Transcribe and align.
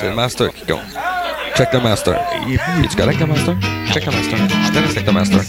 C'est 0.00 0.08
le 0.08 0.14
master 0.14 0.52
qui 0.54 0.64
compte. 0.64 0.78
Check 1.56 1.72
le 1.72 1.80
master. 1.80 2.14
Es-tu 2.84 2.96
correct, 2.96 3.18
le 3.18 3.26
master? 3.26 3.54
Check 3.92 4.06
le 4.06 4.12
master. 4.12 4.38
Je 4.64 4.70
te 4.70 4.78
laisse 4.78 4.90
avec 4.92 5.06
le 5.06 5.12
master. 5.12 5.40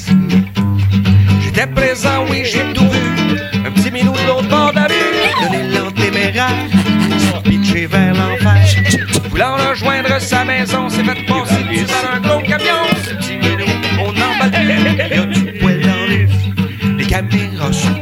J'étais 1.43 1.67
présent, 1.67 2.25
oui, 2.29 2.41
j'ai 2.45 2.73
tout 2.73 2.89
vu. 2.89 3.37
Un 3.63 3.71
petit 3.71 3.91
minou 3.91 4.11
de 4.11 4.27
l'autre 4.27 4.47
bord 4.47 4.71
de 4.71 4.75
la 4.77 4.87
rue. 4.87 5.43
Donner 5.43 5.63
l'antéméraire. 5.69 6.49
Pitché 7.43 7.85
vers 7.85 8.13
l'enfer. 8.15 8.57
Voulant 9.29 9.55
rejoindre 9.69 10.19
sa 10.19 10.43
maison, 10.43 10.89
s'est 10.89 11.03
fait 11.03 11.25
passer 11.27 11.63
dessus 11.69 11.85
par 11.85 12.15
un 12.15 12.19
gros 12.19 12.41
camion. 12.41 12.87
Ce 13.03 13.13
petit 13.13 13.37
minou, 13.37 13.65
on 13.99 14.11
n'emballe 14.13 14.51
plus. 14.51 15.05
Il 15.11 15.15
y 15.15 15.19
a 15.19 15.25
du 15.25 15.59
poil 15.59 15.79
dans 15.81 16.05
les 16.09 16.25
vues. 16.25 16.97
Les 16.97 17.05
caméras 17.05 17.71
sont 17.71 17.93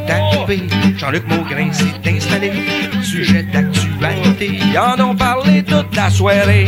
Jean-Luc 0.98 1.28
Maugrain 1.28 1.74
s'est 1.74 2.10
installé. 2.10 2.54
Sujet 3.04 3.44
d'actualité. 3.44 4.58
En 4.78 4.98
ont 5.02 5.16
parlé 5.16 5.62
toute 5.62 5.94
la 5.94 6.10
soirée. 6.10 6.68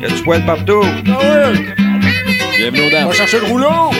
Y 0.00 0.04
a 0.04 0.08
du 0.08 0.22
poil 0.22 0.44
partout. 0.46 0.84
Bienvenue 2.56 2.90
dames. 2.90 3.10
Va 3.10 3.38
le 3.38 3.46
rouleau! 3.46 3.90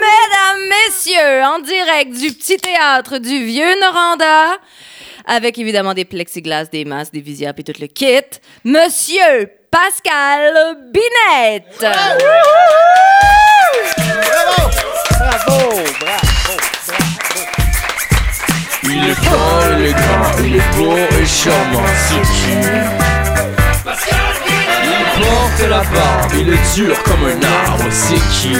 Mesdames, 0.00 0.62
messieurs, 0.68 1.44
en 1.44 1.60
direct 1.60 2.18
du 2.18 2.32
petit 2.32 2.56
théâtre 2.56 3.18
du 3.18 3.44
Vieux 3.44 3.80
Noranda, 3.80 4.58
avec 5.30 5.58
évidemment 5.58 5.94
des 5.94 6.04
plexiglas, 6.04 6.64
des 6.64 6.84
masques, 6.84 7.12
des 7.12 7.20
visières 7.20 7.54
et 7.56 7.62
tout 7.62 7.72
le 7.80 7.86
kit, 7.86 8.20
Monsieur 8.64 9.48
Pascal 9.70 10.76
Binette. 10.92 11.78
Bravo! 11.78 12.24
Bravo! 15.18 15.84
Bravo! 16.00 16.54
Il 18.82 19.10
est 19.10 19.20
grand, 19.22 19.60
il 19.78 19.86
est 19.86 19.92
grand, 19.92 20.32
il 20.44 20.56
est 20.56 20.70
beau 20.76 20.96
et 20.96 21.26
charmant, 21.26 21.86
c'est 22.08 22.22
qui? 22.32 22.56
Il 24.82 25.04
porte 25.22 25.60
la 25.70 25.82
barbe, 25.94 26.32
il 26.34 26.48
est 26.52 26.74
dur 26.74 27.00
comme 27.04 27.24
un 27.26 27.40
arbre, 27.68 27.88
c'est 27.90 28.22
qui? 28.32 28.56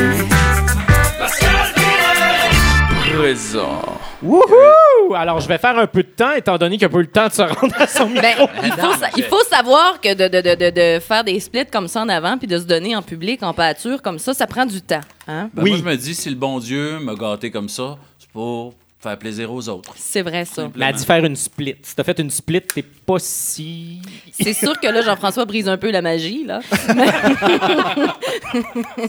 Présent. 3.25 3.83
Wouhou! 4.23 5.15
Alors, 5.15 5.41
je 5.41 5.47
vais 5.49 5.59
faire 5.59 5.77
un 5.79 5.87
peu 5.87 6.03
de 6.03 6.09
temps, 6.09 6.33
étant 6.33 6.57
donné 6.57 6.79
qu'il 6.79 6.89
n'y 6.89 6.91
a 6.91 6.95
pas 6.95 7.01
eu 7.01 7.03
le 7.03 7.07
temps 7.11 7.27
de 7.29 7.33
se 7.35 7.43
rendre 7.43 7.75
à 7.79 7.87
son 7.87 8.07
micro. 8.09 8.47
Ben, 8.47 8.63
il, 8.65 8.73
faut, 8.73 8.95
sa- 8.95 9.11
il 9.15 9.25
faut 9.25 9.45
savoir 9.45 10.01
que 10.01 10.15
de, 10.15 10.27
de, 10.29 10.41
de, 10.41 10.55
de, 10.55 10.71
de 10.97 11.01
faire 11.01 11.23
des 11.23 11.39
splits 11.39 11.67
comme 11.71 11.87
ça 11.87 12.01
en 12.01 12.09
avant 12.09 12.39
puis 12.39 12.47
de 12.47 12.57
se 12.57 12.65
donner 12.65 12.97
en 12.97 13.03
public, 13.03 13.43
en 13.43 13.53
pâture, 13.53 14.01
comme 14.01 14.19
ça, 14.19 14.33
ça 14.33 14.47
prend 14.47 14.65
du 14.65 14.81
temps. 14.81 15.03
Hein? 15.29 15.51
Ben, 15.53 15.67
Moi, 15.67 15.77
je 15.77 15.83
me 15.83 15.97
dis, 15.97 16.15
si 16.15 16.31
le 16.31 16.35
bon 16.37 16.61
Dieu 16.61 16.99
m'a 17.01 17.15
gâté 17.15 17.51
comme 17.51 17.69
ça, 17.69 17.99
c'est 18.19 18.31
pour 18.31 18.73
faire 18.99 19.19
plaisir 19.19 19.53
aux 19.53 19.69
autres. 19.69 19.93
C'est 19.97 20.23
vrai, 20.23 20.47
ça. 20.47 20.71
Elle 20.75 20.83
a 20.83 20.91
dit 20.93 21.05
faire 21.05 21.23
une 21.23 21.37
split. 21.37 21.77
Si 21.83 21.95
t'as 21.95 22.05
fait 22.05 22.19
une 22.21 22.31
split, 22.31 22.63
t'es 22.63 22.83
pas 22.83 23.19
si. 23.19 24.01
C'est 24.33 24.55
sûr 24.55 24.81
que 24.81 24.87
là, 24.87 25.03
Jean-François 25.03 25.45
brise 25.45 25.69
un 25.69 25.77
peu 25.77 25.91
la 25.91 26.01
magie, 26.01 26.45
là. 26.47 26.61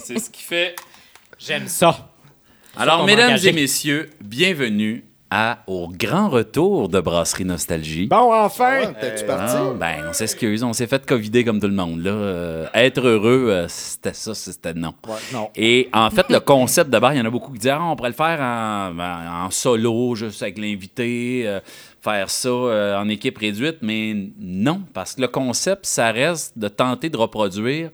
C'est 0.04 0.20
ce 0.20 0.30
qui 0.30 0.44
fait. 0.44 0.76
J'aime 1.40 1.68
ça. 1.70 2.10
Alors, 2.78 3.06
mesdames 3.06 3.28
engagé. 3.30 3.50
et 3.50 3.54
messieurs, 3.54 4.10
bienvenue 4.22 5.04
à, 5.30 5.60
au 5.68 5.88
grand 5.90 6.30
retour 6.30 6.90
de 6.90 7.00
Brasserie 7.00 7.46
Nostalgie. 7.46 8.08
Bon, 8.08 8.34
enfin! 8.34 8.94
T'es-tu 9.00 9.26
parti? 9.26 9.56
Ah, 9.58 9.74
ben, 9.78 10.06
on 10.10 10.14
s'excuse, 10.14 10.62
on 10.64 10.74
s'est 10.74 10.88
fait 10.88 11.06
covider 11.06 11.44
comme 11.46 11.60
tout 11.60 11.68
le 11.68 11.74
monde. 11.74 12.02
Là. 12.04 12.12
Euh, 12.12 12.68
être 12.74 13.06
heureux, 13.06 13.48
euh, 13.50 13.66
c'était 13.70 14.14
ça, 14.14 14.34
c'était 14.34 14.74
non. 14.74 14.94
Ouais, 15.08 15.16
non. 15.34 15.50
Et 15.56 15.90
en 15.94 16.10
fait, 16.10 16.30
le 16.30 16.40
concept 16.40 16.90
d'abord, 16.90 17.14
il 17.14 17.18
y 17.20 17.22
en 17.22 17.26
a 17.26 17.30
beaucoup 17.30 17.52
qui 17.54 17.60
disent 17.60 17.72
ah, 17.74 17.82
on 17.84 17.96
pourrait 17.96 18.10
le 18.10 18.16
faire 18.16 18.40
en, 18.42 18.98
en- 19.00 19.46
en 19.46 19.52
solo, 19.52 20.16
juste 20.16 20.42
avec 20.42 20.58
l'invité, 20.58 21.44
euh, 21.46 21.60
faire 22.02 22.30
ça 22.30 22.50
euh, 22.50 22.98
en 23.00 23.08
équipe 23.08 23.38
réduite, 23.38 23.78
mais 23.82 24.16
non, 24.40 24.82
parce 24.94 25.16
que 25.16 25.22
le 25.22 25.28
concept, 25.30 25.86
ça 25.86 26.12
reste 26.12 26.58
de 26.58 26.68
tenter 26.68 27.10
de 27.10 27.18
reproduire 27.18 27.90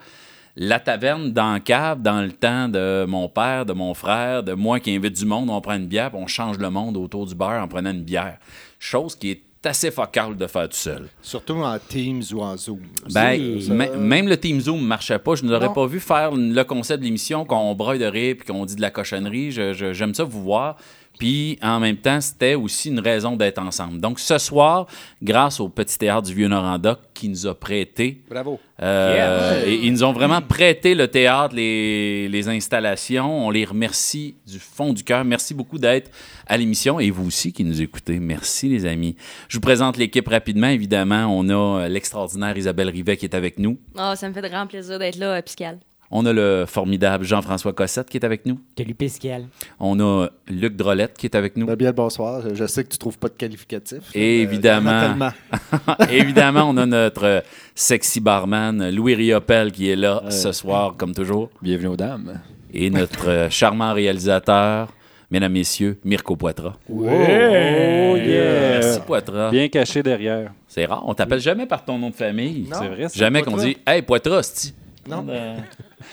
la 0.60 0.80
taverne 0.80 1.32
dans 1.32 1.60
cave 1.60 2.02
dans 2.02 2.22
le 2.22 2.32
temps 2.32 2.68
de 2.68 3.06
mon 3.08 3.30
père, 3.30 3.66
de 3.66 3.74
mon 3.74 3.94
frère, 3.94 4.42
de 4.42 4.54
moi 4.54 4.80
qui 4.80 4.96
invite 4.96 5.16
du 5.16 5.26
monde, 5.26 5.50
on 5.52 5.62
prend 5.62 5.76
une 5.76 5.86
bière, 5.86 6.10
puis 6.10 6.20
on 6.20 6.26
change 6.26 6.58
le 6.58 6.72
monde 6.72 6.98
autour 6.98 7.28
du 7.28 7.36
bar 7.36 7.64
en 7.64 7.68
prenant 7.68 7.92
une 7.92 8.04
bière. 8.04 8.40
Chose 8.80 9.16
qui 9.16 9.32
est 9.32 9.42
assez 9.64 9.92
focal 9.92 10.36
de 10.36 10.48
faire 10.48 10.68
tout 10.70 10.78
seul. 10.78 11.10
Surtout 11.22 11.56
en 11.56 11.78
Teams 11.78 12.24
ou 12.34 12.42
en 12.42 12.58
Zoom. 12.58 12.80
Ben, 13.14 13.62
Ça, 13.62 13.74
même 13.74 14.28
le 14.28 14.38
Team 14.38 14.60
Zoom 14.60 14.80
ne 14.82 14.88
marchait 14.88 15.20
pas. 15.20 15.36
Je 15.36 15.44
ne 15.44 15.52
l'aurais 15.52 15.74
pas 15.74 15.86
vu 15.86 16.00
faire 16.00 16.32
le 16.32 16.64
concept 16.64 17.02
de 17.02 17.06
l'émission, 17.06 17.46
qu'on 17.46 17.76
broye 17.76 18.00
de 18.00 18.06
rire 18.06 18.36
puis 18.40 18.48
qu'on 18.48 18.66
dit 18.66 18.76
de 18.76 18.82
la 18.82 18.92
cochonnerie. 18.92 19.52
J'aime 19.52 20.14
ça 20.14 20.24
vous 20.24 20.42
voir. 20.42 20.78
Puis, 21.18 21.58
en 21.62 21.80
même 21.80 21.98
temps, 21.98 22.22
c'était 22.22 22.56
aussi 22.56 22.90
une 22.90 23.00
raison 23.00 23.36
d'être 23.36 23.60
ensemble. 23.60 24.00
Donc, 24.00 24.20
ce 24.20 24.38
soir, 24.38 24.86
grâce 25.22 25.60
au 25.60 25.68
Petit 25.70 25.98
Théâtre 25.98 26.28
du 26.28 26.34
Vieux-Noranda 26.36 27.00
qui 27.14 27.28
nous 27.30 27.48
a 27.48 27.56
prêté, 27.56 28.22
Bravo. 28.30 28.60
euh, 28.84 29.66
et 29.66 29.74
ils 29.74 29.92
nous 29.92 30.04
ont 30.04 30.14
vraiment 30.14 30.42
prêté 30.42 30.94
le 30.94 31.08
théâtre, 31.08 31.56
les, 31.56 32.28
les 32.30 32.48
installations. 32.50 33.48
On 33.48 33.50
les 33.50 33.66
remercie 33.66 34.36
du 34.46 34.60
fond 34.60 34.94
du 34.94 35.04
cœur. 35.04 35.26
Merci 35.26 35.54
beaucoup 35.56 35.80
d'être 35.80 36.12
à 36.46 36.56
l'émission 36.58 37.00
et 37.00 37.10
vous 37.10 37.26
aussi 37.28 37.52
qui 37.52 37.64
nous 37.64 37.82
écoutez. 37.82 38.20
Merci, 38.20 38.70
les 38.70 38.86
amis. 38.86 39.16
Je 39.50 39.58
vous 39.58 39.62
présente 39.62 39.98
l'équipe 39.98 40.28
rapidement. 40.28 40.68
Évidemment, 40.68 41.26
on 41.36 41.50
a 41.50 41.54
euh, 41.86 41.88
l'extraordinaire 41.88 42.56
Isabelle 42.56 42.90
Rivet 42.90 43.18
qui 43.18 43.26
est 43.26 43.34
avec 43.36 43.58
nous. 43.58 43.80
Ah, 43.98 44.16
ça 44.16 44.30
me 44.30 44.34
fait 44.34 44.42
de 44.44 44.48
grand 44.50 44.68
plaisir 44.68 45.00
d'être 45.00 45.18
là, 45.18 45.42
Pascal. 45.42 45.80
On 46.10 46.26
a 46.26 46.32
le 46.32 46.64
formidable 46.66 47.26
Jean-François 47.26 47.74
Cossette 47.74 48.10
qui 48.10 48.16
est 48.18 48.24
avec 48.26 48.46
nous. 48.46 48.60
Salut, 48.78 48.94
Pascal. 48.96 49.48
On 49.80 50.00
a 50.00 50.30
Luc 50.48 50.78
Drolette 50.78 51.18
qui 51.18 51.26
est 51.26 51.36
avec 51.36 51.58
nous. 51.58 51.68
Bien 51.76 51.92
bonsoir. 51.92 52.42
Je 52.56 52.66
sais 52.66 52.84
que 52.86 52.90
tu 52.90 52.98
trouves 52.98 53.18
pas 53.18 53.28
de 53.28 53.34
qualificatif. 53.34 54.04
Et 54.16 54.40
Euh, 54.40 54.44
évidemment. 54.44 55.30
Évidemment, 56.10 56.70
on 56.70 56.78
a 56.78 56.86
notre 56.86 57.44
sexy 57.76 58.22
barman, 58.22 58.90
Louis 58.90 59.16
Riopel, 59.16 59.72
qui 59.74 59.90
est 59.90 59.96
là 59.98 60.24
ce 60.30 60.52
soir, 60.54 60.96
comme 60.98 61.14
toujours. 61.14 61.50
Bienvenue 61.62 61.88
aux 61.90 61.98
dames. 61.98 62.40
Et 62.74 62.90
notre 62.90 63.48
charmant 63.52 63.94
réalisateur, 63.94 64.94
mesdames, 65.30 65.52
messieurs, 65.52 66.00
Mirko 66.06 66.36
Poitras. 66.38 66.76
Oh, 66.90 67.04
yeah! 67.06 68.80
Merci, 68.80 69.00
Poitras. 69.06 69.52
Bien 69.52 69.68
caché 69.68 70.04
derrière. 70.04 70.54
C'est 70.70 70.86
rare, 70.86 71.04
on 71.06 71.14
t'appelle 71.14 71.40
jamais 71.42 71.66
par 71.66 71.84
ton 71.84 71.98
nom 71.98 72.10
de 72.12 72.16
famille. 72.16 72.68
C'est 72.72 72.88
vrai, 72.88 73.10
ça. 73.10 73.20
Jamais 73.20 73.42
qu'on 73.42 73.58
dit 73.58 73.76
Hey, 73.86 74.02
Poitras. 74.02 74.72
Non. 75.08 75.26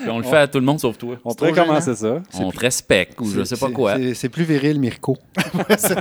Puis 0.00 0.10
on 0.10 0.18
le 0.18 0.24
fait 0.24 0.36
à 0.36 0.48
tout 0.48 0.58
le 0.58 0.64
monde 0.64 0.80
sauf 0.80 0.98
toi. 0.98 1.16
On 1.24 1.34
pourrait 1.34 1.52
commencer 1.52 1.94
ça. 1.94 2.20
On 2.38 2.50
te 2.50 2.60
respecte 2.60 3.20
ou 3.20 3.30
je 3.30 3.44
sais 3.44 3.56
pas 3.56 3.66
C'est- 3.68 3.72
quoi. 3.72 3.96
c'est- 4.14 4.28
plus 4.28 4.44
viril, 4.44 4.78
Mirko. 4.80 5.16
c'est. 5.78 5.94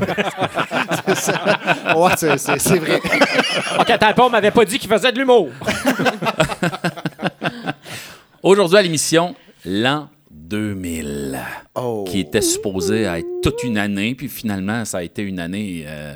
Ouais, 1.95 2.11
c'est- 2.17 2.79
vrai. 2.79 2.99
OK, 3.79 3.89
attends, 3.89 4.13
pas, 4.13 4.25
on 4.25 4.29
m'avait 4.29 4.51
pas 4.51 4.65
dit 4.65 4.79
qu'il 4.79 4.89
faisait 4.89 5.11
de 5.11 5.19
l'humour. 5.19 5.49
Aujourd'hui 8.43 8.77
à 8.77 8.81
l'émission, 8.81 9.35
l'an 9.65 10.09
2000, 10.31 11.39
Oh. 11.75 12.03
qui 12.07 12.19
était 12.19 12.41
supposé 12.41 13.03
être 13.03 13.27
toute 13.41 13.63
une 13.63 13.77
année, 13.77 14.15
puis 14.15 14.27
finalement, 14.27 14.83
ça 14.85 14.99
a 14.99 15.03
été 15.03 15.21
une 15.21 15.39
année. 15.39 15.85
euh, 15.87 16.13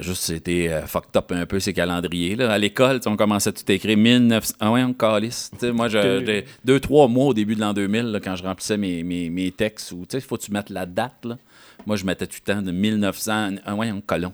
juste, 0.00 0.22
c'était 0.22 0.68
euh, 0.70 0.86
fucked 0.86 1.16
up 1.16 1.32
un 1.32 1.46
peu 1.46 1.60
ces 1.60 1.72
calendriers. 1.72 2.36
Là. 2.36 2.52
À 2.52 2.58
l'école, 2.58 3.00
on 3.06 3.16
commençait 3.16 3.52
tout 3.52 3.64
à 3.68 3.72
écrire 3.72 3.96
1900. 3.96 4.54
Ah 4.60 4.70
ouais, 4.72 4.82
on 4.82 4.92
calisse. 4.92 5.50
Moi, 5.62 5.88
j'ai 5.88 6.44
deux, 6.64 6.80
trois 6.80 7.08
mois 7.08 7.26
au 7.26 7.34
début 7.34 7.54
de 7.54 7.60
l'an 7.60 7.72
2000, 7.72 8.06
là, 8.06 8.20
quand 8.20 8.36
je 8.36 8.42
remplissais 8.42 8.76
mes, 8.76 9.02
mes, 9.02 9.30
mes 9.30 9.50
textes, 9.50 9.92
où 9.92 10.00
tu 10.00 10.06
sais, 10.10 10.18
il 10.18 10.20
faut 10.22 10.36
que 10.36 10.42
tu 10.42 10.52
mettes 10.52 10.70
la 10.70 10.86
date. 10.86 11.24
Là. 11.24 11.38
Moi, 11.86 11.96
je 11.96 12.04
mettais 12.04 12.26
tout 12.26 12.38
le 12.46 12.54
temps 12.54 12.62
de 12.62 12.70
1900. 12.70 13.56
Ah 13.64 13.74
ouais, 13.74 13.90
on 13.92 14.00
colon. 14.00 14.32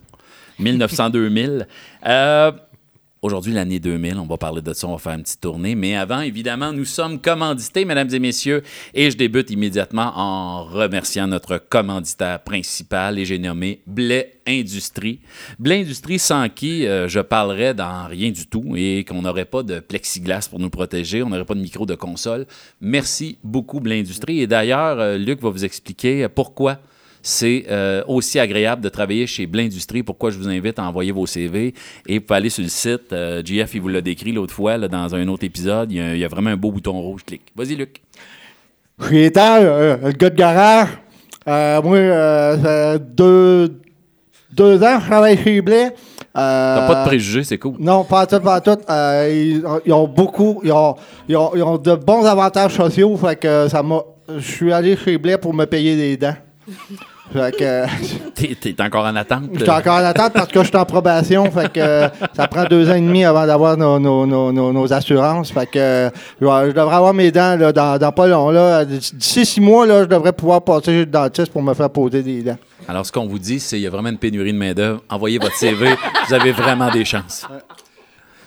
1900-2000. 0.61 1.67
Euh, 2.07 2.53
Aujourd'hui, 3.22 3.53
l'année 3.53 3.81
2000, 3.81 4.16
on 4.19 4.25
va 4.25 4.38
parler 4.38 4.62
de 4.62 4.72
ça, 4.72 4.86
on 4.86 4.92
va 4.92 4.98
faire 4.98 5.12
une 5.12 5.22
petite 5.22 5.42
tournée. 5.42 5.75
Mais 5.75 5.94
avant, 5.94 6.20
évidemment, 6.20 6.72
nous 6.72 6.86
sommes 6.86 7.20
commandités, 7.20 7.84
mesdames 7.84 8.08
et 8.14 8.19
messieurs, 8.19 8.62
et 8.94 9.10
je 9.10 9.16
débute 9.19 9.50
immédiatement 9.50 10.12
en 10.16 10.65
remerciant 10.65 11.27
notre 11.27 11.59
commanditaire 11.59 12.42
principal, 12.42 13.18
et 13.18 13.27
j'ai 13.27 13.39
nommé 13.39 13.83
Blais 13.86 14.41
Industrie. 14.47 15.21
Blais 15.59 15.83
Industrie, 15.83 16.18
sans 16.18 16.48
qui 16.48 16.86
euh, 16.86 17.09
je 17.09 17.21
parlerais 17.21 17.74
dans 17.74 18.06
rien 18.06 18.30
du 18.30 18.47
tout 18.47 18.74
et 18.74 19.04
qu'on 19.04 19.21
n'aurait 19.21 19.45
pas 19.45 19.62
de 19.62 19.80
plexiglas 19.80 20.48
pour 20.48 20.59
nous 20.59 20.71
protéger, 20.71 21.22
on 21.22 21.28
n'aurait 21.28 21.45
pas 21.45 21.54
de 21.54 21.60
micro 21.60 21.84
de 21.84 21.97
console. 21.97 22.47
Merci 22.80 23.36
beaucoup, 23.45 23.80
Blais 23.80 24.00
Industrie. 24.00 24.41
Et 24.41 24.47
d'ailleurs, 24.47 24.98
euh, 24.98 25.18
Luc 25.18 25.42
va 25.42 25.50
vous 25.50 25.66
expliquer 25.66 26.27
pourquoi 26.34 26.78
c'est 27.22 27.65
euh, 27.71 28.03
aussi 28.07 28.39
agréable 28.39 28.83
de 28.83 28.89
travailler 28.89 29.27
chez 29.27 29.47
Blin 29.47 29.65
Industrie. 29.65 30.03
Pourquoi 30.03 30.31
je 30.31 30.39
vous 30.39 30.49
invite 30.49 30.78
à 30.78 30.84
envoyer 30.84 31.13
vos 31.13 31.27
CV 31.27 31.75
et 32.07 32.19
vous 32.19 32.25
pouvez 32.25 32.37
aller 32.39 32.51
sur 32.51 32.63
le 32.63 32.69
site. 32.69 33.13
euh, 33.13 33.43
JF, 33.45 33.75
il 33.75 33.81
vous 33.81 33.89
l'a 33.89 34.01
décrit 34.01 34.33
l'autre 34.33 34.55
fois 34.55 34.77
là, 34.78 34.89
dans 34.89 35.15
un 35.15 35.27
autre 35.28 35.45
épisode. 35.45 35.93
Il 35.93 35.99
y, 35.99 36.01
a, 36.01 36.15
il 36.15 36.21
y 36.21 36.25
a 36.25 36.28
vraiment 36.28 36.51
un 36.51 36.57
beau 36.57 36.71
bouton 36.72 36.93
rouge. 37.01 37.22
Clique. 37.27 37.53
Vas-y, 37.57 37.77
Luc. 37.77 38.01
Je 39.01 39.07
suis 39.07 39.25
étant, 39.25 39.57
euh, 39.61 39.97
le 40.03 40.13
gars 40.13 40.31
de 40.31 40.37
garage. 40.37 40.89
Euh, 41.49 41.83
moi, 41.83 41.97
euh, 41.97 42.99
deux, 42.99 43.81
deux 44.53 44.83
ans, 44.83 44.99
je 45.01 45.07
travaille 45.07 45.39
chez 45.43 45.61
Blais. 45.63 45.95
T'as 46.33 46.87
pas 46.87 47.03
de 47.03 47.07
préjugés, 47.09 47.43
c'est 47.45 47.59
cool. 47.59 47.75
Non, 47.81 48.05
pas 48.05 48.21
à 48.21 48.27
tout, 48.27 48.39
pas 48.41 48.57
à 48.57 48.61
tout. 48.61 48.77
Euh, 48.89 49.28
ils, 49.33 49.63
ils 49.84 49.93
ont 49.93 50.07
beaucoup, 50.07 50.61
ils 50.63 50.71
ont, 50.72 50.95
ils, 51.28 51.37
ont, 51.37 51.51
ils 51.57 51.63
ont 51.63 51.77
de 51.77 51.95
bons 51.95 52.25
avantages 52.25 52.75
sociaux, 52.75 53.17
fait 53.17 53.37
que 53.37 53.69
ça 53.69 53.83
m'a... 53.83 54.01
Je 54.28 54.39
suis 54.39 54.72
allé 54.72 54.97
chez 54.97 55.19
Blair 55.19 55.41
pour 55.41 55.53
me 55.53 55.65
payer 55.65 55.97
des 55.97 56.17
dents. 56.17 56.37
Fait 57.33 57.57
que... 57.57 57.87
T'es, 58.34 58.55
t'es 58.55 58.83
encore 58.83 59.05
en 59.05 59.15
attente. 59.15 59.45
Je 59.55 59.61
suis 59.61 59.71
encore 59.71 59.99
en 59.99 60.05
attente 60.05 60.33
parce 60.33 60.49
que 60.49 60.63
je 60.63 60.69
suis 60.69 60.77
en 60.77 60.84
probation. 60.84 61.49
Fait 61.51 61.72
que 61.72 61.81
euh, 61.81 62.09
ça 62.34 62.49
prend 62.49 62.65
deux 62.65 62.91
ans 62.91 62.95
et 62.95 63.01
demi 63.01 63.25
avant 63.25 63.47
d'avoir 63.47 63.77
nos, 63.77 63.99
nos, 64.01 64.27
nos, 64.27 64.51
nos, 64.51 64.72
nos 64.72 64.93
assurances. 64.93 65.53
Fait 65.53 65.67
que 65.67 65.78
euh, 65.78 66.11
je, 66.41 66.72
devrais 66.72 66.97
avoir 66.97 67.15
mes 67.15 67.31
dents 67.31 67.57
là, 67.57 67.72
dans, 67.72 67.99
dans 67.99 68.13
pas 68.13 68.27
long. 68.27 68.51
Là. 68.51 68.84
D'ici 68.84 69.47
six 69.47 69.61
mois, 69.61 69.87
là, 69.87 70.03
je 70.03 70.09
devrais 70.09 70.33
pouvoir 70.33 70.63
passer 70.63 70.87
chez 70.87 70.99
le 71.01 71.07
dentiste 71.07 71.53
pour 71.53 71.63
me 71.63 71.75
faire 71.75 71.91
poser 71.91 72.22
des 72.22 72.43
dents. 72.43 72.59
Alors, 72.89 73.07
ce 73.07 73.13
qu'on 73.13 73.27
vous 73.27 73.39
dit, 73.39 73.61
c'est 73.61 73.77
qu'il 73.77 73.84
y 73.84 73.87
a 73.87 73.91
vraiment 73.91 74.09
une 74.09 74.19
pénurie 74.19 74.53
de 74.53 74.59
main-d'œuvre. 74.59 75.03
Envoyez 75.09 75.39
votre 75.39 75.55
CV, 75.55 75.91
vous 76.28 76.34
avez 76.34 76.51
vraiment 76.51 76.91
des 76.91 77.05
chances. 77.05 77.47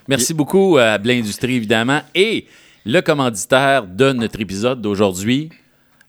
Merci 0.08 0.34
beaucoup 0.34 0.78
à 0.78 0.98
Blin 0.98 1.20
Industrie, 1.20 1.56
évidemment. 1.56 2.02
Et 2.14 2.48
le 2.86 3.00
commanditaire 3.00 3.88
de 3.88 4.12
notre 4.12 4.42
épisode 4.42 4.82
d'aujourd'hui, 4.82 5.50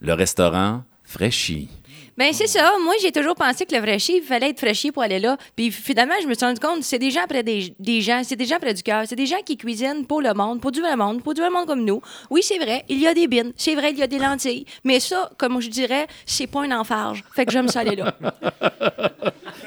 le 0.01 0.15
restaurant 0.15 0.83
Fréchy. 1.05 1.69
Ben 2.17 2.33
c'est 2.33 2.47
ça. 2.47 2.73
Moi, 2.83 2.95
j'ai 3.03 3.11
toujours 3.11 3.35
pensé 3.35 3.67
que 3.67 3.75
le 3.75 3.83
fraîchier, 3.83 4.19
il 4.19 4.23
fallait 4.23 4.51
être 4.51 4.61
fraîchier 4.61 4.93
pour 4.93 5.03
aller 5.03 5.19
là. 5.19 5.37
Puis 5.57 5.71
finalement, 5.73 6.15
je 6.23 6.29
me 6.29 6.35
suis 6.35 6.45
rendu 6.45 6.61
compte, 6.61 6.83
c'est 6.85 6.99
des 6.99 7.11
gens 7.11 7.27
près 7.29 7.43
des, 7.43 7.75
des 7.79 8.01
gens, 8.01 8.23
c'est 8.25 8.37
des 8.37 8.45
gens 8.47 8.59
près 8.61 8.73
du 8.73 8.83
cœur, 8.83 9.03
c'est 9.07 9.17
des 9.17 9.27
gens 9.27 9.41
qui 9.45 9.57
cuisinent 9.57 10.07
pour 10.07 10.23
le 10.23 10.33
monde, 10.33 10.61
pour 10.61 10.71
du 10.71 10.81
vrai 10.81 10.95
monde, 10.97 11.23
pour 11.23 11.35
du 11.35 11.41
vrai 11.41 11.51
monde 11.51 11.67
comme 11.67 11.85
nous. 11.85 12.01
Oui, 12.31 12.41
c'est 12.43 12.59
vrai, 12.59 12.85
il 12.89 13.01
y 13.01 13.07
a 13.09 13.15
des 13.15 13.27
bines, 13.27 13.53
c'est 13.57 13.75
vrai, 13.75 13.91
il 13.91 13.99
y 13.99 14.03
a 14.03 14.07
des 14.07 14.19
lentilles. 14.19 14.65
Mais 14.85 15.01
ça, 15.01 15.31
comme 15.39 15.61
je 15.61 15.69
dirais, 15.69 16.07
c'est 16.25 16.47
pas 16.47 16.63
un 16.63 16.71
enfarge. 16.79 17.25
Fait 17.35 17.45
que 17.47 17.53
j'aime 17.53 17.69
ça 17.69 17.81
aller 17.81 17.97
là. 17.97 18.15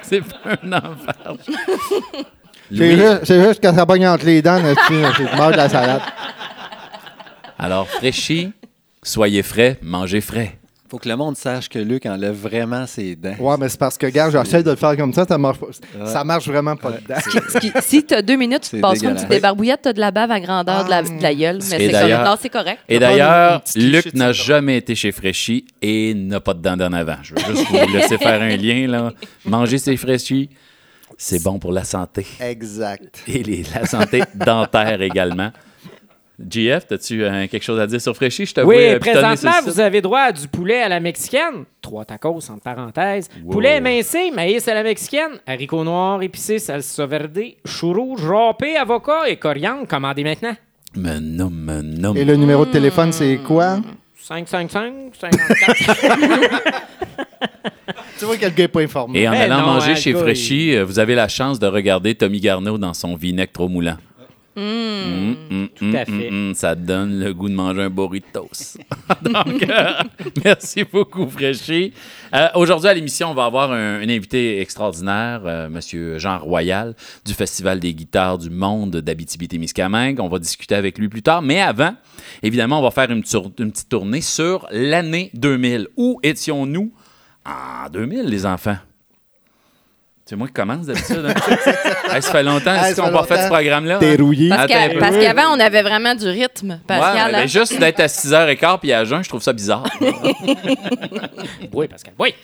C'est 0.04 0.22
pas 0.22 0.58
un 0.64 0.72
enfer. 0.72 1.36
C'est 2.70 2.96
juste, 2.98 3.26
c'est 3.26 3.48
juste 3.48 3.62
que 3.62 3.74
ça 3.74 3.86
pogne 3.86 4.08
entre 4.08 4.26
les 4.26 4.42
dents, 4.42 4.62
c'est 4.90 5.36
mort 5.38 5.52
de 5.52 5.56
la 5.56 5.70
salade. 5.70 6.02
alors 7.58 7.88
Fréchy, 7.88 8.52
soyez 9.02 9.42
frais, 9.42 9.80
mangez 9.82 10.20
frais. 10.20 10.57
Faut 10.90 11.00
que 11.00 11.10
le 11.10 11.18
monde 11.18 11.36
sache 11.36 11.68
que 11.68 11.80
Luc 11.80 12.06
enlève 12.06 12.34
vraiment 12.36 12.88
ses 12.88 13.16
dents. 13.18 13.36
Ouais, 13.40 13.56
mais 13.60 13.68
c'est 13.68 13.78
parce 13.80 13.98
que, 13.98 14.08
gars, 14.08 14.30
j'essaie 14.30 14.64
de 14.64 14.70
le 14.70 14.76
faire 14.78 14.96
comme 14.96 15.12
ça, 15.14 15.26
ça 15.28 15.38
marche 15.38 15.58
pas. 15.60 15.68
Ça 16.06 16.24
marche 16.24 16.48
vraiment 16.48 16.78
pas 16.78 16.92
dedans. 16.92 17.16
Ce 17.50 17.58
qui- 17.60 17.72
si 17.82 18.04
t'as 18.06 18.22
deux 18.22 18.38
minutes, 18.38 18.62
tu 18.62 18.70
te 18.70 18.76
C'est 18.78 18.82
passes 18.82 18.94
une 18.94 19.00
dégueulasse. 19.02 19.22
petite 19.24 19.30
débarbouillette, 19.32 19.80
t'as 19.84 19.92
de 19.94 20.00
la 20.00 20.12
bave 20.12 20.32
à 20.32 20.40
grandeur 20.40 20.86
de, 20.86 20.90
la, 20.90 21.02
de 21.04 21.22
la 21.22 21.36
gueule. 21.36 21.56
Mais 21.58 21.62
c'est 21.62 21.90
d'ailleurs- 21.90 22.20
correct. 22.20 22.30
Non, 22.32 22.38
c'est 22.42 22.50
correct. 22.50 22.80
Et 22.88 22.94
une- 22.96 23.00
d'ailleurs, 23.02 23.62
une 23.76 23.92
Luc 23.92 24.14
n'a 24.14 24.32
jamais 24.32 24.78
été 24.78 24.96
chez 24.96 25.12
Fréchy 25.12 25.66
et 25.82 26.14
n'a 26.14 26.40
pas 26.40 26.54
de 26.54 26.62
dents 26.62 26.78
d'en 26.78 26.94
avant. 26.94 27.18
Je 27.22 27.34
veux 27.36 27.56
juste 27.56 27.68
vous 27.70 27.88
laisser 27.94 28.18
faire 28.18 28.42
un 28.42 28.56
lien. 28.56 28.88
là. 28.88 29.12
Manger 29.44 29.80
ses 29.80 29.98
Fréchy, 29.98 30.50
c'est 31.18 31.44
bon 31.44 31.60
pour 31.60 31.74
la 31.74 31.84
santé. 31.84 32.26
Exact. 32.40 33.24
Et 33.28 33.44
les- 33.44 33.66
la 33.76 33.86
santé 33.86 34.24
dentaire 34.36 35.02
également. 35.02 35.52
GF, 36.40 36.92
as-tu 36.92 37.24
euh, 37.24 37.48
quelque 37.48 37.64
chose 37.64 37.80
à 37.80 37.88
dire 37.88 38.00
sur 38.00 38.16
Fréchy? 38.16 38.46
Je 38.46 38.54
te 38.54 38.62
vois, 38.62 38.74
Oui, 38.76 38.84
euh, 38.84 39.00
présentement, 39.00 39.52
vous 39.64 39.72
site? 39.72 39.80
avez 39.80 40.02
droit 40.02 40.20
à 40.20 40.32
du 40.32 40.48
poulet 40.48 40.82
à 40.84 40.90
la 40.90 41.00
mexicaine. 41.00 41.66
Trois 41.82 42.06
tacos, 42.06 42.50
entre 42.52 42.62
parenthèses. 42.62 43.28
Wow. 43.44 43.52
Poulet 43.54 43.78
émincé, 43.78 44.30
maïs 44.32 44.68
à 44.68 44.76
la 44.76 44.84
mexicaine, 44.84 45.32
haricots 45.48 45.84
noirs 45.84 46.22
épicés, 46.22 46.60
salsa 46.60 47.08
verde, 47.08 47.40
chou 47.66 47.92
rouge, 47.92 48.24
râpé, 48.24 48.76
avocat 48.78 49.28
et 49.28 49.38
coriandre. 49.38 49.88
Commandez 49.88 50.24
maintenant. 50.24 50.56
Me 50.96 51.18
nomme, 51.20 51.56
me 51.56 51.82
nomme. 51.82 52.18
Et 52.18 52.24
le 52.26 52.36
numéro 52.36 52.66
de 52.66 52.72
téléphone, 52.72 53.12
c'est 53.12 53.38
quoi? 53.38 53.80
555 54.20 54.94
54. 55.20 56.78
Tu 58.20 58.26
vois 58.26 58.36
que 58.38 58.46
le 58.46 58.50
gars 58.52 58.64
n'est 58.64 58.68
pas 58.68 58.82
informé. 58.82 59.20
Et 59.22 59.28
en 59.30 59.34
Eh 59.34 59.38
allant 59.38 59.60
non, 59.62 59.66
manger 59.74 59.92
hein, 59.92 59.96
chez 59.96 60.14
Fréchy, 60.14 60.76
euh, 60.76 60.84
vous 60.84 60.98
avez 60.98 61.14
la 61.14 61.28
chance 61.28 61.60
de 61.60 61.68
regarder 61.68 62.16
Tommy 62.16 62.40
Garneau 62.40 62.78
dans 62.80 62.94
son 62.94 63.16
vinaigre 63.16 63.52
trop 63.52 63.68
moulant. 63.68 63.98
Mm, 64.60 65.36
mm, 65.52 65.68
Tout 65.76 65.92
à 65.94 66.04
fait. 66.06 66.32
mm, 66.32 66.50
mm, 66.50 66.54
ça 66.56 66.74
donne 66.74 67.20
le 67.20 67.32
goût 67.34 67.48
de 67.48 67.54
manger 67.54 67.84
un 67.84 67.90
burritos. 67.92 68.50
Donc, 69.22 69.64
euh, 69.70 69.92
merci 70.44 70.84
beaucoup, 70.84 71.30
Fréchy. 71.30 71.94
Euh, 72.34 72.48
Aujourd'hui, 72.56 72.90
à 72.90 72.94
l'émission, 72.96 73.30
on 73.30 73.34
va 73.36 73.46
avoir 73.46 73.72
un, 73.72 74.02
un 74.02 74.10
invité 74.10 74.60
extraordinaire, 74.60 75.42
euh, 75.46 75.70
Monsieur 75.70 76.18
Jean 76.18 76.40
Royal, 76.40 76.96
du 77.24 77.34
Festival 77.36 77.80
des 77.80 77.94
guitares 77.94 78.40
du 78.40 78.50
monde 78.50 78.96
d'Abitibi-Témiscamingue. 78.98 80.20
On 80.20 80.28
va 80.28 80.40
discuter 80.40 80.74
avec 80.74 80.98
lui 80.98 81.08
plus 81.08 81.22
tard. 81.22 81.44
Mais 81.44 81.62
avant, 81.62 81.94
évidemment, 82.42 82.80
on 82.80 82.84
va 82.84 82.92
faire 82.92 83.12
une, 83.12 83.24
une 83.60 83.72
petite 83.72 83.90
tournée 83.90 84.22
sur 84.22 84.68
l'année 84.72 85.30
2000. 85.36 85.88
Où 85.98 86.20
étions-nous 86.24 86.92
en 87.46 87.90
2000, 87.92 88.24
les 88.26 88.46
enfants? 88.48 88.78
C'est 90.30 90.36
moi 90.36 90.48
qui 90.48 90.54
commence 90.54 90.86
d'habitude. 90.86 91.26
hein? 91.26 91.34
Hey, 92.14 92.22
ça 92.22 92.32
fait 92.32 92.44
longtemps 92.44 92.74
Hey, 92.74 92.94
qu'on 92.94 93.04
n'a 93.04 93.12
pas 93.12 93.24
fait 93.24 93.44
ce 93.44 93.48
programme-là. 93.48 93.98
T'es 94.00 94.14
hein? 94.14 94.18
rouillé. 94.20 94.50
Parce 94.50 94.68
qu'avant, 95.18 95.56
on 95.56 95.60
avait 95.60 95.82
vraiment 95.82 96.16
du 96.16 96.28
rythme, 96.28 96.80
Pascal. 96.86 97.28
Ouais, 97.28 97.32
mais 97.32 97.44
hein? 97.44 97.48
juste 97.48 97.80
d'être 97.80 98.00
à 98.02 98.08
6h15 98.08 98.80
puis 98.80 98.92
à 98.92 99.06
jeun, 99.06 99.24
je 99.24 99.30
trouve 99.30 99.42
ça 99.42 99.54
bizarre. 99.54 99.86
oui, 101.74 101.88
Pascal. 101.88 102.14
Oui. 102.20 102.36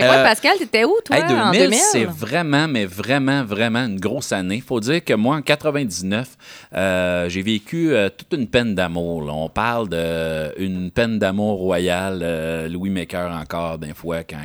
Fait 0.00 0.06
quoi, 0.06 0.16
Euh, 0.16 0.22
Pascal, 0.24 0.58
t'étais 0.58 0.84
où, 0.84 0.94
toi, 1.04 1.16
Hey, 1.16 1.22
en 1.24 1.50
2000, 1.50 1.60
2000? 1.62 1.78
c'est 1.92 2.04
vraiment, 2.04 2.66
mais 2.68 2.84
vraiment, 2.86 3.44
vraiment 3.44 3.80
une 3.86 3.98
grosse 4.00 4.32
année. 4.32 4.62
faut 4.66 4.80
dire 4.80 5.04
que 5.04 5.14
moi, 5.14 5.36
en 5.36 5.42
99, 5.42 6.28
euh, 6.74 7.28
j'ai 7.28 7.42
vécu 7.42 7.92
euh, 7.92 8.08
toute 8.08 8.32
une 8.38 8.46
peine 8.46 8.74
d'amour. 8.74 9.22
là. 9.24 9.32
On 9.34 9.48
parle 9.48 9.88
d'une 9.88 10.90
peine 10.90 11.18
d'amour 11.18 11.58
royale. 11.58 12.20
euh, 12.22 12.68
Louis 12.68 12.90
Maker 12.90 13.30
encore, 13.32 13.78
d'un 13.78 13.94
fois, 13.94 14.22
quand 14.24 14.38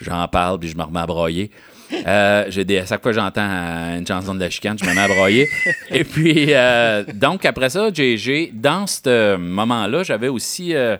j'en 0.00 0.26
parle 0.28 0.58
puis 0.58 0.68
je 0.68 0.76
me 0.76 0.82
remets 0.82 1.00
à 1.00 1.06
broyer. 1.06 1.50
Euh, 1.92 2.44
j'ai 2.48 2.64
des, 2.64 2.78
à 2.78 2.86
chaque 2.86 3.02
fois 3.02 3.12
que 3.12 3.18
j'entends 3.18 3.46
euh, 3.48 3.98
une 3.98 4.06
chanson 4.06 4.34
de 4.34 4.40
la 4.40 4.50
chicane, 4.50 4.76
je 4.78 4.84
me 4.84 4.94
mets 4.94 5.00
à 5.02 5.08
broyer. 5.08 5.48
Et 5.90 6.04
puis, 6.04 6.46
euh, 6.50 7.04
donc, 7.14 7.44
après 7.44 7.70
ça, 7.70 7.88
j'ai, 7.92 8.50
dans 8.52 8.86
ce 8.86 9.36
moment-là, 9.36 10.02
j'avais 10.02 10.28
aussi 10.28 10.74
euh, 10.74 10.96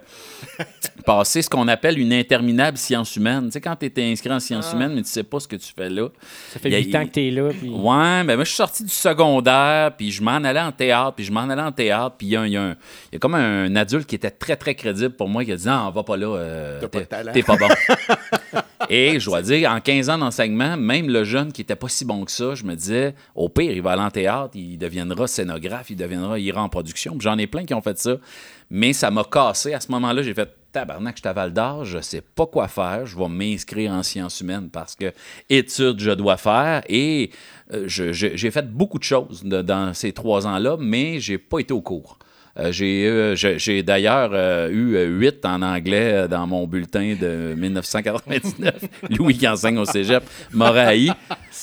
passé 1.05 1.43
ce 1.43 1.51
qu'on 1.51 1.69
appelle 1.69 1.99
une 1.99 2.13
interminable 2.13 2.77
science 2.79 3.17
humaine. 3.17 3.47
Tu 3.47 3.53
sais, 3.53 3.61
quand 3.61 3.77
tu 3.77 3.87
étais 3.87 4.05
inscrit 4.05 4.31
en 4.33 4.41
sciences 4.41 4.73
humaines, 4.73 4.93
mais 4.95 5.03
tu 5.03 5.09
sais 5.09 5.23
pas 5.23 5.41
ce 5.41 5.49
que 5.49 5.57
tu 5.57 5.73
fais 5.77 5.89
là. 5.91 6.09
Ça 6.53 6.59
fait 6.61 6.69
Il 6.69 6.73
y 6.73 6.77
a- 6.77 6.79
8 6.81 6.97
ans 6.97 7.05
que 7.07 7.11
t'es 7.13 7.31
là. 7.31 7.49
Puis... 7.59 7.69
Ouais, 7.71 8.25
ben 8.25 8.35
moi, 8.37 8.45
je 8.45 8.49
suis 8.51 8.57
sorti 8.57 8.85
du 8.85 8.91
secondaire, 8.93 9.93
puis 9.97 10.11
je 10.13 10.23
m'en 10.23 10.33
allais 10.37 10.61
en 10.61 10.73
théâtre, 10.73 11.15
puis 11.17 11.25
je 11.25 11.33
m'en 11.33 11.49
allais 11.49 11.63
en 11.63 11.73
théâtre, 11.73 12.15
puis 12.19 12.29
il 12.29 12.31
y 12.33 12.37
a, 12.37 12.47
y 12.47 12.75
y 13.15 13.19
comme 13.19 13.35
un 13.35 13.75
adulte 13.77 14.07
qui 14.07 14.15
était 14.17 14.31
très, 14.31 14.57
très 14.57 14.75
crédible 14.75 15.15
pour 15.15 15.29
moi, 15.29 15.45
qui 15.45 15.53
a 15.53 15.57
dit 15.57 15.67
«Non, 15.67 15.91
va 15.91 16.03
pas 16.03 16.17
là, 16.17 16.27
euh, 16.37 16.81
T'as 16.81 16.89
pas 16.89 16.99
de 16.99 17.05
t'es 17.05 17.09
talent. 17.09 17.33
t'es 17.33 17.43
pas 17.43 17.57
bon.» 17.57 17.69
Et 18.89 19.19
je 19.19 19.27
dois 19.27 19.43
dire, 19.43 19.71
en 19.71 19.81
15 19.81 20.11
ans 20.11 20.19
d'enseignement, 20.19 20.77
même 20.77 21.09
le 21.09 21.25
jeune 21.25 21.53
qui 21.53 21.63
était 21.63 21.77
pas 21.77 21.89
si 21.89 22.05
bon 22.05 22.25
que 22.25 22.31
ça, 22.31 22.55
je 22.55 22.65
me 22.65 22.75
disais, 22.75 23.15
au 23.35 23.49
pire, 23.49 23.73
il 23.73 23.83
va 23.83 23.93
aller 23.93 24.03
en 24.03 24.11
théâtre, 24.11 24.51
il 24.55 24.79
deviendra 24.79 25.27
scénographe, 25.27 25.91
il 25.91 25.97
deviendra, 25.97 26.39
ira 26.39 26.63
en 26.63 26.69
production. 26.69 27.17
J'en 27.19 27.39
ai 27.39 27.47
plein 27.47 27.65
qui 27.65 27.75
ont 27.75 27.83
fait 27.83 27.99
ça. 27.99 28.17
Mais 28.71 28.93
ça 28.93 29.11
m'a 29.11 29.25
cassé. 29.25 29.75
À 29.75 29.81
ce 29.81 29.91
moment-là, 29.93 30.23
j'ai 30.23 30.35
fait 30.35 30.49
tabarnak, 30.73 31.17
je 31.17 31.29
suis 31.29 31.53
d'Or, 31.53 31.85
je 31.85 32.01
sais 32.01 32.21
pas 32.21 32.47
quoi 32.47 32.67
faire, 32.67 33.07
je 33.07 33.17
vais 33.17 33.29
m'inscrire 33.29 33.93
en 33.93 34.03
sciences 34.03 34.41
humaines 34.41 34.69
parce 34.71 34.97
que 34.97 35.13
études, 35.49 36.01
je 36.01 36.11
dois 36.11 36.37
faire. 36.37 36.83
Et 36.89 37.31
euh, 37.73 37.85
j'ai 37.87 38.51
fait 38.51 38.71
beaucoup 38.71 38.99
de 38.99 39.05
choses 39.05 39.45
dans 39.45 39.95
ces 39.95 40.13
trois 40.13 40.47
ans-là, 40.47 40.77
mais 40.79 41.21
j'ai 41.21 41.39
pas 41.39 41.61
été 41.61 41.73
au 41.73 41.81
cours. 41.81 42.19
Euh, 42.57 42.71
j'ai 42.71 43.07
euh, 43.09 43.35
j'ai- 43.35 43.83
d'ailleurs 43.83 44.31
euh, 44.33 44.69
eu 44.71 44.97
8 45.19 45.45
en 45.45 45.61
anglais 45.63 46.29
dans 46.29 46.47
mon 46.47 46.67
bulletin 46.69 47.17
de 47.21 47.55
1999. 47.59 48.75
Louis 49.11 49.37
qui 49.37 49.49
enseigne 49.49 49.79
au 49.79 49.85
cégep 49.85 50.23
haï. 50.61 51.11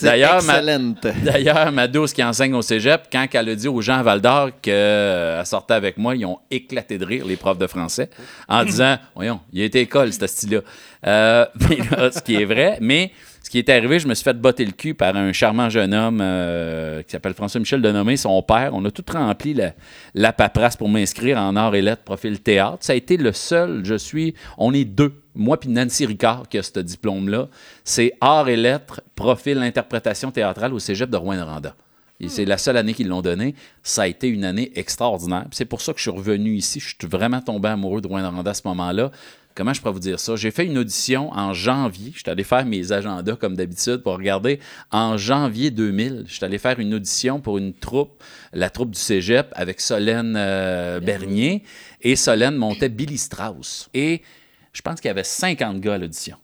D'ailleurs, 0.01 0.43
ma. 0.43 0.61
D'ailleurs, 0.61 1.71
ma 1.71 1.87
douce 1.87 2.11
qui 2.11 2.23
enseigne 2.23 2.53
au 2.55 2.61
cégep, 2.61 3.03
quand 3.11 3.25
elle 3.33 3.49
a 3.49 3.55
dit 3.55 3.67
aux 3.67 3.81
gens 3.81 3.99
à 3.99 4.03
Val 4.03 4.19
d'Or 4.21 4.49
qu'elle 4.61 5.45
sortait 5.45 5.75
avec 5.75 5.97
moi, 5.97 6.15
ils 6.15 6.25
ont 6.25 6.39
éclaté 6.49 6.97
de 6.97 7.05
rire, 7.05 7.25
les 7.25 7.37
profs 7.37 7.57
de 7.57 7.67
français, 7.67 8.09
en 8.49 8.65
disant 8.65 8.97
Voyons, 9.15 9.39
il 9.53 9.61
a 9.61 9.65
été 9.65 9.79
école, 9.81 10.11
ce 10.11 10.27
style-là. 10.27 10.59
Euh, 11.07 11.45
mais 11.69 11.77
là, 11.89 12.11
ce 12.11 12.21
qui 12.21 12.35
est 12.35 12.45
vrai, 12.45 12.77
mais 12.81 13.11
qui 13.51 13.59
est 13.59 13.67
arrivé, 13.67 13.99
je 13.99 14.07
me 14.07 14.13
suis 14.13 14.23
fait 14.23 14.39
botter 14.39 14.63
le 14.63 14.71
cul 14.71 14.93
par 14.93 15.13
un 15.17 15.33
charmant 15.33 15.69
jeune 15.69 15.93
homme 15.93 16.19
euh, 16.21 17.03
qui 17.03 17.11
s'appelle 17.11 17.33
François-Michel 17.33 17.81
Denomé, 17.81 18.15
son 18.15 18.41
père. 18.41 18.71
On 18.73 18.85
a 18.85 18.91
tout 18.91 19.03
rempli 19.11 19.53
la, 20.15 20.31
paperasse 20.31 20.77
pour 20.77 20.87
m'inscrire 20.87 21.37
en 21.37 21.57
arts 21.57 21.75
et 21.75 21.81
lettres, 21.81 22.03
profil 22.03 22.39
théâtre. 22.39 22.77
Ça 22.79 22.93
a 22.93 22.95
été 22.95 23.17
le 23.17 23.33
seul, 23.33 23.81
je 23.83 23.95
suis, 23.95 24.35
on 24.57 24.73
est 24.73 24.85
deux, 24.85 25.21
moi 25.35 25.59
puis 25.59 25.67
Nancy 25.67 26.05
Ricard 26.05 26.47
qui 26.47 26.59
a 26.59 26.63
ce 26.63 26.79
diplôme-là. 26.79 27.49
C'est 27.83 28.13
arts 28.21 28.47
et 28.47 28.55
lettres, 28.55 29.01
profil 29.15 29.57
interprétation 29.57 30.31
théâtrale 30.31 30.73
au 30.73 30.79
cégep 30.79 31.09
de 31.09 31.17
Rouen-Noranda. 31.17 31.75
C'est 32.27 32.45
la 32.45 32.57
seule 32.57 32.77
année 32.77 32.93
qu'ils 32.93 33.07
l'ont 33.07 33.21
donné. 33.21 33.55
Ça 33.83 34.03
a 34.03 34.07
été 34.07 34.27
une 34.27 34.45
année 34.45 34.71
extraordinaire. 34.75 35.47
C'est 35.51 35.65
pour 35.65 35.81
ça 35.81 35.91
que 35.91 35.97
je 35.97 36.03
suis 36.03 36.11
revenu 36.11 36.53
ici. 36.53 36.79
Je 36.79 36.87
suis 36.87 36.97
vraiment 37.03 37.41
tombé 37.41 37.69
amoureux 37.69 38.01
de 38.01 38.07
Rouen-Noranda 38.07 38.51
à 38.51 38.53
ce 38.53 38.61
moment-là. 38.65 39.11
Comment 39.55 39.73
je 39.73 39.81
pourrais 39.81 39.93
vous 39.93 39.99
dire 39.99 40.19
ça? 40.19 40.35
J'ai 40.35 40.51
fait 40.51 40.65
une 40.65 40.77
audition 40.77 41.31
en 41.33 41.53
janvier. 41.53 42.11
Je 42.13 42.19
suis 42.19 42.29
allé 42.29 42.43
faire 42.43 42.65
mes 42.65 42.91
agendas 42.91 43.35
comme 43.35 43.55
d'habitude 43.55 43.97
pour 43.97 44.13
regarder. 44.13 44.59
En 44.91 45.17
janvier 45.17 45.71
2000, 45.71 46.23
je 46.27 46.33
suis 46.33 46.45
allé 46.45 46.57
faire 46.57 46.79
une 46.79 46.93
audition 46.93 47.41
pour 47.41 47.57
une 47.57 47.73
troupe, 47.73 48.23
la 48.53 48.69
troupe 48.69 48.91
du 48.91 48.99
cégep, 48.99 49.47
avec 49.53 49.81
Solène 49.81 50.35
euh, 50.37 50.99
Bernier. 50.99 51.63
Et 52.01 52.15
Solène 52.15 52.55
montait 52.55 52.89
Billy 52.89 53.17
Strauss. 53.17 53.89
Et 53.93 54.21
je 54.73 54.81
pense 54.81 55.01
qu'il 55.01 55.09
y 55.09 55.11
avait 55.11 55.23
50 55.23 55.79
gars 55.79 55.95
à 55.95 55.97
l'audition. 55.97 56.37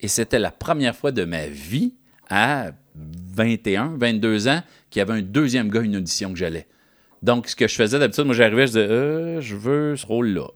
Et 0.00 0.08
c'était 0.08 0.38
la 0.38 0.50
première 0.50 0.94
fois 0.94 1.12
de 1.12 1.24
ma 1.24 1.46
vie 1.46 1.94
à 2.28 2.72
21, 2.94 3.96
22 3.98 4.48
ans 4.48 4.62
qu'il 4.90 5.00
y 5.00 5.02
avait 5.02 5.14
un 5.14 5.22
deuxième 5.22 5.70
gars, 5.70 5.80
une 5.80 5.96
audition 5.96 6.32
que 6.32 6.38
j'allais. 6.38 6.66
Donc, 7.22 7.48
ce 7.48 7.56
que 7.56 7.68
je 7.68 7.74
faisais 7.74 7.98
d'habitude, 7.98 8.24
moi, 8.24 8.34
j'arrivais, 8.34 8.66
je 8.66 8.72
disais, 8.72 8.86
Euh, 8.90 9.40
je 9.40 9.56
veux 9.56 9.96
ce 9.96 10.04
rôle-là. 10.04 10.48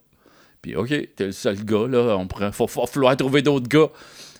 Puis, 0.66 0.75
OK, 0.75 0.88
t'es 1.14 1.26
le 1.26 1.30
seul 1.30 1.64
gars, 1.64 1.87
là. 1.87 2.16
On 2.18 2.26
pourrait, 2.26 2.50
faut, 2.50 2.66
falloir 2.66 3.16
trouver 3.16 3.40
d'autres 3.40 3.68
gars. 3.68 3.87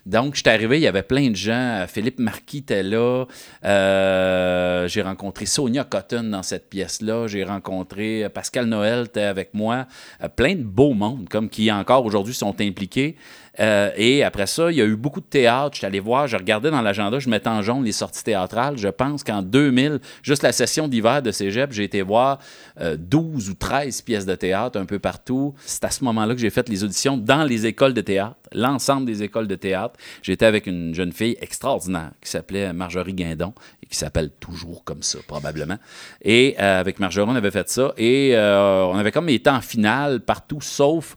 Donc, 0.07 0.35
j'étais 0.35 0.51
arrivé, 0.51 0.79
il 0.79 0.83
y 0.83 0.89
avait 0.89 1.05
plein 1.05 1.31
de 1.31 1.37
gens. 1.37 1.85
Philippe 1.87 2.19
Marquis 2.19 2.59
était 2.59 2.83
là. 2.83 3.27
Euh, 3.65 4.89
j'ai 4.89 5.03
rencontré 5.03 5.47
Sonia 5.47 5.85
Cotton 5.85 6.25
dans 6.25 6.43
cette 6.43 6.69
pièce-là. 6.69 7.29
J'ai 7.29 7.45
rencontré 7.45 8.29
Pascal 8.29 8.67
Noël, 8.67 9.05
était 9.05 9.21
avec 9.21 9.55
moi. 9.55 9.87
Euh, 10.21 10.29
plein 10.29 10.57
de 10.57 10.65
beaux 10.65 10.95
mondes, 10.95 11.29
comme 11.29 11.49
qui 11.49 11.71
encore 11.71 12.05
aujourd'hui 12.05 12.35
sont 12.35 12.61
impliqués. 12.61 13.15
Euh, 13.61 13.91
et 13.97 14.23
après 14.23 14.47
ça, 14.47 14.71
il 14.71 14.77
y 14.77 14.83
a 14.83 14.85
eu 14.85 14.97
beaucoup 14.97 15.21
de 15.21 15.27
théâtre. 15.27 15.71
Je 15.73 15.79
suis 15.79 15.87
allé 15.87 16.01
voir, 16.01 16.27
je 16.27 16.37
regardais 16.37 16.71
dans 16.71 16.83
l'agenda, 16.83 17.19
je 17.19 17.29
mettais 17.29 17.49
en 17.49 17.63
jaune 17.63 17.85
les 17.85 17.93
sorties 17.93 18.25
théâtrales. 18.25 18.77
Je 18.79 18.89
pense 18.89 19.25
qu'en 19.25 19.43
2000, 19.43 20.01
juste 20.23 20.43
la 20.43 20.53
session 20.53 20.89
d'hiver 20.89 21.23
de 21.23 21.31
cégep, 21.31 21.73
j'ai 21.73 21.85
été 21.85 22.03
voir 22.03 22.39
euh, 22.81 22.97
12 22.99 23.51
ou 23.51 23.55
13 23.55 24.03
pièces 24.03 24.27
de 24.27 24.35
théâtre 24.35 24.79
un 24.79 24.85
peu 24.85 24.99
partout. 24.99 25.55
C'est 25.65 25.85
à 25.85 25.91
ce 25.91 26.05
moment-là 26.05 26.35
que 26.35 26.41
j'ai 26.41 26.51
fait 26.51 26.69
les 26.69 26.85
auditions 26.85 27.17
dans 27.17 27.45
les 27.45 27.67
écoles 27.67 27.95
de 27.95 28.01
théâtre, 28.01 28.37
l'ensemble 28.53 29.07
des 29.07 29.23
écoles 29.23 29.49
de 29.49 29.55
théâtre. 29.55 29.95
J'étais 30.23 30.47
avec 30.47 30.67
une 30.67 30.95
jeune 30.95 31.13
fille 31.13 31.37
extraordinaire 31.41 32.11
qui 32.23 32.31
s'appelait 32.31 32.73
Marjorie 32.73 33.15
Guindon 33.15 33.53
et 33.83 33.87
qui 33.87 33.97
s'appelle 33.97 34.31
toujours 34.41 34.85
comme 34.85 35.03
ça, 35.03 35.19
probablement. 35.27 35.79
Et 36.23 36.57
euh, 36.61 36.81
avec 36.81 36.99
Marjorie, 36.99 37.31
on 37.31 37.37
avait 37.37 37.51
fait 37.51 37.69
ça. 37.69 37.93
Et 37.97 38.33
euh, 38.35 38.85
on 38.85 38.99
avait 38.99 39.13
comme 39.13 39.29
été 39.29 39.51
en 39.51 39.61
finale 39.61 40.21
partout, 40.21 40.61
sauf 40.61 41.17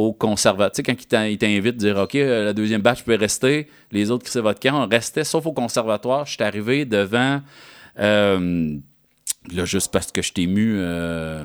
au 0.00 0.12
conservatoire. 0.12 0.72
Tu 0.72 0.76
sais, 0.76 0.82
quand 0.82 0.92
il 0.92 1.06
t'in- 1.06 1.26
il 1.26 1.38
t'invite 1.38 1.74
à 1.74 1.78
dire 1.78 1.96
OK, 1.98 2.14
euh, 2.14 2.44
la 2.46 2.52
deuxième 2.52 2.80
batch 2.82 3.02
peut 3.02 3.14
rester, 3.16 3.66
les 3.92 4.10
autres 4.10 4.24
qui 4.24 4.30
c'est 4.30 4.40
votre 4.40 4.60
camp, 4.60 4.84
on 4.84 4.88
restait, 4.88 5.24
sauf 5.24 5.46
au 5.46 5.52
conservatoire. 5.52 6.26
Je 6.26 6.32
suis 6.34 6.42
arrivé 6.42 6.84
devant. 6.84 7.40
euh, 7.98 8.76
là, 9.52 9.64
juste 9.64 9.92
parce 9.92 10.10
que 10.12 10.22
je 10.22 10.32
t'ai 10.32 10.42
ému. 10.42 10.74
euh, 10.78 11.44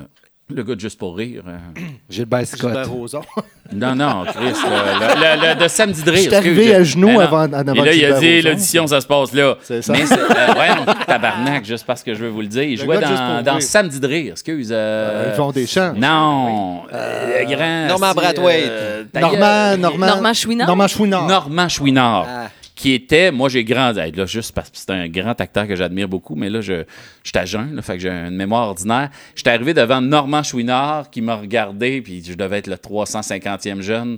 le 0.53 0.63
gars 0.63 0.75
de 0.75 0.79
Juste 0.79 0.99
pour 0.99 1.17
rire. 1.17 1.43
euh. 1.47 1.57
Gilbert 2.09 2.45
Scott. 2.45 2.61
Gilbert 2.71 2.91
Rozon. 2.91 3.21
Non, 3.73 3.95
non, 3.95 4.25
Chris. 4.25 4.35
le, 4.63 4.99
le- 4.99 5.41
le- 5.41 5.55
le 5.55 5.63
de 5.63 5.67
samedi 5.67 6.03
de 6.03 6.11
rire. 6.11 6.17
Je 6.19 6.27
suis 6.27 6.35
arrivé 6.35 6.75
à 6.75 6.83
genoux 6.83 7.07
Ben 7.07 7.19
avant- 7.21 7.51
avant 7.51 7.73
Et 7.73 7.81
là, 7.81 7.93
il 7.93 8.05
a 8.05 8.19
dit 8.19 8.41
l'audition, 8.43 8.85
ça 8.85 9.01
se 9.01 9.07
passe 9.07 9.33
là. 9.33 9.55
C'est 9.63 9.81
ça. 9.81 9.91
Mais 9.91 10.05
c'est. 10.05 10.13
euh, 10.19 10.53
ouais, 10.53 10.93
tabarnak, 11.07 11.65
juste 11.65 11.83
parce 11.83 12.03
que 12.03 12.13
je 12.13 12.19
veux 12.25 12.29
vous 12.29 12.41
le 12.41 12.47
dire. 12.47 12.61
Il 12.61 12.77
jouait 12.77 12.99
dans, 12.99 13.07
pour 13.07 13.43
dans. 13.43 13.59
Samedi 13.59 13.99
de 13.99 14.05
rire, 14.05 14.31
excuse. 14.33 14.69
euh, 14.71 15.31
Ils 15.31 15.35
font 15.35 15.49
des 15.51 15.65
chants. 15.65 15.93
Non. 15.97 16.83
euh, 16.93 17.43
grand. 17.45 17.87
Normand 17.87 18.09
c'est, 18.09 18.15
Brathwaite. 18.15 18.65
euh, 18.69 19.03
gueule. 19.11 19.79
Normand, 19.79 20.05
Normand 20.05 20.33
Chouinard? 20.35 20.67
Normand 20.67 20.87
Chouinard. 20.87 21.27
Normand 21.27 21.69
Chouinard. 21.69 22.27
Ah. 22.29 22.47
Qui 22.75 22.91
était, 22.91 23.31
moi 23.31 23.47
j'ai 23.47 23.63
grandi, 23.63 24.11
là, 24.11 24.25
juste 24.25 24.51
parce 24.51 24.69
que 24.69 24.77
c'est 24.77 24.91
un 24.91 25.07
grand 25.07 25.39
acteur 25.39 25.65
que 25.65 25.77
j'admire 25.77 26.09
beaucoup, 26.09 26.35
mais 26.35 26.49
là, 26.49 26.59
je, 26.59 26.83
j'étais 27.23 27.39
à 27.39 27.45
jeun, 27.45 27.81
fait 27.81 27.93
que 27.93 27.99
j'ai 27.99 28.09
une 28.09 28.35
mémoire 28.35 28.67
ordinaire. 28.67 29.09
J'étais 29.33 29.51
arrivé 29.51 29.73
devant 29.73 30.01
Normand 30.01 30.43
Chouinard 30.43 31.09
qui 31.09 31.21
m'a 31.21 31.37
regardé, 31.37 32.01
puis 32.01 32.21
je 32.21 32.33
devais 32.33 32.57
être 32.57 32.67
le 32.67 32.75
350e 32.75 33.81
jeune. 33.81 34.17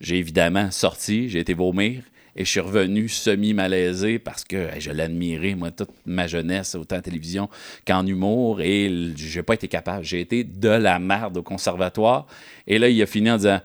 J'ai 0.00 0.18
évidemment 0.18 0.70
sorti, 0.70 1.30
j'ai 1.30 1.38
été 1.38 1.54
vomir, 1.54 2.02
et 2.36 2.44
je 2.44 2.50
suis 2.50 2.60
revenu 2.60 3.08
semi-malaisé 3.08 4.18
parce 4.18 4.44
que 4.44 4.68
je 4.78 4.90
l'admirais, 4.90 5.54
moi, 5.54 5.70
toute 5.70 5.88
ma 6.04 6.26
jeunesse, 6.26 6.74
autant 6.74 6.96
en 6.96 7.00
télévision 7.00 7.48
qu'en 7.86 8.06
humour, 8.06 8.60
et 8.60 8.92
j'ai 9.16 9.42
pas 9.42 9.54
été 9.54 9.68
capable. 9.68 10.04
J'ai 10.04 10.20
été 10.20 10.44
de 10.44 10.68
la 10.68 10.98
merde 10.98 11.38
au 11.38 11.42
conservatoire, 11.42 12.26
et 12.66 12.78
là, 12.78 12.88
il 12.88 13.00
a 13.00 13.06
fini 13.06 13.30
en 13.30 13.36
disant 13.36 13.60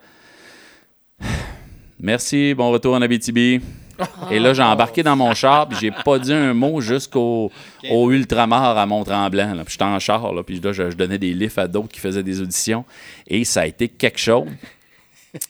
Merci, 1.99 2.53
bon 2.53 2.71
retour 2.71 2.93
en 2.93 3.01
Abitibi. 3.01 3.59
Et 4.31 4.39
là, 4.39 4.53
j'ai 4.53 4.63
embarqué 4.63 5.03
dans 5.03 5.15
mon 5.15 5.33
char, 5.33 5.67
puis 5.67 5.77
j'ai 5.79 5.91
pas 5.91 6.19
dit 6.19 6.33
un 6.33 6.53
mot 6.53 6.81
jusqu'au 6.81 7.51
au 7.89 8.11
ultramar 8.11 8.77
à 8.77 8.85
Mont-Tremblant. 8.85 9.53
Puis 9.65 9.73
j'étais 9.73 9.83
en 9.83 9.99
char, 9.99 10.33
là, 10.33 10.43
puis 10.43 10.59
là, 10.59 10.71
je, 10.71 10.91
je 10.91 10.95
donnais 10.95 11.17
des 11.17 11.33
lifts 11.33 11.57
à 11.57 11.67
d'autres 11.67 11.89
qui 11.89 11.99
faisaient 11.99 12.23
des 12.23 12.41
auditions. 12.41 12.85
Et 13.27 13.43
ça 13.43 13.61
a 13.61 13.65
été 13.65 13.87
quelque 13.87 14.19
chose. 14.19 14.47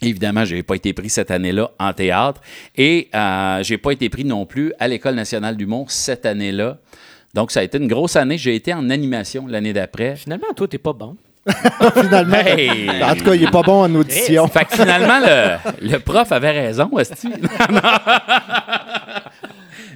Évidemment, 0.02 0.46
je 0.46 0.56
n'ai 0.56 0.64
pas 0.64 0.76
été 0.76 0.94
pris 0.94 1.10
cette 1.10 1.32
année-là 1.32 1.72
en 1.80 1.94
théâtre. 1.94 2.42
Et 2.76 3.10
euh, 3.16 3.64
j'ai 3.64 3.78
pas 3.78 3.92
été 3.92 4.10
pris 4.10 4.26
non 4.26 4.46
plus 4.46 4.74
à 4.80 4.88
l'École 4.88 5.16
nationale 5.16 5.56
d'humour 5.56 5.92
cette 5.92 6.26
année-là. 6.26 6.78
Donc, 7.34 7.52
ça 7.52 7.60
a 7.62 7.64
été 7.64 7.78
une 7.78 7.88
grosse 7.88 8.16
année. 8.16 8.38
J'ai 8.38 8.56
été 8.56 8.74
en 8.74 8.90
animation 8.90 9.48
l'année 9.48 9.74
d'après. 9.74 10.16
Finalement, 10.16 10.48
toi, 10.56 10.68
t'es 10.68 10.78
pas 10.78 10.94
bon. 10.94 11.16
Finalement. 12.02 12.38
Hey! 12.38 12.90
En 13.04 13.16
tout 13.16 13.24
cas, 13.24 13.34
il 13.34 13.44
est 13.44 13.52
pas 13.52 13.62
bon 13.62 13.84
en 13.84 13.96
audition. 13.96 14.48
Fait 14.48 14.66
que 14.66 14.76
finalement, 14.76 15.20
le, 15.20 15.90
le 15.92 16.00
prof 16.00 16.32
avait 16.32 16.52
raison, 16.52 16.90
Esti. 16.98 17.30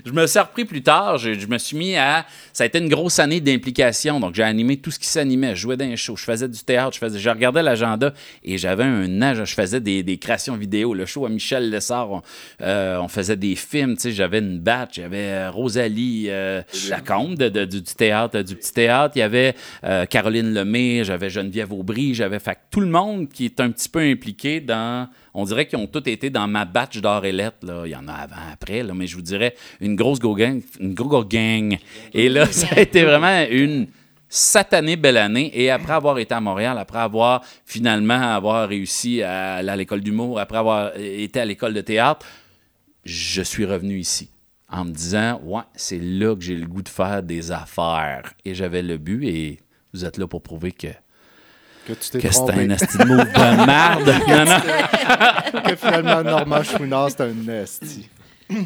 Je 0.05 0.11
me 0.11 0.27
suis 0.27 0.39
repris 0.39 0.65
plus 0.65 0.81
tard. 0.81 1.17
Je, 1.17 1.45
me 1.47 1.57
suis 1.57 1.77
mis 1.77 1.95
à. 1.95 2.25
Ça 2.51 2.63
a 2.63 2.67
été 2.67 2.79
une 2.79 2.89
grosse 2.89 3.19
année 3.19 3.39
d'implication. 3.39 4.19
Donc, 4.19 4.35
j'ai 4.35 4.43
animé 4.43 4.77
tout 4.77 4.91
ce 4.91 4.99
qui 4.99 5.07
s'animait. 5.07 5.55
Je 5.55 5.61
jouais 5.61 5.77
dans 5.77 5.85
un 5.85 5.95
show. 5.95 6.15
Je 6.15 6.23
faisais 6.23 6.47
du 6.47 6.59
théâtre. 6.59 6.97
Je, 6.99 7.29
regardais 7.29 7.63
l'agenda 7.63 8.13
et 8.43 8.57
j'avais 8.57 8.83
un 8.83 9.21
âge. 9.21 9.43
Je 9.43 9.53
faisais 9.53 9.79
des, 9.79 10.17
créations 10.17 10.55
vidéo. 10.55 10.93
Le 10.93 11.05
show 11.05 11.25
à 11.25 11.29
Michel 11.29 11.69
Lessard, 11.69 12.11
on, 12.11 12.21
euh, 12.61 13.07
faisait 13.07 13.35
des 13.35 13.55
films. 13.55 13.95
Tu 13.95 14.03
sais, 14.03 14.11
j'avais 14.11 14.39
une 14.39 14.59
batch. 14.59 14.95
J'avais 14.95 15.17
euh, 15.17 15.51
Rosalie 15.51 16.25
euh, 16.29 16.61
Lacombe 16.89 17.35
de, 17.35 17.65
du, 17.65 17.83
théâtre, 17.83 18.41
du 18.41 18.55
petit 18.55 18.73
théâtre. 18.73 19.13
Il 19.15 19.19
y 19.19 19.23
avait 19.23 19.55
Caroline 20.09 20.53
Lemay. 20.53 21.03
J'avais 21.03 21.29
Geneviève 21.29 21.71
Aubry. 21.73 22.13
J'avais. 22.13 22.39
Fait 22.39 22.57
tout 22.71 22.81
le 22.81 22.87
monde 22.87 23.29
qui 23.29 23.45
est 23.45 23.59
un 23.59 23.71
petit 23.71 23.89
peu 23.89 23.99
impliqué 23.99 24.59
dans. 24.59 25.07
On 25.33 25.45
dirait 25.45 25.67
qu'ils 25.67 25.79
ont 25.79 25.87
tous 25.87 26.07
été 26.07 26.29
dans 26.29 26.47
ma 26.47 26.65
batch 26.65 26.99
d'or 26.99 27.25
et 27.25 27.31
lettres, 27.31 27.65
là. 27.65 27.83
Il 27.85 27.91
y 27.91 27.95
en 27.95 28.07
a 28.07 28.13
avant, 28.13 28.35
après, 28.51 28.83
là, 28.83 28.93
mais 28.93 29.07
je 29.07 29.15
vous 29.15 29.21
dirais 29.21 29.55
une 29.81 29.95
grosse 29.95 30.19
go 30.19 30.35
gang. 30.35 30.61
Une 30.79 30.93
go 30.93 31.23
gang. 31.23 31.77
Et 32.13 32.29
là, 32.29 32.45
ça 32.45 32.67
a 32.75 32.79
été 32.81 33.03
vraiment 33.03 33.45
une 33.49 33.87
satanée 34.29 34.95
belle 34.95 35.17
année. 35.17 35.51
Et 35.53 35.71
après 35.71 35.93
avoir 35.93 36.19
été 36.19 36.33
à 36.35 36.41
Montréal, 36.41 36.77
après 36.77 36.99
avoir 36.99 37.43
finalement 37.65 38.39
réussi 38.67 39.23
à 39.23 39.55
à 39.55 39.75
l'école 39.75 40.01
d'humour, 40.01 40.39
après 40.39 40.57
avoir 40.57 40.97
été 40.97 41.39
à 41.39 41.45
l'école 41.45 41.73
de 41.73 41.81
théâtre, 41.81 42.25
je 43.03 43.41
suis 43.41 43.65
revenu 43.65 43.97
ici 43.97 44.29
en 44.69 44.85
me 44.85 44.91
disant, 44.91 45.39
ouais, 45.43 45.61
c'est 45.75 45.99
là 45.99 46.35
que 46.35 46.41
j'ai 46.41 46.55
le 46.55 46.65
goût 46.65 46.81
de 46.81 46.89
faire 46.89 47.21
des 47.21 47.51
affaires. 47.51 48.33
Et 48.43 48.55
j'avais 48.55 48.81
le 48.81 48.97
but 48.97 49.27
et 49.27 49.59
vous 49.93 50.03
êtes 50.03 50.17
là 50.17 50.25
pour 50.27 50.41
prouver 50.41 50.71
que, 50.71 50.87
Que 51.87 51.93
tu 51.93 52.09
t'es 52.11 52.19
que 52.19 52.27
c'est 52.31 52.37
trompé. 52.39 52.61
un 52.61 52.69
asti 52.71 52.97
de 52.97 53.03
move 53.03 53.17
de 53.33 53.65
merde. 53.65 54.13
Non, 54.27 54.45
non. 54.45 55.61
que 55.69 55.75
finalement, 55.75 56.23
Normand 56.23 56.63
Chouinard, 56.63 57.09
c'est 57.11 57.21
un 57.21 57.47
esti. 57.49 58.09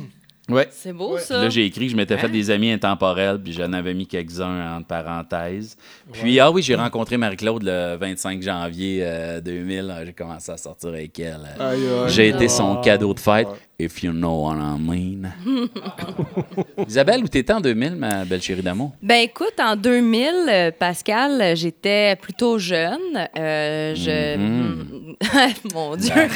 Ouais. 0.50 0.66
C'est 0.72 0.94
beau, 0.94 1.18
ça. 1.18 1.42
Là, 1.42 1.50
j'ai 1.50 1.66
écrit 1.66 1.88
que 1.88 1.92
je 1.92 1.98
m'étais 1.98 2.18
fait 2.18 2.30
des 2.30 2.50
amis 2.52 2.72
intemporels, 2.72 3.38
puis 3.38 3.52
j'en 3.52 3.74
avais 3.74 3.94
mis 3.94 4.08
quelques-uns 4.08 4.78
entre 4.78 4.88
parenthèses. 4.88 5.76
Puis, 6.14 6.40
ah 6.40 6.50
oui, 6.50 6.62
j'ai 6.62 6.76
rencontré 6.76 7.18
Marie-Claude 7.18 7.64
le 7.64 7.98
25 8.00 8.42
janvier 8.42 9.02
euh, 9.04 9.42
2000. 9.42 9.94
J'ai 10.06 10.14
commencé 10.14 10.50
à 10.50 10.56
sortir 10.56 10.88
avec 10.92 11.20
elle. 11.20 11.42
Aïe, 11.60 11.82
aïe. 11.86 12.04
J'ai 12.08 12.30
été 12.30 12.48
son 12.48 12.78
Ah. 12.78 12.82
cadeau 12.82 13.14
de 13.14 13.20
fête, 13.20 13.50
if 13.80 14.04
you 14.04 14.12
know 14.12 14.34
what 14.44 14.56
I 14.58 14.76
mean. 14.80 15.32
Isabelle, 16.88 17.24
où 17.24 17.28
t'étais 17.28 17.54
en 17.54 17.62
2000, 17.62 17.96
ma 17.96 18.26
belle 18.26 18.42
chérie 18.42 18.64
d'amour? 18.64 18.94
Ben 19.04 19.22
écoute, 19.22 19.54
en 19.60 19.76
2000, 19.76 20.30
euh, 20.50 20.72
Pascal, 20.78 21.56
j'étais 21.56 22.16
plutôt 22.16 22.58
jeune. 22.58 23.28
Euh, 23.38 23.94
je... 23.96 24.36
Mon 25.76 25.96
Dieu. 25.96 26.14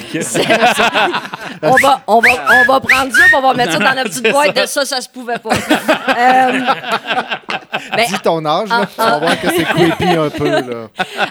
On, 1.64 1.76
va, 1.76 2.02
on, 2.08 2.20
va, 2.20 2.30
on 2.62 2.72
va 2.72 2.80
prendre 2.80 3.14
ça, 3.14 3.24
puis 3.26 3.36
on 3.36 3.42
va 3.42 3.54
mettre 3.54 3.74
ça 3.74 3.78
dans 3.80 3.94
la 3.94 4.04
petite 4.04 4.32
boîte 4.32 4.56
de 4.56 4.66
ça, 4.66 4.84
ça 4.84 5.00
se 5.00 5.08
pouvait 5.10 5.38
pas. 5.38 5.52
Euh, 5.54 6.60
ben, 7.96 8.06
Dis 8.08 8.20
ton 8.24 8.44
âge, 8.46 8.70
là. 8.70 8.86
Tu 8.88 8.98
vas 8.98 9.20
voir 9.20 9.40
que 9.40 9.48
c'est 9.50 9.64
creepy 9.64 10.06
un 10.06 10.30
peu, 10.32 10.50
là. 10.50 10.88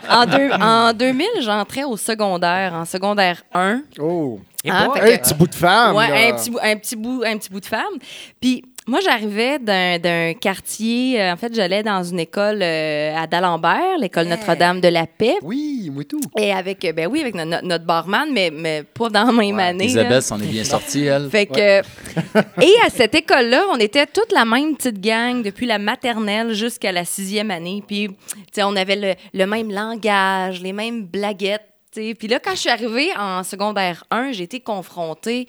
en, 0.08 0.26
deux- 0.26 0.52
en 0.52 0.92
2000, 0.92 1.26
j'entrais 1.40 1.82
au 1.82 1.96
secondaire, 1.96 2.72
en 2.74 2.84
secondaire 2.84 3.42
1. 3.52 3.82
Oh. 3.98 4.38
Hein, 4.68 4.88
que- 4.94 5.16
petit 5.16 5.34
bout 5.34 5.46
de 5.46 5.54
femme, 5.54 5.96
Ouais, 5.96 6.04
un 6.30 6.34
petit, 6.36 6.50
bout, 6.50 6.58
un, 6.62 6.76
petit 6.76 6.96
bout, 6.96 7.22
un 7.24 7.38
petit 7.38 7.48
bout 7.50 7.60
de 7.60 7.66
femme. 7.66 7.94
Puis 8.40 8.62
moi, 8.86 9.00
j'arrivais 9.02 9.58
d'un 9.58 9.98
d'un 9.98 10.34
quartier. 10.34 11.20
euh, 11.20 11.32
en 11.32 11.36
fait, 11.36 11.54
j'allais 11.54 11.82
dans 11.82 12.02
une 12.02 12.20
école 12.20 12.58
euh, 12.62 13.16
à 13.16 13.26
D'Alembert, 13.26 13.96
l'école 13.98 14.26
Notre-Dame 14.26 14.80
de 14.82 14.88
la 14.88 15.06
Paix. 15.06 15.36
Oui, 15.42 15.88
moi 15.92 16.04
tout. 16.04 16.20
Et 16.38 16.52
avec, 16.52 16.84
euh, 16.84 16.92
ben 16.92 17.06
oui, 17.10 17.20
avec 17.20 17.34
no- 17.34 17.44
no- 17.46 17.62
notre 17.62 17.84
barman, 17.86 18.28
mais, 18.32 18.50
mais 18.52 18.82
pas 18.82 19.08
dans 19.08 19.24
la 19.24 19.32
même 19.32 19.58
année. 19.60 19.84
Isabelle 19.86 20.22
s'en 20.22 20.38
est 20.40 20.46
bien 20.46 20.64
sortie, 20.64 21.04
elle. 21.06 21.30
Fait 21.30 21.46
que. 21.46 21.80
et 22.62 22.74
à 22.84 22.90
cette 22.90 23.14
école-là, 23.14 23.64
on 23.72 23.76
était 23.78 24.06
toute 24.06 24.32
la 24.32 24.44
même 24.44 24.76
petite 24.76 25.00
gang 25.00 25.42
depuis 25.42 25.66
la 25.66 25.78
maternelle 25.78 26.52
jusqu'à 26.52 26.92
la 26.92 27.04
sixième 27.06 27.50
année. 27.50 27.82
Puis, 27.86 28.08
tu 28.08 28.34
sais, 28.52 28.62
on 28.64 28.76
avait 28.76 28.96
le, 28.96 29.14
le 29.32 29.46
même 29.46 29.70
langage, 29.70 30.60
les 30.60 30.72
mêmes 30.74 31.04
blaguettes. 31.06 31.62
Tu 31.92 32.00
sais. 32.00 32.14
Puis 32.14 32.28
là, 32.28 32.40
quand 32.40 32.52
je 32.52 32.60
suis 32.60 32.70
arrivée 32.70 33.10
en 33.16 33.42
secondaire 33.42 34.04
1, 34.10 34.32
j'ai 34.32 34.44
été 34.44 34.60
confrontée 34.60 35.46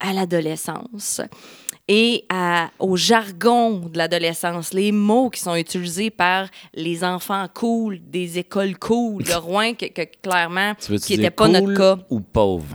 à 0.00 0.12
l'adolescence 0.12 1.20
et 1.88 2.24
à- 2.28 2.70
au 2.78 2.96
jargon 2.96 3.70
de 3.92 3.98
l'adolescence, 3.98 4.72
les 4.72 4.92
mots 4.92 5.30
qui 5.30 5.40
sont 5.40 5.56
utilisés 5.56 6.10
par 6.10 6.46
les 6.74 7.02
enfants 7.04 7.46
cool 7.52 7.98
des 8.06 8.38
écoles 8.38 8.78
cool 8.78 9.24
de 9.24 9.32
Rouen, 9.34 9.74
que, 9.74 9.86
que 9.86 10.02
clairement, 10.22 10.74
qui 10.76 11.16
n'était 11.16 11.30
pas 11.30 11.48
notre 11.48 11.74
cas. 11.74 11.98
ou 12.08 12.20
pauvre? 12.20 12.66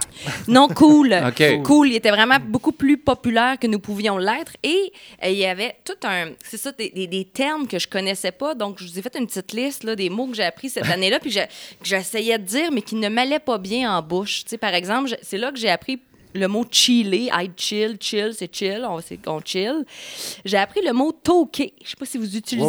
Non, 0.47 0.67
cool. 0.67 1.15
Cool. 1.63 1.89
Il 1.89 1.95
était 1.95 2.09
vraiment 2.11 2.37
beaucoup 2.45 2.71
plus 2.71 2.97
populaire 2.97 3.57
que 3.59 3.67
nous 3.67 3.79
pouvions 3.79 4.17
l'être. 4.17 4.53
Et 4.63 4.91
euh, 5.23 5.29
il 5.29 5.37
y 5.37 5.45
avait 5.45 5.75
tout 5.85 5.93
un. 6.03 6.31
C'est 6.43 6.57
ça, 6.57 6.71
des, 6.71 6.89
des- 6.89 7.07
des 7.07 7.25
termes 7.25 7.67
que 7.67 7.79
je 7.79 7.87
connaissais 7.87 8.31
pas. 8.31 8.55
Donc, 8.55 8.77
je 8.81 8.87
vous 8.87 8.99
ai 8.99 9.01
fait 9.01 9.15
une 9.17 9.27
petite 9.27 9.53
liste 9.53 9.83
là, 9.83 9.95
des 9.95 10.09
mots 10.09 10.27
que 10.27 10.35
j'ai 10.35 10.43
appris 10.43 10.69
cette 10.69 10.85
année-là, 10.89 11.19
puis 11.19 11.33
que 11.33 11.39
j'essayais 11.83 12.37
de 12.37 12.43
dire, 12.43 12.71
mais 12.71 12.81
qui 12.81 12.95
ne 12.95 13.07
m'allaient 13.09 13.39
pas 13.39 13.57
bien 13.57 13.95
en 13.95 14.01
bouche. 14.01 14.43
Tu 14.43 14.49
sais, 14.51 14.57
par 14.57 14.73
exemple, 14.73 15.15
c'est 15.21 15.37
là 15.37 15.51
que 15.51 15.57
j'ai 15.57 15.69
appris 15.69 15.97
le 16.37 16.47
mot 16.47 16.65
chiller, 16.69 17.29
I 17.33 17.49
chill, 17.57 17.97
chill, 17.99 18.31
c'est 18.37 18.53
chill, 18.53 18.85
on, 18.87 18.99
qu'on 19.23 19.39
chill. 19.43 19.83
J'ai 20.45 20.57
appris 20.57 20.81
le 20.85 20.93
mot 20.93 21.11
toquer. 21.11 21.73
Je 21.83 21.89
sais 21.89 21.95
pas 21.99 22.05
si 22.05 22.17
vous 22.17 22.25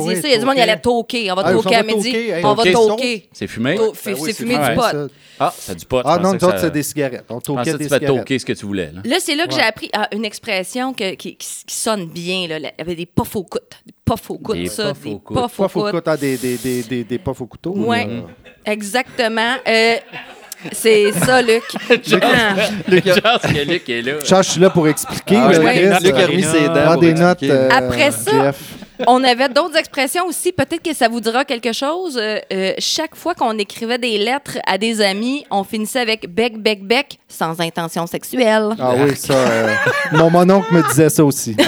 ouais, 0.07 0.15
ça. 0.21 0.29
Il 0.29 0.33
y 0.33 0.35
a 0.35 0.39
du 0.39 0.45
monde 0.45 0.55
qui 0.57 0.61
allait 0.61 0.81
toquer. 0.81 1.31
On 1.31 1.35
va 1.35 1.43
Ah, 1.47 1.53
toquer 1.53 1.69
on 1.69 1.73
à 1.73 1.83
va 1.83 1.95
midi. 1.95 2.09
hey, 2.17 2.45
on 2.45 2.55
va 2.55 2.65
toquer. 2.73 3.29
C'est 3.33 3.47
fumé? 3.47 3.77
Ben 3.77 3.91
c'est 3.95 4.15
oui, 4.15 4.33
fumé. 4.33 4.55
du 4.59 4.75
pot. 4.75 4.83
Ça. 4.83 5.07
Ah, 5.41 5.55
c'est 5.57 5.77
du 5.79 5.85
pot. 5.87 6.01
Ah 6.05 6.19
non, 6.19 6.31
nous 6.35 6.45
autres, 6.45 6.51
ça- 6.51 6.59
c'est 6.59 6.71
des 6.71 6.83
cigarettes. 6.83 7.25
On 7.29 7.41
toquait 7.41 7.65
des 7.65 7.71
tu 7.73 7.79
fais 7.91 7.99
cigarettes. 7.99 8.19
toquer 8.19 8.39
ce 8.39 8.47
que 8.47 8.53
tu 8.53 8.67
voulais. 8.67 8.91
Là. 8.93 9.01
Là, 9.05 9.17
c'est 9.21 9.37
là 9.37 9.47
que 9.47 9.55
j'ai 9.55 9.61
appris 9.63 9.89
ah, 9.93 10.09
une 10.13 10.25
expression 10.25 10.93
que- 10.93 11.15
qui, 11.15 11.37
qui- 11.37 11.65
qui 11.67 11.75
sonne 11.75 12.07
bien. 12.09 12.47
Là. 12.49 12.59
Il 12.59 12.65
y 12.79 12.81
avait 12.81 12.95
des 12.97 13.07
puffs 13.07 13.37
aux 13.37 13.45
coudes. 13.45 13.63
Des 13.87 13.95
puffs 14.05 14.31
aux 14.31 14.39
coudes, 14.39 14.57
Des 14.57 14.67
ça. 14.67 14.93
Des 14.93 15.11
aux 15.11 15.19
puffs 15.19 15.61
aux 15.61 15.69
coudes. 15.69 16.03
des, 16.21 16.37
des, 16.39 16.57
des, 16.59 16.83
des, 16.83 17.05
des 17.05 17.19
puffs 17.19 17.41
au 17.41 17.47
couteau. 17.47 17.73
Ouais, 17.77 18.07
là. 18.07 18.23
exactement. 18.65 19.57
C'est 20.73 21.13
ça, 21.13 21.41
Luc. 21.43 21.63
Ah. 22.23 22.57
Chance 22.91 23.43
que 23.53 23.71
Luc 23.71 23.89
est 23.89 24.03
là. 24.03 24.13
Charles, 24.25 24.45
je 24.45 24.51
suis 24.51 24.61
là 24.61 24.71
pour 24.71 24.89
expliquer. 24.89 25.37
Ah, 25.37 25.53
là, 25.53 25.59
ouais. 25.61 25.91
Chris. 25.97 26.05
Luc 26.07 26.15
a 26.17 26.27
remis 26.27 26.43
ses 26.43 26.67
dents 26.69 26.85
Prends 26.85 26.97
des 26.97 27.15
notes. 27.15 27.43
euh, 27.45 27.69
Après 27.71 28.11
ça, 28.11 28.31
Jeff. 28.31 28.57
On 29.07 29.23
avait 29.23 29.49
d'autres 29.49 29.77
expressions 29.77 30.27
aussi. 30.27 30.51
Peut-être 30.51 30.83
que 30.83 30.93
ça 30.93 31.07
vous 31.09 31.21
dira 31.21 31.45
quelque 31.45 31.73
chose. 31.73 32.19
Euh, 32.21 32.41
euh, 32.53 32.73
chaque 32.79 33.15
fois 33.15 33.33
qu'on 33.37 33.57
écrivait 33.57 33.99
des 33.99 34.19
lettres 34.19 34.59
à 34.67 34.77
des 34.77 35.01
amis, 35.01 35.45
on 35.53 35.63
finissait 35.63 36.01
avec 36.01 36.29
bec, 36.29 36.59
bec, 36.61 36.83
bec, 36.83 37.19
sans 37.29 37.61
intention 37.61 38.09
sexuelle. 38.09 38.71
Ah 38.81 38.95
oui, 38.99 39.15
ça. 39.15 39.35
euh, 39.35 39.73
mon 40.11 40.31
mononcle 40.31 40.75
me 40.75 40.83
disait 40.89 41.11
ça 41.11 41.25
aussi. 41.25 41.55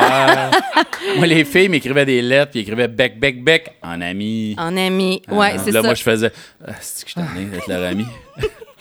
Ouais. 0.00 1.16
moi, 1.18 1.26
les 1.26 1.44
filles 1.44 1.68
m'écrivaient 1.68 2.06
des 2.06 2.22
lettres, 2.22 2.52
puis 2.52 2.60
ils 2.60 2.62
écrivaient 2.62 2.88
bec, 2.88 3.18
bec, 3.20 3.42
bec 3.44 3.70
en 3.82 4.00
ami. 4.00 4.54
En 4.58 4.74
ami. 4.76 5.20
Ouais, 5.30 5.52
Ah, 5.54 5.58
c'est 5.62 5.72
Là, 5.72 5.80
ça. 5.82 5.86
moi, 5.86 5.94
je 5.94 6.02
faisais. 6.02 6.32
Ah, 6.66 6.72
c'est 6.80 7.04
que 7.04 7.10
je 7.10 7.14
t'en 7.16 7.38
ai 7.38 7.44
d'être 7.44 7.66
leur 7.66 7.86
ami? 7.86 8.06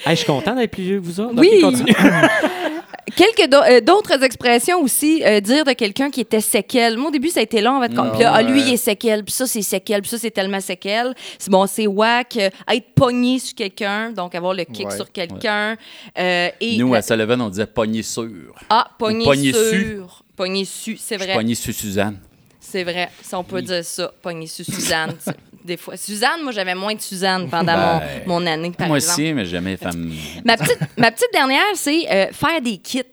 Hey, 0.05 0.15
je 0.15 0.21
suis 0.21 0.25
content 0.25 0.55
d'être 0.55 0.71
plus 0.71 0.83
vieux 0.83 0.99
que 0.99 1.05
vous 1.05 1.19
autres. 1.19 1.33
Oui. 1.37 1.61
Quelques 3.15 3.51
euh, 3.53 3.81
d'autres 3.81 4.23
expressions 4.23 4.79
aussi, 4.81 5.23
euh, 5.25 5.39
dire 5.41 5.65
de 5.65 5.71
quelqu'un 5.73 6.09
qui 6.11 6.21
était 6.21 6.39
séquel. 6.41 6.95
Moi, 6.95 7.09
au 7.09 7.11
début, 7.11 7.29
ça 7.29 7.39
a 7.39 7.43
été 7.43 7.59
long. 7.59 7.77
En 7.77 7.81
fait, 7.81 7.93
comme, 7.93 8.11
puis 8.11 8.21
là, 8.21 8.33
ah, 8.35 8.41
lui, 8.43 8.61
il 8.61 8.73
est 8.73 8.77
séquel, 8.77 9.23
puis 9.25 9.33
ça, 9.33 9.47
c'est 9.47 9.63
séquel, 9.63 10.01
puis 10.01 10.09
ça, 10.11 10.17
c'est 10.19 10.29
tellement 10.31 10.61
séquel. 10.61 11.13
C'est 11.39 11.49
bon, 11.49 11.65
c'est 11.65 11.87
whack. 11.87 12.37
euh, 12.37 12.49
être 12.71 12.93
pogné 12.95 13.39
sur 13.39 13.55
quelqu'un, 13.55 14.11
donc 14.11 14.35
avoir 14.35 14.53
le 14.53 14.63
kick 14.63 14.87
Ouais. 14.89 14.95
sur 14.95 15.11
quelqu'un. 15.11 15.75
euh, 16.17 16.49
et 16.61 16.77
Nous, 16.77 16.93
la- 16.93 16.99
à 16.99 17.01
Sullivan, 17.01 17.41
on 17.41 17.49
disait 17.49 17.65
pogné 17.65 18.03
sur. 18.03 18.29
Ah, 18.69 18.87
pogné, 18.97 19.25
pogné 19.25 19.51
sur. 19.53 19.69
su. 19.69 19.99
Pogné 20.35 20.63
su, 20.65 20.95
c'est 20.97 21.17
vrai. 21.17 21.33
pogné 21.33 21.55
sur 21.55 21.73
Suzanne. 21.73 22.19
C'est 22.59 22.83
vrai. 22.83 23.09
Si 23.23 23.33
on 23.33 23.43
peut 23.43 23.61
dire 23.63 23.83
ça, 23.83 24.11
pogné 24.21 24.45
sur 24.45 24.63
Suzanne. 24.63 25.15
Des 25.63 25.77
fois. 25.77 25.97
Suzanne, 25.97 26.41
moi, 26.43 26.51
j'avais 26.51 26.75
moins 26.75 26.93
de 26.95 27.01
Suzanne 27.01 27.49
pendant 27.49 27.73
Ben, 27.73 28.01
mon, 28.25 28.39
mon 28.41 28.47
année, 28.47 28.71
par 28.71 28.87
moi 28.87 28.97
exemple. 28.97 29.21
aussi, 29.21 29.33
mais 29.33 29.45
jamais 29.45 29.75
femme. 29.77 30.11
Ma 30.45 30.55
petite, 30.57 30.79
ma 30.97 31.11
petite 31.11 31.31
dernière, 31.33 31.63
c'est 31.75 32.09
euh, 32.09 32.27
faire 32.31 32.61
des 32.61 32.77
kits. 32.77 33.03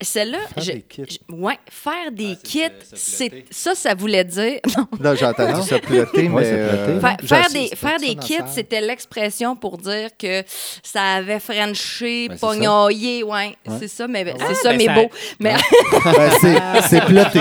Celle-là, 0.00 0.38
Faire 0.54 0.64
je- 0.64 0.72
des 0.72 0.82
kits. 0.82 1.02
je- 1.28 1.34
ouais, 1.34 1.58
faire 1.70 2.10
des 2.12 2.36
kits, 2.42 2.60
c'est 2.94 3.44
ça, 3.50 3.74
ça 3.74 3.94
voulait 3.94 4.24
dire. 4.24 4.58
Non, 4.76 4.86
Là, 5.00 5.14
j'ai 5.14 5.26
entendu 5.26 5.62
ça 5.68 5.78
plotter, 5.78 6.28
mais. 6.28 6.42
Euh, 6.44 7.00
Faire, 7.00 7.16
j'ai 7.20 7.26
faire 7.28 7.44
assis- 7.46 7.70
des, 7.70 7.76
faire 7.76 7.98
des 8.00 8.14
dans 8.14 8.20
la 8.20 8.26
kits, 8.26 8.34
salle. 8.38 8.48
c'était 8.52 8.80
l'expression 8.80 9.54
pour 9.56 9.78
dire 9.78 10.08
que 10.18 10.42
ça 10.82 11.02
avait 11.16 11.38
frenché, 11.38 12.28
Ben, 12.28 12.34
c'est 12.34 12.40
ça. 12.40 12.46
pognoyé, 12.48 13.22
ouais, 13.22 13.56
c'est 13.78 13.88
ça, 13.88 14.08
mais 14.08 14.24
c'est 14.48 14.54
ça, 14.54 14.70
ben, 14.70 14.78
mais 14.78 14.84
ça- 14.86 14.94
beau. 14.94 15.10
Mais 15.38 15.54
Ben, 16.04 16.30
c'est- 16.40 16.88
c'est 16.88 17.04
ploté. 17.04 17.40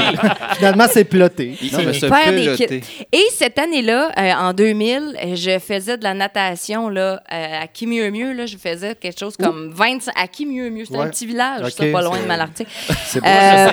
Finalement, 0.57 0.85
c'est 0.91 1.03
ploté. 1.05 1.55
Se 1.61 1.67
faire 2.07 2.31
des 2.31 2.45
peloter. 2.45 2.79
kits. 2.81 3.05
Et 3.11 3.23
cette 3.31 3.57
année-là, 3.59 4.11
euh, 4.17 4.33
en 4.33 4.53
2000, 4.53 5.17
euh, 5.23 5.35
je 5.35 5.57
faisais 5.59 5.97
de 5.97 6.03
la 6.03 6.13
natation 6.13 6.89
là, 6.89 7.21
euh, 7.31 7.61
à 7.63 7.67
qui 7.67 7.87
mieux 7.87 8.09
mieux. 8.11 8.33
Là, 8.33 8.45
je 8.45 8.57
faisais 8.57 8.95
quelque 8.95 9.19
chose 9.19 9.35
comme 9.37 9.71
25 9.73 10.11
à 10.15 10.27
qui 10.27 10.45
mieux 10.45 10.69
mieux. 10.69 10.85
C'était 10.85 10.97
un 10.99 11.03
Ouais. 11.03 11.09
petit 11.09 11.25
village, 11.25 11.61
Ok, 11.79 11.91
pas 11.91 12.01
loin 12.01 12.17
c'est- 12.19 12.27
C'est 12.55 13.19
Euh, 13.25 13.67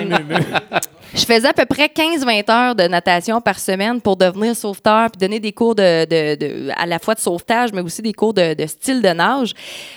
je 1.15 1.25
faisais 1.25 1.47
à 1.47 1.53
peu 1.53 1.65
près 1.65 1.87
15-20 1.87 2.51
heures 2.51 2.75
de 2.75 2.83
natation 2.83 3.41
par 3.41 3.57
semaine 3.59 3.99
pour 3.99 4.15
devenir 4.15 4.55
sauveteur 4.55 5.09
puis 5.09 5.17
donner 5.19 5.39
des 5.39 5.51
cours 5.53 5.73
de, 5.73 6.05
de- 6.05 6.35
de- 6.35 6.69
à 6.77 6.85
la 6.85 6.99
fois 6.99 7.15
de 7.15 7.19
sauvetage, 7.19 7.71
mais 7.73 7.81
aussi 7.81 8.01
des 8.03 8.13
cours 8.13 8.33
de, 8.33 8.53
de 8.53 8.65
style 8.67 9.01
de 9.01 9.09
nage. 9.09 9.53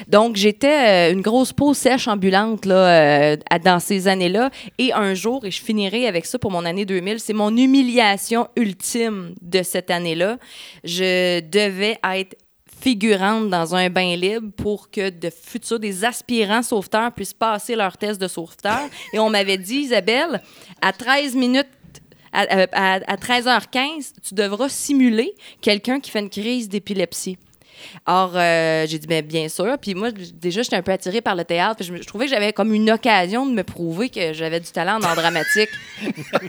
Donc, 0.08 0.36
j'étais 0.36 1.10
euh, 1.10 1.12
une 1.12 1.20
grosse 1.20 1.52
peau 1.52 1.74
sèche 1.74 2.08
ambulante 2.08 2.64
là, 2.64 2.74
euh, 2.74 3.36
dans 3.62 3.78
ces 3.78 4.08
années-là. 4.08 4.50
Et 4.78 4.92
un 4.94 5.12
jour, 5.12 5.44
et 5.44 5.50
je 5.50 5.62
finirai 5.62 6.06
avec 6.08 6.24
ça 6.24 6.38
pour 6.38 6.50
mon 6.50 6.64
année 6.64 6.86
2000, 6.86 7.20
c'est 7.20 7.34
mon 7.34 7.54
humiliation 7.54 8.48
ultime 8.56 9.34
de 9.42 9.62
cette 9.62 9.90
année-là. 9.90 10.38
Je 10.82 11.40
devais 11.40 11.98
être 12.14 12.36
figurante 12.82 13.48
dans 13.48 13.74
un 13.76 13.88
bain 13.90 14.16
libre 14.16 14.50
pour 14.56 14.90
que 14.90 15.08
de 15.10 15.30
futurs, 15.30 15.78
des 15.78 16.04
aspirants 16.04 16.62
sauveteurs 16.64 17.12
puissent 17.12 17.32
passer 17.34 17.76
leur 17.76 17.96
test 17.96 18.20
de 18.20 18.26
sauveteur. 18.26 18.80
Et 19.12 19.18
on 19.20 19.30
m'avait 19.30 19.56
dit, 19.58 19.76
Isabelle, 19.82 20.42
à 20.80 20.92
13 20.92 21.36
minutes, 21.36 21.68
à, 22.32 22.40
à- 22.72 23.12
à 23.12 23.16
13h15, 23.16 24.12
tu 24.26 24.34
devras 24.34 24.68
simuler 24.68 25.32
quelqu'un 25.60 26.00
qui 26.00 26.10
fait 26.10 26.18
une 26.20 26.30
crise 26.30 26.68
d'épilepsie. 26.68 27.38
Or, 28.06 28.32
euh, 28.34 28.86
j'ai 28.86 28.98
dit, 28.98 29.06
ben, 29.06 29.24
bien 29.24 29.48
sûr. 29.48 29.76
Puis 29.80 29.94
moi, 29.94 30.10
déjà, 30.12 30.62
j'étais 30.62 30.76
un 30.76 30.82
peu 30.82 30.92
attirée 30.92 31.20
par 31.20 31.34
le 31.34 31.44
théâtre. 31.44 31.76
Puis 31.76 31.90
je, 31.96 32.06
trouvais 32.06 32.26
que 32.26 32.30
j'avais 32.30 32.52
comme 32.52 32.72
une 32.72 32.90
occasion 32.90 33.46
de 33.46 33.52
me 33.52 33.62
prouver 33.62 34.08
que 34.08 34.32
j'avais 34.32 34.60
du 34.60 34.70
talent 34.70 34.98
en 34.98 35.02
art 35.02 35.16
dramatique. 35.16 35.70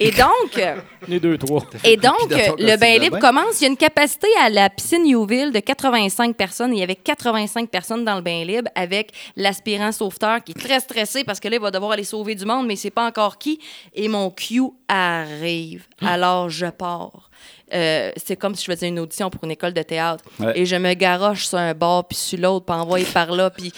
Et 0.00 0.10
donc, 0.10 0.58
euh, 0.58 0.76
Les 1.08 1.20
deux, 1.20 1.38
trois. 1.38 1.64
et 1.84 1.96
donc, 1.96 2.28
le 2.28 2.76
bain 2.76 2.98
libre 2.98 3.18
commence. 3.18 3.60
Il 3.60 3.64
y 3.64 3.66
a 3.66 3.70
une 3.70 3.76
capacité 3.76 4.26
à 4.42 4.50
la 4.50 4.68
piscine 4.70 5.06
Youville 5.06 5.52
de 5.52 5.60
85 5.60 6.36
personnes. 6.36 6.74
Il 6.74 6.80
y 6.80 6.82
avait 6.82 6.96
85 6.96 7.68
personnes 7.68 8.04
dans 8.04 8.16
le 8.16 8.22
bain 8.22 8.44
libre 8.44 8.68
avec 8.74 9.12
l'aspirant 9.36 9.92
sauveteur 9.92 10.42
qui 10.42 10.52
est 10.52 10.60
très 10.60 10.80
stressé 10.80 11.24
parce 11.24 11.40
que 11.40 11.48
là, 11.48 11.56
il 11.56 11.62
va 11.62 11.70
devoir 11.70 11.92
aller 11.92 12.04
sauver 12.04 12.34
du 12.34 12.44
monde, 12.44 12.66
mais 12.66 12.74
il 12.74 12.78
sait 12.78 12.90
pas 12.90 13.06
encore 13.06 13.38
qui. 13.38 13.60
Et 13.94 14.08
mon 14.08 14.30
cue 14.30 14.62
arrive. 14.88 15.86
Alors, 16.00 16.50
je 16.50 16.66
pars. 16.66 17.30
Euh, 17.72 18.12
c'est 18.16 18.36
comme 18.36 18.54
si 18.54 18.64
je 18.64 18.72
faisais 18.72 18.88
une 18.88 18.98
audition 18.98 19.30
pour 19.30 19.42
une 19.44 19.50
école 19.50 19.72
de 19.72 19.82
théâtre. 19.82 20.24
Ouais. 20.38 20.58
Et 20.58 20.66
je 20.66 20.76
me 20.76 20.94
garoche 20.94 21.46
sur 21.46 21.58
un 21.58 21.74
bord, 21.74 22.06
puis 22.06 22.16
sur 22.16 22.38
l'autre, 22.38 22.66
puis 22.66 22.76
envoyé 22.76 23.06
par 23.06 23.32
là, 23.32 23.50
puis 23.50 23.72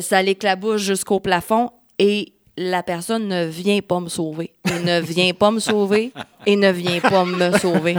ça 0.00 0.22
l'éclabouche 0.22 0.82
jusqu'au 0.82 1.20
plafond. 1.20 1.70
Et 1.98 2.32
la 2.56 2.82
personne 2.82 3.28
ne 3.28 3.44
vient 3.44 3.80
pas 3.80 4.00
me 4.00 4.08
sauver. 4.08 4.52
Et 4.64 4.82
ne 4.82 5.00
vient 5.00 5.32
pas 5.34 5.50
me 5.50 5.60
sauver. 5.60 6.12
Et 6.46 6.56
ne 6.56 6.70
vient 6.70 7.00
pas 7.00 7.24
me 7.24 7.58
sauver. 7.58 7.96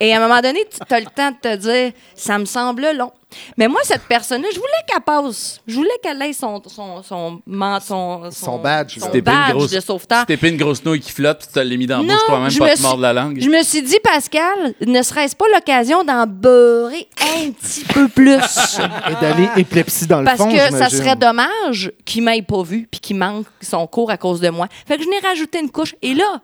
Et 0.00 0.12
à 0.12 0.18
un 0.18 0.28
moment 0.28 0.40
donné, 0.40 0.60
tu 0.70 0.94
as 0.94 1.00
le 1.00 1.06
temps 1.06 1.30
de 1.30 1.36
te 1.36 1.56
dire, 1.56 1.92
ça 2.14 2.38
me 2.38 2.44
semble 2.44 2.86
long. 2.96 3.12
Mais 3.56 3.68
moi, 3.68 3.80
cette 3.84 4.02
personne-là, 4.02 4.48
je 4.52 4.56
voulais 4.58 4.70
qu'elle 4.86 5.00
passe. 5.02 5.60
Je 5.66 5.74
voulais 5.74 5.90
qu'elle 6.02 6.20
ait 6.22 6.32
son, 6.32 6.62
son, 6.66 7.02
son, 7.02 7.40
man- 7.46 7.80
son, 7.80 8.30
Son 8.30 8.58
badge, 8.58 8.98
son 8.98 9.08
pas 9.10 9.20
badge 9.20 9.50
une 9.50 9.56
grosse- 9.58 9.70
de 9.70 9.80
sauveteur. 9.80 10.26
T'es 10.26 10.36
pris 10.36 10.50
une 10.50 10.56
grosse 10.56 10.84
nouille 10.84 11.00
qui 11.00 11.12
flotte, 11.12 11.38
puis 11.40 11.48
tu 11.52 11.58
l'as 11.68 11.76
mis 11.76 11.86
dans 11.86 11.98
la 11.98 12.02
bouche, 12.04 12.12
je 12.20 12.24
crois 12.24 12.40
même 12.40 12.50
je 12.50 12.58
pas 12.58 12.70
me 12.70 12.76
te 12.76 12.82
mordre 12.82 12.96
suis- 12.96 13.02
la 13.02 13.12
langue. 13.12 13.40
Je 13.40 13.48
me 13.48 13.62
suis 13.62 13.82
dit, 13.82 13.96
Pascal, 14.02 14.74
ne 14.86 15.02
serait-ce 15.02 15.36
pas 15.36 15.46
l'occasion 15.54 16.04
d'en 16.04 16.26
beurrer 16.26 17.08
un 17.20 17.50
petit 17.50 17.84
peu 17.84 18.08
plus? 18.08 18.34
Et 19.10 19.14
d'aller 19.20 19.48
épilepsie 19.56 20.06
dans 20.06 20.20
le 20.20 20.24
Parce 20.24 20.38
fond. 20.38 20.50
que 20.50 20.58
ça 20.76 20.88
serait 20.90 21.16
dommage 21.16 21.92
qu'il 22.04 22.22
m'aille 22.22 22.42
pas 22.42 22.62
vu 22.62 22.88
puis 22.90 23.00
qu'il 23.00 23.16
manque 23.16 23.46
son 23.60 23.86
cours 23.86 24.10
à 24.10 24.16
cause 24.16 24.40
de 24.40 24.48
moi. 24.50 24.68
Fait 24.86 24.96
que 24.96 25.02
je 25.04 25.08
n'ai 25.08 25.18
rajouté 25.18 25.58
une 25.60 25.70
couche. 25.70 25.94
Et 26.02 26.14
là, 26.14 26.40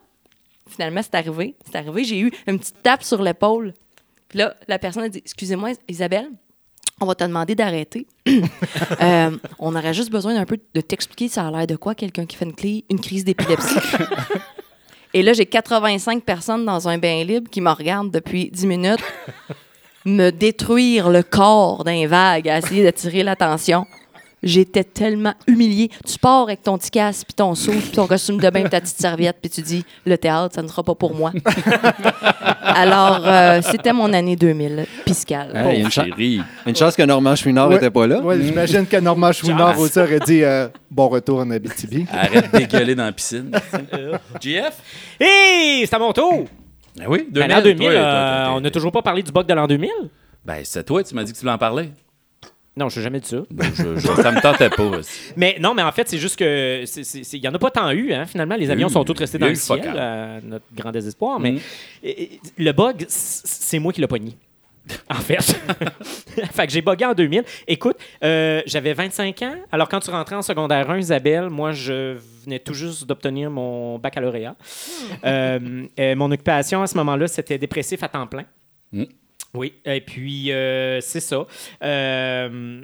finalement, 0.69 1.01
c'est 1.03 1.15
arrivé. 1.15 1.55
C'est 1.67 1.77
arrivé. 1.77 2.05
J'ai 2.05 2.19
eu 2.21 2.33
une 2.47 2.59
petite 2.59 2.83
tape 2.83 3.03
sur 3.03 3.23
l'épaule. 3.23 3.75
Puis 4.29 4.39
là, 4.39 4.55
la 4.69 4.79
personne 4.79 5.03
a 5.05 5.09
dit 5.09 5.19
Excusez-moi, 5.19 5.71
Isabelle, 5.89 6.29
on 7.01 7.07
va 7.07 7.15
te 7.15 7.25
demander 7.25 7.55
d'arrêter. 7.55 8.07
Euh, 9.03 9.31
on 9.59 9.75
aurait 9.75 9.95
juste 9.95 10.11
besoin 10.11 10.35
d'un 10.35 10.45
peu 10.45 10.59
de 10.75 10.81
t'expliquer 10.83 11.29
ça 11.29 11.47
a 11.47 11.51
l'air 11.51 11.67
de 11.67 11.77
quoi 11.77 11.95
quelqu'un 11.95 12.27
qui 12.27 12.37
fait 12.37 12.45
une, 12.45 12.53
cli- 12.53 12.85
une 12.91 13.01
crise 13.01 13.25
d'épilepsie. 13.25 13.79
Et 15.15 15.23
là, 15.23 15.33
j'ai 15.33 15.47
85 15.47 16.23
personnes 16.23 16.65
dans 16.67 16.87
un 16.89 16.99
bain 16.99 17.25
libre 17.25 17.49
qui 17.51 17.61
me 17.61 17.71
regardent 17.71 18.11
depuis 18.11 18.51
10 18.51 18.67
minutes 18.67 19.01
me 20.05 20.31
détruire 20.31 21.09
le 21.11 21.23
corps 21.23 21.83
d'un 21.85 22.07
vague 22.07 22.49
à 22.49 22.59
essayer 22.59 22.83
d'attirer 22.83 23.23
l'attention. 23.23 23.87
J'étais 24.43 24.85
tellement 24.85 25.35
humiliée. 25.47 25.91
Tu 26.07 26.19
pars 26.19 26.43
avec 26.45 26.63
ton 26.63 26.79
petit 26.79 26.91
casque, 26.91 27.27
puis 27.27 27.35
ton 27.35 27.55
seau, 27.55 27.73
puis 27.73 27.91
ton 27.91 28.07
costume 28.07 28.39
de 28.39 28.49
bain, 28.51 28.63
puis 28.63 28.71
ta 28.71 28.81
petite 28.81 28.99
serviette, 28.99 29.37
puis 29.41 29.51
tu 29.51 29.61
dis 29.61 29.85
le 30.07 30.17
théâtre, 30.17 30.55
ça 30.55 30.63
ne 30.63 30.69
sera 30.69 30.83
pas 30.83 30.95
pour 30.95 31.15
moi. 31.15 31.33
Alors, 32.63 33.23
euh, 33.27 33.61
c'était 33.63 33.93
mon 33.93 34.13
année 34.13 34.37
2000, 34.37 34.87
piscale. 35.05 35.55
Hey, 35.55 35.85
a 35.85 36.05
une, 36.07 36.45
une 36.67 36.77
chance 36.77 36.97
que 36.97 37.03
Normand 37.03 37.37
Chouinard 37.37 37.69
Ouais. 37.69 37.75
n'était 37.75 37.91
pas 37.91 38.07
là. 38.07 38.21
Ouais, 38.21 38.41
J'imagine 38.41 38.87
que 38.87 38.97
Normand 38.97 39.33
Chouinard 39.33 39.79
aussi 39.79 39.99
aurait 39.99 40.21
dit 40.21 40.43
euh, 40.43 40.69
bon 40.91 41.09
retour 41.09 41.41
en 41.41 41.51
Abitibi. 41.51 42.07
Arrête 42.13 42.53
de 42.53 42.59
dégueuler 42.59 42.95
dans 42.95 43.05
la 43.05 43.13
piscine. 43.13 43.51
GF? 44.41 44.77
Hé, 45.21 45.85
c'est 45.87 45.95
à 45.95 45.99
mon 45.99 46.13
tour! 46.13 46.45
Ben 46.97 47.05
oui, 47.09 47.27
2000. 47.31 47.33
Ben, 47.33 47.49
L'an 47.57 47.63
2000, 47.63 47.79
toi, 47.79 47.91
euh, 47.93 48.45
toi, 48.47 48.55
on 48.57 48.61
n'a 48.61 48.71
toujours 48.71 48.93
pas 48.93 49.03
parlé 49.03 49.23
du 49.23 49.31
bug 49.33 49.47
de 49.47 49.55
l'an 49.55 49.67
2000? 49.67 49.91
Ben, 50.45 50.61
c'est 50.65 50.85
toi, 50.85 51.03
tu 51.05 51.15
m'as 51.15 51.23
dit 51.25 51.33
que 51.33 51.37
tu 51.37 51.43
voulais 51.43 51.53
en 51.55 51.59
parler. 51.59 51.91
Non, 52.77 52.89
je 52.89 52.99
n'ai 52.99 53.03
jamais 53.05 53.21
dit 53.21 53.29
ça. 53.29 53.39
Je, 53.75 53.97
je- 53.99 54.23
ça 54.23 54.31
me 54.31 54.41
tentait 54.41 54.71
pas. 54.71 54.83
aussi. 54.85 55.33
Mais 55.37 55.57
non, 55.61 55.75
mais 55.75 55.83
en 55.83 55.93
fait, 55.93 56.09
c'est 56.09 56.19
juste 56.19 56.37
que 56.37 56.85
il 57.35 57.41
n'y 57.41 57.49
en 57.49 57.55
a 57.55 57.59
pas 57.59 57.71
tant 57.71 57.91
eu. 57.91 58.13
Hein, 58.13 58.27
finalement, 58.27 58.55
les 58.57 58.71
avions 58.71 58.87
eu. 58.89 58.93
sont 58.93 59.05
tous 59.05 59.19
restés 59.19 59.39
y 59.39 59.41
dans 59.41 59.49
le 59.49 59.55
ciel, 59.57 59.99
à 59.99 60.41
notre 60.43 60.65
grand 60.75 60.93
désespoir. 60.93 61.41
Mais 61.41 61.53
Mm. 61.53 61.59
et, 62.05 62.41
le 62.59 62.73
bug, 62.73 63.05
c'est 63.09 63.79
moi 63.81 63.93
qui 63.93 64.01
l'ai 64.01 64.07
pogné. 64.07 64.37
En 65.11 65.15
fait. 65.15 65.37
fait 66.53 66.67
que 66.67 66.73
j'ai 66.73 66.81
bugué 66.81 67.05
en 67.05 67.13
2000. 67.13 67.45
Écoute, 67.69 67.97
euh, 68.25 68.63
j'avais 68.67 68.93
25 68.95 69.43
ans. 69.43 69.55
Alors, 69.71 69.89
quand 69.89 70.01
tu 70.01 70.11
rentrais 70.11 70.37
en 70.37 70.43
secondaire 70.43 70.89
1, 70.91 70.99
Isabelle, 70.99 71.51
moi, 71.51 71.73
je 71.73 72.17
venais 72.45 72.59
tout 72.61 72.75
juste 72.75 73.05
d'obtenir 73.07 73.51
mon 73.51 73.99
baccalauréat. 73.99 74.57
Euh, 75.25 75.85
euh, 75.99 76.17
mon 76.17 76.31
occupation 76.33 76.83
à 76.83 76.87
ce 76.87 76.97
moment-là, 76.97 77.27
c'était 77.29 77.59
dépressif 77.59 78.03
à 78.03 78.09
temps 78.09 78.27
plein. 78.27 78.45
Mm. 78.93 79.05
Oui, 79.55 79.75
et 79.85 80.01
puis 80.01 80.53
euh, 80.53 81.01
c'est 81.01 81.21
ça. 81.21 81.45
Euh, 81.83 82.81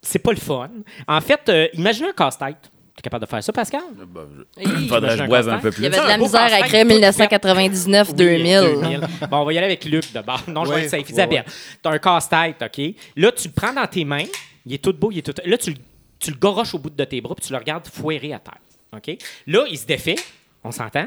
c'est 0.00 0.18
pas 0.18 0.32
le 0.32 0.38
fun. 0.38 0.70
En 1.06 1.20
fait, 1.20 1.40
euh, 1.48 1.68
imagine 1.74 2.06
un 2.06 2.12
casse-tête. 2.12 2.70
Tu 2.94 2.98
es 2.98 3.02
capable 3.02 3.24
de 3.24 3.30
faire 3.30 3.42
ça, 3.42 3.52
Pascal? 3.52 3.80
Ben, 4.06 4.26
je-. 4.58 4.64
Faudrait 4.88 5.16
que 5.16 5.22
je 5.22 5.26
boive 5.28 5.48
un 5.48 5.58
peu 5.58 5.68
Il 5.78 5.84
y 5.84 5.88
plus. 5.88 5.96
avait 5.98 6.02
de 6.04 6.08
la 6.08 6.18
misère 6.18 6.40
à 6.42 6.48
fait. 6.66 6.84
1999-2000. 6.84 9.28
Bon, 9.28 9.38
on 9.38 9.44
va 9.44 9.52
y 9.52 9.58
aller 9.58 9.66
avec 9.66 9.84
Luc 9.84 10.12
d'abord. 10.12 10.42
Non, 10.48 10.64
je 10.64 10.72
vais 10.72 10.84
être 10.84 10.90
safe. 10.90 11.08
Isabelle, 11.08 11.44
tu 11.82 11.88
as 11.88 11.92
un 11.92 11.98
casse-tête, 11.98 12.62
OK? 12.62 12.94
Là, 13.16 13.32
tu 13.32 13.48
le 13.48 13.54
prends 13.54 13.72
dans 13.72 13.86
tes 13.86 14.04
mains. 14.04 14.24
Il 14.66 14.74
est 14.74 14.78
tout 14.82 14.92
beau, 14.92 15.10
il 15.10 15.18
est 15.18 15.22
tout... 15.22 15.34
Là, 15.44 15.58
tu, 15.58 15.70
le- 15.70 15.76
tu 16.18 16.30
le 16.30 16.36
goroches 16.36 16.74
au 16.74 16.78
bout 16.78 16.90
de 16.90 17.04
tes 17.04 17.20
bras 17.20 17.34
puis 17.34 17.44
tu 17.46 17.52
le 17.52 17.58
regardes 17.58 17.86
foirer 17.88 18.32
à 18.32 18.38
terre. 18.38 18.58
OK? 18.94 19.16
Là, 19.46 19.64
il 19.70 19.78
se 19.78 19.86
défait. 19.86 20.16
On 20.62 20.70
s'entend? 20.70 21.06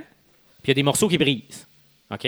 Puis 0.62 0.66
il 0.66 0.70
y 0.70 0.72
a 0.72 0.74
des 0.74 0.84
morceaux 0.84 1.08
qui 1.08 1.18
brisent. 1.18 1.68
OK? 2.12 2.28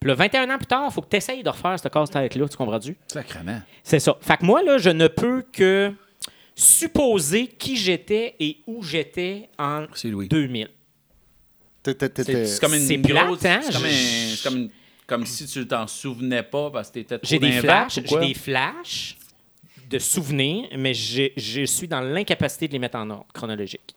Puis 0.00 0.08
là, 0.08 0.14
21 0.14 0.48
ans 0.48 0.56
plus 0.56 0.66
tard, 0.66 0.86
il 0.88 0.92
faut 0.94 1.02
que 1.02 1.10
tu 1.10 1.16
essayes 1.16 1.42
de 1.42 1.48
refaire 1.50 1.78
ce 1.78 1.86
casse-tête-là. 1.88 2.48
Tu 2.48 2.56
comprends-tu? 2.56 2.96
Sacrement. 3.06 3.60
C'est 3.84 4.00
ça. 4.00 4.16
Fait 4.22 4.38
que 4.38 4.44
moi, 4.46 4.62
là, 4.62 4.78
je 4.78 4.88
ne 4.90 5.08
peux 5.08 5.44
que 5.52 5.92
supposer 6.54 7.46
qui 7.48 7.76
j'étais 7.76 8.34
et 8.40 8.58
où 8.66 8.82
j'étais 8.82 9.48
en 9.58 9.86
C'est 9.94 10.08
Louis. 10.08 10.28
2000. 10.28 10.68
T'es- 11.82 11.94
t'es- 11.94 12.08
t'es- 12.10 12.46
C'est 12.46 12.60
comme 12.60 12.74
une 12.74 13.02
grosse. 13.02 13.44
hein? 13.44 13.60
C'est 13.62 13.72
comme, 13.72 13.84
un- 13.84 14.42
comme, 14.44 14.56
une- 14.62 14.70
comme 15.06 15.26
si 15.26 15.46
tu 15.46 15.66
t'en 15.66 15.86
souvenais 15.86 16.42
pas 16.42 16.70
parce 16.70 16.88
que 16.88 16.94
t'étais 16.94 17.18
trop 17.18 17.26
J'ai 17.28 17.38
des 17.38 17.52
flashs, 17.52 17.94
j'ai 17.94 18.18
des 18.26 18.34
flashs 18.34 19.16
de 19.88 19.98
souvenirs, 19.98 20.68
mais 20.78 20.92
je 20.94 21.64
suis 21.66 21.88
dans 21.88 22.00
l'incapacité 22.00 22.68
de 22.68 22.72
les 22.74 22.78
mettre 22.78 22.96
en 22.98 23.08
ordre 23.10 23.26
chronologique. 23.32 23.94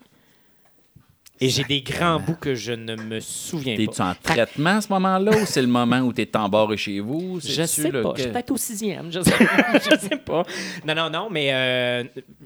Et 1.40 1.48
j'ai 1.48 1.64
des 1.64 1.82
grands 1.82 2.20
bouts 2.20 2.36
que 2.40 2.54
je 2.54 2.72
ne 2.72 2.94
me 2.94 3.18
souviens 3.18 3.74
T'es-tu 3.76 3.96
pas. 3.98 4.10
en 4.10 4.14
traitement 4.22 4.76
à 4.76 4.80
ce 4.80 4.88
moment-là 4.92 5.32
ou 5.32 5.44
c'est 5.46 5.60
le 5.62 5.66
moment 5.66 5.98
où 5.98 6.12
t'es 6.12 6.34
embarré 6.36 6.76
chez 6.76 7.00
vous? 7.00 7.40
Je 7.42 7.48
C'est-tu 7.64 7.82
sais 7.82 7.90
pas. 7.90 8.12
que- 8.12 8.18
Je 8.18 8.22
suis 8.22 8.30
peut-être 8.30 8.50
au 8.52 8.56
sixième. 8.56 9.10
Je 9.12 9.20
sais, 9.20 9.32
je 9.90 9.98
sais 9.98 10.16
pas. 10.24 10.44
Non, 10.86 10.94
non, 10.94 11.10
non, 11.10 11.28
mais 11.30 11.48
euh, 11.52 12.04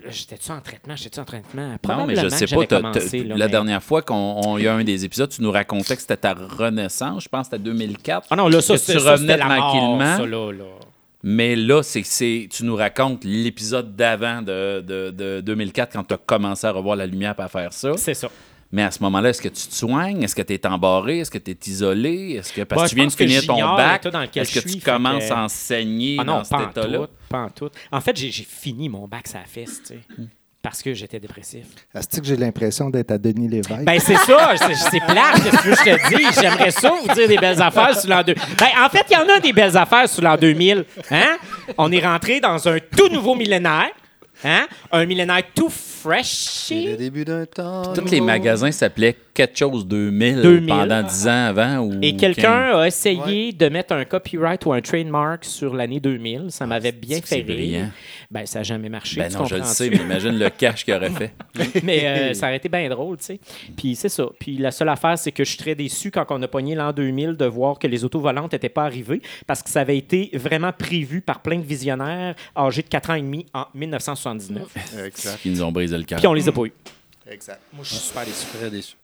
j'étais-tu 0.08 0.50
en 0.50 0.60
traitement? 0.62 0.96
J'étais-tu 0.96 1.20
en 1.20 1.24
traitement? 1.26 1.68
Non, 1.72 1.78
Probablement 1.82 2.06
mais 2.06 2.16
je 2.16 2.28
sais 2.34 2.46
que 2.46 2.50
pas. 2.50 2.54
j'avais 2.56 2.66
t'as- 2.66 2.76
commencé, 2.80 3.18
t'as- 3.22 3.28
là, 3.28 3.36
la 3.36 3.44
mais- 3.44 3.50
dernière 3.50 3.82
fois 3.82 4.00
qu'on 4.00 4.56
il 4.56 4.64
y 4.64 4.68
a 4.68 4.74
un 4.74 4.82
des 4.84 5.04
épisodes, 5.04 5.28
tu 5.30 5.42
nous 5.42 5.52
racontais 5.52 5.94
que 5.94 6.00
c'était 6.00 6.16
ta 6.16 6.32
renaissance. 6.32 7.24
Je 7.24 7.28
pense 7.28 7.48
que 7.48 7.56
c'était 7.56 7.64
2004. 7.64 8.26
Ah 8.30 8.36
non, 8.36 8.48
là, 8.48 8.62
ça, 8.62 8.72
que 8.74 8.80
c'est 8.80 8.94
tu 8.94 9.00
ça, 9.00 9.12
revenais 9.12 9.34
c'était 9.34 9.46
la 9.48 9.54
mort, 9.54 9.70
tranquillement. 9.70 10.16
ça, 10.16 10.26
là, 10.26 10.52
là. 10.52 10.64
Mais 11.24 11.56
là, 11.56 11.82
c'est 11.82 12.04
c'est, 12.04 12.48
tu 12.50 12.64
nous 12.64 12.74
racontes 12.76 13.22
l'épisode 13.24 13.94
d'avant 13.96 14.40
de, 14.40 14.80
de, 14.80 15.10
de 15.10 15.40
2004 15.42 15.92
quand 15.92 16.04
tu 16.04 16.14
as 16.14 16.16
commencé 16.16 16.66
à 16.66 16.70
revoir 16.70 16.96
la 16.96 17.06
lumière 17.06 17.34
et 17.38 17.42
à 17.42 17.48
faire 17.48 17.72
ça. 17.72 17.92
C'est 17.98 18.14
ça. 18.14 18.28
Mais 18.70 18.82
à 18.82 18.90
ce 18.90 19.02
moment-là, 19.02 19.30
est-ce 19.30 19.40
que 19.40 19.48
tu 19.48 19.66
te 19.66 19.74
soignes? 19.74 20.22
Est-ce 20.22 20.34
que 20.34 20.42
tu 20.42 20.52
es 20.52 20.66
embarré? 20.66 21.20
Est-ce 21.20 21.30
que 21.30 21.38
tu 21.38 21.52
es 21.52 21.56
isolé? 21.66 22.36
Est-ce 22.38 22.52
que 22.52 22.62
parce 22.62 22.82
Bah, 22.82 22.84
que 22.84 22.90
tu 22.90 22.96
viens 22.96 23.06
de 23.06 23.12
finir 23.12 23.46
ton 23.46 23.58
bac? 23.76 24.04
Est-ce 24.36 24.60
que 24.60 24.68
tu 24.68 24.78
commences 24.80 25.26
que- 25.28 25.32
à 25.32 25.44
enseigner 25.44 26.16
Ah 26.20 26.24
non, 26.24 26.34
dans 26.38 26.44
cet 26.44 26.50
pas 26.52 26.64
en 26.66 26.70
état-là? 26.70 26.98
tout, 26.98 27.06
pas 27.30 27.38
en 27.44 27.48
tout. 27.50 27.70
En 27.90 28.00
fait, 28.02 28.16
j'ai 28.16 28.30
fini 28.30 28.88
mon 28.90 29.08
bac 29.08 29.26
ça 29.26 29.38
fesse, 29.46 29.80
tu 29.86 29.94
sais, 29.94 30.00
parce 30.60 30.82
que 30.82 30.92
j'étais 30.92 31.18
dépressif. 31.18 31.64
Est-ce 31.94 32.20
que 32.20 32.26
j'ai 32.26 32.36
l'impression 32.36 32.90
d'être 32.90 33.10
à 33.12 33.16
Denis 33.16 33.48
Lévesque? 33.48 33.84
Ben 33.84 33.98
c'est 34.00 34.16
ça, 34.16 34.52
c'est 34.58 34.74
c'est 34.74 35.00
plate, 35.00 35.42
qu'est-ce 35.42 35.62
que 35.62 35.74
je 35.74 36.08
te 36.08 36.16
dis? 36.16 36.40
J'aimerais 36.40 36.70
ça 36.70 36.90
vous 36.90 37.14
dire 37.14 37.26
des 37.28 37.38
belles 37.38 37.62
affaires 37.62 37.98
sur 37.98 38.10
l'an 38.10 38.22
2000. 38.22 38.42
Ben 38.58 38.66
en 38.84 38.88
fait, 38.90 39.06
il 39.10 39.14
y 39.14 39.16
en 39.16 39.34
a 39.34 39.40
des 39.40 39.52
belles 39.54 39.76
affaires 39.78 40.08
sur 40.08 40.22
l'an 40.22 40.36
2000. 40.36 40.84
Hein? 41.10 41.36
On 41.78 41.90
est 41.90 42.04
rentré 42.04 42.40
dans 42.40 42.68
un 42.68 42.78
tout 42.80 43.08
nouveau 43.08 43.34
millénaire. 43.34 43.88
Hein? 44.44 44.66
Un 44.92 45.06
millénaire 45.06 45.42
tout 45.54 45.70
fresh. 45.70 46.70
Le 46.70 46.96
début 46.96 47.24
d'un 47.24 47.44
temps. 47.46 47.92
Tous 47.92 48.04
les 48.10 48.20
magasins 48.20 48.70
s'appelaient 48.70 49.16
quelque 49.38 49.56
chose 49.56 49.86
2000, 49.86 50.42
2000. 50.42 50.66
pendant 50.66 51.02
10 51.02 51.28
ans 51.28 51.46
avant. 51.46 51.78
Ou 51.78 51.98
Et 52.02 52.16
quelqu'un 52.16 52.76
a 52.78 52.86
essayé 52.86 53.52
de 53.52 53.68
mettre 53.68 53.94
un 53.94 54.04
copyright 54.04 54.66
ou 54.66 54.72
un 54.72 54.80
trademark 54.80 55.44
sur 55.44 55.74
l'année 55.74 56.00
2000. 56.00 56.46
Ça 56.50 56.66
m'avait 56.66 56.90
bien 56.90 57.20
fait 57.20 57.42
brillant. 57.42 57.78
rire. 57.78 57.90
Ben, 58.30 58.44
ça 58.46 58.60
n'a 58.60 58.62
jamais 58.64 58.88
marché. 58.88 59.20
Ben 59.20 59.30
tu 59.30 59.36
non, 59.36 59.44
je 59.44 59.56
le 59.56 59.62
sais, 59.62 59.90
mais 59.90 59.98
imagine 59.98 60.36
le 60.36 60.50
cash 60.50 60.84
qu'il 60.84 60.92
aurait 60.94 61.10
fait. 61.10 61.32
mais 61.84 62.04
euh, 62.04 62.34
ça 62.34 62.46
aurait 62.46 62.56
été 62.56 62.68
bien 62.68 62.88
drôle, 62.88 63.16
tu 63.18 63.24
sais. 63.24 63.40
Puis 63.76 63.94
c'est 63.94 64.08
ça. 64.08 64.26
Puis 64.40 64.58
la 64.58 64.72
seule 64.72 64.88
affaire, 64.88 65.16
c'est 65.16 65.32
que 65.32 65.44
je 65.44 65.50
suis 65.50 65.58
très 65.58 65.76
déçu 65.76 66.10
quand 66.10 66.26
on 66.30 66.42
a 66.42 66.48
pogné 66.48 66.74
l'an 66.74 66.92
2000 66.92 67.36
de 67.36 67.44
voir 67.44 67.78
que 67.78 67.86
les 67.86 68.04
autos 68.04 68.20
volantes 68.20 68.52
n'étaient 68.52 68.68
pas 68.68 68.84
arrivées 68.84 69.22
parce 69.46 69.62
que 69.62 69.70
ça 69.70 69.80
avait 69.82 69.96
été 69.96 70.30
vraiment 70.34 70.72
prévu 70.72 71.20
par 71.20 71.42
plein 71.42 71.58
de 71.58 71.64
visionnaires 71.64 72.34
âgés 72.56 72.82
de 72.82 72.88
4 72.88 73.10
ans 73.10 73.14
et 73.14 73.22
demi 73.22 73.46
en 73.54 73.66
1979. 73.74 74.62
Exact. 75.06 75.38
Qui 75.40 75.50
nous 75.50 75.62
ont 75.62 75.70
brisé 75.70 75.96
le 75.96 76.04
cœur. 76.04 76.18
Puis 76.18 76.26
on 76.26 76.34
les 76.34 76.48
a 76.48 76.52
pas 76.52 76.64
eu. 76.64 76.72
Exact. 77.30 77.60
Moi, 77.72 77.84
je 77.84 77.94
suis 77.94 78.34
super 78.34 78.70
déçu. 78.70 78.96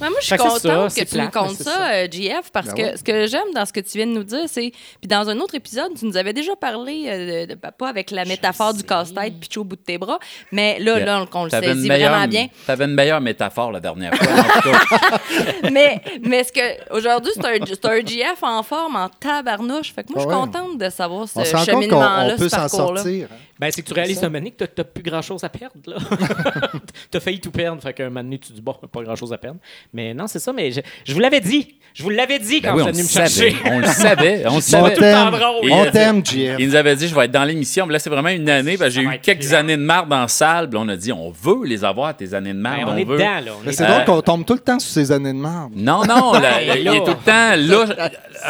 Ouais, 0.00 0.08
moi, 0.08 0.18
je 0.20 0.26
suis 0.26 0.36
contente 0.36 0.58
ça, 0.60 0.68
que 0.88 0.94
tu 0.94 1.00
nous 1.18 1.28
plate, 1.30 1.34
mais 1.34 1.40
comptes 1.48 1.56
ça, 1.56 1.64
ça. 1.70 1.90
euh, 1.92 2.08
JF, 2.10 2.50
parce 2.52 2.66
Ben 2.68 2.74
que 2.74 2.82
ouais. 2.82 2.96
ce 2.96 3.02
que 3.04 3.26
j'aime 3.26 3.52
dans 3.54 3.66
ce 3.66 3.72
que 3.72 3.80
tu 3.80 3.98
viens 3.98 4.06
de 4.06 4.12
nous 4.12 4.24
dire, 4.24 4.44
c'est. 4.46 4.70
Puis 4.70 5.08
dans 5.08 5.28
un 5.28 5.38
autre 5.40 5.54
épisode, 5.54 5.92
tu 5.98 6.06
nous 6.06 6.16
avais 6.16 6.32
déjà 6.32 6.56
parlé, 6.56 7.04
euh, 7.06 7.46
de, 7.46 7.54
de- 7.54 7.58
pas 7.58 7.88
avec 7.88 8.10
la 8.10 8.24
métaphore 8.24 8.74
du 8.74 8.82
casse-tête 8.82 9.38
pitché 9.38 9.60
au 9.60 9.64
bout 9.64 9.76
de 9.76 9.82
tes 9.82 9.98
bras, 9.98 10.18
mais 10.52 10.78
là, 10.78 10.96
Yeah. 10.98 11.06
là, 11.06 11.26
on 11.34 11.44
le 11.44 11.50
saisit 11.50 11.88
meilleure- 11.88 12.10
vraiment 12.12 12.28
bien. 12.28 12.46
T'avais 12.66 12.84
une 12.84 12.94
meilleure 12.94 13.20
métaphore 13.20 13.72
la 13.72 13.80
dernière 13.80 14.14
fois. 14.14 14.26
en 14.32 14.60
tout 14.60 14.70
cas. 14.70 15.18
mais 15.72 16.00
mais 16.22 16.44
ce 16.44 16.52
que 16.52 16.94
aujourd'hui, 16.96 17.32
c'est 17.34 17.44
un, 17.46 17.64
c'est 17.66 17.84
un 17.86 18.00
GF 18.04 18.42
en 18.42 18.62
forme, 18.62 18.96
en 18.96 19.08
tabarnouche. 19.08 19.92
Fait 19.94 20.04
que 20.04 20.12
moi, 20.12 20.22
je 20.22 20.28
suis 20.28 20.28
Ouais. 20.28 20.34
contente 20.46 20.78
de 20.78 20.88
savoir 20.90 21.28
ce 21.28 21.44
cheminement-là, 21.44 22.32
on 22.34 22.36
peut 22.36 22.44
ce 22.44 22.48
s'en 22.48 22.56
parcours-là. 22.68 23.02
sortir. 23.02 23.28
hein. 23.32 23.36
Ben, 23.58 23.70
c'est 23.70 23.82
que 23.82 23.86
tu 23.88 23.92
réalises 23.92 24.18
un 24.24 24.28
moment 24.28 24.38
donné 24.38 24.52
que 24.52 24.56
t'as- 24.64 24.66
t'as 24.68 24.84
plus 24.84 25.02
grand-chose 25.02 25.44
à 25.44 25.50
perdre, 25.50 25.74
là. 25.86 25.96
t'as 27.10 27.20
failli 27.20 27.40
tout 27.40 27.50
perdre, 27.50 27.82
fait 27.82 27.92
qu'un 27.92 28.04
moment 28.04 28.22
donné, 28.22 28.38
tu 28.38 28.52
dis, 28.52 28.60
bon, 28.62 28.72
pas 28.72 29.02
grand-chose 29.02 29.32
à 29.34 29.38
perdre. 29.38 29.58
Mais 29.92 30.14
non, 30.14 30.26
c'est 30.26 30.38
ça, 30.38 30.52
mais 30.52 30.70
je, 30.72 30.80
je 31.04 31.12
vous 31.14 31.20
l'avais 31.20 31.40
dit. 31.40 31.74
Je 31.92 32.04
vous 32.04 32.10
l'avais 32.10 32.38
dit 32.38 32.60
Ben 32.60 32.70
quand 32.70 32.76
oui, 32.76 32.82
vous 32.82 32.86
on 32.86 32.90
êtes 32.90 32.96
le 32.96 33.02
venu 33.02 33.02
me 33.02 33.08
savait. 33.28 33.50
chercher. 33.50 33.56
On 33.68 33.78
le 33.80 33.86
savait. 33.88 34.42
On 34.46 34.50
le 34.50 34.56
On 34.58 34.60
savait. 34.60 34.94
drôle. 34.94 35.72
On 35.72 35.84
dit- 35.86 35.90
t'aime, 35.90 36.24
JF. 36.24 36.54
Il 36.60 36.68
nous 36.68 36.74
avait 36.76 36.94
dit, 36.94 37.08
je 37.08 37.14
vais 37.16 37.24
être 37.24 37.32
dans 37.32 37.42
l'émission. 37.42 37.84
Mais 37.84 37.94
Là, 37.94 37.98
c'est 37.98 38.08
vraiment 38.10 38.28
une 38.28 38.48
année. 38.48 38.78
J'ai 38.90 39.02
eu 39.02 39.18
quelques 39.20 39.52
années 39.52 39.76
de 39.76 39.82
marde 39.82 40.08
dans 40.08 40.20
la 40.20 40.28
salle. 40.28 40.70
Puis 40.70 40.78
on 40.80 40.88
a 40.88 40.94
dit, 40.94 41.10
on 41.10 41.32
veut 41.32 41.64
les 41.66 41.84
avoir, 41.84 42.16
tes 42.16 42.32
années 42.32 42.52
de 42.52 42.58
marde. 42.60 42.82
Ben, 42.82 42.88
on, 42.90 42.92
on 42.92 42.96
est 42.96 43.04
veut. 43.04 43.16
dedans, 43.16 43.24
là. 43.44 43.50
on 43.58 43.64
Mais 43.64 43.70
est 43.72 43.74
c'est. 43.74 43.82
Euh, 43.82 43.96
donc 43.98 44.04
qu'on 44.06 44.22
tombe 44.22 44.44
tout 44.46 44.52
le 44.52 44.60
temps 44.60 44.78
sur 44.78 44.92
ces 44.92 45.10
années 45.10 45.32
de 45.32 45.38
marde. 45.38 45.72
Non, 45.74 46.02
non, 46.06 46.32
la- 46.34 46.40
Ben, 46.40 46.76
il 46.78 46.84
là. 46.84 46.94
est 46.94 46.98
tout 47.04 47.06
le 47.10 47.14
temps 47.24 47.56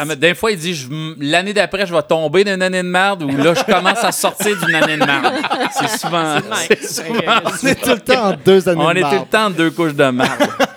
là. 0.05 0.15
Des 0.17 0.35
fois, 0.35 0.51
il 0.51 0.59
dit 0.59 0.87
l'année 1.19 1.53
d'après, 1.53 1.87
je 1.87 1.93
vais 1.95 2.03
tomber 2.03 2.43
d'une 2.43 2.61
année 2.61 2.83
de 2.83 2.87
merde 2.87 3.23
ou 3.23 3.35
là, 3.35 3.55
je 3.55 3.63
commence 3.63 4.03
à 4.03 4.11
sortir 4.11 4.55
d'une 4.63 4.75
année 4.75 4.97
de 4.97 5.03
merde. 5.03 5.33
C'est 5.79 5.89
souvent. 5.97 6.35
c'est 6.67 6.83
souvent- 6.85 7.09
On 7.63 7.67
est 7.67 7.75
tout 7.81 7.89
le 7.89 7.99
temps 7.99 8.29
en 8.29 8.33
deux 8.45 8.69
années 8.69 8.81
On 8.85 8.93
de 8.93 8.97
est 8.99 9.01
tout 9.01 9.07
le 9.09 9.15
marde. 9.15 9.29
temps 9.31 9.49
de 9.49 9.55
deux 9.55 9.71
couches 9.71 9.95
de 9.95 10.03
merde. 10.11 10.29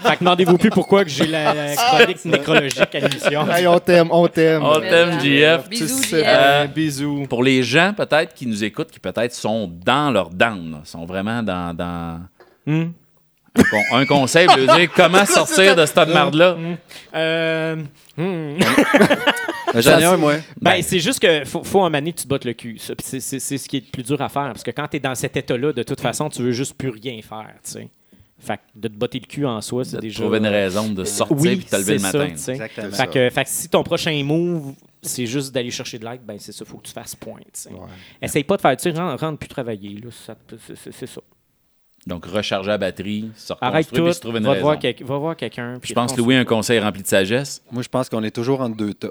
Fait 0.03 0.15
que 0.17 0.21
demandez-vous 0.21 0.54
plus 0.59 0.71
pourquoi 0.71 1.05
que 1.05 1.11
j'ai 1.11 1.27
la, 1.27 1.55
la 1.55 1.77
chronique 1.77 2.25
nécrologique 2.25 2.95
à 2.95 3.01
l'émission? 3.01 3.47
Hey, 3.51 3.67
on 3.67 3.79
t'aime, 3.79 4.09
on 4.11 4.27
t'aime. 4.29 4.63
On 4.63 4.81
t'aime, 4.81 5.21
JF. 5.21 5.69
Bisous, 5.69 6.01
Tu 6.03 6.09
sais. 6.09 6.23
Euh, 6.27 6.67
bisous. 6.67 7.27
Pour 7.29 7.43
les 7.43 7.63
gens, 7.63 7.93
peut-être, 7.97 8.35
qui 8.35 8.47
nous 8.47 8.65
écoutent, 8.65 8.91
qui 8.91 9.01
peut-être 9.01 9.35
sont 9.35 9.71
dans 9.85 10.11
leur 10.11 10.31
down, 10.31 10.73
là, 10.73 10.81
sont 10.85 11.05
vraiment 11.05 11.43
dans. 11.43 11.75
dans... 11.75 12.21
Hmm. 12.67 12.91
Un, 13.57 13.63
con- 13.63 13.97
un 13.99 14.07
conseil 14.07 14.49
de 14.49 14.77
dire 14.77 14.91
comment 14.97 15.25
sortir 15.27 15.77
de 15.77 15.87
cette 15.87 16.09
merde-là. 16.09 16.57
Euh, 17.15 17.77
hmm. 18.17 18.59
Ben, 19.75 19.81
J'en 19.81 19.99
ai 19.99 20.05
un, 20.05 20.17
moi. 20.17 20.35
Ben, 20.61 20.81
c'est 20.83 21.01
juste 21.01 21.19
que 21.19 21.45
faut, 21.45 21.65
faut 21.65 21.81
un 21.81 21.85
moment 21.85 21.99
donné 21.99 22.13
que 22.13 22.19
tu 22.19 22.25
te 22.25 22.29
bottes 22.29 22.45
le 22.45 22.53
cul. 22.53 22.79
c'est 22.79 23.21
ce 23.21 23.69
qui 23.69 23.79
est 23.79 23.85
le 23.87 23.91
plus 23.91 24.05
dur 24.05 24.21
à 24.23 24.29
faire. 24.29 24.47
Parce 24.53 24.63
que 24.63 24.71
quand 24.71 24.87
tu 24.87 24.99
es 24.99 25.01
dans 25.01 25.17
cet 25.17 25.37
état-là, 25.37 25.73
de 25.73 25.83
toute 25.83 26.01
façon, 26.01 26.29
tu 26.29 26.43
veux 26.43 26.53
juste 26.53 26.77
plus 26.79 26.91
rien 26.91 27.19
faire. 27.29 27.55
tu 27.65 27.73
sais. 27.73 27.89
Fait 28.45 28.59
que 28.59 28.63
de 28.77 28.89
te 28.89 28.93
botter 28.93 29.19
le 29.21 29.27
cul 29.27 29.47
en 29.47 29.61
soi, 29.61 29.85
c'est 29.85 30.01
déjà. 30.01 30.21
trouver 30.21 30.39
une 30.39 30.47
raison 30.47 30.89
de 30.91 31.03
sortir 31.05 31.37
Oui, 31.39 31.49
et 31.49 31.57
de 31.57 31.63
te 31.63 31.77
lever 31.77 31.93
le 31.95 31.99
ça, 31.99 32.13
matin. 32.19 32.31
tu 32.31 32.37
sais. 32.39 32.53
Exactement. 32.53 32.91
Fait 32.93 33.07
que, 33.11 33.31
fait 33.31 33.45
que 33.45 33.51
si 33.51 33.69
ton 33.69 33.83
prochain 33.83 34.23
move, 34.25 34.75
c'est 35.03 35.27
juste 35.27 35.53
d'aller 35.55 35.71
chercher 35.71 35.99
de 35.99 36.05
l'aide, 36.05 36.21
ben 36.25 36.37
c'est 36.39 36.53
ça, 36.53 36.65
faut 36.65 36.77
que 36.79 36.87
tu 36.87 36.93
fasses 36.93 37.15
point. 37.15 37.41
Essaye 38.21 38.45
pas 38.45 38.57
de 38.57 38.61
faire, 38.63 38.77
tu 38.77 38.83
sais, 38.91 38.99
rentre, 38.99 39.25
rentre 39.25 39.39
plus 39.39 39.49
travailler. 39.49 39.99
c'est- 40.91 41.07
ça. 41.07 41.21
Donc, 42.07 42.27
recharger 42.27 42.69
la 42.69 42.77
batterie, 42.77 43.31
se 43.35 43.55
Arrête 43.63 43.89
tout, 43.91 44.05
puis 44.05 44.13
se 44.13 44.21
trouver 44.21 44.39
une 44.39 44.45
va 44.45 44.51
raison. 44.53 44.63
voir, 44.63 44.79
quel- 44.79 45.03
va 45.05 45.17
voir 45.17 45.37
quelqu'un. 45.37 45.79
puis 45.81 45.89
Je 45.89 45.95
pense. 45.95 46.15
Louis 46.19 46.35
a 46.35 46.41
un 46.41 46.45
conseil 46.45 46.79
rempli 46.79 47.03
de 47.03 47.07
sagesse. 47.07 47.63
Moi, 47.73 47.83
je 47.83 47.89
pense 47.89 48.11
qu'on 48.11 48.23
est 48.23 48.31
toujours 48.31 48.61
en 48.61 48.69
deux 48.69 48.93
tas. 48.93 49.09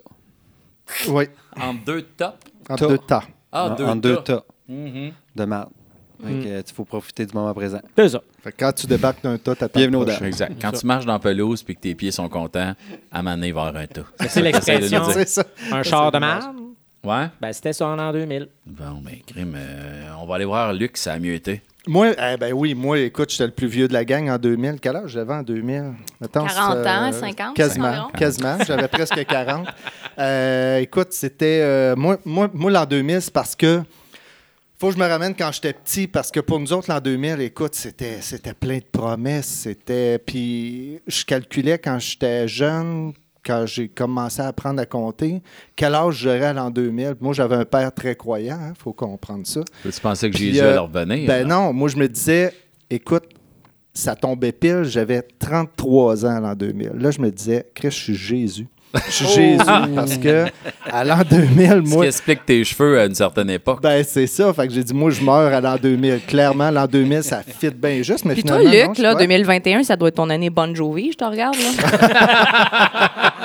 Oui, 1.07 1.25
En 1.59 1.73
deux 1.73 2.03
tops. 2.03 2.37
en 2.69 2.75
Tas. 2.75 2.87
deux 2.87 2.97
temps. 2.99 3.23
Ah, 3.51 3.71
en, 3.71 3.75
deux 3.75 3.85
en 3.85 3.95
deux 3.95 4.15
tas. 4.17 4.21
tas 4.41 4.45
de 4.67 5.45
marde. 5.45 5.69
Il 6.27 6.63
faut 6.73 6.86
profiter 6.86 7.25
du 7.25 7.33
moment 7.33 7.53
présent. 7.53 7.79
C'est 7.97 8.09
ça. 8.09 8.21
Fait 8.43 8.51
que 8.51 8.57
quand 8.59 8.71
tu 8.73 8.88
débarques 8.88 9.23
d'un 9.23 9.38
tas, 9.38 9.55
t'attends. 9.55 9.79
Bienvenue 9.79 9.97
au 9.97 9.99
le 10.01 10.05
dam. 10.07 10.15
prochain. 10.15 10.27
Exact. 10.27 10.62
Quand 10.62 10.71
tu 10.71 10.86
marches 10.86 11.05
dans 11.05 11.13
la 11.13 11.19
pelouse 11.19 11.63
puis 11.63 11.75
que 11.75 11.81
tes 11.81 11.95
pieds 11.95 12.12
sont 12.12 12.29
contents, 12.29 12.73
y 13.13 13.49
avoir 13.49 13.75
un 13.75 13.88
tas. 13.88 14.03
C'est 14.27 14.41
l'expression. 14.41 15.03
C'est 15.12 15.27
ça. 15.29 15.43
Un 15.71 15.83
char 15.83 16.12
de 16.12 16.19
marde, 16.19 16.55
Ouais? 17.03 17.27
ben 17.41 17.51
c'était 17.51 17.73
ça 17.73 17.88
en 17.88 17.97
l'an 17.97 18.13
2000. 18.13 18.47
Bon, 18.65 19.01
ben, 19.01 19.15
crime, 19.27 19.55
euh, 19.57 20.05
on 20.21 20.25
va 20.25 20.36
aller 20.36 20.45
voir 20.45 20.71
Luc, 20.71 20.95
ça 20.95 21.12
a 21.12 21.19
mieux 21.19 21.33
été. 21.33 21.62
Moi, 21.86 22.12
eh 22.17 22.38
ben 22.38 22.53
oui, 22.53 22.73
moi, 22.75 22.97
écoute, 22.97 23.29
j'étais 23.29 23.45
le 23.45 23.51
plus 23.51 23.67
vieux 23.67 23.89
de 23.89 23.93
la 23.93 24.05
gang 24.05 24.29
en 24.29 24.38
2000. 24.38 24.77
Quel 24.81 24.95
âge 24.95 25.09
j'avais 25.09 25.33
en 25.33 25.43
2000? 25.43 25.95
Mettons, 26.21 26.45
40 26.45 26.77
c'est, 26.81 26.89
ans, 26.89 27.12
50 27.12 27.55
Quasiment, 27.57 28.07
quasiment. 28.17 28.57
J'avais 28.65 28.88
presque 28.88 29.25
40. 29.25 29.67
Euh, 30.17 30.77
écoute, 30.77 31.09
c'était... 31.12 31.59
euh, 31.62 31.95
moi, 31.97 32.17
moi, 32.23 32.49
moi 32.53 32.71
l'an 32.71 32.86
2000, 32.86 33.21
c'est 33.21 33.33
parce 33.33 33.53
que... 33.53 33.81
Faut 34.83 34.89
que 34.89 34.95
je 34.95 34.99
me 34.99 35.07
ramène 35.07 35.33
quand 35.33 35.49
j'étais 35.53 35.71
petit, 35.71 36.07
parce 36.07 36.29
que 36.29 36.41
pour 36.41 36.59
nous 36.59 36.73
autres, 36.73 36.91
l'an 36.91 36.99
2000, 36.99 37.39
écoute, 37.39 37.73
c'était, 37.73 38.17
c'était 38.19 38.53
plein 38.53 38.79
de 38.79 38.83
promesses. 38.83 39.45
C'était... 39.45 40.19
Puis 40.19 40.99
je 41.07 41.23
calculais 41.23 41.79
quand 41.79 41.99
j'étais 41.99 42.49
jeune, 42.49 43.13
quand 43.45 43.65
j'ai 43.65 43.87
commencé 43.87 44.41
à 44.41 44.47
apprendre 44.47 44.81
à 44.81 44.85
compter, 44.85 45.41
quel 45.77 45.95
âge 45.95 46.15
j'aurais 46.15 46.47
à 46.47 46.53
l'an 46.53 46.69
2000. 46.69 47.15
Moi, 47.21 47.31
j'avais 47.31 47.55
un 47.55 47.63
père 47.63 47.93
très 47.93 48.17
croyant, 48.17 48.59
il 48.75 48.77
faut 48.77 48.91
comprendre 48.91 49.47
ça. 49.47 49.61
Tu 49.83 50.01
pensais 50.01 50.29
que 50.29 50.37
Jésus 50.37 50.59
euh, 50.59 50.71
allait 50.71 50.79
revenir? 50.79 51.27
Ben 51.27 51.47
non, 51.47 51.71
moi 51.71 51.87
je 51.87 51.95
me 51.95 52.09
disais, 52.09 52.53
écoute, 52.89 53.29
ça 53.93 54.17
tombait 54.17 54.51
pile, 54.51 54.83
j'avais 54.83 55.21
33 55.21 56.25
ans 56.25 56.41
l'an 56.41 56.55
2000. 56.55 56.91
Là, 56.95 57.09
je 57.09 57.21
me 57.21 57.31
disais, 57.31 57.67
Christ, 57.73 57.99
je 57.99 58.03
suis 58.03 58.15
Jésus. 58.15 58.67
Je 59.08 59.12
suis 59.12 59.25
Jésus 59.27 59.58
parce 59.95 60.17
que 60.17 60.45
à 60.91 61.03
l'an 61.03 61.19
2000, 61.27 61.67
Ce 61.67 61.73
qui 61.89 61.89
moi, 61.95 62.06
explique 62.06 62.45
tes 62.45 62.63
cheveux 62.63 62.99
à 62.99 63.06
une 63.06 63.15
certaine 63.15 63.49
époque. 63.49 63.82
ben 63.82 64.03
c'est 64.08 64.27
ça. 64.27 64.53
Fait 64.53 64.67
que 64.67 64.73
j'ai 64.73 64.84
dit, 64.84 64.93
moi, 64.93 65.10
je 65.10 65.23
meurs 65.23 65.51
à 65.53 65.60
l'an 65.62 65.77
2000. 65.82 66.21
Clairement, 66.27 66.69
l'an 66.69 66.86
2000, 66.86 67.23
ça 67.23 67.41
fit 67.41 67.69
bien 67.71 68.03
juste, 68.03 68.23
mais 68.25 68.36
Puis 68.36 68.43
toi, 68.43 68.60
finalement, 68.60 68.82
non, 68.82 68.88
Luc, 68.89 68.97
je 68.97 69.01
là, 69.01 69.10
crois. 69.10 69.21
2021, 69.21 69.84
ça 69.84 69.95
doit 69.95 70.10
être 70.10 70.15
ton 70.15 70.29
année 70.29 70.49
Bon 70.51 70.75
Jovi, 70.75 71.12
je 71.12 71.17
te 71.17 71.23
regarde. 71.25 71.56
Là. 71.56 73.10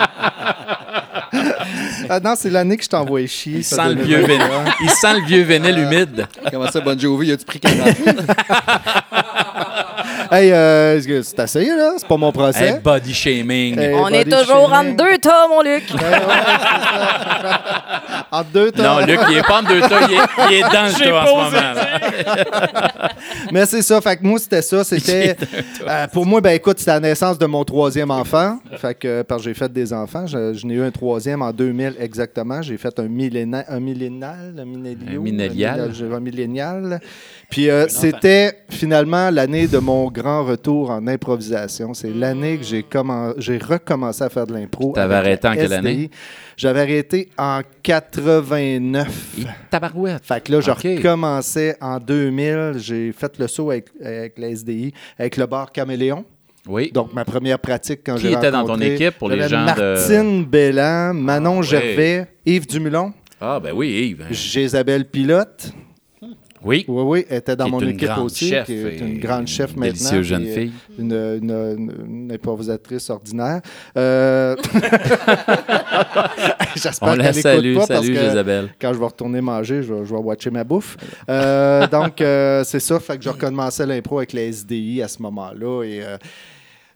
Ah 2.10 2.20
non, 2.20 2.32
c'est 2.36 2.48
l'année 2.48 2.76
que 2.78 2.84
je 2.84 2.88
t'envoie 2.88 3.26
chier. 3.26 3.56
Il 3.58 3.64
ça, 3.64 3.84
sent, 3.84 3.94
le 3.94 4.02
vieux 4.02 4.16
2021. 4.22 4.48
vénile. 4.48 4.72
Il 4.82 4.90
sent 4.90 5.14
le 5.14 5.26
vieux 5.26 5.42
vénile 5.42 5.78
humide. 5.78 6.26
Comment 6.50 6.70
ça, 6.70 6.80
Bon 6.80 6.98
Jovi? 6.98 7.32
As-tu 7.32 7.44
pris 7.44 7.60
40 7.60 7.78
Hey, 10.30 10.52
euh, 10.52 11.00
c'est 11.22 11.40
assez, 11.40 11.64
là? 11.66 11.94
C'est 11.98 12.06
pas 12.06 12.16
mon 12.16 12.30
procès. 12.32 12.68
Hey, 12.74 12.80
body 12.82 13.14
shaming. 13.14 13.78
Hey, 13.78 13.94
On 13.94 14.08
est 14.08 14.24
toujours 14.24 14.70
shaming. 14.70 14.90
entre 14.94 15.04
deux 15.04 15.18
tas, 15.18 15.46
mon 15.48 15.62
Luc. 15.62 15.84
Ouais, 15.94 16.00
ouais. 16.00 17.48
Entre 18.30 18.50
deux 18.50 18.70
temps. 18.72 18.82
Non, 19.00 19.06
Luc, 19.06 19.20
il 19.30 19.38
est 19.38 19.42
pas 19.46 19.60
en 19.60 19.62
deux 19.62 19.80
tas, 19.80 20.00
il 20.08 20.14
est, 20.14 20.18
il 20.50 20.54
est 20.56 20.60
dans 20.62 20.86
le 20.86 20.92
tas 21.04 21.22
en 21.22 21.26
ce 21.26 21.54
moment. 21.54 23.02
Mais 23.52 23.64
c'est 23.66 23.82
ça. 23.82 24.00
Fait 24.00 24.16
que 24.16 24.24
moi, 24.24 24.38
c'était 24.38 24.62
ça. 24.62 24.84
C'était. 24.84 25.36
euh, 25.86 26.06
pour 26.08 26.26
moi, 26.26 26.40
ben 26.40 26.50
écoute, 26.50 26.78
c'était 26.78 26.90
la 26.92 27.00
naissance 27.00 27.38
de 27.38 27.46
mon 27.46 27.64
troisième 27.64 28.10
enfant. 28.10 28.58
Fait 28.76 28.94
que, 28.94 29.08
euh, 29.08 29.24
parce 29.24 29.42
que 29.42 29.48
j'ai 29.48 29.54
fait 29.54 29.72
des 29.72 29.92
enfants. 29.92 30.26
Je, 30.26 30.54
je 30.54 30.66
n'ai 30.66 30.74
eu 30.74 30.82
un 30.82 30.90
troisième 30.90 31.40
en 31.42 31.52
2000 31.52 31.94
exactement. 32.00 32.60
J'ai 32.62 32.76
fait 32.76 32.98
un, 32.98 33.08
milléna- 33.08 33.64
un 33.68 33.80
millénal, 33.80 34.54
un 34.58 34.64
millénio, 34.64 35.20
Un 35.20 35.22
millénial. 35.22 35.80
Un, 35.80 35.86
millénial, 35.88 36.12
un 36.14 36.20
millénial. 36.20 37.00
Puis 37.50 37.70
euh, 37.70 37.86
c'était 37.88 38.52
finalement 38.68 39.30
l'année 39.30 39.66
de 39.68 39.78
mon 39.78 40.10
grand 40.10 40.44
retour 40.44 40.90
en 40.90 41.06
improvisation. 41.06 41.94
C'est 41.94 42.10
l'année 42.12 42.58
que 42.58 42.64
j'ai 42.64 42.82
commen- 42.82 43.32
j'ai 43.38 43.56
recommencé 43.56 44.22
à 44.22 44.28
faire 44.28 44.46
de 44.46 44.52
l'impro. 44.52 44.92
T'avais 44.94 45.14
arrêté 45.14 45.48
en 45.48 45.54
quelle 45.54 45.72
année? 45.72 46.10
J'avais 46.58 46.80
arrêté 46.82 47.30
en 47.38 47.60
89. 47.82 49.36
Tabarouette. 49.70 50.24
Fait 50.26 50.42
que 50.44 50.52
là, 50.52 50.60
je 50.60 50.70
Ok. 50.70 50.82
recommençais 50.82 51.76
en 51.80 51.98
2000. 51.98 52.74
J'ai 52.76 53.12
fait 53.12 53.38
le 53.38 53.46
saut 53.46 53.70
avec, 53.70 53.86
avec 54.04 54.38
la 54.38 54.48
SDI, 54.50 54.92
avec 55.18 55.36
le 55.38 55.46
bar 55.46 55.72
Caméléon. 55.72 56.24
Oui. 56.68 56.90
Donc, 56.92 57.14
ma 57.14 57.24
première 57.24 57.58
pratique 57.58 58.00
quand 58.04 58.16
Qui 58.16 58.22
j'ai 58.28 58.32
était 58.32 58.50
dans 58.50 58.66
ton 58.66 58.78
équipe 58.80 59.16
pour 59.16 59.30
les 59.30 59.48
gens 59.48 59.60
de- 59.74 59.94
Martine 59.94 60.44
Belland, 60.44 61.14
Manon 61.14 61.60
Ah. 61.60 61.62
Gervais, 61.62 62.26
Yves 62.44 62.66
Dumulon, 62.66 63.14
Ah, 63.40 63.58
ben 63.62 63.72
oui, 63.74 64.16
Yves. 64.30 64.56
Isabelle 64.62 65.06
Pilote. 65.06 65.72
Oui. 66.64 66.84
Oui, 66.88 67.02
oui, 67.04 67.24
elle 67.30 67.38
était 67.38 67.54
dans 67.56 67.66
Qui 67.66 67.70
mon 67.70 67.80
équipe 67.80 68.18
aussi, 68.18 68.52
qui 68.66 68.72
est 68.72 68.98
une 69.00 69.18
grande 69.20 69.46
chef 69.46 69.72
une 69.74 69.80
maintenant. 69.80 69.92
délicieuse 69.94 70.26
jeune 70.26 70.46
fille. 70.46 70.72
Une, 70.98 71.12
une- 71.12 72.30
improvisatrice 72.32 73.08
ordinaire. 73.10 73.60
Euh, 73.96 74.56
J'espère 76.76 77.10
qu'elle 77.10 77.18
la 77.18 77.30
écoute 77.30 77.42
salue. 77.42 77.74
pas 77.74 77.86
parce 77.86 78.00
Salut, 78.04 78.14
que 78.14 78.28
Isabelle. 78.30 78.68
quand 78.80 78.92
je 78.92 78.98
vais 78.98 79.04
retourner 79.06 79.40
manger, 79.40 79.82
je 79.82 79.94
vais, 79.94 80.04
je 80.04 80.10
vais 80.14 80.20
watcher 80.20 80.50
ma 80.50 80.64
bouffe. 80.64 80.96
Euh, 81.28 81.86
donc, 81.88 82.20
euh, 82.20 82.64
c'est 82.64 82.80
ça. 82.80 83.00
Fait 83.00 83.18
que 83.18 83.24
je 83.24 83.30
recommençais 83.30 83.86
l'impro 83.86 84.18
avec 84.18 84.32
la 84.32 84.42
SDI 84.52 85.02
à 85.02 85.08
ce 85.08 85.22
moment-là. 85.22 85.82
Et 85.84 86.02
euh, 86.02 86.16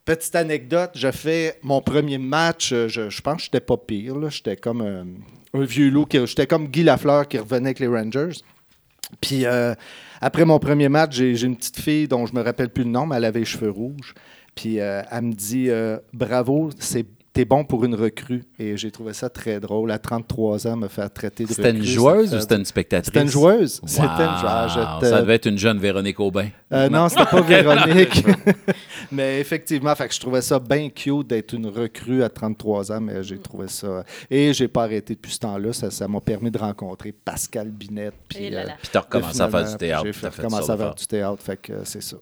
petite 0.05 0.35
anecdote, 0.37 0.91
je 0.95 1.11
fais 1.11 1.59
mon 1.63 1.81
premier 1.81 2.19
match. 2.19 2.71
Je, 2.71 3.09
je 3.11 3.21
pense 3.23 3.37
que 3.39 3.43
j'étais 3.45 3.61
pas 3.61 3.77
pire. 3.77 4.31
J'étais 4.31 4.57
comme 4.57 4.83
un 5.55 5.65
vieux 5.65 5.91
loup. 5.91 6.07
J'étais 6.13 6.47
comme 6.47 6.69
Guy 6.69 6.83
Lafleur 6.85 7.27
qui 7.29 7.39
revenait 7.39 7.69
avec 7.69 7.81
les 7.81 7.89
Rangers. 7.89 8.31
Puis 9.21 9.47
euh, 9.47 9.75
après 10.21 10.45
mon 10.45 10.59
premier 10.59 10.89
match, 10.89 11.15
j'ai 11.15 11.43
une 11.43 11.57
petite 11.57 11.81
fille 11.81 12.09
dont 12.09 12.27
je 12.27 12.35
me 12.35 12.43
rappelle 12.43 12.71
plus 12.71 12.85
le 12.85 12.91
nom, 12.91 13.07
mais 13.07 13.17
elle 13.17 13.25
avait 13.25 13.41
les 13.41 13.45
cheveux 13.45 13.71
rouges. 13.71 14.15
Puis 14.55 14.81
euh, 14.81 15.03
elle 15.11 15.23
me 15.23 15.33
dit 15.33 15.71
euh, 15.71 15.99
Bravo, 16.13 16.71
c'est. 16.79 17.07
T'es 17.33 17.47
bon 17.47 17.65
pour 17.65 17.83
une 17.87 17.95
recrue. 17.95 18.45
Et 18.59 18.77
j'ai 18.77 18.91
trouvé 18.91 19.15
ça 19.15 19.31
très 19.31 19.59
drôle. 19.59 19.91
À 19.91 19.99
33 19.99 20.67
ans, 20.67 20.77
me 20.77 20.89
faire 20.89 21.11
traiter 21.11 21.45
de 21.45 21.49
recrue. 21.49 21.63
C'était 21.65 21.77
une 21.79 21.83
joueuse 21.83 22.31
fait- 22.31 22.37
ou 22.37 22.41
c'était 22.41 22.57
une 22.57 22.65
spectatrice? 22.67 23.07
C'était 23.07 23.23
une 23.23 23.31
joueuse. 23.31 23.81
Wow. 23.81 23.89
C'était 23.89 24.07
une 24.07 25.01
te- 25.01 25.07
Ça 25.07 25.21
devait 25.23 25.35
être 25.37 25.47
une 25.47 25.57
jeune 25.57 25.79
Véronique 25.79 26.21
Aubin. 26.21 26.49
Euh, 26.73 26.91
non, 26.91 27.09
c'était 27.09 27.25
pas 27.25 27.41
Véronique. 27.43 28.23
mais 29.13 29.41
effectivement, 29.41 29.95
fait 29.95 30.09
que 30.09 30.15
je 30.15 30.21
trouvais 30.21 30.43
ça 30.43 30.59
bien 30.59 30.91
cute 30.91 31.27
d'être 31.29 31.55
une 31.55 31.69
recrue 31.69 32.23
à 32.23 32.29
33 32.29 32.93
ans, 32.93 33.01
mais 33.01 33.23
j'ai 33.23 33.39
trouvé 33.39 33.69
ça. 33.69 34.05
Et 34.31 34.53
j'ai 34.53 34.69
pas 34.69 34.83
arrêté 34.85 35.15
depuis 35.15 35.33
ce 35.33 35.39
temps-là. 35.39 35.73
Ça 35.73 35.91
ça 35.91 36.07
m'a 36.09 36.21
permis 36.21 36.51
de 36.51 36.59
rencontrer 36.59 37.13
Pascal 37.13 37.71
Binette. 37.71 38.15
Puis, 38.29 38.45
Et 38.45 38.51
là 38.51 38.61
euh, 38.61 38.65
là. 38.67 38.73
Puis 38.79 38.91
t'as 38.93 39.01
recommencé 39.01 39.41
à 39.41 39.49
faire 39.49 39.71
du 39.71 39.77
théâtre. 39.79 40.05
J'ai 40.21 40.29
recommencé 40.29 40.71
à 40.71 40.77
faire 40.77 40.95
du 40.95 41.07
théâtre. 41.07 41.43
Fait 41.43 41.57
que 41.57 41.73
euh, 41.73 41.85
c'est 41.85 42.03
ça. 42.03 42.19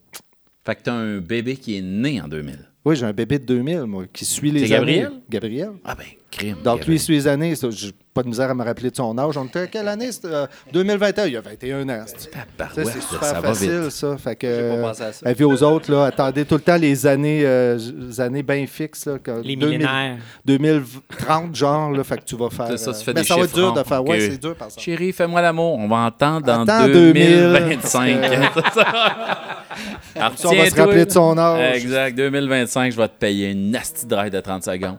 Fait 0.65 0.77
que 0.77 0.83
t'as 0.83 0.93
un 0.93 1.19
bébé 1.19 1.57
qui 1.57 1.77
est 1.77 1.83
né 1.83 2.21
en 2.21 2.29
2000. 2.29 2.70
Oui, 2.85 2.97
j'ai 2.97 3.05
un 3.05 3.13
bébé 3.13 3.39
de 3.39 3.45
2000, 3.45 3.83
moi, 3.83 4.05
qui 4.11 4.25
suit 4.25 4.51
les 4.51 4.67
C'est 4.67 4.75
années. 4.75 5.01
Gabriel? 5.01 5.13
Gabriel. 5.29 5.71
Ah 5.85 5.95
ben, 5.95 6.05
crime. 6.31 6.57
Donc, 6.65 6.87
lui, 6.87 6.95
il 6.95 6.99
suit 6.99 7.13
les 7.15 7.29
années. 7.29 7.55
Ça, 7.55 7.69
J'ai 7.71 7.91
pas 8.15 8.23
de 8.23 8.29
misère 8.29 8.49
à 8.51 8.55
me 8.55 8.65
rappeler 8.65 8.91
de 8.91 8.97
son 8.97 9.17
âge. 9.19 9.37
On 9.37 9.45
était 9.45 9.59
à 9.61 9.67
quelle 9.67 9.87
année? 9.87 10.11
C'était, 10.11 10.29
euh, 10.29 10.47
2021. 10.73 11.27
Il 11.27 11.33
y 11.35 11.37
a 11.37 11.43
21 11.43 11.87
ans. 11.91 12.03
c'est- 12.07 12.21
Ça, 12.21 12.29
Tabarouette, 12.57 12.89
c'est 12.95 13.03
super 13.03 13.23
ça 13.29 13.41
facile, 13.43 13.87
ça. 13.91 14.17
Fait 14.17 14.35
que, 14.35 14.47
J'ai 14.47 14.57
pas 14.57 14.63
euh, 14.77 14.83
pensé 14.83 15.03
à 15.03 15.13
ça. 15.13 15.29
avis 15.29 15.45
aux 15.45 15.63
autres, 15.63 15.93
là, 15.93 16.07
attendez 16.07 16.45
tout 16.47 16.55
le 16.55 16.61
temps 16.63 16.77
les 16.77 17.07
années, 17.07 17.43
euh, 17.45 17.79
les 18.09 18.19
années 18.21 18.43
bien 18.43 18.67
fixes. 18.67 19.05
Là, 19.07 19.19
que 19.19 19.31
Les 19.43 19.57
2000 19.57 19.79
millénaires. 19.79 20.17
2030, 20.47 21.55
genre, 21.55 21.91
là, 21.93 22.03
fait 22.03 22.17
que 22.17 22.25
tu 22.25 22.37
vas 22.37 22.49
faire. 22.51 22.67
C'est 22.71 22.79
ça, 22.79 22.93
tu 22.95 23.05
fais 23.05 23.13
mais 23.13 23.21
des 23.21 23.27
ça 23.27 23.37
va 23.37 23.43
être 23.45 23.55
dur 23.55 23.73
de 23.75 23.83
faire. 23.83 24.03
Ouais, 24.05 24.17
Ok. 24.17 24.31
c'est 24.33 24.41
dur, 24.41 24.55
par 24.57 24.69
exemple. 24.69 24.83
Chérie, 24.85 25.13
fais-moi 25.13 25.43
l'amour. 25.43 25.79
On 25.79 25.87
va 25.87 25.97
entendre 25.99 26.47
dans 26.47 26.63
Attends 26.63 26.87
2025. 26.87 28.07
2000, 28.23 28.49
Alors, 30.21 30.33
on 30.45 30.55
va 30.55 30.71
se 30.71 30.75
rappeler 30.77 31.05
de 31.07 31.11
son 31.11 31.37
âge. 31.39 31.77
Exact. 31.77 32.17
2025, 32.17 32.93
je 32.93 32.97
vais 32.97 33.09
te 33.09 33.19
payer 33.19 33.51
une 33.51 33.71
nasty 33.71 34.07
drive 34.07 34.31
de 34.33 34.41
30 34.41 34.65
secondes. 34.65 34.99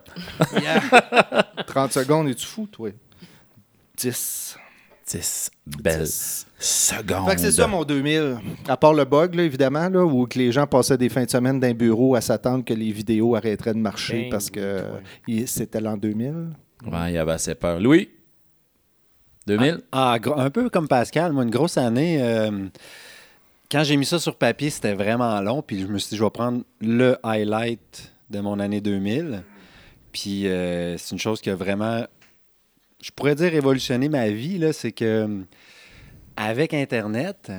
30 1.67 1.91
secondes, 1.93 2.27
es-tu 2.29 2.45
fou, 2.45 2.67
toi? 2.71 2.89
10. 3.97 4.57
10 5.07 5.51
belles 5.81 6.07
secondes. 6.57 7.27
Fait 7.29 7.36
que 7.36 7.41
c'est 7.41 7.51
ça 7.51 7.67
mon 7.67 7.84
2000. 7.84 8.38
À 8.67 8.77
part 8.77 8.93
le 8.93 9.03
bug, 9.03 9.36
là, 9.36 9.43
évidemment, 9.43 9.89
là, 9.89 10.05
où 10.05 10.25
que 10.25 10.38
les 10.39 10.51
gens 10.51 10.65
passaient 10.67 10.97
des 10.97 11.10
fins 11.10 11.25
de 11.25 11.29
semaine 11.29 11.60
d'un 11.60 11.73
bureau 11.73 12.15
à 12.15 12.21
s'attendre 12.21 12.63
que 12.63 12.73
les 12.73 12.91
vidéos 12.91 13.36
arrêteraient 13.36 13.73
de 13.73 13.79
marcher 13.79 14.23
Ben, 14.23 14.29
parce 14.29 14.49
que 14.49 14.84
c'était 15.47 15.81
l'an 15.81 15.97
2000. 15.97 16.49
Ouais, 16.89 17.12
il 17.13 17.17
avait 17.17 17.34
assez 17.34 17.55
peur. 17.55 17.79
Louis? 17.79 18.10
2000? 19.47 19.81
Ah, 19.91 20.17
gro- 20.21 20.39
un 20.39 20.49
peu 20.49 20.69
comme 20.69 20.88
Pascal, 20.88 21.34
moi, 21.34 21.43
une 21.43 21.49
grosse 21.49 21.77
année. 21.77 22.19
euh, 22.21 22.67
quand 23.71 23.84
j'ai 23.84 23.95
mis 23.97 24.05
ça 24.05 24.19
sur 24.19 24.36
papier, 24.36 24.69
c'était 24.69 24.93
vraiment 24.93 25.39
long. 25.41 25.62
Puis 25.62 25.79
je 25.81 25.88
me 25.88 25.97
suis 25.97 26.10
dit, 26.12 26.17
je 26.17 26.23
vais 26.23 26.29
prendre 26.29 26.63
le 26.81 27.17
highlight 27.23 28.12
de 28.29 28.39
mon 28.39 28.60
année 28.60 28.81
2000. 28.81 29.43
Puis 30.12 30.47
euh, 30.47 30.97
c'est 30.97 31.12
une 31.13 31.19
chose 31.19 31.39
qui 31.41 31.49
a 31.49 31.55
vraiment, 31.55 32.05
je 33.01 33.12
pourrais 33.12 33.36
dire, 33.36 33.51
révolutionné 33.51 34.10
ma 34.10 34.29
vie. 34.29 34.57
là, 34.57 34.73
C'est 34.73 34.91
que 34.91 35.05
euh, 35.05 35.41
avec 36.36 36.73
Internet, 36.73 37.51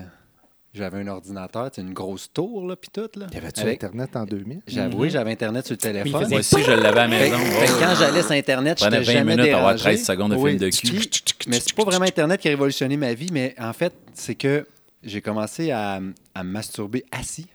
J'avais 0.75 0.99
un 1.01 1.07
ordinateur, 1.09 1.71
c'est 1.75 1.83
une 1.83 1.93
grosse 1.93 2.33
tour, 2.33 2.67
là, 2.67 2.77
puis 2.77 2.89
tout. 2.91 3.09
Là. 3.19 3.27
Avec- 3.63 3.85
Internet 3.85 4.17
en 4.17 4.25
2000? 4.25 4.61
J'avoue, 4.67 4.99
oui, 5.03 5.11
j'avais 5.11 5.31
Internet 5.33 5.67
sur 5.67 5.75
le 5.75 5.79
téléphone. 5.79 6.29
Moi 6.31 6.39
aussi, 6.41 6.63
je 6.63 6.71
l'avais 6.71 6.87
à 6.89 6.93
la 7.07 7.09
maison. 7.09 7.37
fait 7.39 7.67
quand 7.79 7.95
j'allais 7.99 8.23
sur 8.23 8.33
Internet, 8.33 8.79
je 8.81 8.85
n'étais 8.87 8.97
20 9.03 9.13
jamais 9.13 9.33
minutes 9.37 9.45
dérangé. 9.51 9.79
13 9.79 10.05
secondes 10.07 10.33
de 10.33 10.37
film 10.37 10.57
de 10.57 10.69
cul. 10.71 10.87
Puis- 10.89 11.11
mais 11.49 11.61
c'est 11.61 11.75
pas 11.75 11.85
vraiment 11.85 12.07
Internet 12.07 12.41
qui 12.41 12.49
a 12.49 12.53
révolutionné 12.53 12.97
ma 12.97 13.13
vie, 13.13 13.29
mais 13.33 13.55
en 13.59 13.73
fait, 13.75 13.93
c'est 14.15 14.35
que 14.35 14.67
j'ai 15.03 15.21
commencé 15.21 15.71
à, 15.71 16.01
à 16.35 16.45
me 16.45 16.51
masturber 16.51 17.05
assis. 17.13 17.47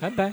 Ah 0.00 0.10
ben. 0.16 0.32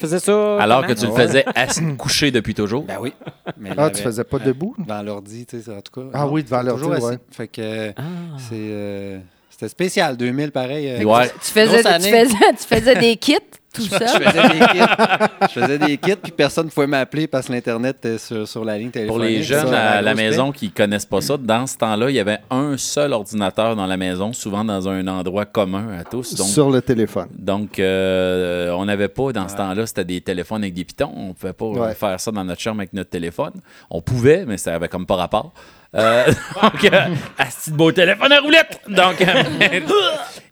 Faisais 0.00 0.18
ça. 0.18 0.60
Alors 0.60 0.82
comment? 0.82 0.94
que 0.94 1.00
tu 1.00 1.06
le 1.06 1.12
faisais 1.12 1.44
assis, 1.54 1.82
couché 1.96 2.30
depuis 2.30 2.54
toujours? 2.54 2.84
Ben 2.84 2.98
oui. 3.00 3.12
Mais 3.56 3.70
Ah, 3.76 3.90
tu 3.90 4.02
faisais 4.02 4.24
pas 4.24 4.38
debout? 4.38 4.74
Devant 4.78 5.02
l'ordi, 5.02 5.46
tu 5.46 5.60
sais, 5.60 5.70
en 5.72 5.80
tout 5.80 5.92
cas. 6.00 6.08
Ah 6.14 6.24
Non, 6.24 6.32
oui, 6.32 6.42
devant 6.42 6.62
l'ordi, 6.62 6.82
toujours 6.82 6.94
assis. 6.96 7.06
ouais. 7.06 7.18
Fait 7.30 7.48
que 7.48 7.90
Ah. 7.96 8.02
c'est... 8.38 8.54
euh, 8.54 9.18
c'était 9.50 9.68
spécial, 9.68 10.16
2000, 10.16 10.52
pareil. 10.52 10.88
euh, 10.88 11.02
Ouais. 11.04 11.28
Tu 11.28 11.50
faisais, 11.50 11.66
Grosse 11.66 11.82
tu, 11.82 11.86
année. 11.88 12.10
faisais, 12.10 12.52
tu 12.58 12.64
faisais 12.76 12.94
des 12.96 13.16
kits? 13.16 13.36
Tout 13.72 13.82
Je 13.82 13.88
seul. 13.90 14.08
faisais 14.08 14.48
des 14.48 14.58
kits. 14.66 14.78
Je 15.42 15.60
faisais 15.60 15.78
des 15.78 15.96
kits, 15.98 16.16
puis 16.16 16.32
personne 16.32 16.66
ne 16.66 16.70
pouvait 16.70 16.86
m'appeler 16.86 17.26
parce 17.26 17.46
que 17.48 17.52
l'Internet 17.52 17.96
était 17.98 18.18
sur, 18.18 18.46
sur 18.48 18.64
la 18.64 18.78
ligne 18.78 18.90
Pour 18.90 18.94
téléphonique. 19.18 19.28
les 19.28 19.42
jeunes 19.42 19.68
Ça, 19.68 19.90
à 19.90 20.02
la 20.02 20.14
maison 20.14 20.52
qui 20.52 20.70
connaissent 20.70 21.06
pas 21.06 21.20
ça, 21.20 21.36
dans 21.36 21.66
ce 21.66 21.76
temps-là, 21.78 22.10
il 22.10 22.16
y 22.16 22.20
avait 22.20 22.38
un 22.50 22.76
seul 22.76 23.12
ordinateur 23.12 23.76
dans 23.76 23.86
la 23.86 23.96
maison, 23.96 24.32
souvent 24.32 24.64
dans 24.64 24.88
un 24.88 25.06
endroit 25.06 25.44
commun 25.44 25.98
à 25.98 26.04
tous. 26.04 26.34
Donc, 26.34 26.48
Sur 26.48 26.70
le 26.70 26.80
téléphone. 26.82 27.28
donc 27.36 27.78
euh, 27.78 28.70
on 28.72 28.84
n'avait 28.86 29.08
pas, 29.08 29.32
dans 29.32 29.48
ce 29.48 29.56
temps-là, 29.56 29.86
c'était 29.86 30.04
des 30.04 30.20
téléphones 30.20 30.62
avec 30.62 30.74
des 30.74 30.84
pitons. 30.84 31.12
On 31.14 31.34
pouvait 31.34 31.52
pas 31.52 31.64
euh, 31.66 31.68
Ouais. 31.88 31.94
faire 31.94 32.18
ça 32.18 32.30
dans 32.30 32.44
notre 32.44 32.60
chambre 32.60 32.80
avec 32.80 32.92
notre 32.92 33.10
téléphone. 33.10 33.52
On 33.90 34.00
pouvait, 34.02 34.44
mais 34.46 34.56
ça 34.56 34.74
avait 34.74 34.88
comme 34.88 35.06
pas 35.06 35.16
rapport. 35.16 35.52
Euh, 35.94 36.24
donc, 36.62 36.84
euh, 36.84 37.00
beau 37.68 37.92
téléphone 37.92 38.30
à 38.32 38.40
roulette! 38.40 38.80
Donc, 38.88 39.20
euh, 39.22 39.80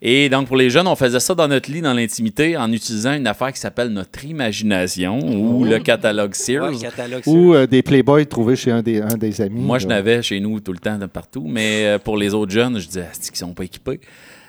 et 0.08 0.28
donc, 0.28 0.46
pour 0.46 0.56
les 0.56 0.70
jeunes, 0.70 0.86
on 0.86 0.96
faisait 0.96 1.20
ça 1.20 1.34
dans 1.34 1.48
notre 1.48 1.70
lit, 1.70 1.80
dans 1.80 1.94
l'intimité, 1.94 2.56
en 2.56 2.70
utilisant 2.72 3.14
une 3.14 3.26
affaire 3.26 3.52
qui 3.52 3.60
s'appelle 3.60 3.88
notre 3.88 4.24
imagination 4.24 5.18
ou 5.18 5.64
le 5.64 5.78
catalogue 5.78 6.34
Sears. 6.34 6.70
Ouais, 6.70 6.78
catalogue 6.78 7.22
Ou 7.26 7.54
euh, 7.54 7.66
des 7.66 7.82
Playboys 7.82 8.26
trouvés 8.26 8.56
chez 8.56 8.70
un 8.70 8.82
des, 8.82 9.00
un 9.00 9.16
des 9.16 9.40
amis. 9.40 9.60
Moi, 9.60 9.78
je 9.78 9.86
n'avais 9.86 10.22
chez 10.22 10.40
nous 10.40 10.60
tout 10.60 10.72
le 10.72 10.78
temps, 10.78 10.98
de 10.98 11.06
partout, 11.06 11.44
mais 11.46 11.86
euh, 11.86 11.98
pour 11.98 12.16
les 12.16 12.34
autres 12.34 12.52
jeunes, 12.52 12.78
je 12.78 12.86
disais, 12.86 13.06
Asti, 13.10 13.30
qu'ils 13.30 13.38
sont 13.38 13.54
pas 13.54 13.64
équipés? 13.64 14.00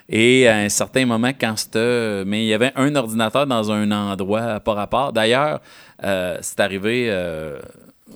Et 0.10 0.48
à 0.48 0.58
un 0.58 0.70
certain 0.70 1.06
moment, 1.06 1.32
quand 1.40 1.58
c'était. 1.58 2.24
Mais 2.26 2.46
il 2.46 2.48
y 2.48 2.54
avait 2.54 2.72
un 2.76 2.96
ordinateur 2.96 3.46
dans 3.46 3.72
un 3.72 3.92
endroit 3.92 4.60
par 4.62 4.76
rapport. 4.76 5.12
D'ailleurs, 5.12 5.60
euh, 6.04 6.38
c'est 6.42 6.60
arrivé 6.62 7.08
euh, 7.10 7.60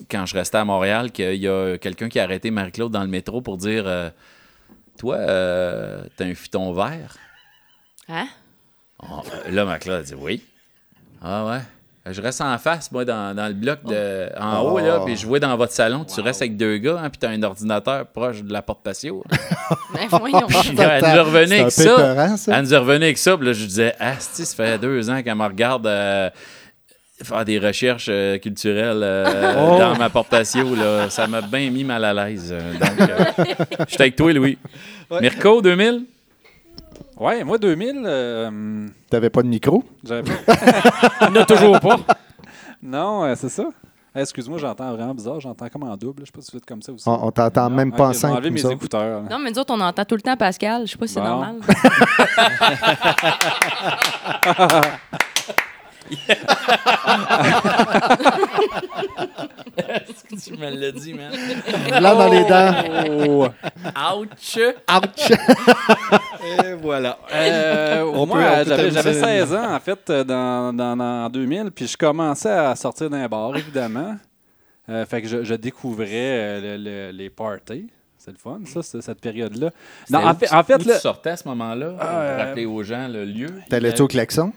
quand 0.10 0.26
je 0.26 0.36
restais 0.36 0.58
à 0.58 0.66
Montréal 0.66 1.12
qu'il 1.12 1.36
y 1.36 1.48
a 1.48 1.78
quelqu'un 1.78 2.10
qui 2.10 2.20
a 2.20 2.24
arrêté 2.24 2.52
Marie-Claude 2.52 2.92
dans 2.92 3.02
le 3.02 3.10
métro 3.10 3.42
pour 3.42 3.58
dire 3.58 3.84
euh, 3.86 4.10
Toi, 4.98 5.16
euh, 5.16 6.04
t'as 6.16 6.26
un 6.26 6.34
futon 6.34 6.72
vert 6.74 7.18
Hein? 8.12 8.28
Ah, 9.02 9.22
Là, 9.50 9.66
Marie-Claude 9.66 10.00
a 10.00 10.04
dit 10.04 10.14
Oui. 10.16 10.42
Ah 11.24 11.46
ouais. 11.46 11.60
Je 12.12 12.20
reste 12.20 12.42
en 12.42 12.58
face, 12.58 12.92
moi, 12.92 13.06
dans, 13.06 13.36
dans 13.36 13.48
le 13.48 13.54
bloc 13.54 13.84
de, 13.86 14.28
en 14.40 14.62
haut, 14.62 14.80
là, 14.80 15.02
puis 15.06 15.16
je 15.16 15.28
vois 15.28 15.40
dans 15.40 15.56
votre 15.56 15.72
salon, 15.72 16.04
tu 16.04 16.20
restes 16.20 16.42
avec 16.42 16.58
deux 16.58 16.78
gars, 16.78 17.00
hein, 17.00 17.12
puis 17.12 17.20
tu 17.20 17.28
as 17.28 17.30
un 17.30 17.44
ordinateur 17.44 18.08
proche 18.08 18.42
de 18.42 18.52
la 18.52 18.64
porte 18.64 18.82
patio. 18.84 19.24
Ben 19.94 20.08
voyons. 20.10 20.48
Puis 20.48 20.76
là, 20.76 20.98
elle 20.98 21.02
nous 21.04 21.10
est 21.10 21.20
revenue 21.20 21.60
avec 21.60 21.72
ça. 21.72 21.84
épeurant, 21.84 22.38
ça. 22.38 22.58
Elle 22.58 22.64
nous 22.64 22.74
est 22.74 22.78
revenue 22.78 23.04
avec 23.06 23.18
ça, 23.20 23.38
puis 23.38 23.46
là, 23.46 23.54
je 23.54 23.66
disais, 23.66 23.94
ah, 24.00 24.14
si, 24.18 24.46
ça 24.48 24.56
fait 24.56 24.78
deux 24.80 25.10
ans 25.12 25.22
qu'elle 25.22 25.36
me 25.36 25.46
regarde 25.46 25.86
euh, 25.86 26.30
faire 27.24 27.46
des 27.46 27.60
recherches 27.60 28.08
euh, 28.10 28.40
culturelles 28.40 29.02
euh, 29.04 29.54
Oh. 29.60 29.78
dans 29.78 29.96
ma 29.96 30.10
porte 30.10 30.30
patio, 30.30 30.74
là. 30.76 31.08
Ça 31.12 31.28
m'a 31.28 31.42
bien 31.42 31.70
mis 31.70 31.84
mal 31.84 32.04
à 32.04 32.14
l'aise. 32.16 32.50
euh, 32.52 32.74
donc, 32.80 33.00
euh, 33.10 33.46
j'étais 33.88 34.02
avec 34.02 34.16
toi, 34.16 34.34
Louis. 34.34 34.58
Mirko, 35.22 35.62
2000? 35.62 36.06
Ouais, 37.22 37.44
moi, 37.44 37.60
2000, 37.60 38.02
euh, 38.04 38.88
T'avais 39.10 39.30
pas 39.30 39.44
de 39.44 39.48
micro? 39.48 39.84
j'avais 40.04 40.24
pas. 40.24 40.54
Il 41.28 41.34
n'a 41.34 41.46
toujours 41.46 41.80
pas. 41.80 41.98
Non, 42.82 43.26
euh, 43.26 43.36
c'est 43.36 43.50
ça. 43.50 43.66
Eh, 44.16 44.22
Excuse-moi, 44.22 44.58
j'entends 44.58 44.92
vraiment 44.92 45.14
bizarre. 45.14 45.40
J'entends 45.40 45.70
comme 45.70 45.84
en 45.84 45.96
double. 45.96 46.22
Je 46.22 46.26
sais 46.26 46.32
pas 46.32 46.42
si 46.42 46.52
vous 46.52 46.58
êtes 46.58 46.66
comme 46.66 46.82
ça 46.82 46.92
aussi. 46.92 47.08
On, 47.08 47.28
on 47.28 47.32
t'entend 47.32 47.70
Non? 47.70 47.76
même 47.76 47.90
Ok, 47.90 47.98
pas 47.98 48.08
en 48.08 48.14
je 48.14 48.20
vais 48.22 48.28
enlever 48.28 48.50
mes 48.50 48.58
ça. 48.60 48.72
écouteurs. 48.72 49.22
là. 49.22 49.30
Non, 49.30 49.38
mais 49.38 49.52
nous 49.52 49.60
autres, 49.60 49.72
on 49.72 49.80
entend 49.82 50.04
tout 50.04 50.16
le 50.16 50.22
temps 50.22 50.36
Pascal. 50.36 50.88
Je 50.88 50.94
sais 50.94 50.98
pas 50.98 51.06
si 51.06 51.14
c'est 51.14 51.22
Bon. 51.22 51.28
normal. 51.28 51.58
tu 60.44 60.54
me 60.58 60.70
l'as 60.70 60.92
dit, 60.92 61.14
man. 61.14 61.32
Là, 61.90 62.16
dans 62.16 62.30
les 62.30 62.44
dents. 62.44 63.26
Oh. 63.28 63.48
Ouch! 64.20 64.60
Ouch! 64.90 65.32
Et 66.70 66.74
voilà. 66.82 67.18
Euh, 67.34 68.04
On 68.14 68.26
moi, 68.26 68.38
peut 68.38 68.44
j'avais, 68.44 68.66
t'amuser. 68.78 68.92
j'avais 68.92 69.14
16 69.14 69.54
ans, 69.54 69.74
en 69.76 69.80
fait, 69.80 70.10
euh, 70.10 70.24
dans, 70.24 70.74
dans, 70.74 70.96
dans- 70.98 71.26
en 71.26 71.30
2000, 71.30 71.72
puis 71.72 71.88
je 71.88 71.98
commençais 71.98 72.50
à 72.50 72.76
sortir 72.76 73.10
d'un 73.10 73.28
bar, 73.28 73.56
évidemment. 73.56 74.16
Euh, 74.90 75.06
fait 75.06 75.22
que 75.22 75.28
je, 75.28 75.44
je 75.44 75.54
découvrais 75.54 76.08
euh, 76.12 76.78
le- 76.78 76.84
le- 76.84 77.18
les 77.18 77.30
parties. 77.30 77.88
C'est 78.18 78.32
le 78.32 78.38
fun, 78.38 78.60
ça, 78.66 78.84
c'est- 78.84 79.02
cette 79.02 79.20
période-là. 79.22 79.70
Non, 80.10 80.26
en 80.28 80.34
fait, 80.36 80.48
tu- 80.48 80.54
en 80.54 80.64
fait 80.64 80.76
où 80.84 80.88
là, 80.88 80.94
tu 80.96 81.00
sortais 81.02 81.32
à 81.32 81.38
ce 81.38 81.48
moment-là? 81.48 81.90
Pour 81.92 82.08
Euh, 82.08 82.38
rappeler 82.38 82.66
aux 82.66 82.84
gens 82.84 83.08
le 83.08 83.26
lieu? 83.26 83.50
T'allais-tu 83.70 84.02
au 84.04 84.08
klaxon? 84.08 84.52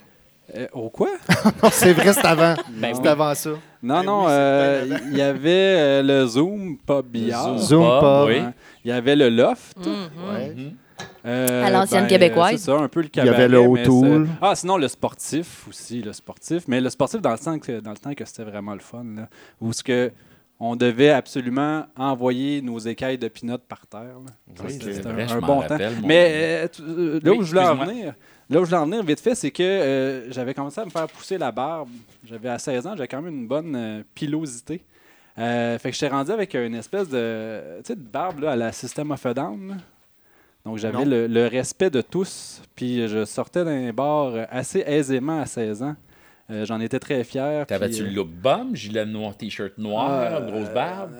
Euh, 0.55 0.67
au 0.73 0.89
quoi? 0.89 1.09
Non, 1.63 1.69
c'est 1.71 1.93
vrai, 1.93 2.13
c'est 2.13 2.25
avant. 2.25 2.55
Ben 2.69 2.93
c'est 2.93 3.01
oui. 3.01 3.07
avant 3.07 3.33
ça. 3.35 3.49
Non, 3.81 3.99
Ben 3.99 4.03
non, 4.03 4.19
oui, 4.25 4.31
euh, 4.31 4.97
il 5.11 5.17
y 5.17 5.21
avait 5.21 5.75
euh, 5.77 6.03
le 6.03 6.25
Zoom, 6.27 6.77
pas 6.77 7.01
billard. 7.01 7.57
Zoom. 7.57 7.81
Zoom 7.83 7.99
Pub, 7.99 8.01
Pub. 8.01 8.27
oui. 8.27 8.51
Il 8.83 8.89
y 8.89 8.91
avait 8.91 9.15
le 9.15 9.29
loft. 9.29 9.77
Mhm. 9.77 10.29
Ouais. 10.29 10.55
Euh, 11.25 11.65
À 11.65 11.69
l'ancienne 11.71 12.03
ben, 12.03 12.07
québécoise. 12.09 12.51
C'est 12.51 12.65
ça, 12.71 12.73
un 12.77 12.87
peu 12.87 13.01
le 13.01 13.09
Il 13.13 13.17
y 13.17 13.19
avait 13.21 13.29
cabaret. 13.31 13.47
le 13.47 13.57
O'Toole. 13.59 14.27
Ah, 14.41 14.55
sinon, 14.55 14.77
le 14.77 14.87
sportif 14.87 15.67
aussi, 15.67 16.01
le 16.01 16.13
sportif. 16.13 16.63
Mais 16.67 16.79
le 16.79 16.89
sportif, 16.89 17.21
dans 17.21 17.31
le 17.31 17.39
temps 17.39 17.57
que, 17.59 17.79
dans 17.79 17.91
le 17.91 17.97
temps 17.97 18.13
que 18.13 18.23
c'était 18.25 18.43
vraiment 18.43 18.73
le 18.73 18.79
fun, 18.79 19.03
là, 19.15 19.27
où 19.59 19.73
ce 19.73 19.83
que 19.83 20.11
on 20.59 20.75
devait 20.77 21.09
absolument 21.09 21.85
envoyer 21.97 22.61
nos 22.61 22.79
écailles 22.79 23.17
de 23.17 23.27
peanuts 23.27 23.57
par 23.67 23.85
terre. 23.87 24.15
c'était 24.69 24.93
c'est 24.93 25.05
un, 25.05 25.39
bon 25.41 25.61
temps. 25.61 25.67
rappelle, 25.67 25.95
Mais 26.05 26.67
euh, 26.79 27.19
là 27.21 27.31
Oui, 27.31 27.37
où 27.39 27.41
je 27.43 27.49
voulais 27.49 27.65
en 27.67 27.75
venir, 27.75 28.13
là 28.49 28.59
où 28.59 28.65
je 28.65 28.69
voulais 28.69 28.81
en 28.81 28.85
venir 28.85 29.03
vite 29.03 29.19
fait, 29.19 29.35
c'est 29.35 29.51
que 29.51 29.63
euh, 29.63 30.31
j'avais 30.31 30.53
commencé 30.53 30.81
à 30.81 30.85
me 30.85 30.89
faire 30.89 31.07
pousser 31.07 31.37
la 31.37 31.51
barbe. 31.51 31.89
J'avais 32.25 32.49
à 32.49 32.59
16 32.59 32.87
ans, 32.87 32.95
j'avais 32.95 33.07
quand 33.07 33.21
même 33.21 33.33
une 33.33 33.47
bonne 33.47 33.75
euh, 33.75 34.03
pilosité. 34.13 34.81
Euh, 35.37 35.77
fait 35.79 35.89
que 35.89 35.97
j'étais 35.97 36.13
rendu 36.13 36.31
avec 36.31 36.53
une 36.53 36.75
espèce 36.75 37.09
de, 37.09 37.81
barbe 37.95 38.39
là, 38.39 38.51
à 38.51 38.55
la 38.55 38.71
System 38.71 39.11
of 39.11 39.25
a 39.25 39.33
Down. 39.33 39.77
Donc 40.65 40.77
j'avais 40.77 41.05
le, 41.05 41.27
le 41.27 41.47
respect 41.47 41.89
de 41.89 42.01
tous, 42.01 42.61
puis 42.75 43.07
je 43.07 43.23
sortais 43.25 43.63
d'un 43.63 43.93
bar 43.93 44.33
assez 44.49 44.79
aisément 44.79 45.39
à 45.39 45.45
16 45.45 45.83
ans. 45.83 45.95
J'en 46.47 46.79
étais 46.79 46.99
très 46.99 47.23
fier. 47.23 47.65
T'avais-tu 47.65 48.03
le 48.03 48.11
look 48.11 48.29
bum, 48.29 48.75
gilet 48.75 49.05
noir, 49.05 49.35
t-shirt 49.35 49.77
noir, 49.79 50.11
euh, 50.11 50.51
grosse 50.51 50.69
barbe? 50.69 51.11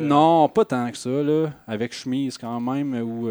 non, 0.00 0.48
pas 0.48 0.64
tant 0.64 0.90
que 0.90 0.98
ça, 0.98 1.10
là. 1.10 1.50
Avec 1.68 1.92
chemise 1.92 2.36
quand 2.36 2.60
même, 2.60 2.94
ou, 2.94 3.28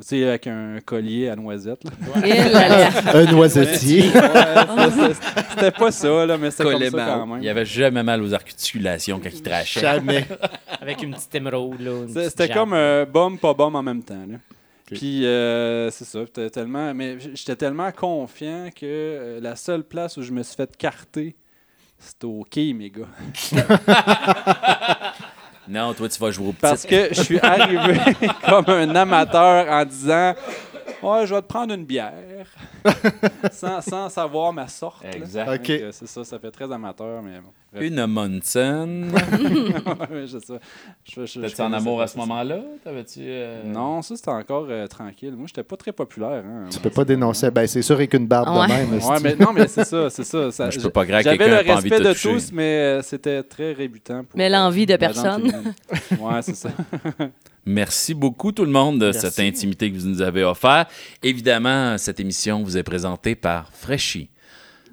ou, 0.00 0.02
tu 0.02 0.08
sais, 0.08 0.26
avec 0.26 0.46
un 0.46 0.78
collier 0.84 1.28
à 1.28 1.36
noisette. 1.36 1.82
là. 1.84 2.26
Et 2.26 2.32
là 2.50 2.68
là. 2.68 2.90
Un. 3.14 3.34
Ouais, 3.34 3.48
ça, 3.50 3.64
C'était 5.50 5.70
pas 5.70 5.90
ça, 5.92 6.26
là, 6.26 6.38
mais 6.38 6.50
c'était 6.50 6.64
comme 6.64 6.82
ça 6.82 6.90
mal. 6.96 7.06
quand 7.18 7.26
même. 7.26 7.42
Il 7.42 7.48
avait 7.48 7.64
jamais 7.66 8.02
mal 8.02 8.22
aux 8.22 8.32
articulations 8.34 9.20
quand 9.22 9.28
il 9.32 9.42
trachait. 9.42 9.80
Jamais. 9.80 10.26
Avec 10.80 11.02
une 11.02 11.12
petite 11.14 11.34
émeraude. 11.34 11.80
là, 11.80 11.90
une 12.02 12.08
C'est- 12.08 12.14
petite 12.14 12.30
C'était 12.30 12.48
comme 12.54 12.72
un 12.72 13.04
bum, 13.04 13.38
pas 13.38 13.52
bum 13.54 13.74
en 13.76 13.82
même 13.82 14.02
temps. 14.02 14.24
Là. 14.28 14.36
Puis 14.86 15.24
euh, 15.24 15.88
c'est 15.90 16.04
ça, 16.04 16.20
j'étais 16.20 16.50
tellement, 16.50 16.92
mais 16.94 17.16
j'étais 17.34 17.54
tellement 17.54 17.92
confiant 17.92 18.70
que 18.74 18.84
euh, 18.86 19.40
la 19.40 19.54
seule 19.54 19.84
place 19.84 20.16
où 20.16 20.22
je 20.22 20.32
me 20.32 20.42
suis 20.42 20.56
fait 20.56 20.76
carter, 20.76 21.36
c'était 21.98 22.24
au 22.24 22.44
quai, 22.50 22.72
mes 22.72 22.90
gars. 22.90 23.06
Non, 25.70 25.94
toi, 25.94 26.08
tu 26.08 26.18
vas 26.18 26.30
jouer 26.32 26.48
au 26.48 26.52
petit. 26.52 26.60
Parce 26.60 26.84
que 26.84 27.08
je 27.14 27.22
suis 27.22 27.38
arrivé 27.38 27.98
comme 28.48 28.64
un 28.68 28.94
amateur 28.96 29.70
en 29.70 29.84
disant 29.84 30.34
Ouais, 31.02 31.26
je 31.26 31.34
vais 31.34 31.40
te 31.40 31.46
prendre 31.46 31.72
une 31.72 31.84
bière. 31.84 32.46
sans, 33.52 33.80
sans 33.80 34.08
savoir 34.08 34.52
ma 34.52 34.68
sorte. 34.68 35.04
là. 35.04 35.10
Exact. 35.12 35.48
OK. 35.48 35.56
Donc, 35.58 35.70
euh, 35.70 35.92
c'est 35.92 36.06
ça, 36.08 36.24
ça 36.24 36.38
fait 36.38 36.50
très 36.50 36.70
amateur, 36.70 37.22
mais 37.22 37.38
bon. 37.40 37.52
Une 37.78 38.04
Munson. 38.06 39.04
Ouais, 40.10 40.26
je 40.26 40.38
sais. 40.38 40.54
Je- 41.04 41.20
je- 41.20 41.26
je 41.26 41.40
T'étais 41.46 41.62
en 41.62 41.72
amour 41.72 42.02
à 42.02 42.06
ce 42.08 42.16
moment-là? 42.18 42.60
T'avais-tu. 42.82 43.20
euh, 43.22 43.62
Non, 43.64 44.02
ça 44.02 44.16
c'était 44.16 44.30
encore 44.30 44.66
euh, 44.68 44.86
tranquille. 44.88 45.34
Moi, 45.36 45.46
j'étais 45.46 45.62
pas 45.62 45.76
très 45.76 45.92
populaire. 45.92 46.42
Hein. 46.44 46.66
Tu 46.70 46.80
peux 46.80 46.90
pas 46.90 47.04
dénoncer. 47.04 47.50
Ben, 47.50 47.66
c'est 47.68 47.82
sûr, 47.82 47.94
avec 47.96 48.12
une 48.14 48.26
barbe 48.26 48.48
Ouais. 48.58 48.66
de 48.66 48.72
même. 48.90 48.92
Ouais, 49.02 49.20
mais 49.22 49.36
non, 49.36 49.52
mais 49.52 49.68
c'est 49.68 49.84
ça, 49.84 50.10
c'est 50.10 50.24
ça. 50.24 50.50
ça- 50.50 50.70
je 50.70 50.80
peux 50.80 50.90
pas 50.90 51.06
J'avais 51.06 51.22
quelqu'un 51.22 51.46
le 51.60 51.64
pas 51.66 51.76
envie 51.76 51.90
de 51.90 51.94
respect 51.94 52.08
de 52.08 52.38
tous, 52.38 52.52
mais 52.52 52.62
euh, 52.78 53.02
c'était 53.02 53.42
très 53.44 53.72
rébutant. 53.72 54.24
Pour, 54.24 54.36
Mais 54.36 54.48
l'envie 54.50 54.86
de 54.86 54.96
personne. 54.96 55.44
Ouais, 56.18 56.42
c'est 56.42 56.56
ça. 56.56 56.70
Merci 57.66 58.14
beaucoup 58.14 58.52
tout 58.52 58.64
le 58.64 58.70
monde 58.72 58.98
de 58.98 59.06
Merci. 59.06 59.20
cette 59.20 59.38
intimité 59.40 59.92
que 59.92 59.96
vous 59.98 60.08
nous 60.08 60.22
avez 60.22 60.42
offert. 60.42 60.86
Évidemment, 61.22 61.96
cette 61.98 62.18
émission 62.18 62.62
vous 62.64 62.76
est 62.76 62.82
présentée 62.82 63.34
par 63.34 63.70
Freshy. 63.72 64.30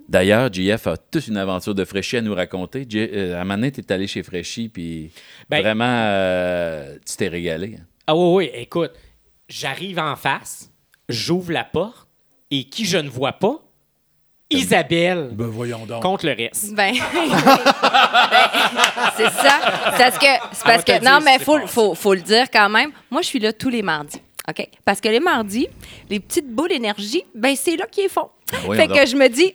D'ailleurs, 0.08 0.52
JF 0.54 0.88
a 0.88 0.98
toute 0.98 1.28
une 1.28 1.38
aventure 1.38 1.76
de 1.76 1.84
Freshy 1.84 2.18
à 2.18 2.22
nous 2.22 2.34
raconter. 2.34 2.86
J- 2.88 3.10
euh, 3.12 3.36
à 3.36 3.42
un 3.42 3.44
moment 3.44 3.56
donné, 3.56 3.72
t'es 3.72 3.92
allé 3.92 4.08
chez 4.08 4.24
Freshy, 4.24 4.70
puis 4.70 5.12
Ben- 5.50 5.62
vraiment, 5.62 5.86
euh, 6.08 6.96
tu 7.06 7.18
t'es 7.18 7.28
régalé. 7.28 7.78
Ah 8.08 8.16
oui, 8.16 8.36
oui, 8.48 8.52
écoute, 8.54 8.92
j'arrive 9.50 10.00
en 10.00 10.16
face, 10.16 10.72
j'ouvre 11.10 11.52
la 11.52 11.66
porte, 11.66 12.08
et 12.52 12.64
qui 12.66 12.86
je 12.86 12.98
ne 12.98 13.10
vois 13.10 13.34
pas, 13.34 13.62
Isabelle 14.50 15.32
Ben 15.34 15.48
voyons 15.48 15.86
donc. 15.86 16.02
contre 16.02 16.26
le 16.26 16.32
reste. 16.32 16.74
Ben, 16.74 16.94
ben, 17.14 17.60
c'est 19.18 19.30
ça. 19.30 19.60
C'est 19.92 19.98
parce 19.98 20.18
que, 20.18 20.26
c'est 20.54 20.64
parce 20.64 20.84
que 20.86 21.04
non, 21.04 21.20
mais 21.24 21.38
faut, 21.40 21.60
s'est 21.60 21.68
faut, 21.68 21.94
faut 21.96 22.14
le 22.14 22.22
dire 22.22 22.46
quand 22.52 22.70
même. 22.70 22.92
Moi, 23.12 23.22
je 23.24 23.28
suis 23.28 23.40
là 23.40 23.52
tous 23.52 23.68
les 23.70 23.82
mardis. 23.82 24.22
OK? 24.48 24.66
Parce 24.86 25.02
que 25.02 25.10
les 25.10 25.20
mardis, 25.20 25.68
les 26.10 26.22
petites 26.22 26.48
boules 26.50 26.70
d'énergie, 26.70 27.24
ben, 27.36 27.54
c'est 27.58 27.76
là 27.76 27.86
qu'ils 27.88 28.08
font. 28.08 28.30
fait 28.74 28.88
que 28.88 29.06
je 29.06 29.18
me 29.18 29.28
dis, 29.28 29.54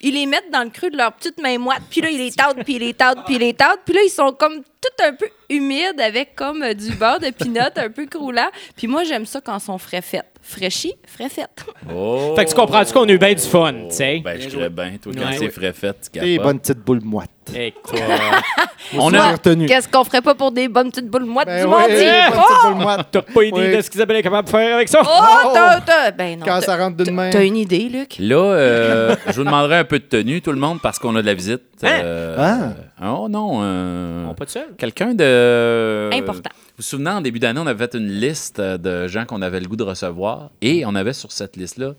ils 0.00 0.14
les 0.14 0.26
mettent 0.26 0.50
dans 0.52 0.62
le 0.62 0.70
creux 0.70 0.90
de 0.90 0.96
leur 0.96 1.12
petite 1.12 1.40
main 1.40 1.58
moite, 1.58 1.82
puis 1.90 2.00
là, 2.00 2.10
ils 2.10 2.18
les 2.18 2.30
tâtent, 2.30 2.62
puis 2.64 2.74
ils 2.74 2.80
les 2.80 2.94
tâtent, 2.94 3.24
puis 3.24 3.34
ils 3.34 3.40
les 3.40 3.54
tâtent. 3.54 3.80
Puis 3.84 3.94
là, 3.94 4.00
ils 4.04 4.10
sont 4.10 4.32
comme 4.32 4.62
tout 4.62 5.04
un 5.04 5.12
peu 5.12 5.28
humides 5.48 6.00
avec 6.00 6.36
comme 6.36 6.62
euh, 6.62 6.74
du 6.74 6.92
beurre 6.92 7.18
de 7.18 7.30
pinot 7.30 7.60
un 7.76 7.90
peu 7.90 8.06
croulant. 8.06 8.48
Puis 8.76 8.86
moi, 8.86 9.02
j'aime 9.04 9.26
ça 9.26 9.40
quand 9.40 9.58
ils 9.58 9.64
sont 9.64 9.78
frais 9.78 10.02
faites. 10.02 10.37
Fraîchis, 10.50 10.94
frais 11.06 11.28
faites. 11.28 11.62
Oh. 11.94 12.32
Fait 12.34 12.46
que 12.46 12.50
tu 12.50 12.56
comprends-tu 12.56 12.90
qu'on 12.94 13.04
a 13.06 13.12
eu 13.12 13.18
bien 13.18 13.34
du 13.34 13.42
fun, 13.42 13.70
tu 13.90 13.94
sais? 13.96 14.22
Ben, 14.24 14.40
je 14.40 14.48
dirais 14.48 14.70
bien. 14.70 14.92
Toi, 15.00 15.12
quand 15.14 15.26
Ouais. 15.26 15.36
c'est 15.38 15.50
frais 15.50 15.74
fait, 15.74 16.10
tu 16.10 16.18
Des 16.20 16.38
bonnes 16.38 16.58
petites 16.58 16.78
boules 16.78 17.02
moites. 17.04 17.28
Écoute. 17.54 18.00
On 18.98 19.12
a... 19.12 19.32
retenu. 19.32 19.66
Qu'est-ce 19.66 19.86
qu'on 19.88 20.04
ferait 20.04 20.22
pas 20.22 20.34
pour 20.34 20.50
des 20.50 20.68
bonnes 20.68 20.88
petites 20.90 21.08
boules 21.10 21.24
moites 21.26 21.46
Ben 21.48 21.60
du 21.60 21.64
oui, 21.66 21.78
mardi? 21.78 21.94
des 21.96 22.04
bonnes 22.04 22.32
Oh! 22.38 22.40
petites 22.48 22.72
boules 22.72 22.82
moites. 22.82 23.06
T'as 23.10 23.22
pas 23.22 23.42
idée 23.44 23.60
Oui. 23.70 23.76
de 23.76 23.80
ce 23.82 23.90
qu'Isabelle 23.90 24.16
est 24.16 24.22
capable 24.22 24.46
de 24.46 24.50
faire 24.50 24.74
avec 24.76 24.88
ça? 24.88 25.00
Oh, 25.04 25.50
t'as, 25.52 25.80
t'as- 25.82 26.10
Ben 26.12 26.38
non. 26.38 26.46
Quand 26.46 26.60
ça 26.62 26.76
rentre 26.78 26.96
d'une 27.04 27.14
main. 27.14 27.28
T'as 27.28 27.44
une 27.44 27.56
idée, 27.58 27.80
Luc? 27.90 28.16
Là, 28.18 28.36
euh, 28.36 29.16
je 29.26 29.32
vous 29.34 29.44
demanderai 29.44 29.76
un 29.76 29.84
peu 29.84 29.98
de 29.98 30.04
tenue, 30.04 30.40
tout 30.40 30.52
le 30.52 30.58
monde, 30.58 30.78
parce 30.82 30.98
qu'on 30.98 31.14
a 31.16 31.20
de 31.20 31.26
la 31.26 31.34
visite. 31.34 31.60
Hein? 31.82 32.00
Euh, 32.02 32.70
Oh 33.02 33.28
non. 33.28 33.60
euh, 33.62 34.24
Non, 34.24 34.34
pas 34.34 34.46
de 34.46 34.50
seul. 34.50 34.68
Quelqu'un 34.78 35.12
de. 35.14 36.08
Important. 36.14 36.50
Vous 36.78 36.82
vous 36.84 36.90
souvenez, 36.90 37.10
en 37.10 37.20
début 37.20 37.40
d'année, 37.40 37.58
on 37.58 37.66
avait 37.66 37.88
fait 37.88 37.96
une 37.98 38.06
liste 38.08 38.60
euh, 38.60 38.78
de 38.78 39.08
gens 39.08 39.24
qu'on 39.24 39.42
avait 39.42 39.58
le 39.58 39.66
goût 39.66 39.74
de 39.74 39.82
recevoir. 39.82 40.50
Et 40.62 40.84
on 40.86 40.94
avait 40.94 41.12
sur 41.12 41.32
cette 41.32 41.56
liste-là 41.56 41.94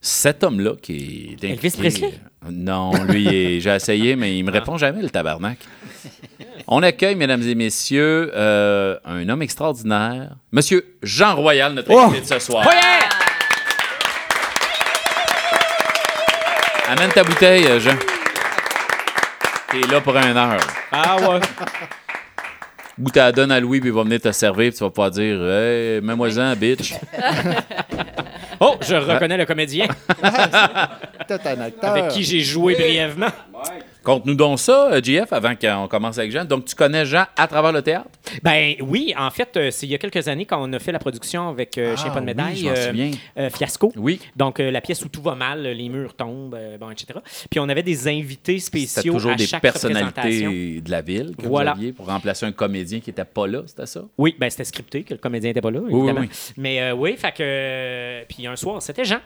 cet 0.00 0.42
homme-là 0.42 0.72
qui 0.80 1.36
est. 1.40 1.44
Elvis 1.48 1.70
Presley? 1.76 2.14
Non, 2.50 2.92
lui, 3.04 3.60
j'ai 3.60 3.70
essayé, 3.70 4.16
mais 4.16 4.36
il 4.36 4.44
me 4.44 4.50
répond 4.50 4.76
jamais, 4.76 5.02
le 5.02 5.10
tabarnak. 5.10 5.58
On 6.66 6.82
accueille, 6.82 7.14
mesdames 7.14 7.42
et 7.42 7.54
messieurs, 7.54 8.30
euh, 8.34 8.96
un 9.04 9.28
homme 9.28 9.42
extraordinaire, 9.42 10.30
Monsieur 10.52 10.96
Jean 11.02 11.34
Royal, 11.36 11.72
notre 11.74 11.90
Oh! 11.92 11.98
invité 11.98 12.20
de 12.22 12.26
ce 12.26 12.38
soir. 12.38 12.64
Amène 16.88 17.10
ta 17.10 17.22
bouteille, 17.22 17.66
euh, 17.66 17.80
Jean. 17.80 17.96
T'es 19.70 19.80
là 19.86 20.00
pour 20.00 20.16
une 20.16 20.36
heure. 20.36 20.58
Ah 20.92 21.16
ouais. 21.16 21.40
Ou 23.00 23.10
tu 23.10 23.18
la 23.18 23.32
donnes 23.32 23.52
à 23.52 23.60
Louis, 23.60 23.80
puis 23.80 23.90
il 23.90 23.94
va 23.94 24.02
venir 24.02 24.20
te 24.20 24.30
servir, 24.32 24.70
puis 24.70 24.78
tu 24.78 24.84
vas 24.84 24.90
pas 24.90 25.10
dire 25.10 25.40
Hey, 25.48 26.00
mets-moi-en, 26.00 26.54
bitch. 26.56 26.94
Oh, 28.60 28.74
je 28.80 28.96
reconnais 28.96 29.36
le 29.36 29.46
comédien 29.46 29.86
T'es 31.28 31.46
un 31.46 31.60
acteur. 31.60 31.90
avec 31.90 32.08
qui 32.08 32.24
j'ai 32.24 32.40
joué 32.40 32.74
brièvement. 32.74 33.28
Conte-nous 34.08 34.36
donc 34.36 34.58
ça, 34.58 34.90
euh, 34.90 35.02
JF, 35.02 35.34
avant 35.34 35.54
qu'on 35.54 35.86
commence 35.86 36.16
avec 36.16 36.32
Jean. 36.32 36.46
Donc, 36.46 36.64
tu 36.64 36.74
connais 36.74 37.04
Jean 37.04 37.26
à 37.36 37.46
travers 37.46 37.72
le 37.72 37.82
théâtre? 37.82 38.08
Ben 38.42 38.74
oui, 38.80 39.12
en 39.18 39.28
fait, 39.30 39.54
euh, 39.58 39.70
c'est 39.70 39.84
il 39.84 39.90
y 39.90 39.94
a 39.94 39.98
quelques 39.98 40.28
années 40.28 40.46
quand 40.46 40.56
on 40.66 40.72
a 40.72 40.78
fait 40.78 40.92
la 40.92 40.98
production 40.98 41.46
avec 41.50 41.76
euh, 41.76 41.94
pas 41.94 42.14
de 42.14 42.18
oui, 42.20 42.24
médaille, 42.24 42.70
euh, 43.36 43.50
Fiasco. 43.50 43.92
Oui. 43.96 44.18
Donc, 44.34 44.60
la 44.60 44.80
pièce 44.80 45.04
où 45.04 45.10
tout 45.10 45.20
va 45.20 45.34
mal, 45.34 45.62
les 45.62 45.88
murs 45.90 46.14
tombent, 46.14 46.58
bon, 46.80 46.90
etc. 46.90 47.18
Puis 47.50 47.60
on 47.60 47.68
avait 47.68 47.82
des 47.82 48.08
invités 48.08 48.58
C'était 48.58 48.86
spéciaux 48.86 49.12
toujours 49.12 49.32
à 49.32 49.34
des 49.34 49.46
chaque 49.46 49.60
personnalités 49.60 50.80
de 50.80 50.90
la 50.90 51.02
ville 51.02 51.34
que 51.36 51.46
Voilà. 51.46 51.72
vous 51.74 51.78
aviez 51.80 51.92
pour 51.92 52.06
remplacer 52.06 52.46
un 52.46 52.52
comédien 52.52 53.00
qui 53.00 53.10
était 53.10 53.26
pas 53.26 53.46
là, 53.46 53.60
c'était 53.66 53.84
ça? 53.84 54.04
Oui, 54.16 54.34
ben 54.38 54.48
c'était 54.48 54.64
scripté, 54.64 55.02
que 55.02 55.12
le 55.12 55.20
comédien 55.20 55.50
n'était 55.50 55.60
pas 55.60 55.70
là, 55.70 55.80
oui, 55.82 55.94
évidemment. 55.94 56.20
oui. 56.20 56.30
Mais 56.56 56.80
euh, 56.80 56.94
oui, 56.94 57.14
fait 57.18 57.32
que... 57.32 58.24
puis 58.24 58.46
un 58.46 58.56
soir, 58.56 58.80
c'était 58.80 59.04
Jean. 59.04 59.18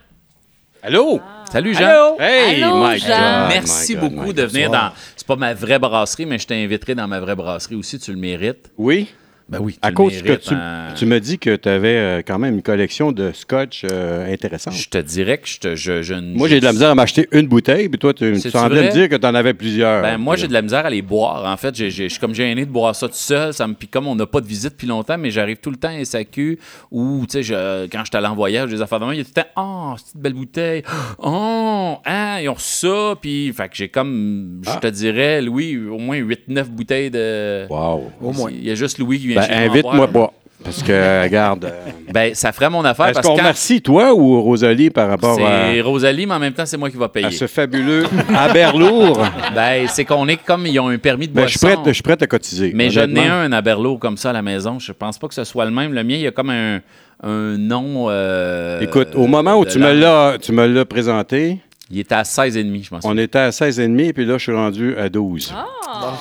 Allô? 0.84 1.20
Salut 1.52 1.74
Jean! 1.74 1.86
Allô? 1.86 2.16
Hey, 2.20 2.60
Allô, 2.64 2.84
my 2.84 2.98
Jean. 2.98 3.08
God, 3.42 3.48
Merci 3.50 3.94
my 3.94 4.00
God, 4.00 4.10
beaucoup 4.14 4.32
de 4.32 4.42
venir 4.42 4.68
dans. 4.68 4.90
C'est 5.16 5.24
pas 5.26 5.36
ma 5.36 5.54
vraie 5.54 5.78
brasserie, 5.78 6.26
mais 6.26 6.40
je 6.40 6.46
t'inviterai 6.48 6.96
dans 6.96 7.06
ma 7.06 7.20
vraie 7.20 7.36
brasserie 7.36 7.76
aussi, 7.76 8.00
tu 8.00 8.10
le 8.10 8.16
mérites. 8.18 8.68
Oui? 8.76 9.08
Ben 9.52 9.58
oui, 9.60 9.74
tu 9.74 9.78
À 9.82 9.92
cause 9.92 10.22
que 10.22 10.32
tu, 10.32 10.54
hein. 10.54 10.88
tu 10.96 11.06
me 11.06 11.20
dis 11.20 11.38
que 11.38 11.54
tu 11.56 11.68
avais 11.68 12.22
quand 12.26 12.38
même 12.38 12.54
une 12.54 12.62
collection 12.62 13.12
de 13.12 13.32
scotch 13.32 13.84
euh, 13.90 14.32
intéressante. 14.32 14.74
Je 14.74 14.88
te 14.88 14.98
dirais 14.98 15.38
que 15.38 15.46
je 15.48 15.58
te. 15.58 15.74
Je, 15.76 16.02
je 16.02 16.14
ne- 16.14 16.36
Moi, 16.36 16.48
j'ai 16.48 16.58
de 16.60 16.64
la 16.64 16.72
misère 16.72 16.90
à 16.90 16.94
m'acheter 16.94 17.28
une 17.32 17.46
bouteille, 17.46 17.88
puis 17.88 17.98
toi, 17.98 18.14
tu, 18.14 18.32
tu 18.40 18.50
semblais 18.50 18.86
me 18.86 18.90
dire 18.92 19.08
que 19.08 19.16
tu 19.16 19.26
en 19.26 19.34
avais 19.34 19.54
plusieurs. 19.54 20.02
Ben, 20.02 20.16
moi, 20.18 20.36
j'ai 20.36 20.48
de 20.48 20.52
la 20.52 20.62
misère 20.62 20.86
à 20.86 20.90
les 20.90 21.02
boire. 21.02 21.44
En 21.50 21.56
fait, 21.56 21.74
j'ai- 21.74 21.90
j'ai- 21.90 22.04
je 22.04 22.12
suis 22.14 22.20
comme 22.20 22.34
gêné 22.34 22.64
de 22.64 22.70
boire 22.70 22.94
ça 22.96 23.06
tout 23.08 23.14
seul. 23.14 23.52
Ça 23.52 23.66
me, 23.66 23.74
puis 23.74 23.88
comme 23.88 24.06
on 24.06 24.14
n'a 24.14 24.26
pas 24.26 24.40
de 24.40 24.46
visite 24.46 24.70
depuis 24.72 24.86
longtemps, 24.86 25.18
mais 25.18 25.30
j'arrive 25.30 25.58
tout 25.58 25.70
le 25.70 25.76
temps 25.76 25.88
à 25.88 25.98
SAQ 26.04 26.58
ou, 26.90 27.24
tu 27.28 27.32
sais, 27.32 27.42
je- 27.42 27.86
quand 27.86 28.00
je 28.00 28.04
suis 28.10 28.16
allé 28.16 28.26
en 28.26 28.34
voyage, 28.34 28.70
des 28.70 28.80
affaires 28.80 29.00
de 29.00 29.04
moi, 29.04 29.14
il 29.14 29.18
y 29.18 29.20
a 29.20 29.24
tout 29.24 29.30
le 29.36 29.42
temps, 29.42 29.48
oh, 29.56 29.94
c'est 30.02 30.14
une 30.14 30.20
belle 30.22 30.34
bouteille. 30.34 30.82
Oh, 31.18 31.96
ah, 32.04 32.38
ils 32.42 32.48
ont 32.48 32.56
ça. 32.58 33.14
Puis, 33.20 33.52
fait 33.52 33.68
que 33.68 33.76
j'ai 33.76 33.88
comme, 33.88 34.60
je 34.64 34.70
Ah. 34.70 34.76
te 34.80 34.86
dirais, 34.86 35.40
Louis, 35.42 35.76
au 35.76 35.98
moins 35.98 36.16
8-9 36.16 36.70
bouteilles 36.70 37.10
de. 37.10 37.66
Wow. 37.68 38.10
Au 38.20 38.32
moins. 38.32 38.50
Il 38.50 38.64
y 38.64 38.70
a 38.70 38.74
juste 38.74 38.98
Louis 38.98 39.18
qui 39.18 39.28
vient 39.28 39.41
Ben, 39.48 39.70
invite-moi 39.70 40.08
pas. 40.08 40.32
Parce 40.64 40.80
que, 40.80 41.22
regarde. 41.24 41.64
euh, 41.64 41.90
Ben, 42.12 42.34
ça 42.36 42.52
ferait 42.52 42.70
mon 42.70 42.84
affaire 42.84 43.08
Est-ce 43.08 43.20
qu'on 43.20 43.34
remercie 43.34 43.82
toi 43.82 44.14
ou 44.14 44.40
Rosalie 44.42 44.90
par 44.90 45.08
rapport 45.08 45.36
à, 45.44 45.72
c'est 45.72 45.80
Rosalie, 45.80 46.24
mais 46.24 46.34
en 46.34 46.38
même 46.38 46.52
temps, 46.52 46.66
c'est 46.66 46.76
moi 46.76 46.88
qui 46.88 46.96
va 46.96 47.08
payer. 47.08 47.26
à 47.26 47.30
ce 47.32 47.48
fabuleux 47.48 48.04
Aberlour? 48.36 49.26
Ben, 49.56 49.88
c'est 49.88 50.04
qu'on 50.04 50.28
est 50.28 50.36
comme, 50.36 50.66
ils 50.66 50.78
ont 50.78 50.86
un 50.88 50.98
permis 50.98 51.26
de 51.26 51.32
Ben, 51.32 51.48
je, 51.48 51.58
boisson. 51.58 51.66
suis 51.66 51.76
prête, 51.76 51.88
je 51.88 51.92
suis 51.94 52.02
prête 52.04 52.22
à 52.22 52.26
cotiser. 52.28 52.70
Mais 52.76 52.90
j'en 52.90 53.00
ai 53.00 53.04
honnêtement. 53.04 53.32
un, 53.32 53.42
un 53.44 53.52
Aberlo 53.52 53.98
comme 53.98 54.16
ça 54.16 54.30
à 54.30 54.32
la 54.32 54.42
maison. 54.42 54.78
Je 54.78 54.92
pense 54.92 55.18
pas 55.18 55.26
que 55.26 55.34
ce 55.34 55.42
soit 55.44 55.64
le 55.64 55.72
même. 55.72 55.92
Le 55.94 56.04
mien, 56.04 56.14
il 56.14 56.20
y 56.20 56.26
a 56.28 56.30
comme 56.30 56.50
un, 56.50 56.76
un 57.24 57.56
nom. 57.58 58.06
euh, 58.08 58.80
Écoute, 58.80 59.08
au 59.16 59.26
moment 59.26 59.56
où 59.56 59.64
tu 59.64 59.78
me, 59.78 59.92
la- 59.92 59.94
l'as, 59.94 60.38
tu 60.40 60.52
me 60.52 60.64
l'as 60.66 60.84
présenté, 60.84 61.58
Il 61.90 61.98
était 61.98 62.14
à 62.14 62.22
16,5, 62.22 62.84
je 62.84 62.88
pense. 62.90 63.04
on 63.04 63.18
était 63.18 63.38
à 63.40 63.50
16,5 63.50 64.12
puis 64.12 64.24
là, 64.26 64.38
je 64.38 64.42
suis 64.44 64.52
rendu 64.54 64.96
à 64.96 65.08
12. 65.08 65.52
Ah. 65.56 66.12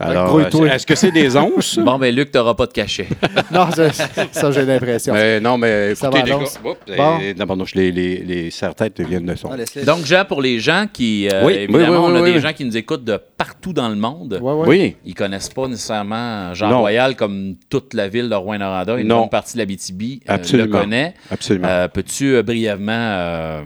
Alors, 0.00 0.26
Grouille-toi. 0.28 0.68
est-ce 0.74 0.86
que 0.86 0.94
c'est 0.96 1.12
des 1.12 1.36
onces? 1.36 1.78
Bon, 1.78 1.98
ben, 1.98 2.12
Luc, 2.14 2.30
t'auras 2.32 2.54
pas 2.54 2.66
de 2.66 2.72
cachet. 2.72 3.06
Non, 3.52 3.70
ça, 3.70 3.90
ça, 4.32 4.50
j'ai 4.50 4.64
l'impression. 4.64 5.12
Mais 5.14 5.38
non, 5.40 5.56
mais 5.58 5.94
Ça 5.94 6.08
écoutez, 6.08 6.20
va, 6.20 6.24
les 6.24 6.30
gars. 6.32 6.38
Oups, 6.38 6.60
Bon. 6.96 7.18
non, 7.38 7.46
pardon, 7.46 7.64
les, 7.74 7.92
les, 7.92 8.18
les 8.24 8.50
serre-têtes 8.50 9.00
viennent 9.00 9.26
de 9.26 9.34
son. 9.36 9.50
Ah. 9.52 9.84
Donc, 9.84 10.04
Jean, 10.04 10.24
pour 10.26 10.42
les 10.42 10.58
gens 10.58 10.86
qui. 10.92 11.28
euh, 11.32 11.44
Oui, 11.44 11.52
évidemment, 11.54 11.84
oui, 11.84 11.88
oui, 11.90 11.96
on 12.12 12.14
a 12.16 12.22
oui, 12.22 12.30
des 12.30 12.36
oui. 12.36 12.42
gens 12.42 12.52
qui 12.52 12.64
nous 12.64 12.76
écoutent 12.76 13.04
de 13.04 13.16
partout 13.36 13.72
dans 13.72 13.88
le 13.88 13.94
monde. 13.96 14.40
Oui. 14.42 14.96
Ils 15.04 15.14
connaissent 15.14 15.48
pas 15.50 15.68
nécessairement 15.68 16.52
Jean 16.54 16.68
Non. 16.70 16.80
Royal 16.80 17.14
comme 17.14 17.54
toute 17.70 17.94
la 17.94 18.08
ville 18.08 18.28
de 18.28 18.34
Rouen-Noranda. 18.34 18.96
Une 18.96 19.06
Non. 19.08 19.20
bonne 19.20 19.28
partie 19.30 19.54
de 19.54 19.58
la 19.58 19.66
BTB 19.66 20.22
euh, 20.28 20.38
le 20.56 20.66
connaît. 20.66 21.14
Absolument. 21.30 21.68
Euh, 21.68 21.88
Peux-tu 21.88 22.34
euh, 22.34 22.42
brièvement 22.42 22.92
euh, 22.92 23.62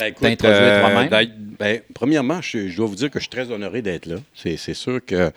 Ben, 0.00 0.06
écoute, 0.06 0.38
toi-même? 0.38 1.08
d'ail- 1.08 1.32
ben, 1.58 1.80
premièrement, 1.94 2.40
je, 2.40 2.68
je 2.68 2.76
dois 2.76 2.86
vous 2.86 2.94
dire 2.94 3.10
que 3.10 3.18
je 3.18 3.24
suis 3.24 3.30
très 3.30 3.50
honoré 3.50 3.82
d'être 3.82 4.06
là. 4.06 4.16
C'est 4.34 4.56
c'est 4.56 4.74
sûr 4.74 5.00
que 5.04 5.30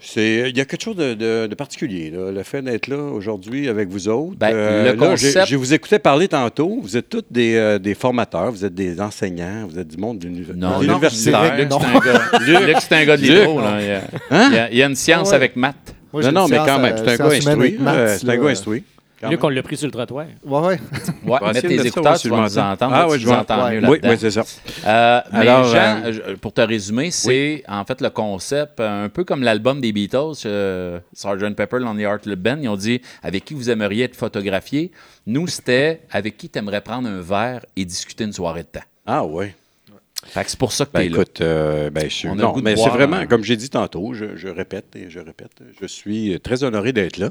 c'est 0.00 0.48
il 0.50 0.56
y 0.56 0.60
a 0.60 0.64
quelque 0.64 0.82
chose 0.82 0.96
de, 0.96 1.14
de- 1.14 1.46
de 1.46 1.54
particulier, 1.54 2.10
là, 2.10 2.30
le 2.32 2.42
fait 2.42 2.62
d'être 2.62 2.86
là 2.88 2.96
aujourd'hui 2.96 3.68
avec 3.68 3.88
vous 3.88 4.08
autres. 4.08 4.36
Ben, 4.36 4.50
le 4.52 4.84
là, 4.84 4.92
concept- 4.94 5.46
Je 5.48 5.56
vous 5.56 5.72
écoutais 5.74 5.98
parler 5.98 6.26
tantôt. 6.28 6.78
Vous 6.82 6.96
êtes 6.96 7.08
tous 7.08 7.22
des, 7.30 7.54
euh, 7.56 7.78
des 7.78 7.94
formateurs, 7.94 8.50
vous 8.50 8.64
êtes 8.64 8.74
des 8.74 9.00
enseignants, 9.00 9.66
vous 9.68 9.78
êtes 9.78 9.88
du 9.88 9.96
monde 9.98 10.18
Non, 10.54 10.80
des 10.80 10.86
non, 10.86 10.98
Non. 10.98 11.08
c'est 11.10 11.32
un 11.34 11.54
gars- 11.54 12.38
Luc, 12.66 12.76
c'est 12.80 12.94
un 12.94 13.04
gars 13.04 13.16
de 13.16 13.22
l'hydro. 13.22 13.60
Il 13.80 13.86
y 13.86 13.90
a- 13.90 14.02
Hein? 14.30 14.48
il 14.50 14.54
y 14.54 14.58
a- 14.58 14.70
il 14.72 14.76
y 14.78 14.82
a 14.82 14.86
une 14.86 14.96
science 14.96 15.28
Ah 15.28 15.30
ouais. 15.30 15.36
avec 15.36 15.56
maths. 15.56 15.94
Moi, 16.12 16.22
Non, 16.22 16.32
non, 16.32 16.48
mais 16.48 16.56
quand 16.56 16.78
même, 16.78 16.94
euh, 16.96 17.04
c'est 17.04 17.10
un 17.12 17.16
gars 17.28 17.34
instruit. 17.36 17.78
euh, 17.86 18.16
C'est 18.18 18.28
un 18.30 18.36
gars 18.36 18.48
instruit. 18.48 18.84
Quand 19.20 19.28
Luc, 19.30 19.40
même. 19.40 19.46
on 19.46 19.48
l'a 19.50 19.62
pris 19.62 19.76
sur 19.76 19.86
le 19.86 19.92
trottoir. 19.92 20.26
Ouais, 20.44 20.60
ouais. 20.60 20.80
Ouais, 21.24 21.52
mettre 21.52 21.60
tes 21.68 21.86
écouteurs, 21.86 22.18
tu 22.18 22.28
vas 22.28 22.40
nous 22.42 22.58
entendre. 22.58 22.94
Ah 22.94 23.06
nous 23.08 23.18
je 23.18 23.26
vais- 23.26 23.32
entends 23.34 23.64
ouais. 23.64 23.80
mieux 23.80 23.88
Oui, 23.88 23.98
oui, 24.02 24.16
c'est 24.18 24.30
ça. 24.30 24.42
Euh, 24.86 25.20
mais 25.32 25.38
Alors, 25.40 25.64
Jean, 25.64 26.02
euh, 26.04 26.36
pour 26.40 26.52
te 26.52 26.60
résumer, 26.60 27.10
c'est 27.10 27.62
en 27.68 27.84
fait 27.84 28.00
le 28.00 28.10
concept, 28.10 28.80
euh, 28.80 29.04
un 29.06 29.08
peu 29.08 29.24
comme 29.24 29.42
l'album 29.42 29.80
des 29.80 29.92
Beatles, 29.92 30.32
euh, 30.46 31.00
Sgt. 31.14 31.54
Pepper 31.56 31.78
on 31.84 31.94
the 31.94 32.00
Heartless 32.00 32.36
Band. 32.36 32.58
Ils 32.62 32.68
ont 32.68 32.76
dit 32.76 33.00
avec 33.22 33.44
qui 33.44 33.54
vous 33.54 33.70
aimeriez 33.70 34.04
être 34.04 34.16
photographié? 34.16 34.92
Nous, 35.26 35.46
c'était 35.46 36.02
avec 36.10 36.36
qui 36.36 36.48
tu 36.48 36.58
aimerais 36.58 36.80
prendre 36.80 37.08
un 37.08 37.20
verre 37.20 37.64
et 37.76 37.84
discuter 37.84 38.24
une 38.24 38.32
soirée 38.32 38.62
de 38.62 38.68
temps? 38.78 38.86
Ah 39.06 39.24
oui. 39.24 39.46
Fait 40.26 40.42
que 40.44 40.50
c'est 40.50 40.58
pour 40.58 40.72
ça 40.72 40.84
que 40.84 40.90
Ben, 40.92 41.00
tu 41.00 41.06
es 41.06 41.08
là. 41.10 41.14
écoute, 41.16 41.40
euh, 41.40 41.90
ben, 41.90 42.04
je 42.04 42.14
suis- 42.14 42.28
On 42.28 42.32
a 42.32 42.34
le 42.34 42.40
non, 42.42 42.52
goût 42.52 42.60
de 42.60 42.64
mais 42.64 42.76
c'est 42.76 42.88
vraiment, 42.88 43.16
hein. 43.18 43.26
comme 43.26 43.44
j'ai 43.44 43.56
dit 43.56 43.70
tantôt, 43.70 44.14
je, 44.14 44.36
je 44.36 44.48
répète 44.48 44.94
et 44.96 45.08
je 45.08 45.20
répète, 45.20 45.52
je 45.80 45.86
suis 45.86 46.38
très 46.40 46.64
honoré 46.64 46.92
d'être 46.92 47.16
là. 47.18 47.30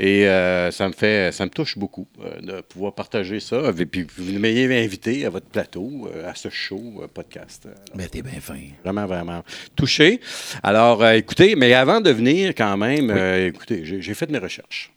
Et 0.00 0.26
euh, 0.28 0.70
ça 0.72 0.88
me 0.88 0.92
fait, 0.92 1.32
ça 1.32 1.44
me 1.46 1.50
touche 1.50 1.78
beaucoup 1.78 2.08
euh, 2.22 2.40
de 2.40 2.60
pouvoir 2.62 2.94
partager 2.94 3.38
ça. 3.40 3.72
Et 3.78 3.86
puis 3.86 4.06
vous 4.16 4.38
m'ayez 4.38 4.84
invité 4.84 5.24
à 5.24 5.30
votre 5.30 5.46
plateau, 5.46 6.08
euh, 6.14 6.28
à 6.28 6.34
ce 6.34 6.48
show 6.50 7.00
euh, 7.00 7.06
podcast. 7.06 7.66
Euh, 7.66 7.74
Ben, 7.94 8.08
t'es 8.08 8.22
bien 8.22 8.40
fin. 8.40 8.58
Vraiment, 8.84 9.06
vraiment 9.06 9.42
touché. 9.76 10.20
Alors, 10.62 11.02
euh, 11.02 11.12
écoutez, 11.12 11.54
mais 11.54 11.72
avant 11.74 12.00
de 12.00 12.10
venir, 12.10 12.54
quand 12.56 12.76
même, 12.76 13.10
euh, 13.10 13.46
écoutez, 13.48 13.84
j'ai 13.84 14.02
j'ai 14.02 14.14
fait 14.14 14.28
mes 14.30 14.38
recherches. 14.38 14.92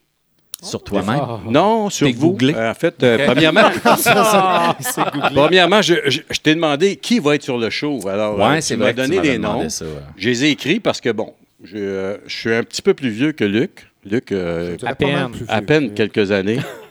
Sur 0.64 0.84
toi-même? 0.84 1.20
Non, 1.50 1.90
sur 1.90 2.08
T'es 2.08 2.14
vous. 2.14 2.32
googlé? 2.32 2.54
Euh, 2.56 2.72
en 2.72 2.74
fait, 2.74 3.02
euh, 3.04 3.26
premièrement, 3.26 3.70
premièrement, 5.34 5.82
je, 5.82 5.96
je- 6.08 6.22
je 6.30 6.40
t'ai 6.40 6.56
demandé 6.56 6.96
qui 6.96 7.20
va 7.20 7.36
être 7.36 7.44
sur 7.44 7.58
le 7.58 7.70
show. 7.70 8.00
Alors, 8.08 8.40
euh, 8.42 8.50
Ouais, 8.50 8.56
tu 8.58 8.62
c'est 8.68 8.78
m'as 8.78 8.90
tu 8.92 8.96
donné 8.96 9.20
des 9.20 9.38
noms. 9.38 9.68
ça, 9.70 9.86
ouais. 9.86 9.92
Je 10.18 10.30
les 10.30 10.46
ai 10.46 10.50
écrits 10.52 10.80
parce 10.80 11.02
que, 11.02 11.10
bon, 11.10 11.34
je, 11.64 11.78
euh, 11.78 12.18
je 12.28 12.36
suis 12.36 12.54
un 12.54 12.64
petit 12.64 12.82
peu 12.82 12.94
plus 12.94 13.10
vieux 13.10 13.32
que 13.32 13.44
Luc. 13.44 13.88
Luc, 14.06 14.32
euh, 14.32 14.76
À 14.86 14.96
peine. 14.96 15.30
à 15.48 15.62
peine 15.62 15.94
quelques 15.94 16.32
années. 16.32 16.60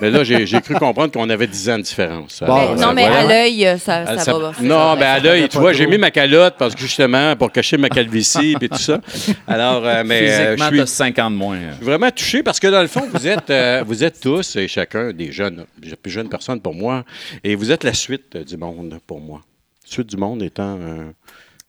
Mais 0.00 0.10
là, 0.10 0.24
j'ai 0.24 0.60
cru 0.60 0.74
comprendre 0.74 1.12
qu'on 1.12 1.28
avait 1.30 1.46
10 1.46 1.70
ans 1.70 1.76
de 1.78 1.82
différence. 1.82 2.40
Bon, 2.46 2.54
Alors, 2.54 2.74
Mais- 2.74 2.80
non, 2.80 2.88
euh, 2.88 2.92
mais 2.94 3.02
voilà. 3.08 3.18
à 3.20 3.24
l'œil, 3.26 3.66
euh, 3.66 3.78
ça, 3.78 4.06
ça, 4.06 4.18
ça- 4.18 4.38
va. 4.38 4.52
ça 4.54 4.62
non, 4.62 4.94
ben 4.96 5.02
à 5.02 5.18
l'œil, 5.18 5.48
tu 5.48 5.58
vois, 5.58 5.72
j'ai 5.72 5.86
mis 5.86 5.98
ma 5.98 6.10
calotte 6.10 6.54
parce 6.58 6.74
que 6.74 6.80
justement, 6.80 7.36
pour 7.36 7.50
cacher 7.52 7.76
ma 7.76 7.88
calvitie 7.88 8.56
et 8.60 8.68
tout 8.68 8.78
ça. 8.78 9.00
Alors, 9.46 9.84
euh, 9.86 10.02
mais 10.04 10.30
euh, 10.30 10.56
je 10.56 10.64
suis 10.64 10.78
t'as 10.78 10.86
50 10.86 11.32
de 11.32 11.38
moins. 11.38 11.56
euh. 11.56 11.70
je 11.72 11.76
suis 11.76 11.84
vraiment 11.84 12.10
touché 12.10 12.42
parce 12.42 12.58
que 12.60 12.66
dans 12.68 12.82
le 12.82 12.88
fond, 12.88 13.02
vous 13.12 13.26
êtes, 13.26 13.50
euh, 13.50 13.82
vous 13.86 14.02
êtes 14.04 14.20
tous 14.20 14.56
et 14.56 14.68
chacun 14.68 15.12
des 15.12 15.32
jeunes, 15.32 15.64
des 15.78 15.96
plus 15.96 16.10
jeunes 16.10 16.28
personnes 16.28 16.60
pour 16.60 16.74
moi, 16.74 17.04
et 17.44 17.54
vous 17.54 17.70
êtes 17.72 17.84
la 17.84 17.94
suite 17.94 18.36
euh, 18.36 18.44
du 18.44 18.56
monde 18.56 18.98
pour 19.06 19.20
moi. 19.20 19.40
Suite 19.84 20.08
du 20.08 20.16
monde 20.16 20.42
étant 20.42 20.78
euh, 20.80 21.10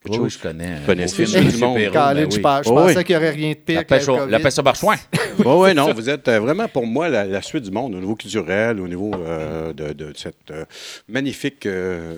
quelque 0.09 0.29
je 0.29 0.39
connais. 0.39 0.77
Connaissez 0.85 1.23
Beau 1.23 1.29
Suite 1.29 1.37
film 1.39 1.51
du 1.51 1.57
de 1.57 1.65
monde. 1.65 1.75
ben 1.77 1.83
je 2.29 2.35
je 2.63 2.69
Oh, 2.69 2.73
pensais 2.75 2.97
oui. 2.97 3.03
qu'il 3.03 3.15
n'y 3.15 3.21
aurait 3.21 3.29
rien 3.31 3.49
de 3.49 3.55
pire 3.55 3.75
La 3.77 3.83
que 3.83 3.89
pêche 3.89 4.07
le 4.07 4.13
au, 4.13 4.25
la 4.25 4.39
pêche 4.39 4.57
au 4.59 4.63
barchouin. 4.63 4.95
Oui, 5.39 5.45
oui, 5.55 5.73
non, 5.73 5.93
vous 5.93 6.09
êtes 6.09 6.27
euh, 6.27 6.39
vraiment 6.41 6.67
pour 6.67 6.85
moi 6.85 7.07
la, 7.07 7.23
la 7.25 7.41
suite 7.41 7.63
du 7.63 7.71
monde 7.71 7.95
au 7.95 7.99
niveau 7.99 8.15
culturel, 8.15 8.79
au 8.79 8.87
niveau 8.87 9.11
euh, 9.15 9.71
de, 9.73 9.93
de 9.93 10.13
cette 10.15 10.51
euh, 10.51 10.65
magnifique 11.07 11.65
euh, 11.65 12.17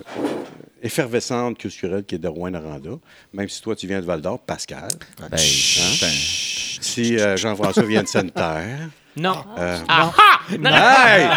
effervescente 0.82 1.56
culturelle 1.58 2.04
qui 2.04 2.16
est 2.16 2.18
de 2.18 2.28
Rouen-Noranda. 2.28 2.90
Même 3.32 3.48
si 3.48 3.62
toi, 3.62 3.76
tu 3.76 3.86
viens 3.86 4.00
de 4.00 4.04
Val-d'Or, 4.06 4.40
Pascal. 4.40 4.88
Ben, 5.20 5.28
ben, 5.30 5.38
Si 5.38 7.16
euh, 7.18 7.36
Jean-François 7.36 7.84
vient 7.84 8.02
de 8.02 8.08
Sainte-Terre. 8.08 8.88
Non. 9.16 9.36
euh, 9.58 9.78
Ah! 9.88 10.10
Non, 10.58 10.70
non. 10.70 10.76
Hey! 10.76 11.28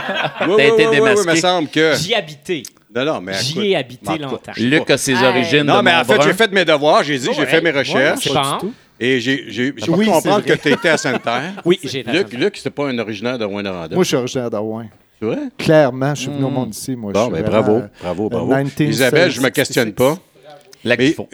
Oui, 0.47 0.53
oui, 0.57 0.63
été 0.63 0.71
oui, 0.71 0.85
oui, 0.87 0.95
démasqué. 0.95 1.19
oui, 1.21 1.25
me 1.27 1.35
semble 1.35 1.69
que. 1.69 1.95
J'y 1.95 2.15
habité. 2.15 2.63
Non, 3.05 3.13
non, 3.13 3.21
mais. 3.21 3.33
J'y 3.41 3.71
ai 3.71 3.75
habité 3.75 4.17
longtemps. 4.17 4.51
Luc 4.57 4.89
a 4.89 4.97
ses 4.97 5.13
Hey. 5.13 5.25
origines 5.25 5.63
Non, 5.63 5.77
de 5.79 5.83
mais 5.83 5.93
en 5.95 6.03
fait, 6.03 6.21
j'ai 6.23 6.33
fait 6.33 6.51
mes 6.51 6.65
devoirs, 6.65 7.03
j'ai 7.03 7.17
dit, 7.17 7.29
j'ai 7.35 7.45
fait 7.45 7.61
mes 7.61 7.71
ouais, 7.71 7.79
recherches. 7.79 8.29
Et 8.99 9.19
j'ai 9.19 9.43
Oui, 9.45 9.71
pu 9.73 9.81
c'est 9.81 9.87
comprendre 9.91 10.43
que 10.43 10.53
tu 10.53 10.69
étais 10.71 10.89
à 10.89 10.97
Sainte-Terre. 10.97 11.53
Oui, 11.65 11.79
j'ai 11.83 11.99
été 11.99 12.09
à 12.09 12.13
Luc, 12.13 12.21
Sainte-Terre. 12.23 12.39
Luc 12.39 12.57
c'était 12.57 12.69
pas 12.71 12.87
un 12.87 12.97
originaire 12.97 13.37
de 13.37 13.45
Rouen-Noranda. 13.45 13.93
Moi, 13.95 14.03
je 14.03 14.07
suis 14.07 14.17
originaire 14.17 14.49
de 14.49 14.57
Rouen. 14.57 14.85
C'est 15.19 15.25
vrai? 15.25 15.37
Clairement, 15.57 16.15
je 16.15 16.21
suis 16.21 16.31
venu 16.31 16.43
au 16.43 16.49
monde 16.49 16.73
ici. 16.73 16.95
Moi, 16.95 17.11
Bon, 17.11 17.27
ben 17.27 17.43
bravo, 17.43 17.81
bravo, 18.01 18.25
euh, 18.25 18.29
bravo. 18.29 18.45
1966. 18.47 18.89
Isabelle, 18.89 19.31
je 19.31 19.41
me 19.41 19.49
questionne 19.49 19.93
pas. 19.93 20.17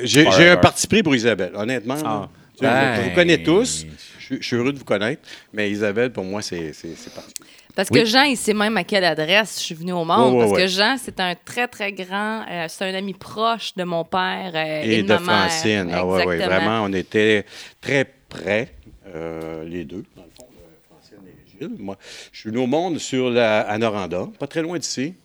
J'ai 0.03 0.49
un 0.49 0.57
parti 0.57 0.87
pris 0.87 1.03
pour 1.03 1.15
Isabelle, 1.15 1.51
honnêtement. 1.55 1.95
Ah. 2.05 2.29
Je 2.61 3.01
vous 3.09 3.15
connais 3.15 3.37
tous. 3.43 3.85
Je 4.19 4.37
suis- 4.41 4.55
heureux 4.55 4.71
de 4.71 4.77
vous 4.79 4.85
connaître. 4.85 5.21
Mais 5.53 5.69
Isabelle, 5.69 6.11
pour 6.11 6.23
moi, 6.23 6.41
c'est 6.41 6.71
particulier. 7.13 7.49
Parce 7.75 7.89
Oui. 7.91 7.99
que 8.01 8.05
Jean, 8.05 8.23
il 8.23 8.37
sait 8.37 8.53
même 8.53 8.77
à 8.77 8.83
quelle 8.83 9.03
adresse 9.03 9.57
je 9.57 9.63
suis 9.63 9.75
venue 9.75 9.93
au 9.93 10.05
monde. 10.05 10.39
Parce 10.39 10.51
ouais. 10.51 10.61
que 10.61 10.67
Jean, 10.67 10.95
c'est 11.01 11.19
un 11.19 11.33
très, 11.43 11.67
très 11.67 11.91
grand... 11.91 12.43
euh, 12.49 12.65
c'est 12.69 12.85
un 12.89 12.93
ami 12.93 13.13
proche 13.13 13.73
de 13.75 13.83
mon 13.83 14.03
père 14.05 14.51
euh, 14.53 14.81
et, 14.83 14.99
Et 14.99 15.03
de, 15.03 15.07
de 15.07 15.13
ma 15.13 15.19
mère. 15.19 15.49
Francine. 15.49 15.89
Ah 15.91 16.05
ouais, 16.05 16.25
ouais, 16.25 16.35
Exactement. 16.35 16.59
vraiment, 16.69 16.83
on 16.87 16.93
était 16.93 17.45
très 17.81 18.05
près, 18.29 18.73
euh, 19.15 19.63
les 19.65 19.85
deux, 19.85 20.03
dans 20.15 20.23
le 20.23 20.29
fond, 20.37 20.45
Francine 20.89 21.17
et 21.27 21.49
Gilles. 21.67 21.75
Moi, 21.79 21.97
je 22.31 22.39
suis 22.39 22.49
venu 22.49 22.61
au 22.61 22.67
monde 22.67 22.99
sur 22.99 23.29
la, 23.31 23.61
à 23.61 23.77
Noranda, 23.79 24.27
pas 24.39 24.47
très 24.47 24.61
loin 24.61 24.77
d'ici, 24.77 25.15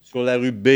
sur 0.00 0.22
la 0.22 0.36
rue 0.36 0.52
B. 0.52 0.68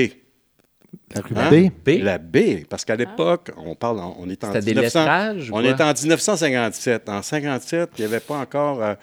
La 1.15 1.21
rue 1.21 1.35
Hein? 1.37 1.51
B? 1.51 1.71
B. 1.85 2.03
La 2.03 2.19
B, 2.19 2.65
parce 2.69 2.85
qu'à 2.85 2.97
l'époque, 2.97 3.51
on 3.57 3.75
parle, 3.75 3.99
on 4.19 4.29
est 4.31 4.43
en 4.45 4.49
C'était 4.53 4.61
des 4.65 4.75
1900 4.75 4.99
lettrages? 5.01 5.51
ou 5.51 5.55
On 5.55 5.61
est 5.63 5.81
en 5.81 5.93
1957. 5.93 7.09
En 7.09 7.23
57, 7.23 7.91
il 7.99 8.01
n'y 8.01 8.07
avait 8.07 8.21
pas 8.21 8.37
encore 8.39 8.83
euh, 8.83 8.95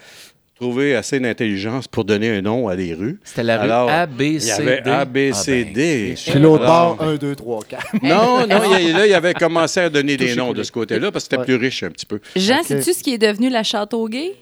trouvé 0.64 0.95
assez 0.95 1.20
d'intelligence 1.20 1.88
pour 1.89 2.05
donner 2.05 2.30
un 2.30 2.41
nom 2.41 2.68
à 2.70 2.76
des 2.76 2.93
rues. 2.93 3.20
C'était 3.24 3.43
la 3.43 3.57
rue 3.57 3.64
Alors, 3.66 3.89
A, 3.89 4.05
B, 4.05 4.22
Il 4.22 4.45
y 4.45 4.51
avait 4.51 4.82
D. 4.82 4.89
A, 4.89 5.03
B, 5.05 5.18
C, 5.34 5.66
Ah, 5.68 5.74
ben, 6.34 6.41
l'autre 6.41 6.66
bord, 6.66 6.97
1, 7.01 7.16
2, 7.16 7.36
3, 7.36 7.59
4. 7.68 7.86
Non, 8.01 8.47
non, 8.47 8.78
il 8.80 8.93
là, 8.93 9.05
il 9.07 9.14
avait 9.14 9.34
commencé 9.34 9.82
à 9.82 9.89
donner 9.89 10.16
des 10.16 10.36
noms 10.36 10.47
coulé. 10.47 10.59
de 10.59 10.64
ce 10.64 10.72
côté-là 10.72 11.11
parce 11.11 11.26
que 11.26 11.32
c'était 11.32 11.38
Ouais. 11.39 11.45
plus 11.45 11.55
riche 11.55 11.84
un 11.84 11.89
petit 11.89 12.05
peu. 12.05 12.20
Jean, 12.36 12.64
sais-tu 12.64 12.93
ce 12.93 13.03
qui 13.03 13.14
est 13.14 13.18
devenu 13.18 13.49
la 13.49 13.64
Châteauguay? 13.64 14.36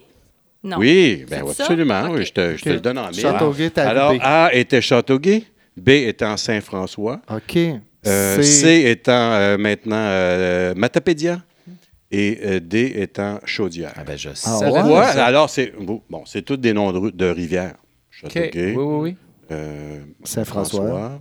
Non. 0.64 0.78
Oui, 0.78 1.26
ben, 1.28 1.42
absolument. 1.42 2.10
Oui, 2.12 2.24
je 2.24 2.32
te, 2.34 2.56
je 2.56 2.62
te 2.64 2.70
Ok. 2.70 2.76
le 2.76 2.80
donne 2.82 3.00
en 3.00 3.08
mille. 3.10 3.20
Châteauguay, 3.20 3.72
t'as 3.72 3.90
Alors, 3.90 4.14
B. 4.14 4.18
A 4.22 4.54
était 4.54 4.80
Châteauguay, 4.82 5.44
B 5.76 5.90
étant 5.90 6.38
Saint-François, 6.38 7.20
OK. 7.36 7.58
euh, 8.06 8.42
C 8.44 8.84
étant 8.86 9.12
euh, 9.34 9.58
maintenant 9.58 9.96
euh, 9.98 10.74
Matapédia 10.76 11.42
et 12.12 12.40
euh, 12.44 12.60
D 12.60 12.94
étant 12.96 13.40
Chaudière. 13.46 13.94
Ah 13.96 14.04
ben, 14.04 14.18
je 14.18 14.30
Ah, 14.46 14.60
ouais? 14.60 15.04
ça. 15.14 15.26
alors, 15.26 15.50
c'est 15.50 15.74
bon, 15.80 16.02
c'est 16.26 16.42
tous 16.42 16.58
des 16.58 16.74
noms 16.74 16.92
de, 16.92 17.30
rivières. 17.30 17.76
Oui, 18.24 18.52
oui, 18.56 18.76
oui. 18.76 19.16
euh, 19.52 20.00
Saint-François. 20.24 20.86
François, 20.86 21.20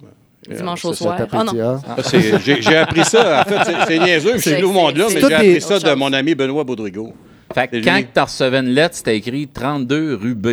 Dimanche 0.48 0.84
euh, 0.84 0.88
au 0.88 0.92
soir. 0.94 1.18
Oh 1.32 2.02
ça, 2.02 2.02
c'est- 2.02 2.60
J'ai 2.62 2.76
appris 2.76 3.04
ça. 3.04 3.42
En 3.42 3.48
fait, 3.48 3.86
c'est- 3.86 3.98
niaiseux. 3.98 4.62
Monde-là, 4.66 5.06
mais 5.12 5.20
j'ai 5.20 5.34
appris 5.34 5.60
ça 5.60 5.78
de 5.78 5.94
mon 5.94 6.12
ami 6.12 6.34
Benoît 6.34 6.64
Baudrigo. 6.64 7.12
Fait 7.54 7.68
que 7.68 7.82
quand 7.82 8.02
tu 8.14 8.20
recevais 8.20 8.58
une 8.60 8.68
lettre, 8.68 8.96
c'était 8.96 9.16
écrit 9.16 9.48
32 9.48 10.14
rue 10.14 10.34
B. 10.34 10.48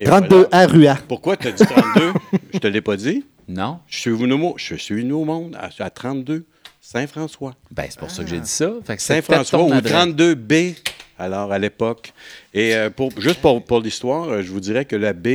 Et 0.00 0.04
32 0.04 0.28
voilà. 0.28 0.48
à 0.52 0.66
Rua. 0.66 0.98
Pourquoi 1.08 1.36
tu 1.36 1.48
as 1.48 1.52
dit 1.52 1.64
32? 1.64 2.12
je 2.54 2.58
te 2.58 2.66
l'ai 2.66 2.80
pas 2.80 2.96
dit. 2.96 3.24
Non? 3.48 3.78
Je 3.88 3.98
suis 3.98 4.10
venu 4.10 4.34
au, 4.34 4.54
je 4.56 4.74
suis 4.74 4.94
venu 5.02 5.12
au 5.12 5.24
monde 5.24 5.56
à, 5.58 5.70
à 5.82 5.90
32 5.90 6.44
Saint-François. 6.92 7.52
Ben, 7.70 7.84
c'est 7.90 7.98
pour 7.98 8.10
ça 8.10 8.22
que 8.24 8.30
j'ai 8.30 8.40
dit 8.40 8.48
ça. 8.48 8.72
Fait 8.86 8.98
Saint-François 8.98 9.62
ou 9.62 9.70
adresse. 9.74 9.92
32B, 9.92 10.74
alors 11.18 11.52
à 11.52 11.58
l'époque. 11.58 12.14
Et 12.54 12.74
euh, 12.74 12.88
pour, 12.88 13.10
juste 13.20 13.42
pour, 13.42 13.62
pour 13.62 13.80
l'histoire, 13.80 14.24
euh, 14.30 14.42
je 14.42 14.50
vous 14.50 14.60
dirais 14.60 14.86
que 14.86 14.96
la 14.96 15.12
B 15.12 15.26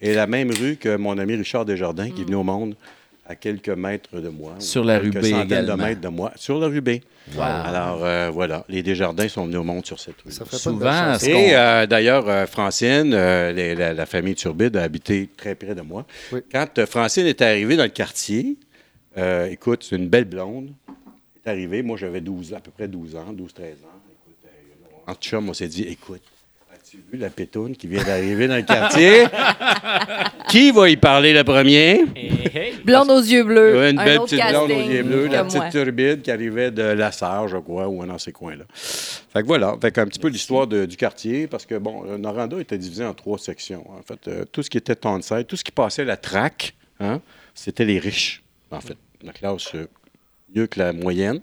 est 0.00 0.14
la 0.14 0.26
même 0.26 0.50
rue 0.50 0.76
que 0.76 0.96
mon 0.96 1.18
ami 1.18 1.34
Richard 1.36 1.66
Desjardins 1.66 2.08
qui 2.10 2.22
est 2.22 2.24
venu 2.24 2.36
au 2.36 2.42
monde 2.42 2.74
à 3.28 3.34
quelques 3.34 3.68
mètres 3.68 4.18
de 4.18 4.30
moi. 4.30 4.54
Sur 4.60 4.82
la 4.82 4.98
rue 4.98 5.10
quelques 5.10 5.24
B 5.26 5.30
centaines 5.30 5.46
également. 5.64 5.76
de 5.76 5.82
mètres 5.82 6.00
de 6.00 6.08
moi. 6.08 6.32
Sur 6.36 6.58
la 6.58 6.68
rue 6.68 6.80
B. 6.80 6.88
Wow. 7.34 7.42
Alors 7.42 8.02
euh, 8.02 8.30
voilà, 8.32 8.64
les 8.70 8.82
Desjardins 8.82 9.28
sont 9.28 9.44
venus 9.44 9.58
au 9.58 9.64
monde 9.64 9.84
sur 9.84 10.00
cette 10.00 10.22
rue. 10.24 10.32
Ça 10.32 10.46
ferait 10.46 10.56
Souvent, 10.56 10.78
pas 10.90 11.18
de 11.18 11.24
Et 11.26 11.54
euh, 11.54 11.86
d'ailleurs, 11.86 12.26
euh, 12.30 12.46
Francine, 12.46 13.12
euh, 13.12 13.52
les- 13.52 13.74
la, 13.74 13.92
la 13.92 14.06
famille 14.06 14.36
Turbide 14.36 14.74
a 14.78 14.82
habité 14.82 15.28
très 15.36 15.54
près 15.54 15.74
de 15.74 15.82
moi. 15.82 16.06
Oui. 16.32 16.40
Quand 16.50 16.78
euh, 16.78 16.86
Francine 16.86 17.26
est 17.26 17.42
arrivée 17.42 17.76
dans 17.76 17.82
le 17.84 17.88
quartier, 17.90 18.56
euh, 19.18 19.46
écoute, 19.50 19.86
c'est 19.88 19.96
une 19.96 20.08
belle 20.08 20.24
blonde. 20.24 20.70
Est 21.44 21.50
arrivée, 21.50 21.82
moi 21.82 21.96
j'avais 21.96 22.20
12 22.20 22.54
ans, 22.54 22.56
à 22.56 22.60
peu 22.60 22.70
près 22.70 22.88
12 22.88 23.16
ans, 23.16 23.32
12-13 23.32 23.32
ans. 23.32 23.36
Écoute, 23.36 24.36
euh, 24.46 25.12
en 25.12 25.14
chum, 25.14 25.48
on 25.48 25.54
s'est 25.54 25.68
dit, 25.68 25.82
écoute, 25.82 26.22
as-tu 26.72 26.98
vu 27.12 27.18
la 27.18 27.28
pétoune 27.30 27.76
qui 27.76 27.86
vient 27.86 28.02
d'arriver 28.02 28.48
dans 28.48 28.56
le 28.56 28.62
quartier? 28.62 29.26
qui 30.48 30.70
va 30.70 30.88
y 30.88 30.96
parler 30.96 31.32
le 31.32 31.44
premier? 31.44 32.04
Hey, 32.14 32.50
hey. 32.54 32.74
Blonde 32.84 33.10
aux 33.10 33.20
yeux 33.20 33.44
bleus. 33.44 33.78
Ouais, 33.78 33.90
une 33.90 33.98
un 33.98 34.04
belle 34.04 34.18
autre 34.18 34.30
petite 34.30 34.50
blonde 34.50 34.70
aux 34.70 34.90
yeux 34.90 35.02
bleus, 35.02 35.26
la 35.26 35.44
petite 35.44 35.60
moi. 35.60 35.70
turbide 35.70 36.22
qui 36.22 36.30
arrivait 36.30 36.70
de 36.70 36.82
La 36.82 37.12
Sarre, 37.12 37.48
je 37.48 37.56
crois, 37.56 37.88
ou 37.88 38.04
dans 38.06 38.18
ces 38.18 38.32
coins-là. 38.32 38.64
Fait 38.72 39.42
que 39.42 39.46
voilà, 39.46 39.76
fait 39.80 39.98
un 39.98 40.06
petit 40.06 40.18
peu 40.18 40.28
l'histoire 40.28 40.66
du 40.66 40.96
quartier, 40.96 41.46
parce 41.46 41.66
que, 41.66 41.76
bon, 41.76 42.04
euh, 42.06 42.18
Noranda 42.18 42.58
était 42.58 42.78
divisé 42.78 43.04
en 43.04 43.14
trois 43.14 43.38
sections. 43.38 43.84
En 43.90 44.02
fait, 44.02 44.28
euh, 44.28 44.44
tout 44.50 44.62
ce 44.62 44.70
qui 44.70 44.78
était 44.78 44.94
Townside, 44.94 45.46
tout 45.46 45.56
ce 45.56 45.64
qui 45.64 45.72
passait 45.72 46.04
la 46.04 46.16
traque, 46.16 46.74
hein, 47.00 47.20
c'était 47.54 47.84
les 47.84 47.98
riches, 47.98 48.42
en 48.70 48.80
fait. 48.80 48.96
La 49.22 49.32
classe 49.32 49.74
euh, 49.74 49.86
mieux 50.54 50.66
que 50.66 50.78
la 50.78 50.92
moyenne. 50.92 51.40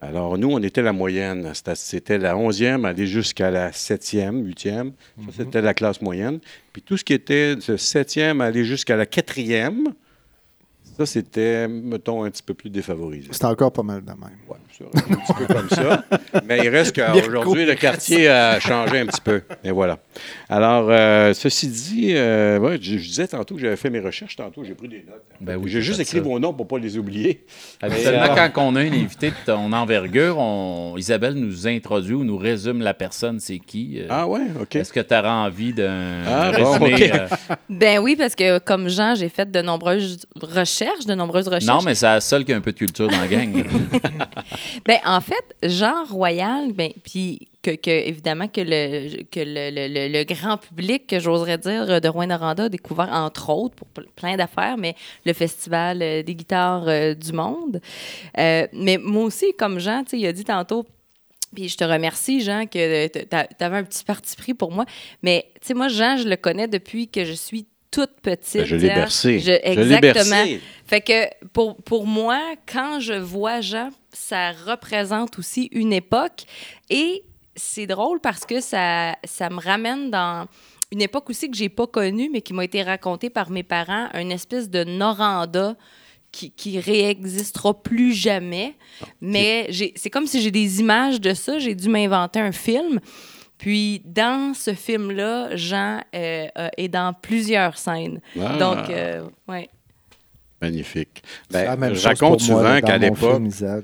Alors, 0.00 0.36
nous, 0.38 0.50
on 0.50 0.62
était 0.62 0.82
la 0.82 0.92
moyenne. 0.92 1.50
C'était- 1.54 1.74
C'était 1.74 2.18
la 2.18 2.36
11e, 2.36 2.84
aller 2.84 3.06
jusqu'à 3.06 3.50
la 3.50 3.72
7e, 3.72 4.42
8e. 4.44 4.92
Ça, 5.18 5.32
c'était 5.38 5.62
la 5.62 5.74
classe 5.74 6.00
moyenne. 6.02 6.38
Puis 6.72 6.82
tout 6.82 6.96
ce 6.96 7.04
qui 7.04 7.14
était 7.14 7.56
de 7.56 7.76
7e, 7.76 8.40
aller 8.40 8.64
jusqu'à 8.64 8.96
la 8.96 9.06
4e, 9.06 9.94
ça, 10.96 11.06
c'était, 11.06 11.66
mettons, 11.66 12.24
un 12.24 12.30
petit 12.30 12.42
peu 12.42 12.54
plus 12.54 12.70
défavorisé. 12.70 13.28
C'est 13.32 13.44
encore 13.44 13.72
pas 13.72 13.82
mal 13.82 14.02
de 14.02 14.10
même. 14.10 14.38
Ouais, 14.48 14.56
un 14.84 15.16
petit 15.16 15.32
peu 15.34 15.46
comme 15.54 15.68
ça. 15.70 16.04
Mais 16.44 16.60
il 16.64 16.68
reste 16.68 16.94
qu'aujourd'hui, 16.94 17.64
le 17.66 17.74
quartier 17.74 18.28
a 18.28 18.60
changé 18.60 19.00
un 19.00 19.06
petit 19.06 19.20
peu. 19.20 19.42
Et 19.64 19.70
voilà. 19.70 19.98
Alors, 20.48 20.86
euh, 20.90 21.32
ceci 21.34 21.68
dit, 21.68 22.12
euh, 22.14 22.58
ouais, 22.58 22.78
je, 22.80 22.98
je 22.98 23.08
disais 23.08 23.26
tantôt 23.26 23.54
que 23.54 23.60
j'avais 23.60 23.76
fait 23.76 23.90
mes 23.90 24.00
recherches 24.00 24.36
tantôt, 24.36 24.64
j'ai 24.64 24.74
pris 24.74 24.88
des 24.88 25.04
notes. 25.08 25.22
Ben 25.40 25.56
oui, 25.56 25.70
j'ai 25.70 25.82
juste 25.82 26.00
écrit 26.00 26.18
ça. 26.18 26.22
vos 26.24 26.38
noms 26.38 26.52
pour 26.52 26.64
ne 26.66 26.70
pas 26.70 26.78
les 26.78 26.96
oublier. 26.98 27.44
Habituellement, 27.82 28.34
euh, 28.36 28.48
quand 28.48 28.66
on 28.66 28.76
a 28.76 28.82
une 28.82 28.94
invité 28.94 29.30
de 29.30 29.36
ton 29.44 29.72
envergure, 29.72 30.38
on- 30.38 30.96
Isabelle 30.96 31.34
nous 31.34 31.66
introduit 31.66 32.14
ou 32.14 32.24
nous 32.24 32.38
résume 32.38 32.80
la 32.82 32.94
personne, 32.94 33.40
c'est 33.40 33.58
qui. 33.58 33.98
euh, 34.00 34.06
Ah 34.10 34.26
ouais, 34.26 34.40
OK. 34.60 34.76
Est-ce 34.76 34.92
que 34.92 35.00
tu 35.00 35.14
auras 35.14 35.46
envie 35.46 35.72
d'un 35.72 36.22
Ah, 36.26 36.52
bon, 36.56 36.72
résumé, 36.78 36.94
ok. 36.94 37.10
euh, 37.14 37.54
Ben 37.68 37.98
oui, 37.98 38.16
parce 38.16 38.34
que 38.34 38.58
comme 38.58 38.88
Jean, 38.88 39.14
j'ai 39.14 39.28
fait 39.28 39.50
de 39.50 39.60
nombreuses 39.60 40.26
recherches, 40.40 41.04
de 41.06 41.14
nombreuses 41.14 41.48
recherches. 41.48 41.64
Non, 41.66 41.80
mais 41.84 41.94
c'est 41.94 42.06
la 42.06 42.20
seule 42.20 42.44
qui 42.44 42.52
a 42.52 42.56
un 42.56 42.60
peu 42.60 42.72
de 42.72 42.78
culture 42.78 43.08
dans 43.08 43.20
la 43.20 43.26
gang. 43.28 43.52
Ben, 44.84 44.98
en 45.04 45.20
fait, 45.20 45.54
Jean 45.62 46.04
Royal, 46.04 46.72
ben, 46.72 46.90
puis 47.04 47.48
que, 47.62 47.70
que, 47.72 47.90
évidemment 47.90 48.46
que 48.48 48.60
le, 48.60 49.22
que 49.24 49.40
le, 49.40 49.70
le- 49.70 50.08
le- 50.12 50.24
grand 50.24 50.56
public, 50.56 51.06
que 51.08 51.18
j'oserais 51.18 51.58
dire, 51.58 52.00
de 52.00 52.08
Rouen-Noranda 52.08 52.64
a 52.64 52.68
découvert, 52.68 53.08
entre 53.12 53.50
autres, 53.50 53.74
pour 53.74 53.88
ple- 53.94 54.08
plein 54.14 54.36
d'affaires, 54.36 54.76
mais 54.78 54.94
le 55.24 55.32
Festival 55.32 56.00
euh, 56.00 56.22
des 56.22 56.34
guitares 56.34 56.84
euh, 56.86 57.14
du 57.14 57.32
monde. 57.32 57.80
Euh, 58.38 58.66
mais 58.72 58.98
moi 58.98 59.24
aussi, 59.24 59.52
comme 59.58 59.78
Jean, 59.80 60.04
il 60.12 60.24
a 60.26 60.32
dit 60.32 60.44
tantôt, 60.44 60.86
puis 61.54 61.68
je 61.68 61.76
te 61.76 61.84
remercie, 61.84 62.40
Jean, 62.40 62.66
que 62.66 63.06
tu 63.08 63.64
avais 63.64 63.76
un 63.76 63.84
petit 63.84 64.04
parti 64.04 64.36
pris 64.36 64.54
pour 64.54 64.70
moi. 64.72 64.84
Mais, 65.22 65.46
tu 65.60 65.68
sais, 65.68 65.74
moi, 65.74 65.88
Jean, 65.88 66.16
je 66.18 66.28
le 66.28 66.36
connais 66.36 66.68
depuis 66.68 67.08
que 67.08 67.24
je 67.24 67.32
suis 67.32 67.66
toute 67.90 68.20
petite. 68.20 68.58
Ben, 68.58 68.64
je 68.64 68.76
l'ai 68.76 68.88
bercé. 68.88 69.38
Je- 69.38 69.44
Je 69.44 69.50
l'ai 69.80 69.94
exactement. 69.94 70.12
bercé. 70.36 70.60
Fait 70.86 71.00
que 71.00 71.46
pour, 71.52 71.76
pour 71.76 72.06
moi, 72.06 72.40
quand 72.70 73.00
je 73.00 73.14
vois 73.14 73.60
Jean, 73.60 73.88
ça 74.16 74.52
représente 74.52 75.38
aussi 75.38 75.68
une 75.72 75.92
époque. 75.92 76.44
Et 76.90 77.24
c'est 77.54 77.86
drôle 77.86 78.20
parce 78.20 78.44
que 78.44 78.60
ça, 78.60 79.16
ça 79.24 79.50
me 79.50 79.60
ramène 79.60 80.10
dans 80.10 80.46
une 80.92 81.02
époque 81.02 81.30
aussi 81.30 81.50
que 81.50 81.56
j'ai 81.56 81.68
pas 81.68 81.86
connue, 81.86 82.30
mais 82.32 82.40
qui 82.40 82.52
m'a 82.52 82.64
été 82.64 82.82
racontée 82.82 83.30
par 83.30 83.50
mes 83.50 83.62
parents, 83.62 84.08
une 84.14 84.32
espèce 84.32 84.70
de 84.70 84.84
Noranda 84.84 85.76
qui, 86.32 86.50
qui 86.50 86.78
réexistera 86.78 87.74
plus 87.74 88.12
jamais. 88.12 88.74
Mais 89.20 89.70
c'est 89.96 90.10
comme 90.10 90.26
si 90.26 90.40
j'ai 90.40 90.50
des 90.50 90.80
images 90.80 91.20
de 91.20 91.34
ça. 91.34 91.58
J'ai 91.58 91.74
dû 91.74 91.88
m'inventer 91.88 92.40
un 92.40 92.52
film. 92.52 93.00
Puis, 93.58 94.02
dans 94.04 94.52
ce 94.54 94.74
film-là, 94.74 95.56
Jean 95.56 96.00
euh, 96.14 96.46
euh, 96.58 96.68
est 96.76 96.88
dans 96.88 97.14
plusieurs 97.14 97.78
scènes. 97.78 98.20
Ah. 98.38 98.56
Donc, 98.58 98.90
euh, 98.90 99.26
ouais. 99.48 99.68
Magnifique. 100.62 101.22
Ben, 101.50 101.76
même 101.76 101.90
je 101.90 101.96
chose 101.96 102.06
raconte 102.06 102.40
souvent 102.40 102.80
qu'à 102.80 102.96
l'époque, 102.96 103.42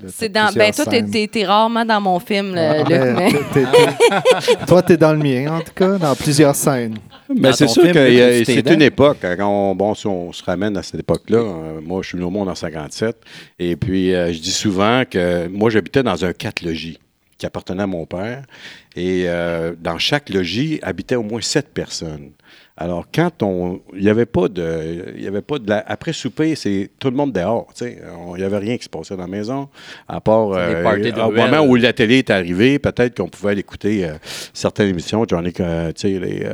C'est 0.09 0.29
dans. 0.29 0.51
Ben, 0.53 0.71
toi, 0.73 0.85
t'es- 0.85 0.91
scènes. 0.91 1.11
t'es 1.11 1.27
t'es 1.27 1.45
rarement 1.45 1.85
dans 1.85 2.01
mon 2.01 2.19
film, 2.19 2.55
là, 2.55 2.71
Ah, 2.71 2.77
Luc, 2.79 2.87
ben, 2.89 3.15
mais- 3.15 3.31
t'es- 3.31 3.65
t'es- 3.65 4.65
Toi, 4.67 4.81
t'es 4.81 4.97
dans 4.97 5.13
le 5.13 5.19
mien, 5.19 5.53
en 5.57 5.59
tout 5.61 5.73
cas, 5.75 5.99
dans 5.99 6.15
plusieurs 6.15 6.55
scènes. 6.55 6.97
Mais 7.29 7.49
Dans 7.49 7.53
c'est 7.55 7.67
sûr 7.67 7.83
film, 7.83 7.93
que 7.93 8.43
c'est 8.43 8.69
une 8.71 8.81
époque. 8.81 9.17
hein, 9.23 9.35
Quand 9.37 9.47
on, 9.71 9.75
bon, 9.75 9.93
si 9.93 10.07
on 10.07 10.31
se 10.33 10.43
ramène 10.43 10.75
à 10.75 10.81
cette 10.83 10.99
époque-là, 10.99 11.37
euh, 11.37 11.79
moi, 11.81 12.01
je 12.01 12.07
suis 12.09 12.17
venu 12.17 12.25
au 12.27 12.31
monde 12.31 12.49
en 12.49 12.55
57. 12.55 13.17
Et 13.59 13.75
puis, 13.75 14.13
euh, 14.13 14.33
je 14.33 14.39
dis 14.39 14.51
souvent 14.51 15.03
que 15.09 15.47
moi, 15.47 15.69
j'habitais 15.69 16.01
dans 16.03 16.25
un 16.25 16.33
quatre 16.33 16.63
logis 16.63 16.99
qui 17.37 17.45
appartenait 17.45 17.83
à 17.83 17.87
mon 17.87 18.05
père. 18.07 18.43
Et 18.95 19.23
euh, 19.27 19.73
dans 19.79 19.97
chaque 19.99 20.29
logis 20.29 20.79
habitaient 20.81 21.15
au 21.15 21.23
moins 21.23 21.41
sept 21.41 21.67
personnes. 21.73 22.31
Alors, 22.75 23.05
quand 23.13 23.43
on. 23.43 23.81
Il 23.95 24.01
n'y 24.01 24.09
avait 24.09 24.25
pas 24.25 24.47
de. 24.47 25.13
Il 25.15 25.23
y 25.23 25.27
avait 25.27 25.43
pas 25.43 25.59
de. 25.59 25.69
la- 25.69 25.83
après 25.87 26.11
souper, 26.11 26.55
c'est 26.55 26.89
tout 26.97 27.11
le 27.11 27.15
monde 27.15 27.31
dehors. 27.31 27.67
tu 27.75 27.85
sais. 27.85 27.99
On- 28.17 28.35
Il 28.35 28.39
n'y 28.39 28.45
avait 28.45 28.57
rien 28.57 28.77
qui 28.77 28.83
se 28.85 28.89
passait 28.89 29.15
dans 29.15 29.21
la 29.21 29.27
maison, 29.27 29.69
à 30.07 30.19
part. 30.19 30.49
Euh, 30.53 30.83
au 31.27 31.31
moment 31.51 31.61
où 31.69 31.75
la 31.75 31.93
télé 31.93 32.17
est 32.17 32.31
arrivée, 32.31 32.79
peut-être 32.79 33.15
qu'on 33.17 33.29
pouvait 33.29 33.51
aller 33.51 33.59
écouter 33.59 34.05
euh, 34.05 34.13
certaines 34.53 34.89
émissions. 34.89 35.23
Ai, 35.23 35.53
euh, 35.59 35.91
tu 35.91 36.01
sais, 36.01 36.19
les. 36.19 36.47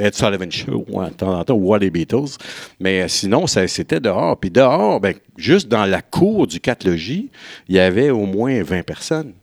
Ed 0.00 0.14
Sullivan 0.14 0.50
Show, 0.50 0.86
de 0.88 1.10
temps 1.14 1.38
en 1.38 1.44
temps, 1.44 1.54
ou 1.54 1.74
les 1.76 1.90
Beatles. 1.90 2.38
Mais 2.80 3.06
sinon, 3.08 3.46
c'était 3.46 4.00
dehors. 4.00 4.38
Puis 4.40 4.50
dehors, 4.50 4.98
ben, 4.98 5.14
juste 5.36 5.68
dans 5.68 5.84
la 5.84 6.00
cour 6.00 6.46
du 6.46 6.58
4 6.58 6.84
logis, 6.84 7.30
il 7.68 7.76
y 7.76 7.80
avait 7.80 8.08
au 8.08 8.24
moins 8.24 8.62
20 8.62 8.82
personnes. 8.82 9.34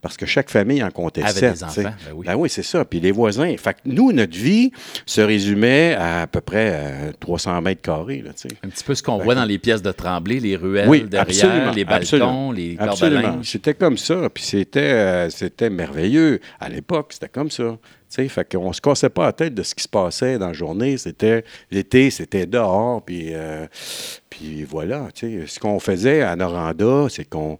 Parce 0.00 0.16
que 0.16 0.26
chaque 0.26 0.48
famille 0.48 0.82
en 0.82 0.90
comptait 0.90 1.22
Avait 1.22 1.32
sept. 1.40 1.52
des 1.54 1.64
enfants, 1.64 1.82
ben 1.82 1.94
oui. 2.14 2.26
Ben 2.26 2.36
oui, 2.36 2.48
c'est 2.48 2.62
ça. 2.62 2.84
Puis 2.84 3.00
les 3.00 3.10
voisins. 3.10 3.52
Fait 3.58 3.74
que 3.74 3.78
nous, 3.84 4.12
notre 4.12 4.36
vie 4.36 4.70
se 5.06 5.20
résumait 5.20 5.94
à 5.94 6.22
à 6.22 6.26
peu 6.28 6.40
près 6.40 6.70
euh, 6.74 7.12
300 7.18 7.60
mètres 7.62 7.82
carrés. 7.82 8.22
Là. 8.24 8.30
Un 8.64 8.68
petit 8.68 8.84
peu 8.84 8.94
ce 8.94 9.02
qu'on 9.02 9.18
voit 9.18 9.34
que- 9.34 9.40
dans 9.40 9.44
les 9.44 9.58
pièces 9.58 9.82
de 9.82 9.90
Tremblay, 9.90 10.38
les 10.40 10.54
ruelles 10.56 10.88
Oui, 10.88 11.02
derrière, 11.02 11.22
absolument, 11.22 11.70
les 11.72 11.84
balcons, 11.84 12.02
absolument. 12.02 12.52
les 12.52 12.76
cordes 12.76 12.88
Absolument. 12.90 13.40
C'était 13.42 13.74
comme 13.74 13.96
ça. 13.98 14.28
Puis 14.32 14.44
c'était, 14.44 14.80
euh, 14.80 15.30
c'était 15.30 15.70
merveilleux. 15.70 16.40
À 16.60 16.68
l'époque, 16.68 17.08
c'était 17.12 17.28
comme 17.28 17.50
ça. 17.50 17.76
Sais, 18.08 18.26
fait 18.28 18.50
qu'on 18.56 18.72
se 18.72 18.80
cassait 18.80 19.10
pas 19.10 19.26
la 19.26 19.32
tête 19.32 19.54
de 19.54 19.62
ce 19.62 19.74
qui 19.74 19.82
se 19.82 19.88
passait 19.88 20.38
dans 20.38 20.46
la 20.48 20.52
journée. 20.54 20.96
C'était 20.96 21.44
l'été, 21.70 22.10
c'était 22.10 22.46
dehors. 22.46 23.02
Puis, 23.02 23.34
euh, 23.34 23.66
puis 24.30 24.64
voilà. 24.64 25.08
Tu 25.14 25.40
sais, 25.40 25.46
ce 25.46 25.60
qu'on 25.60 25.78
faisait 25.78 26.22
à 26.22 26.34
Noranda, 26.36 27.06
c'est 27.10 27.24
qu'on 27.28 27.58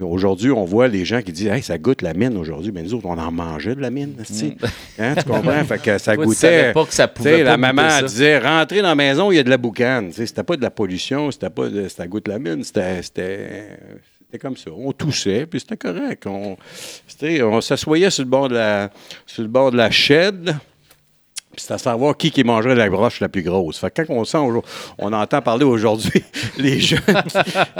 Aujourd'hui, 0.00 0.52
on 0.52 0.64
voit 0.64 0.86
les 0.86 1.04
gens 1.04 1.22
qui 1.22 1.32
disent 1.32 1.48
Hey, 1.48 1.60
ça 1.60 1.76
goûte 1.76 2.02
la 2.02 2.14
mine 2.14 2.36
aujourd'hui. 2.36 2.70
Mais 2.72 2.82
nous 2.82 2.94
autres, 2.94 3.06
on 3.06 3.18
en 3.18 3.32
mangeait 3.32 3.74
de 3.74 3.80
la 3.80 3.90
mine. 3.90 4.14
esti. 4.20 4.56
Hein, 5.00 5.14
tu 5.16 5.24
comprends? 5.24 5.64
fait 5.64 5.82
que 5.82 5.98
ça 5.98 6.12
Mm. 6.12 6.16
Toi, 6.16 6.24
goûtait. 6.26 6.72
pas 6.72 6.84
que 6.84 6.94
ça 6.94 7.08
pouvait 7.08 7.38
pas 7.38 7.50
la 7.50 7.56
maman 7.56 7.90
ça. 7.90 8.02
disait 8.02 8.38
rentrez 8.38 8.80
dans 8.82 8.88
la 8.88 8.94
maison, 8.94 9.32
il 9.32 9.36
y 9.36 9.38
a 9.40 9.42
de 9.42 9.50
la 9.50 9.56
boucane. 9.58 10.12
C'était 10.12 10.42
pas 10.44 10.56
de 10.56 10.62
la 10.62 10.70
pollution, 10.70 11.30
c'était 11.32 11.50
pas 11.50 11.68
de, 11.68 11.88
c'était 11.88 12.02
à 12.02 12.06
goût 12.06 12.20
de 12.20 12.30
la 12.30 12.38
mine, 12.38 12.62
c'était, 12.62 13.02
c'était, 14.28 14.38
comme 14.38 14.56
ça. 14.58 14.70
On 14.70 14.92
toussait, 14.92 15.46
puis 15.46 15.58
c'était 15.58 15.78
correct. 15.78 16.26
On, 16.26 16.56
on 17.42 17.60
s'assoyait 17.62 18.10
sur 18.10 18.24
le 18.24 18.30
bord 18.30 18.48
de 18.48 18.54
la, 18.56 18.90
sur 19.24 19.42
le 19.42 19.48
bord 19.48 19.70
de 19.70 19.78
la 19.78 19.90
shed. 19.90 20.54
Puis 21.58 21.64
c'est 21.66 21.74
à 21.74 21.78
savoir 21.78 22.16
qui 22.16 22.30
qui 22.30 22.44
mangerait 22.44 22.76
la 22.76 22.88
broche 22.88 23.18
la 23.18 23.28
plus 23.28 23.42
grosse. 23.42 23.78
Fait 23.78 23.90
que 23.90 24.02
quand 24.02 24.14
on 24.14 24.24
sent, 24.24 24.38
on 24.96 25.12
entend 25.12 25.42
parler 25.42 25.64
aujourd'hui 25.64 26.22
les 26.56 26.78
jeunes 26.78 27.00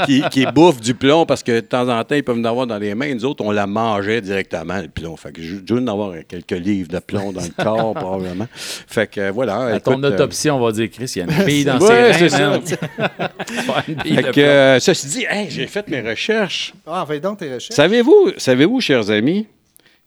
qui, 0.04 0.20
qui 0.32 0.46
bouffent 0.46 0.80
du 0.80 0.94
plomb 0.94 1.24
parce 1.26 1.44
que 1.44 1.52
de 1.52 1.60
temps 1.60 1.88
en 1.88 2.02
temps, 2.02 2.16
ils 2.16 2.24
peuvent 2.24 2.40
en 2.40 2.44
avoir 2.44 2.66
dans 2.66 2.78
les 2.78 2.96
mains. 2.96 3.14
Nous 3.14 3.24
autres, 3.24 3.44
on 3.44 3.52
la 3.52 3.68
mangeait 3.68 4.20
directement, 4.20 4.78
le 4.82 4.88
plomb. 4.88 5.16
Fait 5.16 5.30
que 5.30 5.40
je 5.40 5.54
viens 5.64 5.80
d'avoir 5.80 6.12
quelques 6.26 6.50
livres 6.50 6.88
de 6.88 6.98
plomb 6.98 7.32
dans 7.32 7.40
le 7.40 7.50
corps, 7.64 7.94
probablement. 7.94 8.48
Fait 8.52 9.08
que 9.08 9.30
voilà. 9.30 9.58
À 9.58 9.70
écoute, 9.76 9.84
ton 9.84 10.02
euh, 10.02 10.08
autopsie, 10.12 10.50
on 10.50 10.58
va 10.58 10.72
dire, 10.72 10.90
Chris, 10.90 11.12
il 11.14 11.18
y 11.20 11.22
a 11.22 11.38
une 11.38 11.44
bille 11.46 11.64
dans 11.64 11.78
Ouais, 11.78 12.14
ses 12.14 12.26
reins. 12.34 12.60
Fait 12.60 14.32
que, 14.32 14.40
euh, 14.40 14.80
ceci 14.80 15.06
dit, 15.06 15.26
hey, 15.30 15.48
j'ai 15.50 15.68
fait 15.68 15.86
mes 15.86 16.00
recherches. 16.00 16.74
Ah, 16.84 17.04
fais 17.06 17.20
donc 17.20 17.38
tes 17.38 17.54
recherches. 17.54 17.76
Savez-vous, 17.76 18.32
savez-vous, 18.38 18.80
chers 18.80 19.08
amis, 19.08 19.46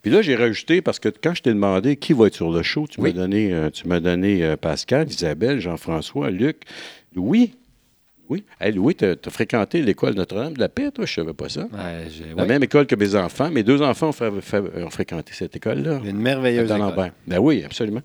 puis 0.01 0.11
là, 0.11 0.21
j'ai 0.21 0.35
rajouté, 0.35 0.81
parce 0.81 0.99
que 0.99 1.09
quand 1.09 1.33
je 1.33 1.43
t'ai 1.43 1.51
demandé 1.51 1.95
qui 1.95 2.13
va 2.13 2.27
être 2.27 2.35
sur 2.35 2.51
le 2.51 2.63
show, 2.63 2.87
tu 2.89 2.99
Oui. 2.99 3.09
m'as 3.13 3.19
donné, 3.21 3.53
euh, 3.53 3.69
tu 3.69 3.87
m'as 3.87 3.99
donné 3.99 4.43
euh, 4.43 4.57
Pascal, 4.57 5.09
Isabelle, 5.09 5.59
Jean-François, 5.59 6.29
Luc, 6.29 6.57
Louis. 7.15 7.53
Oui. 8.29 8.45
Hey, 8.61 8.71
Louis, 8.71 8.95
tu 8.95 9.05
as 9.05 9.29
fréquenté 9.29 9.81
l'école 9.81 10.13
Notre-Dame 10.13 10.53
de 10.53 10.59
la 10.59 10.69
Paix, 10.69 10.89
toi, 10.91 11.05
je 11.05 11.13
savais 11.13 11.33
pas 11.33 11.49
ça. 11.49 11.67
Ouais, 11.73 12.07
La 12.37 12.45
même 12.45 12.63
école 12.63 12.87
que 12.87 12.95
mes 12.95 13.15
enfants. 13.15 13.51
Mes 13.51 13.63
deux 13.63 13.81
enfants 13.81 14.11
ont, 14.11 14.89
fréquenté 14.89 15.33
cette 15.33 15.55
école-là. 15.57 15.99
Une 16.05 16.17
merveilleuse 16.17 16.71
école. 16.71 17.11
Ben 17.27 17.39
oui, 17.39 17.63
absolument. 17.65 18.01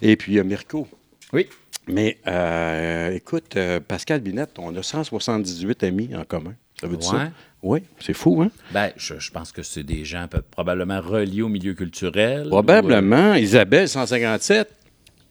Et 0.00 0.16
puis, 0.16 0.32
il 0.32 0.36
y 0.36 0.40
a 0.40 0.44
Mirko. 0.44 0.88
Oui. 1.34 1.46
Mais 1.88 2.18
euh, 2.26 3.10
écoute, 3.12 3.56
euh, 3.56 3.78
Pascal 3.80 4.20
Binette, 4.20 4.58
on 4.58 4.74
a 4.74 4.82
178 4.82 5.84
amis 5.84 6.10
en 6.16 6.24
commun. 6.24 6.54
Ça 6.80 6.86
veut 6.86 6.96
dire 6.96 7.12
Ouais. 7.12 7.18
ça? 7.18 7.30
Oui, 7.62 7.82
c'est 7.98 8.12
fou, 8.12 8.42
hein? 8.42 8.50
Ben, 8.72 8.90
je, 8.96 9.18
je 9.18 9.30
pense 9.30 9.50
que 9.50 9.62
c'est 9.62 9.82
des 9.82 10.04
gens 10.04 10.26
probablement 10.50 11.00
reliés 11.00 11.42
au 11.42 11.48
milieu 11.48 11.74
culturel. 11.74 12.46
Probablement. 12.48 13.34
Isabelle, 13.34 13.88
157. 13.88 14.68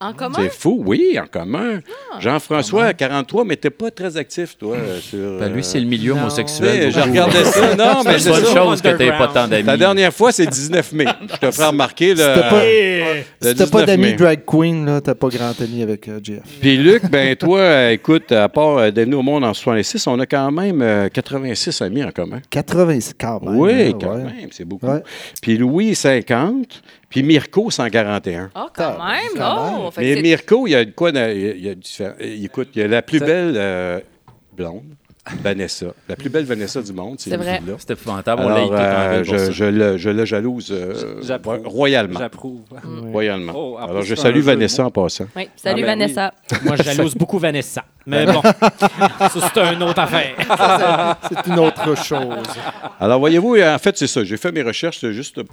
En 0.02 0.12
commun? 0.12 0.36
C'est 0.40 0.52
fou, 0.52 0.84
oui, 0.86 1.18
en 1.18 1.26
commun. 1.26 1.80
Ah, 2.12 2.20
Jean-François, 2.20 2.94
43, 2.94 3.46
mais 3.46 3.56
t'es 3.56 3.70
pas 3.70 3.90
très 3.92 4.18
actif, 4.18 4.58
toi, 4.58 4.76
euh, 4.76 5.00
sur... 5.00 5.18
Ben, 5.40 5.46
euh, 5.46 5.50
lui, 5.50 5.64
c'est 5.64 5.80
le 5.80 5.86
milieu 5.86 6.14
Non. 6.14 6.22
homosexuel. 6.24 6.92
sais, 6.92 7.00
Je 7.00 7.00
regardais 7.00 7.44
ça. 7.46 7.76
Non, 7.76 8.02
mais 8.06 8.20
C'est 8.20 8.30
une 8.30 8.46
chose 8.46 8.82
que 8.82 8.90
t'aies 8.90 9.12
pas 9.18 9.30
tant 9.30 9.48
d'amis. 9.48 9.64
La 9.64 9.78
dernière 9.78 10.14
fois, 10.14 10.34
c'est 10.34 10.48
19 10.48 10.92
mai. 10.92 11.06
Je 11.34 11.38
te 11.48 11.52
ferai 11.52 11.68
remarquer. 11.68 12.10
Le, 12.14 12.18
C'était 12.18 12.42
pas- 12.42 12.64
le 12.66 13.22
Si 13.22 13.26
t'as 13.40 13.54
19 13.54 13.72
pas 13.72 13.86
d'amis 13.86 14.04
mai. 14.04 14.14
drag 14.14 14.42
queen, 14.46 14.86
là, 14.86 15.00
t'as 15.00 15.16
pas 15.16 15.30
grand 15.30 15.62
ami 15.62 15.82
avec 15.82 16.10
euh, 16.10 16.20
Jeff. 16.22 16.42
Puis 16.60 16.76
Luc, 16.76 17.10
ben 17.10 17.36
toi, 17.38 17.60
euh, 17.60 17.92
écoute, 17.92 18.32
à 18.34 18.50
part 18.50 18.78
euh, 18.80 18.92
au 19.14 19.22
monde 19.22 19.46
en 19.46 19.54
66, 19.54 20.08
on 20.08 20.20
a 20.20 20.26
quand 20.26 20.52
même 20.52 20.82
euh, 20.82 21.08
86 21.08 21.82
amis 21.82 22.04
en 22.04 22.12
commun. 22.12 22.42
80, 22.50 23.00
quand 23.18 23.42
même. 23.44 23.58
oui, 23.58 23.72
hein, 23.72 23.92
quand 24.00 24.10
ouais. 24.16 24.24
même, 24.24 24.50
c'est 24.52 24.66
beaucoup. 24.66 24.88
Puis 25.42 25.58
Louis, 25.58 25.96
50. 25.96 26.82
Puis 27.16 27.24
Mirko, 27.24 27.72
141. 27.72 28.50
Ah, 28.54 28.68
quand 28.76 28.98
même. 29.06 29.20
quand 29.38 29.56
Oh, 29.58 29.84
même. 29.84 29.92
fait 29.92 30.16
Mais 30.16 30.22
Mirko, 30.22 30.68
il 30.68 30.72
y 30.72 30.76
a 30.76 30.84
de 30.84 30.92
quoi. 30.92 31.14
dans- 31.14 31.32
Il 31.34 31.42
y 31.42 31.50
a, 31.50 31.54
il 31.54 31.66
y 31.66 31.70
a 31.70 32.44
Écoute, 32.44 32.70
il 32.76 32.82
y 32.82 32.84
a 32.84 32.88
la 32.90 33.02
plus 33.02 33.20
belle 33.20 33.54
euh, 33.56 34.02
blonde, 34.52 34.84
Vanessa. 35.42 35.88
La 36.08 36.16
plus 36.16 36.30
belle 36.30 36.46
Vanessa 36.46 36.82
du 36.82 36.94
monde, 36.94 37.16
c'est 37.20 37.36
vrai. 37.36 37.62
là. 37.66 37.74
C'est 37.80 37.92
épouvantable. 37.92 38.44
on 38.46 38.50
l'a 38.50 38.56
Alors, 38.56 38.72
euh, 38.74 39.24
je, 39.24 39.64
le, 39.66 39.98
je 39.98 40.10
le 40.10 40.26
jalouse 40.26 40.70
euh, 40.72 41.20
J'approuve. 41.24 41.62
royalement. 41.66 42.20
J'approuve. 42.20 42.62
royalement. 43.12 43.54
Oh, 43.56 43.78
Alors, 43.82 44.04
je 44.04 44.14
salue 44.16 44.42
Vanessa 44.42 44.86
en 44.86 44.92
passant. 44.92 45.26
Oui, 45.36 45.50
salut 45.56 45.66
Ah, 45.66 45.74
ben 45.74 45.76
oui. 45.76 45.84
Vanessa. 45.84 46.34
Moi, 46.64 46.76
je 46.78 46.84
jalouse 46.84 47.16
beaucoup 47.16 47.40
Vanessa. 47.40 47.84
Mais 48.08 48.28
bon, 48.28 48.40
ça, 48.44 49.30
c'est 49.30 49.74
une 49.74 49.82
autre 49.82 50.00
affaire. 50.00 50.36
C'est 51.28 51.48
une 51.52 51.58
autre 51.60 51.98
chose. 52.04 52.46
Alors, 53.00 53.20
voyez-vous, 53.20 53.58
en 53.60 53.78
fait, 53.80 53.98
c'est 53.98 54.06
ça. 54.06 54.24
J'ai 54.24 54.38
fait 54.38 54.52
mes 54.52 54.62
recherches 54.62 55.04
juste 55.10 55.40
euh, 55.40 55.44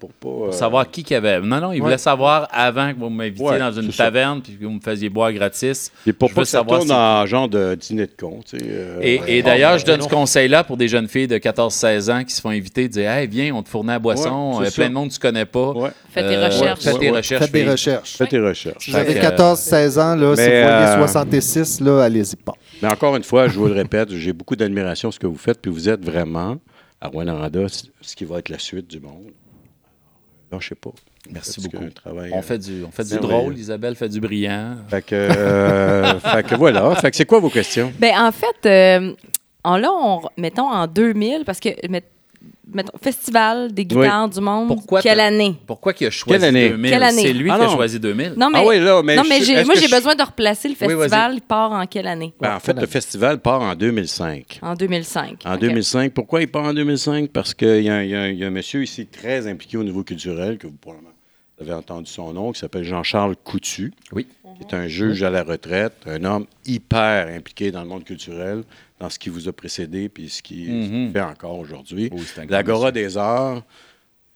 pour 0.00 0.10
pas. 0.10 0.28
euh, 0.28 0.44
Pour 0.46 0.54
savoir 0.54 0.90
qui 0.90 1.04
qui 1.04 1.14
avait. 1.14 1.40
Non, 1.40 1.60
non, 1.60 1.72
il 1.72 1.80
voulait 1.80 1.92
Ouais. 1.92 1.98
savoir 1.98 2.48
avant 2.50 2.92
que 2.92 2.98
vous 2.98 3.08
m'invitiez 3.08 3.46
Ouais, 3.46 3.58
dans 3.58 3.70
une 3.70 3.92
taverne 3.92 4.40
puis 4.42 4.56
que 4.56 4.64
vous 4.64 4.70
me 4.72 4.80
faisiez 4.80 5.08
boire 5.10 5.32
gratis. 5.32 5.92
Et 6.06 6.12
pour 6.12 6.30
Je 6.30 6.34
pas 6.34 6.40
que 6.40 6.46
ça 6.48 6.58
savoir 6.58 6.78
tourne 6.80 6.88
si- 6.90 6.94
en 6.94 7.26
genre 7.26 7.48
de 7.48 7.74
dîner 7.76 8.06
de 8.06 8.12
con. 8.18 8.40
tu 8.44 8.58
sais, 8.58 8.64
euh, 8.66 8.98
Et, 9.26 9.36
et 9.38 9.40
euh, 9.40 9.44
d'ailleurs, 9.44 9.72
ben, 9.72 9.78
je 9.78 9.84
donne 9.84 10.00
non. 10.00 10.06
ce 10.08 10.10
conseil-là 10.14 10.64
pour 10.64 10.76
des 10.76 10.88
jeunes 10.88 11.08
filles 11.08 11.26
de 11.28 11.38
14-16 11.38 12.10
ans 12.12 12.24
qui 12.24 12.34
se 12.34 12.40
font 12.40 12.50
inviter, 12.50 12.88
de 12.88 12.92
dire 12.92 13.10
Hey, 13.10 13.26
viens, 13.26 13.54
on 13.54 13.62
te 13.62 13.68
fournit 13.68 13.92
à 13.92 13.98
boisson, 13.98 14.58
Ouais, 14.60 14.66
euh, 14.66 14.70
plein 14.70 14.88
de 14.88 14.94
monde 14.94 15.08
que 15.08 15.14
tu 15.14 15.20
connais 15.20 15.44
pas. 15.46 15.70
Ouais. 15.72 15.90
Fais 16.10 16.22
tes 16.28 16.36
Euh, 16.36 16.46
recherches. 16.46 16.80
Faites 16.84 16.98
tes 16.98 17.10
Ouais, 17.10 17.16
recherches. 17.16 17.42
Faites 17.44 17.52
des 17.52 17.60
filles. 17.60 17.70
recherches. 17.70 18.16
Faites 18.16 18.28
tes 18.30 18.38
recherches. 18.40 18.84
Si 18.84 18.90
vous 18.90 18.96
avez 18.96 19.14
Fait 19.14 19.20
que, 19.20 19.26
14-16 19.26 19.98
ans, 20.00 20.14
là, 20.14 20.36
si 20.36 20.42
vous 20.42 20.48
voyez 20.48 20.64
euh, 20.64 20.96
66, 20.98 21.80
là, 21.80 22.02
allez-y 22.02 22.36
pas. 22.36 22.54
Mais 22.82 22.88
encore 22.88 23.16
une 23.16 23.24
fois, 23.24 23.48
je 23.48 23.58
vous 23.58 23.66
le 23.66 23.74
répète, 23.74 24.10
j'ai 24.14 24.32
beaucoup 24.32 24.56
d'admiration 24.56 25.08
pour 25.08 25.14
ce 25.14 25.20
que 25.20 25.26
vous 25.26 25.36
faites, 25.38 25.60
puis 25.60 25.70
vous 25.70 25.88
êtes 25.88 26.04
vraiment, 26.04 26.56
à 27.00 27.08
Rwanda, 27.08 27.48
ce 28.00 28.16
qui 28.16 28.24
va 28.24 28.38
être 28.38 28.48
la 28.48 28.58
suite 28.58 28.88
du 28.88 29.00
monde. 29.00 29.30
Non, 30.52 30.60
je 30.60 30.68
sais 30.68 30.74
pas. 30.74 30.90
Merci 31.30 31.60
Parce 31.60 31.68
beaucoup. 31.72 31.90
travail, 31.90 32.30
On 32.34 32.38
euh, 32.38 32.42
fait 32.42 32.58
du, 32.58 32.82
on 32.84 32.90
fait 32.90 33.04
du 33.08 33.16
drôle, 33.18 33.56
Isabelle 33.56 33.94
fait 33.94 34.08
du 34.08 34.20
brillant. 34.20 34.76
Fait 34.88 35.02
que, 35.02 35.14
euh, 35.14 36.18
fait 36.20 36.42
que 36.46 36.54
voilà. 36.56 36.94
Fait 36.96 37.10
que 37.10 37.16
c'est 37.16 37.26
quoi 37.26 37.38
vos 37.38 37.48
questions? 37.50 37.92
Ben, 37.98 38.12
en 38.18 38.32
fait, 38.32 38.66
euh, 38.68 39.12
en 39.62 39.76
là, 39.76 39.90
on, 39.92 40.20
mettons 40.36 40.68
en 40.68 40.86
2000, 40.88 41.44
parce 41.46 41.60
que, 41.60 41.68
met- 41.88 42.02
mettons, 42.74 42.98
Festival 43.00 43.72
des 43.72 43.84
guitares 43.84 44.28
du 44.30 44.40
monde, 44.40 44.66
Pourquoi 44.66 45.00
quelle 45.00 45.20
année? 45.20 45.54
Pourquoi 45.64 45.92
qu'il 45.92 46.08
a 46.08 46.10
choisi 46.10 46.40
Quelle 46.40 46.48
année? 46.48 46.70
2000? 46.70 46.90
Quelle 46.90 47.02
année? 47.04 47.22
C'est 47.22 47.32
lui 47.32 47.50
Ah 47.52 47.56
qui 47.58 47.64
a 47.66 47.68
choisi 47.68 48.00
2000. 48.00 48.34
Non, 48.36 48.50
mais, 48.50 48.58
ah 48.58 48.64
oui, 48.66 48.80
là, 48.80 49.00
mais 49.04 49.14
non, 49.14 49.22
mais 49.22 49.38
moi, 49.64 49.74
j'ai 49.76 49.86
je- 49.86 49.94
besoin 49.94 50.16
de 50.16 50.22
replacer 50.24 50.68
le 50.68 50.74
Oui, 50.80 50.94
festival. 50.94 51.34
il 51.34 51.40
part 51.40 51.70
en 51.70 51.86
quelle 51.86 52.08
année? 52.08 52.34
Ben, 52.40 52.56
en 52.56 52.60
fait, 52.60 52.74
le 52.78 52.86
festival 52.86 53.38
part 53.38 53.60
en 53.62 53.76
2005. 53.76 54.58
En 54.60 54.74
2005. 54.74 55.42
En 55.44 55.54
OK. 55.54 55.60
2005. 55.60 56.12
Pourquoi 56.12 56.40
il 56.42 56.48
part 56.48 56.64
en 56.64 56.74
2005? 56.74 57.28
Parce 57.30 57.54
qu'il 57.54 57.82
y, 57.82 57.88
a 57.88 57.94
un- 57.94 58.02
il 58.02 58.10
y 58.10 58.16
a 58.16 58.20
un- 58.22 58.28
il 58.28 58.38
y 58.38 58.44
a 58.44 58.48
un 58.48 58.50
monsieur 58.50 58.82
ici 58.82 59.06
très 59.06 59.46
impliqué 59.46 59.76
au 59.76 59.84
niveau 59.84 60.02
culturel, 60.02 60.58
que 60.58 60.66
vous 60.66 60.72
Vous 60.72 60.78
avez 61.62 61.72
entendu 61.74 62.10
son 62.10 62.32
nom, 62.32 62.52
qui 62.52 62.60
s'appelle 62.60 62.84
Jean-Charles 62.84 63.36
Coutu. 63.36 63.92
Oui. 64.12 64.26
Qui 64.56 64.62
est 64.64 64.74
un 64.74 64.86
juge 64.86 65.22
à 65.22 65.30
la 65.30 65.42
retraite, 65.42 65.94
un 66.06 66.22
homme 66.24 66.46
hyper 66.66 67.28
impliqué 67.28 67.70
dans 67.72 67.82
le 67.82 67.88
monde 67.88 68.04
culturel, 68.04 68.64
dans 69.00 69.08
ce 69.08 69.18
qui 69.18 69.30
vous 69.30 69.48
a 69.48 69.52
précédé, 69.52 70.08
puis 70.10 70.28
ce 70.28 70.42
qu'il 70.42 70.72
Mhm. 70.72 71.12
fait 71.12 71.20
encore 71.22 71.58
aujourd'hui. 71.58 72.10
Grand 72.10 72.50
L'Agora 72.50 72.92
des 72.92 73.16
arts, 73.16 73.62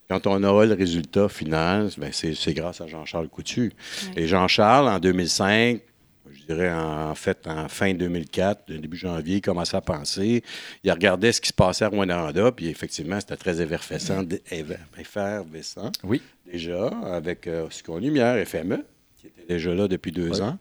quand 0.09 0.25
on 0.25 0.41
aura 0.43 0.65
le 0.65 0.73
résultat 0.73 1.29
final, 1.29 1.89
ben 1.97 2.09
c'est 2.11 2.33
c'est 2.33 2.53
grâce 2.53 2.81
à 2.81 2.87
Jean-Charles 2.87 3.27
Coutu. 3.29 3.73
Et 4.15 4.25
Jean-Charles, 4.27 4.87
en 4.89 4.99
2005, 4.99 5.77
je 5.77 5.81
dirais 6.47 6.71
en 6.73 7.13
fait 7.15 7.45
en 7.47 7.67
fin 7.67 7.93
2004, 7.93 8.71
début 8.71 8.97
janvier, 8.97 9.37
il 9.37 9.41
commençait 9.41 9.77
à 9.77 9.81
penser. 9.81 10.43
Il 10.83 10.91
regardait 10.91 11.31
ce 11.31 11.41
qui 11.41 11.49
se 11.49 11.53
passait 11.53 11.85
à 11.85 11.89
Rwanda, 11.89 12.31
puis 12.55 12.67
effectivement, 12.69 13.19
c'était 13.19 13.37
très 13.37 13.61
effervescent, 13.61 14.23
effervescent 14.97 15.91
Oui. 16.03 16.21
déjà, 16.51 16.87
avec 17.03 17.47
euh, 17.47 17.65
Oscar 17.67 17.97
Lumière, 17.99 18.45
FME, 18.47 18.83
qui 19.35 19.41
était 19.41 19.53
déjà 19.53 19.73
là 19.73 19.87
depuis 19.87 20.11
deux 20.11 20.41
ans. 20.41 20.57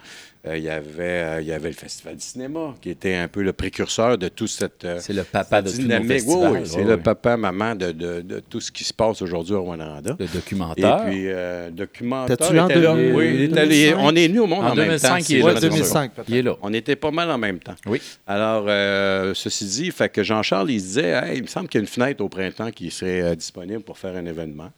Euh, 0.46 0.56
il, 0.56 0.62
y 0.62 0.70
avait, 0.70 1.02
euh, 1.02 1.40
il 1.40 1.48
y 1.48 1.52
avait 1.52 1.70
le 1.70 1.74
Festival 1.74 2.14
du 2.14 2.22
cinéma, 2.22 2.74
qui 2.80 2.90
était 2.90 3.14
un 3.16 3.26
peu 3.26 3.42
le 3.42 3.52
précurseur 3.52 4.16
de 4.16 4.28
toute 4.28 4.48
cette, 4.48 4.84
euh, 4.84 4.98
C'est 5.00 5.12
le 5.12 5.24
papa 5.24 5.60
de 5.60 5.68
dynamique. 5.70 6.08
festivals. 6.12 6.52
Oui, 6.52 6.58
oui, 6.60 6.66
c'est 6.66 6.84
le 6.84 6.98
papa, 6.98 7.36
maman 7.36 7.74
de, 7.74 7.90
de- 7.90 8.20
de 8.20 8.38
tout 8.48 8.60
ce 8.60 8.70
qui 8.70 8.84
se 8.84 8.94
passe 8.94 9.20
aujourd'hui 9.22 9.54
à 9.56 9.58
Rwanda. 9.58 10.02
Le 10.18 10.24
Et 10.24 10.28
documentaire. 10.28 11.04
puis, 11.04 11.24
euh, 11.26 11.70
documentaire. 11.70 12.36
T'as-tu 12.36 12.58
en 12.60 12.68
était 12.68 12.80
là. 12.80 12.94
2000, 12.94 13.14
Oui, 13.16 13.24
il 13.34 13.40
est 13.42 13.58
allé- 13.58 13.86
2005? 13.90 13.96
on 13.98 14.14
est 14.14 14.28
venu 14.28 14.38
au 14.38 14.46
monde 14.46 14.64
en, 14.64 14.70
En 14.70 14.74
même 14.76 14.84
2005, 14.86 15.08
temps. 15.08 15.16
il 15.16 15.20
est 15.20 15.24
si 15.24 15.34
là, 15.34 15.40
je 15.40 15.44
me 15.46 15.54
c'est 15.60 15.60
trompe 15.60 15.60
sûr. 15.60 15.66
pas. 15.66 15.76
2005, 16.02 16.12
peut-être. 16.12 16.28
Il 16.28 16.36
est 16.36 16.42
là. 16.42 16.56
On 16.62 16.72
était 16.72 16.96
pas 16.96 17.10
mal 17.10 17.30
en 17.32 17.38
même 17.38 17.58
temps. 17.58 17.74
Oui. 17.86 18.00
Alors, 18.28 18.66
euh, 18.68 19.34
ceci 19.34 19.64
dit, 19.64 19.90
fait 19.90 20.08
que 20.10 20.22
Jean-Charles, 20.22 20.70
il 20.70 20.80
se 20.80 20.84
disait, 20.86 21.10
Hey, 21.24 21.38
il 21.38 21.42
me 21.42 21.48
semble 21.48 21.66
qu'il 21.66 21.78
y 21.78 21.80
a 21.80 21.82
une 21.82 21.88
fenêtre 21.88 22.22
au 22.22 22.28
printemps 22.28 22.70
qui 22.70 22.92
serait 22.92 23.20
euh, 23.22 23.34
disponible 23.34 23.82
pour 23.82 23.98
faire 23.98 24.14
un 24.14 24.24
événement. 24.26 24.70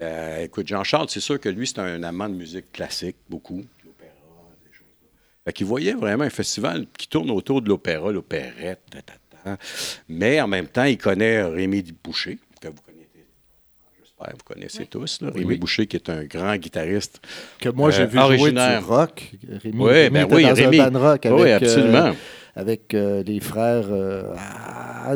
Euh, 0.00 0.44
écoute, 0.44 0.68
Jean-Charles, 0.68 1.08
c'est 1.08 1.20
sûr 1.20 1.40
que 1.40 1.48
lui, 1.48 1.66
c'est 1.66 1.78
un 1.80 2.02
amant 2.02 2.28
de 2.28 2.34
musique 2.34 2.70
classique, 2.72 3.16
beaucoup. 3.28 3.64
Fait 5.44 5.52
qu'il 5.52 5.66
voyait 5.66 5.94
vraiment 5.94 6.24
un 6.24 6.30
festival 6.30 6.86
qui 6.96 7.08
tourne 7.08 7.30
autour 7.30 7.62
de 7.62 7.68
l'opéra, 7.68 8.12
l'opérette, 8.12 8.80
ta, 8.90 9.00
ta, 9.02 9.14
ta. 9.44 9.56
mais 10.08 10.40
en 10.40 10.46
même 10.46 10.66
temps, 10.66 10.84
il 10.84 10.98
connaît 10.98 11.42
Rémi 11.42 11.82
Boucher, 12.04 12.38
que 12.60 12.68
vous 12.68 12.74
connaissez. 12.84 13.24
J'espère 13.98 14.32
vous 14.36 14.44
connaissez 14.54 14.86
tous. 14.86 15.22
là. 15.22 15.30
Rémi 15.30 15.46
Oui. 15.46 15.56
Boucher, 15.58 15.86
qui 15.86 15.96
est 15.96 16.10
un 16.10 16.24
grand 16.24 16.54
guitariste. 16.56 17.20
Que 17.58 17.70
moi, 17.70 17.90
j'ai 17.90 18.02
Euh, 18.02 18.06
vu 18.06 18.18
originaire. 18.18 18.80
jouer 18.82 18.86
du 18.88 18.92
rock. 18.92 19.30
Rémi, 19.62 19.76
Oui, 19.82 19.90
Rémi 19.92 20.10
ben 20.10 20.24
était 20.26 20.34
oui, 20.34 20.42
dans 20.44 20.54
Rémi. 20.54 20.80
un 20.80 20.90
band 20.90 21.00
rock 21.00 21.26
avec, 21.26 21.38
oui, 21.40 21.50
euh, 21.50 21.56
absolument. 21.56 22.16
Avec 22.58 22.92
euh, 22.92 23.22
les 23.22 23.38
frères 23.38 23.86
euh, 23.90 24.34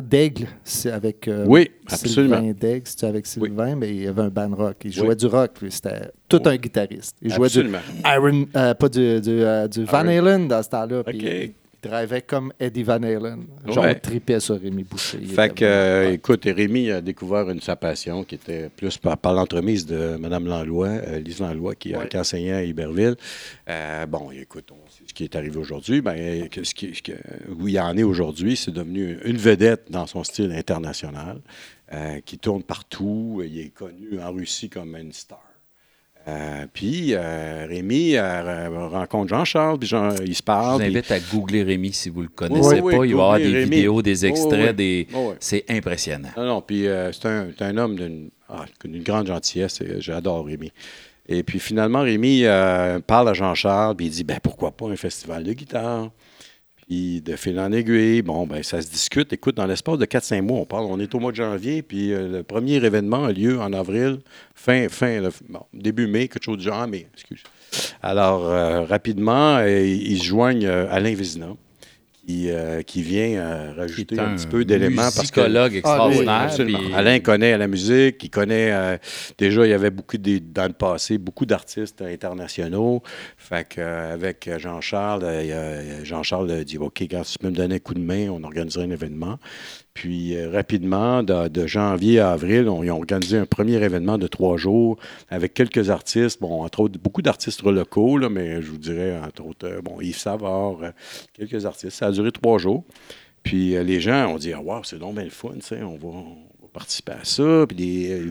Daigle. 0.00 0.46
C'est 0.62 0.92
avec 0.92 1.26
euh, 1.26 1.44
Oui, 1.48 1.70
Sylvain 1.88 2.36
absolument. 2.36 2.54
Daigle. 2.58 2.82
C'était 2.86 3.06
avec 3.06 3.26
Sylvain, 3.26 3.74
mais 3.74 3.88
il 3.90 4.02
y 4.04 4.06
avait 4.06 4.22
un 4.22 4.28
band 4.28 4.54
rock. 4.54 4.76
Il 4.84 4.92
jouait 4.92 5.08
Oui. 5.08 5.16
du 5.16 5.26
rock. 5.26 5.60
lui. 5.60 5.72
C'était 5.72 6.12
tout 6.28 6.40
un 6.44 6.56
guitariste. 6.56 7.16
Il 7.20 7.32
jouait 7.32 7.46
Absolument. 7.46 7.78
du 7.92 8.08
Iron, 8.08 8.46
euh, 8.54 8.74
pas 8.74 8.88
du, 8.88 9.20
du, 9.20 9.42
euh, 9.42 9.66
du 9.66 9.84
Van. 9.84 10.06
Halen 10.06 10.46
dans 10.46 10.62
ce 10.62 10.68
temps-là. 10.68 11.02
Drivait 11.82 12.22
comme 12.22 12.52
Eddie 12.60 12.84
Van 12.84 13.02
Halen. 13.02 13.44
Genre, 13.66 13.84
Ouais. 13.84 13.94
tripait 13.98 14.38
sur 14.38 14.60
Rémi 14.60 14.84
Boucher. 14.84 15.18
Fait 15.18 15.52
que, 15.52 15.64
euh, 15.64 16.12
écoute, 16.12 16.44
Rémi 16.44 16.90
a 16.92 17.00
découvert 17.00 17.50
une, 17.50 17.60
sa 17.60 17.74
passion 17.74 18.22
qui 18.22 18.36
était 18.36 18.68
plus 18.68 18.96
par, 18.98 19.18
par 19.18 19.32
l'entremise 19.34 19.84
de 19.84 20.16
Mme 20.16 20.46
Langlois, 20.46 20.86
euh, 20.88 21.18
Lise 21.18 21.40
Langlois, 21.40 21.74
qui, 21.74 21.92
qui 22.08 22.16
enseignait 22.16 22.52
à 22.52 22.62
Iberville. 22.62 23.16
Euh, 23.68 24.06
bon, 24.06 24.30
écoute, 24.30 24.70
on 24.70 24.88
sait 24.90 25.02
ce 25.08 25.12
qui 25.12 25.24
est 25.24 25.34
arrivé 25.34 25.56
aujourd'hui. 25.56 26.00
Ben, 26.00 26.48
que 26.48 26.62
ce 26.62 26.72
qui, 26.74 26.94
ce 26.94 27.02
que- 27.02 27.12
où 27.50 27.66
il 27.66 27.78
en 27.80 27.96
est 27.96 28.04
aujourd'hui, 28.04 28.56
c'est 28.56 28.70
devenu 28.70 29.18
une 29.24 29.36
vedette 29.36 29.90
dans 29.90 30.06
son 30.06 30.22
style 30.22 30.52
international, 30.52 31.40
euh, 31.92 32.20
qui 32.24 32.38
tourne 32.38 32.62
partout. 32.62 33.42
Il 33.44 33.58
est 33.58 33.70
connu 33.74 34.20
en 34.20 34.30
Russie 34.32 34.70
comme 34.70 34.96
une 34.96 35.12
star. 35.12 35.42
Euh, 36.28 36.66
puis 36.72 37.14
euh, 37.14 37.66
Rémi 37.68 38.14
euh, 38.14 38.88
rencontre 38.88 39.28
Jean-Charles, 39.30 39.78
puis 39.78 39.88
Jean- 39.88 40.14
il 40.24 40.34
se 40.34 40.38
Je 40.38 40.42
parle. 40.42 40.72
vous 40.82 40.86
puis- 40.88 40.96
invite 40.96 41.10
à 41.10 41.18
googler 41.18 41.62
Rémi 41.64 41.92
si 41.92 42.10
vous 42.10 42.18
ne 42.20 42.24
le 42.26 42.28
connaissez 42.30 42.80
Oui, 42.80 42.80
oui, 42.80 42.96
pas. 42.96 43.04
Il 43.06 43.14
va 43.14 43.20
y 43.20 43.24
avoir 43.24 43.38
des 43.38 43.44
Rémi. 43.52 43.64
vidéos, 43.76 44.02
des 44.02 44.26
extraits, 44.26 44.76
des... 44.76 45.08
C'est 45.40 45.64
impressionnant. 45.68 46.28
Non, 46.36 46.46
non, 46.46 46.60
puis 46.62 46.86
c'est 47.12 47.26
un, 47.26 47.48
un 47.58 47.76
homme 47.76 47.96
d'une 47.96 48.30
ah, 48.48 48.64
grande 48.84 49.26
gentillesse. 49.26 49.82
J'adore 49.98 50.46
Rémi. 50.46 50.70
Et 51.28 51.42
puis 51.42 51.58
finalement, 51.58 52.02
Rémi 52.02 52.44
parle 53.06 53.28
à 53.28 53.34
Jean-Charles, 53.34 53.96
puis 53.96 54.06
il 54.06 54.10
dit 54.10 54.24
ben 54.24 54.38
pourquoi 54.42 54.70
pas 54.70 54.86
un 54.86 54.96
festival 54.96 55.42
de 55.44 55.52
guitare? 55.52 56.10
De 56.92 57.36
fil 57.36 57.58
en 57.58 57.72
aiguille, 57.72 58.22
bon, 58.22 58.46
ben 58.46 58.62
ça 58.62 58.82
se 58.82 58.88
discute. 58.88 59.32
Écoute, 59.32 59.56
dans 59.56 59.66
l'espace 59.66 59.98
de 59.98 60.04
4-5 60.04 60.42
mois, 60.42 60.58
on 60.58 60.64
parle, 60.64 60.84
on 60.86 60.98
est 61.00 61.14
au 61.14 61.20
mois 61.20 61.30
de 61.30 61.36
janvier, 61.36 61.82
puis 61.82 62.12
euh, 62.12 62.28
le 62.28 62.42
premier 62.42 62.74
événement 62.74 63.24
a 63.24 63.32
lieu 63.32 63.60
en 63.60 63.72
avril, 63.72 64.18
fin, 64.54 64.88
fin, 64.88 65.28
début 65.72 66.06
mai, 66.06 66.28
quelque 66.28 66.44
chose 66.44 66.58
du 66.58 66.64
genre, 66.64 66.86
mais 66.86 67.06
excuse. 67.14 67.42
Alors, 68.02 68.46
euh, 68.46 68.84
rapidement, 68.84 69.56
euh, 69.56 69.80
ils 69.80 70.18
se 70.18 70.24
joignent 70.24 70.66
Alain 70.66 71.14
Vézina, 71.14 71.56
qui, 72.26 72.50
euh, 72.50 72.82
qui 72.82 73.02
vient 73.02 73.34
euh, 73.36 73.72
rajouter 73.76 74.18
un, 74.18 74.32
un 74.32 74.36
petit 74.36 74.46
peu 74.46 74.64
d'éléments. 74.64 75.02
parce 75.02 75.30
que- 75.30 75.40
musicologue 75.40 75.72
extraordinaire. 75.76 76.24
Puis- 76.64 76.94
Alain 76.94 77.18
connaît 77.20 77.58
la 77.58 77.66
musique, 77.66 78.22
il 78.22 78.30
connaît 78.30 78.70
euh, 78.72 78.96
déjà 79.38 79.66
il 79.66 79.70
y 79.70 79.72
avait 79.72 79.90
beaucoup 79.90 80.18
de- 80.18 80.38
dans 80.38 80.66
le 80.66 80.72
passé 80.72 81.18
beaucoup 81.18 81.46
d'artistes 81.46 82.00
internationaux. 82.02 83.02
Fait 83.36 83.66
que, 83.68 83.80
euh, 83.80 84.14
avec 84.14 84.48
Jean-Charles, 84.58 85.22
euh, 85.24 86.04
Jean-Charles 86.04 86.50
a 86.52 86.64
dit 86.64 86.78
OK, 86.78 87.02
quand 87.10 87.22
tu 87.22 87.38
peux 87.38 87.48
me 87.48 87.54
donner 87.54 87.74
un 87.76 87.78
coup 87.80 87.94
de 87.94 88.00
main, 88.00 88.28
on 88.30 88.42
organiserait 88.44 88.84
un 88.84 88.90
événement. 88.90 89.38
Puis 89.94 90.36
euh, 90.36 90.50
rapidement, 90.50 91.22
de, 91.22 91.66
janvier 91.66 92.20
à 92.20 92.32
avril, 92.32 92.68
on, 92.68 92.82
ils 92.82 92.90
ont 92.90 92.96
organisé 92.96 93.36
un 93.38 93.46
premier 93.46 93.82
événement 93.82 94.18
de 94.18 94.26
trois 94.26 94.56
jours 94.56 94.98
avec 95.28 95.54
quelques 95.54 95.90
artistes, 95.90 96.40
bon, 96.40 96.62
entre 96.62 96.80
autres, 96.80 96.98
beaucoup 96.98 97.22
d'artistes 97.22 97.62
locaux, 97.62 98.18
là, 98.18 98.28
mais 98.28 98.62
je 98.62 98.70
vous 98.70 98.78
dirais, 98.78 99.18
entre 99.18 99.44
autres, 99.44 99.68
euh, 99.68 99.80
bon, 99.82 100.00
Yves 100.00 100.18
Savard, 100.18 100.82
euh, 100.82 100.90
quelques 101.34 101.66
artistes. 101.66 101.96
Ça 101.96 102.06
a 102.06 102.12
duré 102.12 102.32
trois 102.32 102.58
jours. 102.58 102.84
Puis 103.42 103.70
les 103.70 104.00
gens 104.00 104.32
ont 104.32 104.38
dit, 104.38 104.52
ah, 104.52 104.60
wow, 104.60 104.84
c'est 104.84 105.00
donc 105.00 105.16
bien 105.16 105.24
le 105.24 105.30
fun, 105.30 105.54
on 105.72 105.96
va, 105.96 106.08
on 106.08 106.36
va 106.62 106.68
participer 106.72 107.12
à 107.12 107.24
ça. 107.24 107.66
Puis 107.66 107.76
des, 107.76 108.30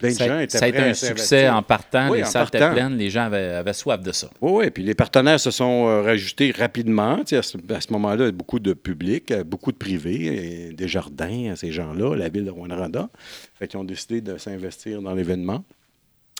plein 0.00 0.08
de 0.08 0.14
Ça, 0.14 0.26
gens 0.26 0.38
étaient 0.40 0.58
ça 0.58 0.64
a 0.64 0.68
été 0.68 0.78
à 0.78 0.86
un 0.86 0.94
succès 0.94 1.48
en 1.48 1.62
partant. 1.62 2.10
Oui, 2.10 2.18
les 2.18 2.24
en 2.24 2.26
salles 2.26 2.48
étaient 2.48 2.72
pleines. 2.72 2.96
Les 2.96 3.10
gens 3.10 3.24
avaient, 3.26 3.54
avaient 3.54 3.72
soif 3.72 4.00
de 4.00 4.10
ça. 4.12 4.30
Oui, 4.40 4.52
oui. 4.52 4.70
Puis 4.70 4.82
les 4.82 4.94
partenaires 4.94 5.38
se 5.38 5.50
sont 5.50 5.86
euh, 5.86 6.02
rajoutés 6.02 6.50
rapidement. 6.50 7.18
Tu 7.18 7.26
sais, 7.26 7.36
À 7.36 7.42
ce, 7.42 7.58
à 7.72 7.80
ce 7.80 7.92
moment-là, 7.92 8.32
beaucoup 8.32 8.58
de 8.58 8.72
public, 8.72 9.30
euh, 9.30 9.44
beaucoup 9.44 9.70
de 9.70 9.76
privés, 9.76 10.68
et 10.68 10.72
des 10.72 10.88
jardins, 10.88 11.54
ces 11.54 11.70
gens-là, 11.70 12.16
la 12.16 12.28
ville 12.28 12.46
de 12.46 12.50
Rwanda. 12.50 13.10
Fait 13.54 13.68
qu'ils 13.68 13.78
ont 13.78 13.84
décidé 13.84 14.20
de 14.20 14.38
s'investir 14.38 15.02
dans 15.02 15.14
l'événement. 15.14 15.64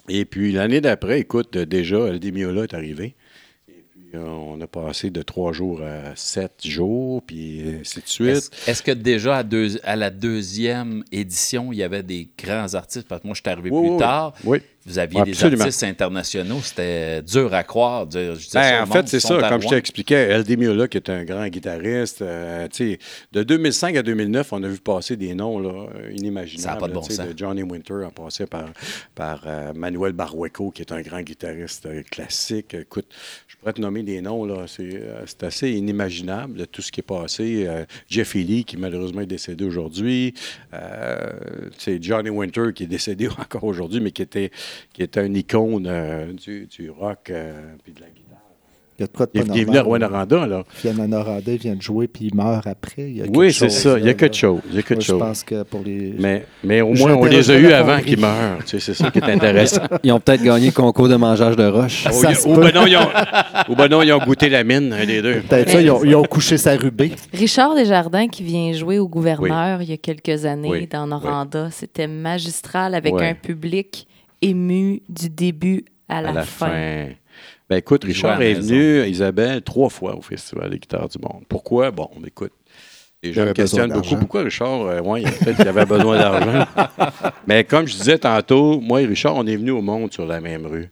Et 0.08 0.24
puis 0.24 0.52
l'année 0.52 0.80
d'après, 0.80 1.20
écoute, 1.20 1.56
euh, 1.56 1.66
déjà, 1.66 2.10
le 2.10 2.18
Demiola 2.18 2.64
est 2.64 2.74
arrivé. 2.74 3.14
Euh, 4.14 4.18
on 4.26 4.60
a 4.60 4.66
passé 4.66 5.10
de 5.10 5.22
trois 5.22 5.52
jours 5.52 5.82
à 5.82 6.16
sept 6.16 6.66
jours, 6.66 7.22
puis 7.22 7.62
ainsi 7.80 8.00
de 8.00 8.06
suite. 8.08 8.50
Est-ce 8.66 8.82
que 8.82 8.90
déjà 8.90 9.36
à, 9.38 9.42
deux- 9.44 9.78
à 9.84 9.94
la 9.94 10.10
deuxième 10.10 11.04
édition, 11.12 11.72
il 11.72 11.78
y 11.78 11.82
avait 11.84 12.02
des 12.02 12.28
grands 12.36 12.74
artistes? 12.74 13.06
Parce 13.06 13.22
que 13.22 13.28
moi, 13.28 13.34
je 13.34 13.40
suis 13.42 13.50
arrivé 13.50 13.70
Oui, 13.70 13.80
plus 13.82 13.90
oui, 13.92 13.98
tard. 13.98 14.34
Oui. 14.44 14.58
Vous 14.86 14.98
aviez 14.98 15.20
Absolument. 15.20 15.56
des 15.56 15.62
artistes 15.62 15.84
internationaux. 15.84 16.60
C'était 16.62 17.20
dur 17.20 17.52
à 17.52 17.62
croire. 17.64 18.10
je 18.10 18.54
Ben, 18.54 18.82
en 18.82 18.86
fait, 18.86 19.08
c'est 19.08 19.20
ça. 19.20 19.38
Comme 19.48 19.60
je 19.60 19.66
Rouen. 19.66 19.76
t'expliquais, 19.76 20.28
El 20.30 20.42
Demiola, 20.42 20.88
qui 20.88 20.96
est 20.96 21.10
un 21.10 21.22
grand 21.22 21.46
guitariste, 21.48 22.22
euh, 22.22 22.66
de 23.32 23.42
2005 23.42 23.96
à 23.96 24.02
2009, 24.02 24.52
on 24.54 24.62
a 24.62 24.68
vu 24.68 24.78
passer 24.78 25.16
des 25.16 25.34
noms 25.34 25.58
là, 25.58 25.86
inimaginables. 26.10 26.62
Ça 26.62 26.72
a 26.72 26.76
pas 26.76 26.88
de 26.88 26.94
bon 26.94 27.02
sens. 27.02 27.18
de 27.18 27.36
Johnny 27.36 27.62
Winter 27.62 28.04
en 28.06 28.10
passant 28.10 28.46
par, 28.46 28.70
par 29.14 29.42
euh, 29.46 29.74
Manuel 29.74 30.12
Barrueco, 30.12 30.70
qui 30.70 30.80
est 30.80 30.92
un 30.92 31.02
grand 31.02 31.20
guitariste 31.20 31.84
euh, 31.84 32.02
classique. 32.10 32.72
Écoute, 32.72 33.06
je 33.48 33.56
pourrais 33.56 33.74
te 33.74 33.82
nommer 33.82 34.02
des 34.02 34.22
noms, 34.22 34.46
là. 34.46 34.64
C'est 34.66 35.02
c'est 35.26 35.42
assez 35.42 35.70
inimaginable, 35.72 36.56
de 36.58 36.64
tout 36.64 36.80
ce 36.80 36.90
qui 36.90 37.00
est 37.00 37.04
passé. 37.04 37.68
Jeff 38.08 38.34
Healy, 38.34 38.64
qui 38.64 38.76
malheureusement 38.76 39.20
est 39.20 39.26
décédé 39.26 39.64
aujourd'hui. 39.64 40.34
Sais, 41.76 41.98
Johnny 42.00 42.30
Winter, 42.30 42.72
qui 42.74 42.84
est 42.84 42.86
décédé 42.86 43.28
encore 43.38 43.64
aujourd'hui, 43.64 44.00
mais 44.00 44.10
qui 44.10 44.22
était, 44.22 44.50
qui 44.92 45.02
était 45.02 45.26
une 45.26 45.36
icône 45.36 45.86
euh, 45.88 46.32
du, 46.32 46.66
du 46.66 46.90
rock 46.90 47.30
euh, 47.30 47.74
puis 47.82 47.92
de 47.92 48.00
la 48.00 48.06
guitare. 48.06 48.26
Il 49.00 49.04
y 49.04 49.04
a 49.04 49.06
de 49.06 49.16
quoi 49.16 49.24
de 49.24 49.30
Il 49.32 49.44
pas 49.46 49.54
est 49.54 49.64
venu 49.64 49.78
à 49.78 49.82
normal, 49.82 50.00
là. 50.02 50.08
Rwanda, 50.08 50.46
là. 50.46 50.64
Fiona 50.68 51.06
Noranda 51.06 51.56
vient 51.56 51.74
de 51.74 51.80
jouer 51.80 52.06
puis 52.06 52.26
il 52.26 52.34
meurt 52.34 52.66
après. 52.66 53.08
Il 53.08 53.16
y 53.16 53.20
a 53.22 53.24
quelque 53.24 53.38
Oui, 53.38 53.50
c'est 53.50 53.70
ça. 53.70 53.98
Il 53.98 54.04
y 54.04 54.10
a 54.10 54.12
quelque 54.12 54.36
chose. 54.36 54.60
Il 54.68 54.76
y 54.76 54.78
a 54.78 54.82
quelque 54.82 55.02
je 55.02 55.12
pense 55.14 55.42
que 55.42 55.62
pour 55.62 55.80
les. 55.82 56.14
Mais, 56.18 56.44
mais 56.62 56.82
au 56.82 56.92
moins, 56.92 57.14
on 57.14 57.24
les 57.24 57.50
a 57.50 57.58
eus 57.58 57.72
avant 57.72 57.98
qu'ils 58.00 58.20
meurent. 58.20 58.58
Tu 58.66 58.78
sais, 58.78 58.80
c'est 58.80 58.92
ça 58.92 59.10
qui 59.10 59.18
est 59.18 59.24
intéressant. 59.24 59.80
Ils 60.02 60.12
ont 60.12 60.20
peut-être 60.20 60.42
gagné 60.42 60.66
le 60.66 60.72
concours 60.72 61.08
de 61.08 61.16
mangeage 61.16 61.56
de 61.56 61.64
roche. 61.66 62.06
ou 62.44 62.54
peut. 62.54 62.60
ben 62.60 62.74
non, 62.74 62.86
ils 62.86 62.96
ont, 62.98 63.08
ou 63.70 63.74
ben 63.74 63.88
non, 63.88 64.02
ils 64.02 64.12
ont 64.12 64.18
goûté 64.18 64.50
la 64.50 64.64
mine, 64.64 64.92
un 64.92 65.06
des 65.06 65.22
deux. 65.22 65.40
Peut-être 65.48 65.70
ça, 65.70 65.80
ils 65.80 65.90
ont, 65.90 66.04
ils 66.04 66.14
ont 66.14 66.24
couché 66.24 66.58
sa 66.58 66.76
rubé. 66.76 67.12
Richard 67.32 67.74
Desjardins 67.74 68.28
qui 68.28 68.42
vient 68.42 68.70
jouer 68.74 68.98
au 68.98 69.08
gouverneur 69.08 69.80
il 69.80 69.88
y 69.88 69.94
a 69.94 69.96
quelques 69.96 70.44
années 70.44 70.68
Oui. 70.68 70.86
dans 70.86 71.06
Noranda, 71.06 71.70
c'était 71.70 72.06
magistral 72.06 72.94
avec 72.94 73.14
un 73.14 73.32
public 73.32 74.06
ému 74.42 75.02
du 75.08 75.30
début 75.30 75.84
à 76.08 76.22
la, 76.22 76.30
à 76.30 76.32
la 76.32 76.42
fin. 76.44 76.68
fin. 76.68 77.08
Ben 77.68 77.76
écoute, 77.76 78.02
Richard 78.02 78.42
est 78.42 78.54
venu, 78.54 79.06
Isabelle, 79.06 79.62
trois 79.62 79.88
fois 79.88 80.16
au 80.16 80.22
Festival 80.22 80.70
des 80.70 80.78
guitares 80.78 81.08
du 81.08 81.18
monde. 81.18 81.44
Pourquoi? 81.48 81.92
Bon, 81.92 82.10
écoute, 82.26 82.52
Les 83.22 83.32
gens 83.32 83.46
me 83.46 83.52
questionnent 83.52 83.92
beaucoup. 83.92 84.16
Pourquoi 84.16 84.42
Richard? 84.42 84.80
Euh, 84.82 85.00
ouais, 85.00 85.22
peut-être 85.22 85.56
qu'il 85.56 85.68
avait 85.68 85.86
besoin 85.86 86.18
d'argent. 86.18 86.66
Mais 87.46 87.62
comme 87.62 87.86
je 87.86 87.94
disais 87.94 88.18
tantôt, 88.18 88.80
moi 88.80 89.02
et 89.02 89.06
Richard, 89.06 89.36
on 89.36 89.46
est 89.46 89.56
venus 89.56 89.74
au 89.74 89.82
monde 89.82 90.12
sur 90.12 90.26
la 90.26 90.40
même 90.40 90.66
rue. 90.66 90.90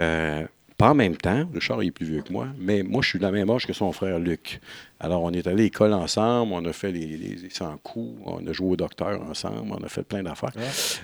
Euh, 0.00 0.44
pas 0.76 0.90
en 0.90 0.94
même 0.94 1.16
temps. 1.16 1.48
Richard 1.54 1.82
il 1.82 1.88
est 1.88 1.92
plus 1.92 2.06
vieux 2.06 2.22
que 2.22 2.32
moi, 2.32 2.48
mais 2.58 2.82
moi, 2.82 3.02
je 3.02 3.08
suis 3.08 3.18
de 3.18 3.24
la 3.24 3.30
même 3.30 3.48
âge 3.48 3.66
que 3.66 3.72
son 3.72 3.92
frère 3.92 4.18
Luc. 4.18 4.60
Alors, 4.98 5.22
on 5.22 5.30
est 5.32 5.46
allé 5.46 5.56
à 5.60 5.64
l'école 5.64 5.92
ensemble, 5.92 6.54
on 6.54 6.64
a 6.64 6.72
fait 6.72 6.90
les, 6.90 7.00
les, 7.00 7.36
les 7.42 7.50
100 7.52 7.66
coups, 7.82 8.18
on 8.24 8.38
a 8.48 8.52
joué 8.52 8.70
au 8.70 8.76
docteur 8.76 9.20
ensemble, 9.30 9.56
on 9.78 9.84
a 9.84 9.88
fait 9.90 10.02
plein 10.02 10.22
d'affaires. 10.22 10.52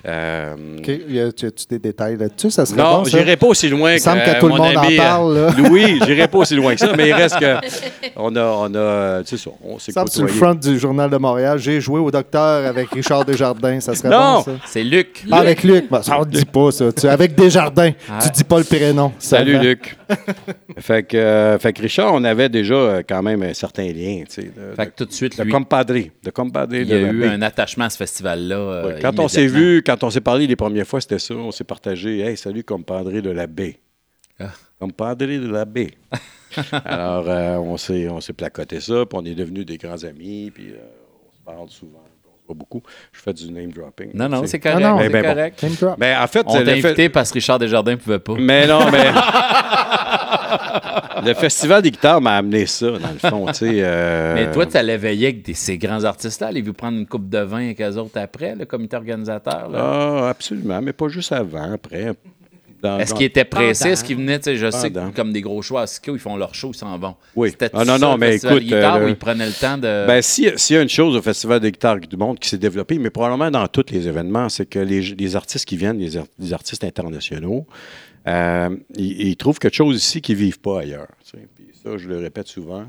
Euh, 0.07 0.55
OK. 0.79 0.87
Y 1.09 1.19
a- 1.19 1.31
tu 1.31 1.45
as-tu 1.45 1.65
des 1.69 1.77
détails 1.77 2.17
là-dessus? 2.17 2.49
Ça 2.49 2.65
serait 2.65 2.81
non, 2.81 2.99
bon, 2.99 3.03
j'irai 3.05 3.37
pas 3.37 3.45
aussi 3.45 3.69
loin 3.69 3.91
Il 3.91 3.97
que 3.97 4.01
semble 4.01 4.23
que 4.23 4.31
euh, 4.31 4.39
tout 4.39 4.47
le 4.47 4.55
mon 4.55 4.63
monde 4.65 4.77
en 4.77 4.81
ami, 4.81 4.95
euh, 4.95 4.97
parle, 4.97 5.37
là. 5.37 5.49
Louis, 5.57 5.99
j'irai 6.07 6.27
pas 6.27 6.39
aussi 6.39 6.55
loin 6.55 6.73
que 6.73 6.79
ça, 6.79 6.91
mais 6.97 7.09
il 7.09 7.13
reste 7.13 7.37
que 7.39 7.57
on 8.15 8.35
a, 8.35 8.43
on 8.43 8.73
a, 8.73 9.23
tu 9.23 9.37
sais 9.37 9.43
ça, 9.43 9.51
on 9.63 9.77
s'est 9.77 9.91
sur 9.91 10.23
le 10.23 10.27
front 10.27 10.55
du 10.55 10.79
Journal 10.79 11.11
de 11.11 11.17
Montréal, 11.17 11.59
j'ai 11.59 11.79
joué 11.79 11.99
au 11.99 12.09
docteur 12.09 12.65
avec 12.65 12.89
Richard 12.89 13.25
Desjardins. 13.25 13.79
Ça 13.79 13.93
serait 13.93 14.09
Non! 14.09 14.37
bon, 14.37 14.43
ça? 14.43 14.51
C'est 14.65 14.83
Luc. 14.83 15.23
Ah, 15.31 15.37
avec 15.37 15.61
Luc. 15.61 15.85
Ben, 15.91 16.01
ça, 16.01 16.17
on 16.19 16.25
ne 16.25 16.31
dit 16.31 16.45
pas, 16.45 16.71
ça. 16.71 16.91
Tu- 16.91 17.07
avec 17.07 17.35
Desjardins, 17.35 17.91
Ah. 18.09 18.17
tu 18.23 18.29
dis 18.31 18.43
pas 18.43 18.57
le 18.57 18.63
prénom. 18.63 19.11
Salut. 19.19 19.59
Luc. 19.59 19.95
fait, 20.79 21.03
que, 21.03 21.15
euh, 21.15 21.59
fait 21.59 21.73
que 21.73 21.81
Richard, 21.83 22.11
on 22.11 22.23
avait 22.23 22.49
déjà 22.49 22.73
euh, 22.73 23.03
quand 23.07 23.21
même 23.21 23.43
un 23.43 23.53
certain 23.53 23.82
lien, 23.91 24.23
tu 24.25 24.31
sais, 24.31 24.43
de, 24.43 24.75
Fait 24.75 24.87
que 24.87 24.95
tout 24.95 25.05
de 25.05 25.11
suite, 25.11 25.37
de 25.37 25.43
lui, 25.43 25.51
compadre, 25.51 25.93
de 25.93 26.29
compadre. 26.31 26.75
il 26.75 26.87
y 26.87 26.93
a 26.93 26.99
eu 26.99 27.25
un 27.25 27.41
attachement 27.41 27.85
à 27.85 27.89
ce 27.89 27.97
festival-là. 27.97 28.55
euh, 28.55 28.99
quand 29.01 29.19
on 29.19 29.27
s'est 29.27 29.47
vu, 29.47 29.83
quand 29.85 30.03
on 30.03 30.09
s'est 30.09 30.21
parlé 30.21 30.47
les 30.47 30.55
premières 30.55 30.87
fois, 30.87 31.01
c'était 31.01 31.19
ça. 31.19 31.33
On 31.33 31.51
s'est 31.51 31.63
partagé. 31.63 32.19
Hey, 32.19 32.37
salut, 32.37 32.63
compadre 32.63 33.11
de 33.11 33.29
la 33.29 33.47
baie. 33.47 33.79
Ah. 34.39 34.51
Compadre 34.79 35.25
de 35.25 35.51
la 35.51 35.65
baie. 35.65 35.91
Alors, 36.85 37.27
euh, 37.27 37.57
on 37.57 37.77
s'est 37.77 38.07
on 38.09 38.21
s'est 38.21 38.33
placoté 38.33 38.79
ça, 38.79 39.05
puis 39.05 39.19
on 39.19 39.25
est 39.25 39.35
devenus 39.35 39.65
des 39.65 39.77
grands 39.77 40.03
amis, 40.03 40.51
puis 40.53 40.69
euh, 40.69 40.77
on 41.27 41.31
se 41.31 41.39
parle 41.43 41.69
souvent, 41.69 42.03
voit 42.47 42.55
beaucoup. 42.55 42.81
Je 43.11 43.19
fais 43.21 43.33
du 43.33 43.51
name 43.51 43.71
dropping. 43.71 44.09
Non, 44.13 44.29
non, 44.29 44.43
c'est 44.45 44.59
correct. 44.59 44.79
Non, 44.79 44.91
non. 44.91 44.97
c'est 44.99 45.09
Ben, 45.09 45.21
ben, 45.21 45.27
bon. 45.29 45.35
correct. 45.35 45.63
Name 45.63 45.73
drop. 45.79 45.95
Mais 45.97 46.15
en 46.15 46.27
fait, 46.27 46.43
On 46.47 46.53
t'a 46.53 46.65
fait- 46.65 46.71
invité 46.85 47.09
parce 47.09 47.29
que 47.29 47.35
Richard 47.35 47.59
Desjardins 47.59 47.91
ne 47.91 47.95
pouvait 47.97 48.19
pas. 48.19 48.33
Mais 48.39 48.67
non, 48.67 48.89
mais. 48.91 49.05
le 51.25 51.33
Festival 51.33 51.81
des 51.81 51.91
guitares 51.91 52.21
m'a 52.21 52.37
amené 52.37 52.65
ça, 52.65 52.87
dans 52.91 52.97
le 53.11 53.29
fond, 53.29 53.45
tu 53.47 53.53
sais. 53.53 53.71
euh, 53.79 54.33
Mais 54.35 54.51
toi, 54.51 54.65
tu 54.65 54.77
allais 54.77 54.97
veiller 54.97 55.27
avec 55.27 55.43
des- 55.43 55.53
ces 55.53 55.77
grands 55.77 56.03
artistes-là. 56.03 56.47
Allez-vous 56.47 56.73
prendre 56.73 56.97
une 56.97 57.07
coupe 57.07 57.29
de 57.29 57.39
vin 57.39 57.63
avec 57.65 57.81
eux 57.81 57.97
autres 57.97 58.19
après, 58.19 58.55
le 58.55 58.65
comité 58.65 58.95
organisateur? 58.97 59.69
là? 59.69 59.79
Ah, 59.79 60.29
absolument, 60.29 60.81
mais 60.81 60.93
pas 60.93 61.07
juste 61.07 61.31
avant, 61.31 61.73
après. 61.73 62.11
Est-ce 62.99 63.13
qu'ils 63.13 63.25
étaient 63.25 63.45
pressés? 63.45 63.89
Est-ce 63.89 64.03
qu'ils 64.03 64.17
venaient, 64.17 64.39
tu 64.39 64.45
sais, 64.45 64.55
je 64.57 64.69
sais, 64.71 64.91
que 64.91 65.15
comme 65.15 65.31
des 65.33 65.41
gros 65.41 65.61
shows 65.61 65.77
à 65.77 65.87
Ski, 65.87 66.11
ils 66.11 66.19
font 66.19 66.35
leur 66.35 66.53
show, 66.53 66.71
ils 66.73 66.77
s'en 66.77 66.97
vont. 66.97 67.15
Oui. 67.35 67.53
Ah, 67.73 67.85
non, 67.85 67.97
non, 67.97 68.17
mais 68.17 68.35
écoute, 68.35 68.49
de 68.49 68.59
guitare 68.59 68.95
euh, 68.97 69.05
où 69.05 69.07
ils 69.09 69.15
prenaient 69.15 69.45
le 69.47 69.53
temps 69.53 69.77
de... 69.77 70.05
Ben, 70.07 70.21
si- 70.21 70.49
s'il 70.57 70.75
y 70.75 70.79
a 70.79 70.81
une 70.81 70.89
chose 70.89 71.15
au 71.15 71.21
Festival 71.21 71.59
des 71.59 71.71
guitares 71.71 71.99
du 71.99 72.17
monde 72.17 72.39
qui 72.39 72.49
s'est 72.49 72.57
développé, 72.57 72.97
mais 72.99 73.09
probablement 73.09 73.49
dans 73.51 73.67
tous 73.67 73.85
les 73.91 74.07
événements, 74.07 74.49
c'est 74.49 74.65
que 74.65 74.79
les, 74.79 75.01
les 75.01 75.35
artistes 75.35 75.65
qui 75.65 75.77
viennent, 75.77 75.97
les, 75.99 76.17
ar- 76.17 76.25
les 76.39 76.53
artistes 76.53 76.83
internationaux, 76.83 77.65
euh, 78.27 78.69
ils, 78.95 79.29
ils 79.29 79.35
trouvent 79.37 79.59
quelque 79.59 79.75
chose 79.75 79.97
ici 79.97 80.21
qu'ils 80.21 80.35
ne 80.35 80.41
vivent 80.41 80.59
pas 80.59 80.79
ailleurs. 80.81 81.07
tu 81.23 81.37
sais. 81.37 81.47
Puis 81.55 81.65
ça, 81.83 81.97
je 81.97 82.07
le 82.07 82.17
répète 82.17 82.47
souvent. 82.47 82.85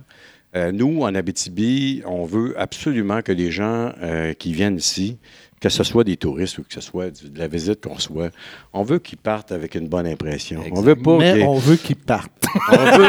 Euh, 0.57 0.71
nous, 0.71 1.03
en 1.03 1.13
Abitibi, 1.17 2.03
on 2.07 2.25
veut 2.25 2.55
absolument 2.57 3.23
que 3.23 3.33
les 3.33 3.51
gens 3.51 3.93
qui 4.39 4.53
viennent 4.53 4.77
ici, 4.77 5.19
que 5.65 5.71
ce 5.71 5.83
soit 5.83 6.05
des 6.05 6.17
touristes 6.19 6.59
ou 6.59 6.63
que 6.63 6.75
ce 6.75 6.81
soit 6.83 7.11
de 7.11 7.39
la 7.39 7.49
visite 7.49 7.83
qu'on 7.83 7.99
soit, 7.99 8.31
on 8.75 8.83
veut 8.83 8.99
qu'ils 8.99 9.17
partent 9.19 9.51
avec 9.51 9.75
une 9.75 9.89
bonne 9.89 10.07
impression. 10.07 10.63
On 10.73 10.83
veut 10.83 10.95
pas 10.95 11.17
Mais 11.19 11.33
qu'ils- 11.33 11.43
on 11.45 11.55
veut 11.55 11.77
qu'ils 11.77 11.97
partent. 11.97 12.31
on 12.71 12.77
veut- 12.99 13.09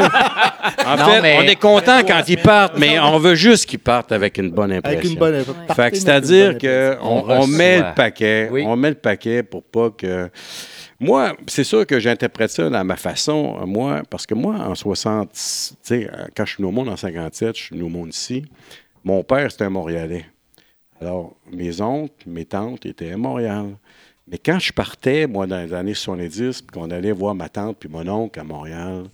En 0.85 0.95
Non, 0.97 1.05
fait, 1.05 1.21
mais- 1.21 1.37
on 1.39 1.41
est 1.43 1.55
content 1.59 1.99
quand 2.07 2.23
ils 2.27 2.37
partent, 2.41 2.77
mais 2.77 2.97
on 2.99 3.19
veut 3.19 3.35
juste 3.35 3.65
qu'ils 3.65 3.79
partent 3.79 4.11
avec 4.13 4.37
une 4.37 4.51
bonne 4.51 4.71
impression. 4.71 4.99
Avec 4.99 5.11
une 5.11 5.19
bonne 5.19 5.35
avec 5.77 5.95
c'est-à-dire 5.95 6.51
impression. 6.51 6.97
qu'on 7.01 7.07
On 7.07 7.21
reçoit. 7.21 7.47
met 7.57 7.77
le 7.79 7.93
paquet, 7.95 8.49
Oui. 8.51 8.63
on 8.65 8.75
met 8.77 8.89
le 8.89 8.95
paquet 8.95 9.43
pour 9.43 9.63
pas 9.63 9.89
que. 9.89 10.29
Moi, 10.99 11.35
c'est 11.47 11.65
sûr 11.65 11.85
que 11.85 11.99
j'interprète 11.99 12.51
ça 12.51 12.67
à 12.67 12.83
ma 12.85 12.95
façon, 12.95 13.57
moi, 13.67 14.01
parce 14.09 14.25
que 14.25 14.33
moi, 14.33 14.55
en 14.55 14.75
60, 14.75 15.29
tu 15.33 15.39
sais, 15.83 16.09
quand 16.35 16.45
je 16.45 16.51
suis 16.53 16.57
venu 16.63 16.69
au 16.69 16.71
monde 16.71 16.87
en 16.87 16.95
57, 16.95 17.57
je 17.57 17.63
suis 17.63 17.75
venu 17.75 17.85
au 17.85 17.89
monde 17.89 18.09
ici. 18.13 18.45
Mon 19.03 19.21
père, 19.23 19.51
c'était 19.51 19.65
un 19.65 19.69
Montréalais. 19.69 20.25
Alors, 21.01 21.35
mes 21.51 21.81
oncles, 21.81 22.27
mes 22.27 22.45
tantes 22.45 22.85
étaient 22.85 23.11
à 23.11 23.17
Montréal. 23.17 23.77
Mais 24.27 24.37
quand 24.37 24.59
je 24.59 24.73
partais, 24.73 25.27
moi, 25.27 25.45
dans 25.45 25.61
les 25.63 25.73
années 25.73 25.93
70, 25.93 26.61
puis 26.61 26.79
qu'on 26.79 26.89
allait 26.89 27.11
voir 27.11 27.35
ma 27.35 27.49
tante 27.49 27.77
puis 27.77 27.89
mon 27.89 28.07
oncle 28.07 28.39
à 28.39 28.43
Montréal, 28.43 29.05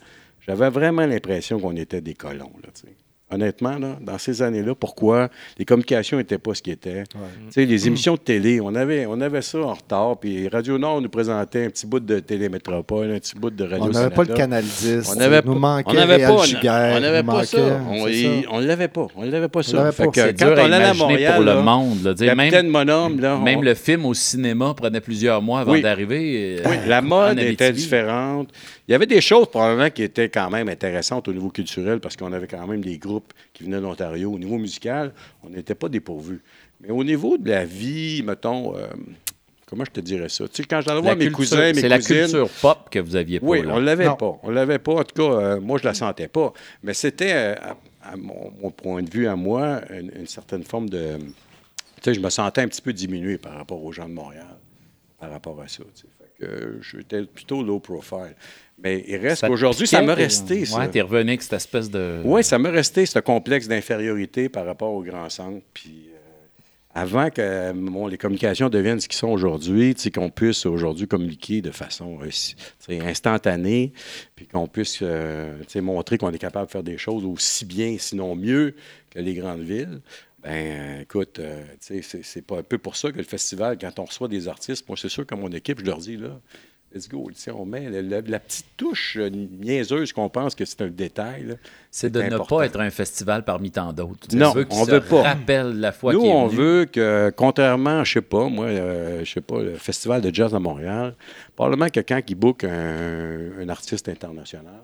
j'avais 0.41 0.69
vraiment 0.69 1.05
l'impression 1.05 1.59
qu'on 1.59 1.75
était 1.75 2.01
des 2.01 2.13
colons. 2.13 2.53
Là, 2.63 2.69
tu 2.73 2.81
sais. 2.87 2.95
Honnêtement, 3.33 3.77
là, 3.79 3.97
dans 4.01 4.17
ces 4.17 4.41
années-là, 4.41 4.75
pourquoi 4.75 5.29
les 5.57 5.65
communications 5.65 6.17
n'étaient 6.17 6.37
pas 6.37 6.53
ce 6.53 6.61
qu'ils 6.61 6.73
étaient? 6.73 7.03
Tu 7.11 7.17
sais, 7.51 7.65
Les 7.65 7.87
émissions 7.87 8.15
de 8.15 8.19
télé, 8.19 8.59
on 8.61 8.75
avait, 8.75 9.05
on 9.05 9.21
avait 9.21 9.41
ça 9.41 9.59
en 9.59 9.73
retard, 9.73 10.17
puis 10.19 10.47
Radio 10.49 10.77
Nord 10.77 11.01
nous 11.01 11.09
présentait 11.09 11.65
un 11.65 11.69
petit 11.69 11.85
bout 11.87 11.99
de 11.99 12.19
Télémétropole, 12.19 13.11
un 13.11 13.19
petit 13.19 13.35
bout 13.35 13.49
de 13.49 13.63
Radio 13.63 13.85
On 13.85 13.89
n'avait 13.89 14.09
pas 14.13 14.23
le. 14.23 14.33
Canal 14.33 14.63
10. 14.63 15.09
On 15.11 15.15
n'avait 15.15 15.41
nous 15.45 15.53
pas, 15.53 15.59
manquait 15.59 15.89
on 15.89 15.93
n'avait 15.93 16.25
pas, 16.27 16.43
Giguère, 16.45 16.93
on 16.97 16.99
n'avait 16.99 17.23
nous 17.23 17.31
pas 17.31 17.45
ça. 17.45 17.57
On, 17.89 18.05
on 18.55 18.59
l'avait 18.59 18.87
pas. 18.87 19.07
On 19.15 19.23
l'avait 19.23 19.47
pas 19.47 19.63
ça. 19.63 19.77
l'avait 19.77 19.91
Fait 19.91 20.05
pas. 20.05 20.11
que 20.11 20.19
quand 20.31 20.47
dur 20.47 20.47
à 20.59 20.61
on 20.61 20.65
allait 20.65 20.75
à 20.75 20.79
imaginer 20.79 20.99
Montréal, 21.07 21.35
pour 21.35 21.43
le 21.45 21.61
monde. 21.61 22.15
Là, 22.19 22.35
même, 22.35 22.67
Monhomme, 22.67 23.19
là, 23.19 23.37
on- 23.37 23.43
même 23.43 23.63
le 23.63 23.73
film 23.75 24.05
au 24.05 24.13
cinéma 24.13 24.73
prenait 24.75 25.01
plusieurs 25.01 25.41
mois 25.41 25.61
avant 25.61 25.71
Oui. 25.73 25.81
d'arriver. 25.81 26.57
euh, 26.59 26.69
Oui, 26.69 26.75
la 26.87 26.99
en 26.99 27.03
mode 27.03 27.39
était 27.39 27.71
différente. 27.71 28.49
Il 28.91 28.93
y 28.93 28.95
avait 28.95 29.05
des 29.07 29.21
choses 29.21 29.47
probablement 29.49 29.89
qui 29.89 30.03
étaient 30.03 30.27
quand 30.27 30.49
même 30.49 30.67
intéressantes 30.67 31.25
au 31.29 31.31
niveau 31.31 31.47
culturel 31.49 32.01
parce 32.01 32.17
qu'on 32.17 32.33
avait 32.33 32.45
quand 32.47 32.67
même 32.67 32.81
des 32.83 32.97
groupes 32.97 33.31
qui 33.53 33.63
venaient 33.63 33.79
d'Ontario. 33.79 34.33
Au 34.33 34.37
niveau 34.37 34.57
musical, 34.57 35.13
on 35.43 35.49
n'était 35.49 35.75
pas 35.75 35.87
dépourvus. 35.87 36.41
Mais 36.81 36.89
au 36.91 37.01
niveau 37.01 37.37
de 37.37 37.49
la 37.49 37.63
vie, 37.63 38.21
mettons, 38.21 38.75
euh, 38.75 38.87
comment 39.65 39.85
je 39.85 39.91
te 39.91 40.01
dirais 40.01 40.27
ça? 40.27 40.45
Tu 40.49 40.55
sais, 40.55 40.63
quand 40.65 40.81
j'allais 40.81 40.95
La 40.97 41.01
voir 41.03 41.15
mes 41.15 41.27
culture- 41.27 41.37
cousins, 41.37 41.71
mes 41.71 41.79
C'est 41.79 41.87
la 41.87 41.99
cousines, 41.99 42.15
culture 42.17 42.49
pop 42.61 42.89
que 42.91 42.99
vous 42.99 43.15
aviez 43.15 43.39
pas. 43.39 43.45
oui, 43.45 43.61
là. 43.61 43.75
on 43.75 43.79
l'avait 43.79 44.09
pas. 44.13 44.37
On 44.43 44.49
l'avait 44.51 44.79
pas. 44.79 44.91
En 44.95 45.03
tout 45.05 45.15
cas, 45.15 45.37
euh, 45.39 45.61
moi, 45.61 45.79
je 45.79 45.85
la 45.85 45.93
sentais 45.93 46.27
pas. 46.27 46.51
Mais 46.83 46.93
c'était, 46.93 47.31
euh, 47.33 47.55
à, 48.03 48.11
à 48.11 48.17
mon, 48.17 48.51
mon 48.61 48.71
point 48.71 49.01
de 49.03 49.09
vue 49.09 49.25
à 49.25 49.37
moi, 49.37 49.79
une, 49.89 50.11
une 50.19 50.27
certaine 50.27 50.63
forme 50.65 50.89
de... 50.89 51.17
Tu 51.17 51.23
sais, 52.03 52.13
je 52.13 52.19
me 52.19 52.29
sentais 52.29 52.59
un 52.59 52.67
petit 52.67 52.81
peu 52.81 52.91
diminué 52.91 53.37
par 53.37 53.53
rapport 53.53 53.81
aux 53.81 53.93
gens 53.93 54.09
de 54.09 54.13
Montréal, 54.13 54.47
par 55.17 55.29
rapport 55.31 55.61
à 55.61 55.69
ça. 55.69 55.81
tu 55.95 56.01
sais. 56.01 56.07
Euh, 56.41 56.79
j'étais 56.81 57.23
plutôt 57.23 57.63
low 57.63 57.79
profile. 57.79 58.35
Mais 58.83 59.03
il 59.07 59.17
reste 59.17 59.45
qu'aujourd'hui, 59.45 59.87
ça 59.87 60.01
m'a 60.01 60.15
resté. 60.15 60.63
Ouais, 60.75 60.87
t'es 60.89 61.01
revenu 61.01 61.29
avec 61.29 61.41
cette 61.43 61.53
espèce 61.53 61.89
de. 61.89 62.21
Oui, 62.23 62.43
ça 62.43 62.57
m'est 62.57 62.69
resté, 62.69 63.05
ce 63.05 63.19
complexe 63.19 63.67
d'infériorité 63.67 64.49
par 64.49 64.65
rapport 64.65 64.91
au 64.91 65.03
grand 65.03 65.29
centre. 65.29 65.63
Puis 65.73 66.09
euh, 66.09 66.17
avant 66.93 67.29
que 67.29 67.71
bon, 67.73 68.07
les 68.07 68.17
communications 68.17 68.69
deviennent 68.69 68.99
ce 68.99 69.07
qu'ils 69.07 69.17
sont 69.17 69.29
aujourd'hui, 69.29 69.95
qu'on 70.13 70.29
puisse 70.29 70.65
aujourd'hui 70.65 71.07
communiquer 71.07 71.61
de 71.61 71.71
façon 71.71 72.19
euh, 72.21 73.01
instantanée, 73.01 73.93
puis 74.35 74.47
qu'on 74.47 74.67
puisse 74.67 74.99
euh, 75.01 75.53
montrer 75.75 76.17
qu'on 76.17 76.31
est 76.31 76.39
capable 76.39 76.65
de 76.65 76.71
faire 76.71 76.83
des 76.83 76.97
choses 76.97 77.23
aussi 77.23 77.65
bien, 77.65 77.95
sinon 77.99 78.35
mieux, 78.35 78.75
que 79.11 79.19
les 79.19 79.35
grandes 79.35 79.61
villes. 79.61 80.01
Ben, 80.43 80.49
euh, 80.51 81.01
écoute, 81.01 81.37
euh, 81.39 81.63
c'est- 81.79 82.41
pas 82.41 82.57
un 82.59 82.63
peu 82.63 82.77
pour 82.79 82.95
ça 82.95 83.11
que 83.11 83.17
le 83.17 83.23
festival, 83.23 83.77
quand 83.79 83.99
on 83.99 84.05
reçoit 84.05 84.27
des 84.27 84.47
artistes, 84.47 84.87
moi, 84.87 84.97
c'est 84.99 85.09
sûr 85.09 85.25
que 85.25 85.35
mon 85.35 85.49
équipe, 85.51 85.79
je 85.79 85.85
leur 85.85 85.97
dis, 85.99 86.17
là, 86.17 86.39
let's 86.95 87.07
go, 87.07 87.29
on 87.53 87.65
met 87.65 87.89
la, 87.91 88.01
la- 88.01 88.21
la 88.21 88.39
petite 88.39 88.65
touche 88.75 89.17
euh, 89.17 89.29
niaiseuse 89.29 90.11
qu'on 90.13 90.29
pense 90.29 90.55
que 90.55 90.65
c'est 90.65 90.81
un 90.81 90.87
détail. 90.89 91.57
C'est 91.91 92.09
de 92.09 92.21
ne 92.23 92.37
pas 92.39 92.65
être 92.65 92.79
un 92.79 92.89
festival 92.89 93.45
parmi 93.45 93.69
tant 93.69 93.93
d'autres. 93.93 94.27
Non, 94.35 94.51
qu'ils 94.53 94.65
on 94.71 94.85
se 94.85 94.91
veut 94.91 95.01
pas. 95.01 95.21
rappellent 95.21 95.79
la 95.79 95.91
fois 95.91 96.11
Nous, 96.13 96.21
on 96.21 96.47
venu. 96.47 96.57
veut 96.61 96.85
que, 96.85 97.31
contrairement, 97.37 98.03
je 98.03 98.13
sais 98.13 98.21
pas, 98.21 98.49
moi, 98.49 98.65
euh, 98.65 99.23
je 99.23 99.31
sais 99.31 99.41
pas, 99.41 99.61
le 99.61 99.75
Festival 99.75 100.21
de 100.21 100.33
jazz 100.33 100.55
à 100.55 100.59
Montréal, 100.59 101.15
probablement 101.55 101.89
que 101.89 101.99
quand 101.99 102.19
ils 102.27 102.35
bookent 102.35 102.63
un, 102.63 103.59
un 103.59 103.69
artiste 103.69 104.09
international, 104.09 104.81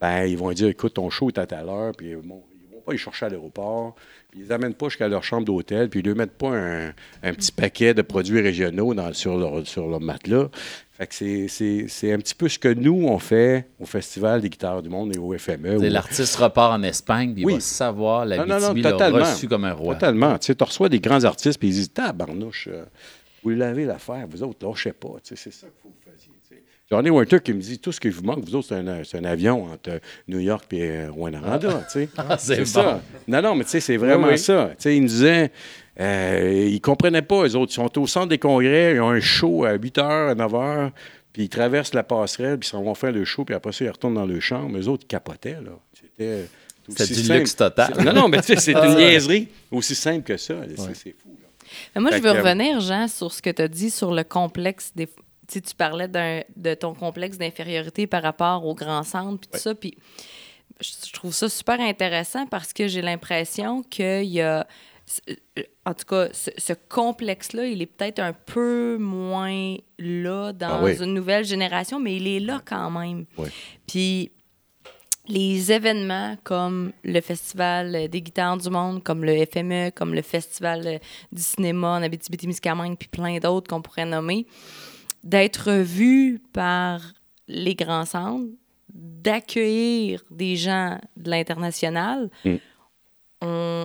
ben, 0.00 0.24
ils 0.24 0.36
vont 0.36 0.50
dire, 0.52 0.66
écoute, 0.66 0.94
ton 0.94 1.08
show 1.10 1.28
est 1.28 1.38
à 1.38 1.46
telle 1.46 1.68
heure, 1.68 1.92
puis 1.96 2.14
bon, 2.16 2.42
ils 2.70 2.74
vont 2.74 2.82
pas 2.84 2.92
les 2.92 2.98
chercher 2.98 3.26
à 3.26 3.28
l'aéroport, 3.30 3.94
ils 4.36 4.42
les 4.42 4.52
amènent 4.52 4.74
pas 4.74 4.88
jusqu'à 4.88 5.08
leur 5.08 5.24
chambre 5.24 5.44
d'hôtel, 5.44 5.88
puis 5.88 6.00
ils 6.00 6.08
ne 6.08 6.14
mettent 6.14 6.36
pas 6.36 6.50
un, 6.50 6.88
un 7.22 7.32
petit 7.34 7.50
paquet 7.52 7.94
de 7.94 8.02
produits 8.02 8.40
régionaux 8.40 8.92
dans- 8.94 9.12
sur, 9.12 9.36
leur, 9.36 9.66
sur 9.66 9.88
leur 9.88 10.00
matelas. 10.00 10.48
Fait 10.92 11.06
que 11.06 11.14
c'est- 11.48 12.12
un 12.12 12.18
petit 12.18 12.34
peu 12.34 12.48
ce 12.48 12.58
que 12.58 12.68
nous, 12.72 13.06
on 13.06 13.18
fait 13.18 13.66
au 13.78 13.84
Festival 13.84 14.40
des 14.40 14.48
guitares 14.48 14.82
du 14.82 14.88
monde 14.88 15.14
et 15.14 15.18
au 15.18 15.36
FME. 15.36 15.76
Où- 15.78 15.82
L'artiste 15.82 16.36
repart 16.36 16.72
en 16.72 16.82
Espagne, 16.82 17.34
puis 17.34 17.42
il 17.46 17.50
va 17.54 17.60
savoir 17.60 18.24
la 18.24 18.38
non, 18.38 18.46
non, 18.46 18.60
non, 18.60 18.74
l'a 18.74 18.92
totalement. 18.92 19.18
reçu 19.18 19.46
comme 19.48 19.64
un 19.64 19.72
roi. 19.74 19.94
Totalement. 19.94 20.38
Tu 20.38 20.52
sais, 20.54 20.64
reçois 20.64 20.88
des 20.88 21.00
grands 21.00 21.22
artistes, 21.24 21.58
puis 21.58 21.68
ils 21.68 21.74
disent 21.74 21.92
Tabarnouche, 21.92 22.68
euh, 22.72 22.84
vous 23.42 23.50
l'avez 23.50 23.84
l'affaire, 23.84 24.26
vous 24.30 24.42
autres, 24.42 24.66
lâchez 24.66 24.92
pas. 24.92 25.08
C'est 25.22 25.36
ça 25.36 25.50
qu'il 25.50 25.60
faut 25.82 25.90
tu 26.88 26.94
sais. 26.94 26.96
Johnny 26.96 27.10
Winter 27.10 27.40
qui 27.40 27.52
me 27.52 27.60
dit 27.60 27.78
tout 27.78 27.92
ce 27.92 28.00
qui 28.00 28.08
vous 28.10 28.22
manque, 28.22 28.44
vous 28.44 28.54
autres, 28.54 28.68
c'est 28.68 28.74
un, 28.76 29.02
c'est 29.04 29.18
un 29.18 29.24
avion 29.24 29.64
entre 29.72 30.00
New 30.28 30.38
York 30.40 30.64
et 30.72 30.90
euh, 30.90 31.10
Rwanda. 31.10 31.58
tu 31.58 32.00
sais. 32.00 32.08
c'est 32.38 32.64
ça. 32.64 33.00
Non, 33.26 33.42
non, 33.42 33.54
mais 33.54 33.64
tu 33.64 33.70
sais, 33.70 33.80
c'est 33.80 33.96
vraiment 33.96 34.26
Oui, 34.28 34.32
oui. 34.34 34.38
ça. 34.38 34.68
Tu 34.70 34.74
sais, 34.82 34.96
il 34.96 35.02
nous 35.02 35.08
disait. 35.08 35.50
Euh, 35.98 36.68
ils 36.70 36.80
comprenaient 36.80 37.22
pas, 37.22 37.46
eux 37.46 37.56
autres. 37.56 37.72
Ils 37.72 37.74
sont 37.76 37.98
au 37.98 38.06
centre 38.06 38.26
des 38.28 38.36
congrès, 38.38 38.94
ils 38.96 39.00
ont 39.00 39.08
un 39.08 39.20
show 39.20 39.64
à 39.64 39.72
8 39.74 39.96
h, 39.96 40.30
à 40.30 40.34
9 40.34 40.52
h, 40.52 40.90
puis 41.32 41.44
ils 41.44 41.48
traversent 41.48 41.94
la 41.94 42.02
passerelle, 42.02 42.58
puis 42.58 42.68
ils 42.68 42.70
s'en 42.70 42.82
vont 42.82 42.94
faire 42.94 43.12
le 43.12 43.24
show, 43.24 43.46
puis 43.46 43.54
après 43.54 43.72
ça, 43.72 43.84
ils 43.86 43.90
retournent 43.90 44.14
dans 44.14 44.26
le 44.26 44.38
chambre. 44.38 44.76
Eux 44.78 44.88
autres, 44.88 45.04
ils 45.04 45.08
capotaient, 45.08 45.54
là. 45.64 45.72
C'était 46.18 47.06
du 47.14 47.14
simple. 47.14 47.38
luxe 47.38 47.56
total. 47.56 47.92
C'est- 47.96 48.04
Non, 48.04 48.12
non, 48.12 48.28
mais 48.28 48.40
tu 48.42 48.48
sais, 48.54 48.56
c'est 48.56 48.72
une 48.74 48.94
niaiserie. 48.96 49.48
Aussi 49.72 49.94
simple 49.94 50.22
que 50.22 50.36
ça. 50.36 50.54
C'est 50.76 50.94
c'est 50.94 51.14
fou. 51.20 51.30
là. 51.40 51.48
Mais 51.94 52.00
moi, 52.02 52.10
je 52.12 52.16
veux 52.18 52.22
que, 52.22 52.36
euh, 52.36 52.42
revenir, 52.42 52.80
Jean, 52.80 53.08
sur 53.08 53.32
ce 53.32 53.40
que 53.42 53.50
tu 53.50 53.62
as 53.62 53.68
dit 53.68 53.90
sur 53.90 54.12
le 54.14 54.22
complexe 54.22 54.92
des. 54.94 55.08
Tu 55.48 55.60
parlais 55.76 56.08
d'un- 56.08 56.42
de 56.56 56.74
ton 56.74 56.94
complexe 56.94 57.38
d'infériorité 57.38 58.06
par 58.06 58.22
rapport 58.22 58.64
au 58.66 58.74
grand 58.74 59.02
centre, 59.02 59.38
puis 59.40 59.48
tout 59.52 59.58
ça. 59.58 59.74
Puis 59.74 59.96
je 60.80 60.90
je 61.06 61.12
trouve 61.12 61.32
ça 61.32 61.48
super 61.48 61.80
intéressant 61.80 62.46
parce 62.46 62.72
que 62.72 62.88
j'ai 62.88 63.02
l'impression 63.02 63.82
qu'il 63.82 64.24
y 64.24 64.40
a. 64.40 64.66
En 65.84 65.94
tout 65.94 66.04
cas, 66.04 66.28
ce, 66.32 66.50
ce 66.58 66.72
complexe-là, 66.88 67.66
il 67.66 67.80
est 67.80 67.86
peut-être 67.86 68.18
un 68.18 68.32
peu 68.32 68.96
moins 68.98 69.76
là 70.00 70.52
dans 70.52 70.68
Ah 70.68 70.82
oui. 70.82 70.96
une 71.00 71.14
nouvelle 71.14 71.44
génération, 71.44 72.00
mais 72.00 72.16
il 72.16 72.26
est 72.26 72.40
là 72.40 72.60
quand 72.64 72.90
même. 72.90 73.24
Oui. 73.38 73.48
Puis 73.86 74.32
les 75.28 75.70
événements 75.72 76.36
comme 76.44 76.92
le 77.04 77.20
Festival 77.20 78.08
des 78.08 78.20
guitares 78.22 78.56
du 78.58 78.68
monde, 78.70 79.02
comme 79.02 79.24
le 79.24 79.44
FME, 79.46 79.90
comme 79.92 80.12
le 80.14 80.22
Festival 80.22 81.00
du 81.32 81.42
cinéma 81.42 81.88
en 81.98 82.02
Abitibi-Témiscamingue, 82.02 82.96
puis 82.96 83.08
plein 83.08 83.38
d'autres 83.38 83.68
qu'on 83.68 83.82
pourrait 83.82 84.04
nommer, 84.06 84.46
d'être 85.26 85.72
vus 85.72 86.40
par 86.52 87.00
les 87.48 87.74
grands 87.74 88.04
centres, 88.06 88.46
d'accueillir 88.92 90.22
des 90.30 90.56
gens 90.56 90.98
de 91.16 91.30
l'international, 91.30 92.30
Mm. 92.44 93.84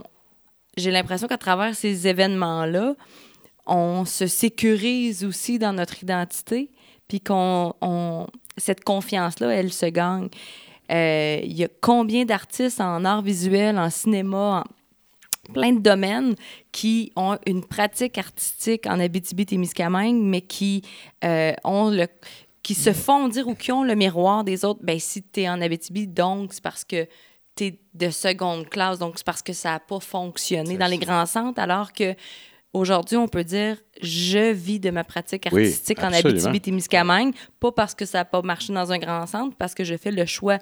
j'ai 0.78 0.92
l'impression 0.92 1.28
qu'à 1.28 1.38
travers 1.38 1.76
ces 1.76 2.08
événements-là, 2.08 2.96
on 3.66 4.06
se 4.06 4.28
sécurise 4.28 5.24
aussi 5.26 5.60
dans 5.60 5.74
notre 5.74 6.02
identité, 6.04 6.70
puis 7.08 7.20
qu'on 7.22 7.74
on- 7.82 8.28
cette 8.58 8.84
confiance-là, 8.84 9.50
elle 9.54 9.72
se 9.74 9.86
gagne. 9.88 10.30
Euh, 10.92 11.40
Il 11.44 11.54
y 11.54 11.64
a 11.64 11.70
combien 11.82 12.26
d'artistes 12.26 12.82
en 12.82 13.06
art 13.06 13.22
visuel, 13.22 13.78
en 13.80 13.90
cinéma, 13.90 14.64
en 14.66 14.81
plein 15.52 15.74
de 15.74 15.80
domaines 15.80 16.36
qui 16.72 17.12
ont 17.16 17.38
une 17.46 17.64
pratique 17.64 18.18
artistique 18.18 18.88
en 18.88 19.00
Abitibi-Témiscamingue, 19.00 20.22
mais 20.22 20.42
qui 20.42 20.84
euh, 21.24 21.54
ont 21.64 21.90
le 21.90 22.08
qui 22.64 22.76
se 22.76 22.94
font 22.94 23.28
dire 23.28 23.48
ou 23.48 23.56
qui 23.56 23.72
ont 23.72 23.84
le 23.84 23.96
miroir 23.96 24.44
des 24.44 24.66
autres. 24.66 24.82
Ben 24.84 25.00
si 25.00 25.24
tu 25.24 25.42
es 25.42 25.50
en 25.50 25.62
Abitibi, 25.62 26.08
donc 26.08 26.54
c'est 26.54 26.64
parce 26.64 26.84
que 26.84 27.08
tu 27.56 27.66
es 27.66 27.80
de 27.94 28.10
seconde 28.10 28.70
classe, 28.70 29.00
donc 29.00 29.14
c'est 29.18 29.26
parce 29.26 29.42
que 29.42 29.54
ça 29.54 29.72
n'a 29.72 29.80
pas 29.80 30.00
fonctionné 30.00 30.78
dans 30.78 30.88
les 30.88 30.98
grands 30.98 31.26
centres, 31.26 31.60
alors 31.60 31.92
que 31.92 32.16
aujourd'hui, 32.74 33.18
on 33.18 33.28
peut 33.28 33.44
dire 33.44 33.78
je 34.02 34.52
vis 34.52 34.80
de 34.80 34.92
ma 34.92 35.04
pratique 35.04 35.48
Oui, 35.52 35.66
artistique 35.66 36.00
en. 36.04 36.12
Abitibi-Témiscamingue, 36.12 37.34
pas 37.60 37.72
parce 37.72 37.96
que 37.96 38.06
ça 38.06 38.20
n'a 38.20 38.26
pas 38.26 38.42
marché 38.42 38.74
dans 38.74 38.92
un 38.92 38.98
grand 38.98 39.26
centre, 39.26 39.56
parce 39.58 39.74
que 39.74 39.84
je 39.84 39.98
fais 39.98 40.12
le 40.12 40.26
choix, 40.26 40.60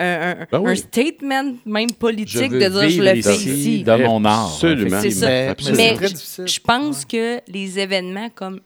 un, 0.00 0.46
Ben 0.50 0.58
oui. 0.60 0.70
un 0.72 0.74
statement 0.76 1.54
même 1.66 1.92
politique 1.92 2.50
de 2.50 2.58
dire 2.58 2.88
je 2.90 3.02
le 3.02 3.22
fais 3.22 3.34
ici, 3.36 3.50
ici. 3.50 3.82
de 3.84 3.94
mon 4.04 4.24
art. 4.24 4.52
Absolument. 4.54 5.00
C'est 5.00 5.10
ça. 5.10 5.26
Mais, 5.26 5.42
mais 5.44 5.48
Absolument. 5.48 5.76
Mais 5.82 5.94
très 5.94 6.08
je- 6.08 6.14
difficile. 6.14 6.48
Je 6.48 6.60
pense 6.60 7.04
que 7.04 7.40
les 7.48 7.78
événements 7.78 8.28
comme 8.34 8.60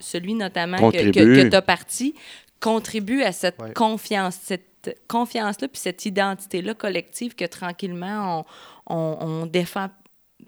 celui 0.00 0.34
notamment 0.34 0.90
que, 0.90 1.48
tu 1.48 1.54
as 1.56 1.62
parti 1.62 2.14
contribuent 2.60 3.22
à 3.22 3.32
cette 3.32 3.60
Ouais. 3.60 3.72
confiance, 3.74 4.36
cette 4.42 4.96
confiance-là, 5.08 5.68
puis 5.68 5.80
cette 5.80 6.06
identité-là 6.06 6.72
collective 6.74 7.34
que 7.34 7.44
tranquillement 7.44 8.44
on, 8.88 8.94
on- 8.96 9.16
on 9.42 9.46
défend 9.46 9.88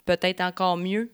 peut-être 0.06 0.40
encore 0.40 0.76
mieux 0.76 1.10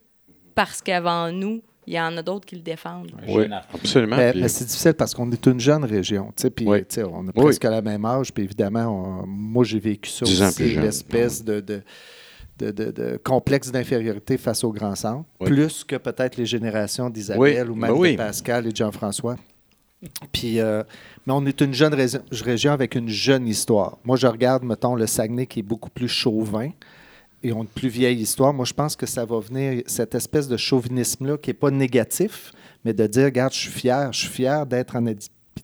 parce 0.55 0.81
qu'avant 0.83 1.33
nous, 1.33 1.63
il 1.87 1.95
y 1.95 2.01
en 2.01 2.17
a 2.17 2.23
d'autres 2.23 2.47
qui 2.47 2.57
le 2.57 2.63
défendent. 2.63 3.13
Oui, 3.29 3.45
absolument. 3.73 4.17
Mais, 4.17 4.33
Puis- 4.33 4.41
mais 4.43 4.49
c'est 4.49 4.65
difficile 4.65 4.95
parce 4.95 5.15
qu'on 5.15 5.31
est 5.31 5.47
une 5.47 5.61
jeune 5.61 5.85
région. 5.85 6.27
tu 6.37 6.43
sais, 6.43 6.51
Puis, 6.51 6.67
Oui. 6.67 6.81
on 6.99 7.29
a 7.29 7.31
Oui. 7.35 7.43
presque 7.45 7.65
la 7.65 7.83
même 7.83 8.05
âge. 8.05 8.33
Puis 8.33 8.45
évidemment, 8.45 8.87
on- 9.23 9.27
moi, 9.27 9.65
j'ai 9.65 9.79
vécu 9.79 10.09
ça 10.11 10.25
aussi, 10.25 10.75
l'espèce 10.77 11.45
de, 11.45 11.61
de, 11.61 11.83
de, 12.59 12.71
de- 12.71 12.91
de 12.91 13.21
complexe 13.23 13.71
d'infériorité 13.73 14.37
face 14.39 14.63
au 14.65 14.73
grand 14.73 14.95
centre, 14.95 15.25
Oui. 15.41 15.49
plus 15.49 15.85
que 15.85 15.97
peut-être 15.97 16.37
les 16.37 16.47
générations 16.47 17.11
d'Isabelle 17.11 17.67
Oui, 17.67 17.73
ou 17.73 17.75
même 17.75 17.91
ben 17.93 17.97
oui. 17.99 18.13
de 18.13 18.17
Pascal 18.19 18.67
et 18.67 18.71
de 18.71 18.77
Jean-François. 18.77 19.37
Puis, 20.33 20.61
euh, 20.61 20.83
mais 21.27 21.33
on 21.33 21.47
est 21.47 21.61
une 21.63 21.73
jeune 21.73 21.95
région 21.95 22.73
avec 22.73 22.95
une 22.95 23.09
jeune 23.09 23.47
histoire. 23.49 23.97
Moi, 24.05 24.17
je 24.17 24.27
regarde, 24.27 24.63
mettons, 24.63 24.95
le 24.95 25.07
Saguenay 25.07 25.47
qui 25.47 25.61
est 25.61 25.63
beaucoup 25.63 25.89
plus 25.91 26.09
chauvin 26.09 26.71
et 27.45 27.53
ont 27.53 27.63
une 27.63 27.69
plus 27.69 27.89
vieille 27.89 28.21
histoire. 28.21 28.53
Moi, 28.53 28.65
je 28.65 28.73
pense 28.73 28.97
que 28.97 29.07
ça 29.07 29.25
va 29.25 29.39
venir, 29.39 29.83
cette 29.87 30.15
espèce 30.15 30.49
de 30.49 30.57
chauvinisme-là 30.57 31.37
qui 31.37 31.51
n'est 31.51 31.55
pas 31.55 31.71
négatif, 31.71 32.53
mais 32.85 32.95
de 32.95 33.07
dire, 33.07 33.27
regarde, 33.27 33.53
je 33.53 33.59
suis 33.59 33.71
fier, 33.71 34.13
je 34.13 34.21
suis 34.21 34.29
fier 34.29 34.67
d'être 34.67 34.97
en 34.97 35.07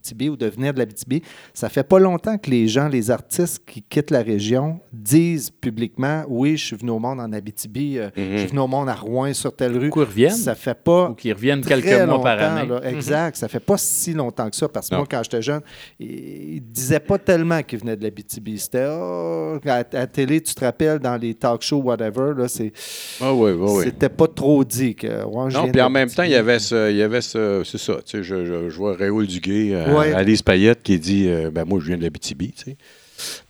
Abitibi 0.00 0.28
ou 0.30 0.36
de 0.36 0.46
venir 0.46 0.72
de 0.72 0.78
l'Abitibi. 0.78 1.22
Ça 1.52 1.68
fait 1.68 1.82
pas 1.82 1.98
longtemps 1.98 2.38
que 2.38 2.50
les 2.50 2.68
gens, 2.68 2.88
les 2.88 3.10
artistes 3.10 3.62
qui 3.66 3.82
quittent 3.82 4.10
la 4.10 4.22
région 4.22 4.80
disent 4.92 5.50
publiquement, 5.50 6.24
oui, 6.28 6.56
je 6.56 6.64
suis 6.66 6.76
venu 6.76 6.90
au 6.90 6.98
monde 6.98 7.20
en 7.20 7.30
Abitibi, 7.32 7.98
euh, 7.98 8.08
je 8.16 8.38
suis 8.38 8.46
venu 8.48 8.60
au 8.60 8.66
monde 8.66 8.88
à 8.88 8.94
Rouen 8.94 9.32
sur 9.34 9.54
telle 9.54 9.76
rue. 9.76 9.88
Ou 9.88 9.92
qu'ils 9.92 10.02
reviennent? 10.02 10.30
Ça 10.32 10.54
fait 10.54 10.74
pas 10.82 11.10
Ou 11.10 11.14
qu'ils 11.14 11.32
reviennent 11.34 11.60
quelques 11.60 12.06
mois 12.08 12.22
par 12.22 12.40
année. 12.40 12.66
là. 12.68 12.80
Exact. 12.88 13.36
Ça 13.36 13.48
fait 13.48 13.60
pas 13.60 13.76
si 13.76 14.14
longtemps 14.14 14.48
que 14.48 14.56
ça. 14.56 14.68
Parce 14.68 14.88
que 14.88 14.94
Non. 14.94 15.00
moi, 15.00 15.08
quand 15.10 15.22
j'étais 15.22 15.42
jeune, 15.42 15.60
ils 15.98 16.54
ne 16.56 16.72
disaient 16.72 17.00
pas 17.00 17.18
tellement 17.18 17.62
qu'ils 17.62 17.80
venaient 17.80 17.96
de 17.96 18.02
la 18.02 18.10
BTB. 18.10 18.56
C'était 18.56 18.86
oh, 18.88 19.58
à, 19.66 19.70
à 19.74 19.84
la 19.92 20.06
télé, 20.06 20.40
tu 20.40 20.54
te 20.54 20.64
rappelles, 20.64 20.98
dans 20.98 21.16
les 21.16 21.34
talk 21.34 21.62
shows, 21.62 21.82
whatever, 21.82 22.32
là, 22.36 22.48
c'est, 22.48 22.72
Ah 23.20 23.34
oui, 23.34 23.52
oui, 23.52 23.68
oui. 23.70 23.84
c'était 23.84 24.08
pas 24.08 24.28
trop 24.28 24.64
dit. 24.64 24.94
Que, 24.94 25.24
ouais, 25.24 25.52
Non, 25.52 25.68
puis 25.70 25.80
en 25.82 25.90
même 25.90 26.08
temps, 26.08 26.22
il 26.22 26.30
y 26.30 26.32
l'Abitibi. 26.32 26.50
avait 26.50 26.58
ce, 26.58 26.90
il 26.90 26.96
y 26.96 27.02
avait 27.02 27.20
ce, 27.20 27.62
c'est 27.64 27.78
ça, 27.78 27.94
tu 28.04 28.18
sais, 28.18 28.22
je, 28.22 28.44
je, 28.44 28.70
je 28.70 28.76
vois 28.76 28.96
Raoul 28.96 29.26
Duguay, 29.26 29.74
euh, 29.74 29.89
Ouais. 29.94 30.12
Alice 30.12 30.42
Payette 30.42 30.82
qui 30.82 30.98
dit, 30.98 31.28
euh, 31.28 31.50
ben 31.50 31.64
moi, 31.64 31.80
je 31.80 31.86
viens 31.86 31.98
de 31.98 32.08
tu 32.08 32.34
sais. 32.56 32.76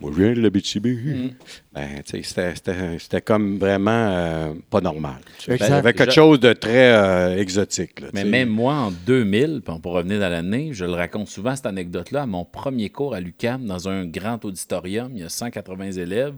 Moi, 0.01 0.11
je 0.15 0.23
viens 0.23 0.33
de 0.33 0.41
l'Abitibi. 0.41 0.95
Mm. 0.95 1.31
Ben, 1.73 1.89
tu 2.05 2.11
sais, 2.11 2.23
c'était, 2.23 2.55
c'était, 2.55 2.99
c'était 2.99 3.21
comme 3.21 3.59
vraiment 3.59 3.91
euh, 3.91 4.53
pas 4.69 4.81
normal. 4.81 5.19
tu 5.39 5.45
sais. 5.45 5.53
Exact. 5.53 5.69
Il 5.69 5.71
y 5.71 5.75
avait 5.75 5.93
quelque 5.93 6.13
chose 6.13 6.41
de 6.41 6.53
très 6.53 6.93
euh, 6.93 7.37
exotique. 7.37 8.01
là, 8.01 8.09
Mais 8.13 8.25
même 8.25 8.49
moi, 8.49 8.75
en 8.75 8.91
2000, 8.91 9.61
puis 9.65 9.73
on 9.75 9.81
peut 9.81 9.91
revenir 9.91 10.21
dans 10.21 10.29
l'année, 10.29 10.71
je 10.73 10.85
le 10.85 10.93
raconte 10.93 11.29
souvent, 11.29 11.55
cette 11.55 11.67
anecdote-là, 11.67 12.23
à 12.23 12.27
mon 12.27 12.45
premier 12.45 12.91
cours 12.91 13.15
à 13.15 13.21
l'UCAM, 13.21 13.65
dans 13.67 13.89
un 13.89 14.07
grand 14.07 14.45
auditorium, 14.45 15.13
il 15.15 15.21
y 15.21 15.25
a 15.25 15.29
180 15.29 15.93
élèves, 15.93 16.35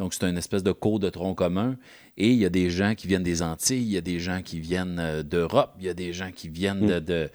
donc 0.00 0.14
c'est 0.14 0.26
une 0.28 0.38
espèce 0.38 0.62
de 0.62 0.72
cours 0.72 0.98
de 0.98 1.10
tronc 1.10 1.34
commun, 1.34 1.76
et 2.16 2.28
il 2.30 2.38
y 2.38 2.46
a 2.46 2.48
des 2.48 2.70
gens 2.70 2.94
qui 2.94 3.06
viennent 3.06 3.22
des 3.22 3.42
Antilles, 3.42 3.82
il 3.82 3.92
y 3.92 3.98
a 3.98 4.00
des 4.00 4.18
gens 4.18 4.40
qui 4.42 4.58
viennent 4.58 4.96
euh, 4.98 5.22
d'Europe, 5.22 5.74
il 5.78 5.86
y 5.86 5.88
a 5.90 5.94
des 5.94 6.12
gens 6.14 6.30
qui 6.34 6.48
viennent 6.48 6.86
de, 6.86 6.98
de, 7.00 7.30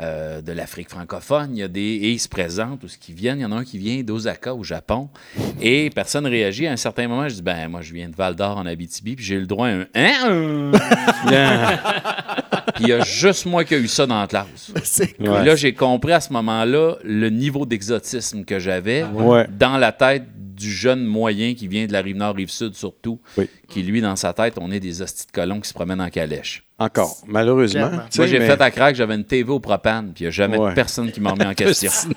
euh, 0.00 0.42
de 0.42 0.52
l'Afrique 0.52 0.90
francophone, 0.90 1.50
il 1.54 1.60
y 1.60 1.62
a 1.62 1.68
des... 1.68 1.80
Et 1.80 2.10
ils 2.10 2.18
se 2.18 2.28
présentent, 2.28 2.82
ou 2.84 2.88
ce 2.88 2.98
qui 2.98 3.12
viennent, 3.12 3.38
il 3.38 3.42
y 3.42 3.44
en 3.44 3.52
a 3.52 3.56
un 3.56 3.64
qui 3.64 3.78
vient 3.78 4.02
d'Osaka, 4.02 4.54
au 4.54 4.64
Japon, 4.64 5.08
et 5.60 5.90
personne 5.90 6.26
réagit. 6.26 6.66
À 6.66 6.72
un 6.72 6.76
certain 6.76 7.06
moment, 7.08 7.28
je 7.28 7.36
dis, 7.36 7.42
ben 7.42 7.68
moi, 7.68 7.82
je 7.82 7.94
viens 7.94 8.08
de 8.08 8.16
Val-d'Or, 8.16 8.58
en 8.58 8.66
Abitibi, 8.66 9.14
puis 9.16 9.24
j'ai 9.24 9.38
le 9.38 9.46
droit 9.46 9.68
à 9.68 9.70
un... 9.70 9.86
Hein? 9.94 10.72
Puis 12.74 12.84
il 12.84 12.88
y 12.90 12.92
a 12.92 13.00
juste 13.02 13.46
moi 13.46 13.64
qui 13.64 13.74
ai 13.74 13.78
eu 13.78 13.88
ça 13.88 14.06
dans 14.06 14.20
la 14.20 14.26
classe. 14.26 14.70
Puis 15.18 15.26
là, 15.26 15.56
j'ai 15.56 15.72
compris 15.74 16.12
à 16.12 16.20
ce 16.20 16.32
moment-là 16.32 16.96
le 17.02 17.28
niveau 17.30 17.66
d'exotisme 17.66 18.44
que 18.44 18.58
j'avais 18.58 19.02
Ouais. 19.04 19.46
dans 19.58 19.78
la 19.78 19.90
tête 19.90 20.24
du 20.58 20.70
jeune 20.72 21.04
moyen 21.04 21.54
qui 21.54 21.68
vient 21.68 21.86
de 21.86 21.92
la 21.92 22.00
rive 22.02 22.16
nord, 22.16 22.34
rive 22.34 22.50
sud 22.50 22.74
surtout, 22.74 23.20
Oui. 23.36 23.48
qui 23.68 23.82
lui, 23.82 24.00
dans 24.00 24.16
sa 24.16 24.32
tête, 24.32 24.54
on 24.60 24.70
est 24.70 24.80
des 24.80 25.00
hosties 25.02 25.26
de 25.26 25.32
colons 25.32 25.60
qui 25.60 25.68
se 25.68 25.74
promènent 25.74 26.00
en 26.00 26.10
calèche. 26.10 26.64
Encore, 26.80 27.16
malheureusement. 27.26 27.90
Moi, 27.90 28.26
j'ai 28.26 28.38
mais- 28.38 28.46
fait 28.46 28.60
à 28.60 28.70
crack, 28.70 28.94
j'avais 28.94 29.14
une 29.16 29.24
TV 29.24 29.50
au 29.50 29.58
propane, 29.60 30.12
puis 30.14 30.22
il 30.24 30.26
n'y 30.26 30.28
a 30.28 30.30
jamais 30.30 30.58
Ouais. 30.58 30.74
personne 30.74 31.10
qui 31.10 31.20
m'a 31.20 31.30
remis 31.30 31.44
en 31.46 31.54
question. 31.54 31.90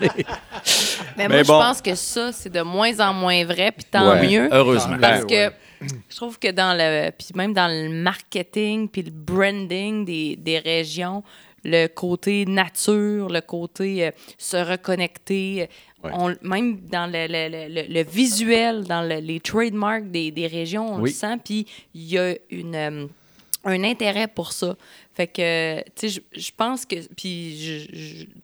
Mais, 1.18 1.28
Mais 1.28 1.28
moi, 1.28 1.38
bon. 1.38 1.44
je 1.44 1.68
pense 1.68 1.82
que 1.82 1.96
ça, 1.96 2.32
c'est 2.32 2.52
de 2.52 2.62
moins 2.62 3.00
en 3.00 3.14
moins 3.14 3.44
vrai, 3.46 3.72
puis 3.72 3.86
tant 3.89 4.12
Ouais. 4.12 4.28
mieux. 4.28 4.50
Heureusement. 4.52 4.98
Parce 5.00 5.26
Ben, 5.26 5.50
que 5.50 5.89
je 6.10 6.16
trouve 6.16 6.39
que 6.39 6.52
dans 6.52 6.76
le. 6.78 7.10
Puis 7.12 7.30
même 7.36 7.54
dans 7.54 7.68
le 7.68 7.89
marketing, 7.89 8.88
puis 8.88 9.02
le 9.04 9.12
branding 9.12 10.06
des, 10.06 10.36
des 10.38 10.60
régions, 10.60 11.24
le 11.64 11.88
côté 11.88 12.46
nature, 12.46 13.28
le 13.30 13.42
côté 13.42 14.08
euh, 14.08 14.12
se 14.38 14.58
reconnecter, 14.58 15.70
Ouais. 16.04 16.12
on- 16.14 16.36
même 16.47 16.80
dans 16.82 17.06
le, 17.12 17.28
le- 17.28 17.68
le- 17.70 17.93
le- 17.93 18.04
visuel, 18.04 18.84
dans 18.86 19.02
le- 19.08 19.20
les 19.20 19.39
trademarks 19.39 20.10
des, 20.10 20.32
des 20.32 20.47
régions, 20.47 20.93
on 20.95 21.02
Oui. 21.02 21.10
le 21.10 21.16
sent, 21.16 21.38
puis 21.43 21.66
il 21.93 22.04
y 22.12 22.18
a 22.18 22.36
une. 22.49 22.76
euh, 22.76 23.08
un 23.64 23.84
intérêt 23.84 24.28
pour 24.28 24.54
ça. 24.54 24.76
Fait 25.14 25.28
que, 25.28 25.82
tu 25.95 26.10
sais, 26.10 26.22
je- 26.34 26.52
pense 26.58 26.84
que, 26.84 26.95
puis 27.16 27.86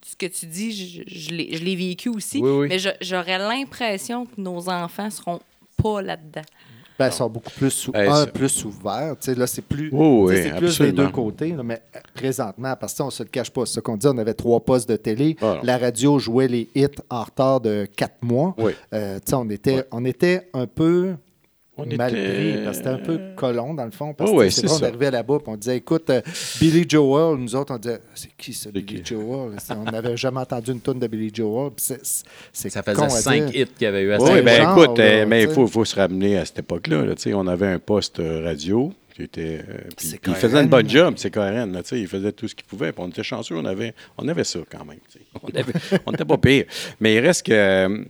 ce 0.04 0.14
que 0.14 0.26
tu 0.26 0.46
dis, 0.46 0.70
je, 1.08 1.30
l'ai 1.34 1.74
vécu 1.74 2.08
aussi, 2.08 2.38
Oui, 2.38 2.50
oui. 2.50 2.66
mais 2.68 2.78
j'aurais 3.00 3.38
l'impression 3.38 4.26
que 4.26 4.40
nos 4.40 4.68
enfants 4.68 5.10
seront 5.10 5.40
pas 5.82 6.02
là-dedans. 6.02 6.42
Ben, 6.98 7.06
ils 7.06 7.12
sont 7.12 7.28
beaucoup 7.30 7.50
plus, 7.50 7.70
sou- 7.70 7.92
Hey, 7.94 8.08
un, 8.08 8.26
plus 8.26 8.48
sais, 9.26 9.34
là, 9.36 9.46
c'est 9.46 9.62
plus, 9.62 9.88
Oh, 9.92 10.26
oui, 10.28 10.34
c'est 10.42 10.56
plus 10.56 10.78
des 10.80 10.92
deux 10.92 11.08
côtés. 11.10 11.52
là, 11.52 11.62
mais 11.62 11.80
présentement, 12.14 12.74
parce 12.78 12.92
que 12.94 13.02
on 13.04 13.10
se 13.10 13.22
le 13.22 13.28
cache 13.28 13.50
pas. 13.50 13.64
C'est 13.66 13.74
ça 13.74 13.80
qu'on 13.80 13.96
dit. 13.96 14.06
On 14.08 14.18
avait 14.18 14.34
trois 14.34 14.58
postes 14.60 14.88
de 14.88 14.96
télé. 14.96 15.36
Ah, 15.40 15.60
la 15.62 15.78
radio 15.78 16.18
jouait 16.18 16.48
les 16.48 16.68
hits 16.74 16.86
en 17.08 17.22
retard 17.22 17.60
de 17.60 17.86
quatre 17.96 18.22
mois. 18.22 18.54
Oui. 18.58 18.72
Euh, 18.92 19.18
on, 19.32 19.48
était, 19.48 19.84
on 19.92 20.04
était 20.04 20.48
un 20.54 20.66
peu 20.66 21.14
On 21.78 21.86
mal 21.96 22.10
était- 22.16 22.28
pris, 22.34 22.64
parce 22.64 22.78
que 22.78 22.84
c'était 22.84 22.88
un 22.88 22.98
peu 22.98 23.18
colon, 23.36 23.72
dans 23.74 23.84
le 23.84 23.90
fond. 23.90 24.12
Parce 24.14 24.30
Ouais, 24.30 24.36
que 24.36 24.40
ouais, 24.42 24.50
c'est 24.50 24.70
on 24.70 24.82
arrivait 24.82 25.10
là-bas, 25.10 25.38
on 25.46 25.56
disait, 25.56 25.76
écoute, 25.76 26.10
euh, 26.10 26.20
Billy 26.60 26.84
Joel, 26.88 27.36
nous 27.38 27.54
autres, 27.54 27.72
on 27.74 27.78
disait, 27.78 28.00
c'est 28.14 28.30
qui 28.36 28.52
ça, 28.52 28.64
C'est 28.64 28.72
Billy 28.72 29.02
qui? 29.02 29.14
Joel? 29.14 29.52
On 29.70 29.90
n'avait 29.90 30.16
jamais 30.16 30.40
entendu 30.40 30.72
une 30.72 30.80
tonne 30.80 30.98
de 30.98 31.06
Billy 31.06 31.30
Joel. 31.32 31.70
c'est- 31.76 32.00
Ça 32.52 32.82
faisait 32.82 33.08
cinq 33.08 33.54
hits 33.54 33.64
qu'il 33.66 33.82
y 33.82 33.86
avait 33.86 34.02
eu 34.02 34.12
à 34.12 34.18
Oui, 34.20 34.26
Saint-Jean. 34.26 34.44
ben 34.44 34.62
genre, 34.62 34.84
écoute, 34.84 34.98
là, 34.98 35.04
euh, 35.04 35.26
mais 35.26 35.42
il 35.44 35.48
faut, 35.50 35.66
faut 35.66 35.84
se 35.84 35.94
ramener 35.96 36.36
à 36.38 36.44
cette 36.44 36.58
époque-là. 36.58 37.04
là, 37.04 37.14
on 37.34 37.46
avait 37.46 37.68
un 37.68 37.78
poste 37.78 38.18
euh, 38.20 38.42
radio 38.44 38.92
était. 39.24 39.60
euh, 39.68 39.78
puis- 39.96 40.06
C'est 40.08 40.20
puis 40.20 40.32
il 40.32 40.36
faisait 40.36 40.60
une 40.62 40.68
bonne 40.68 40.88
job, 40.88 41.14
c'est 41.16 41.30
KRN. 41.30 41.72
Là, 41.72 41.82
il 41.92 42.06
faisait 42.06 42.32
tout 42.32 42.48
ce 42.48 42.54
qu'il 42.54 42.64
pouvait. 42.66 42.92
puis 42.92 43.02
on 43.04 43.08
était 43.08 43.22
chanceux, 43.22 43.56
on 43.56 43.64
avait, 43.64 43.94
on 44.16 44.26
avait 44.28 44.44
ça 44.44 44.60
quand 44.70 44.84
même. 44.84 44.98
On 46.06 46.10
n'était 46.12 46.24
pas 46.24 46.38
pire. 46.38 46.64
Mais 47.00 47.14
il 47.14 47.20
reste 47.20 47.46
que. 47.46 47.52
euh, 47.52 48.04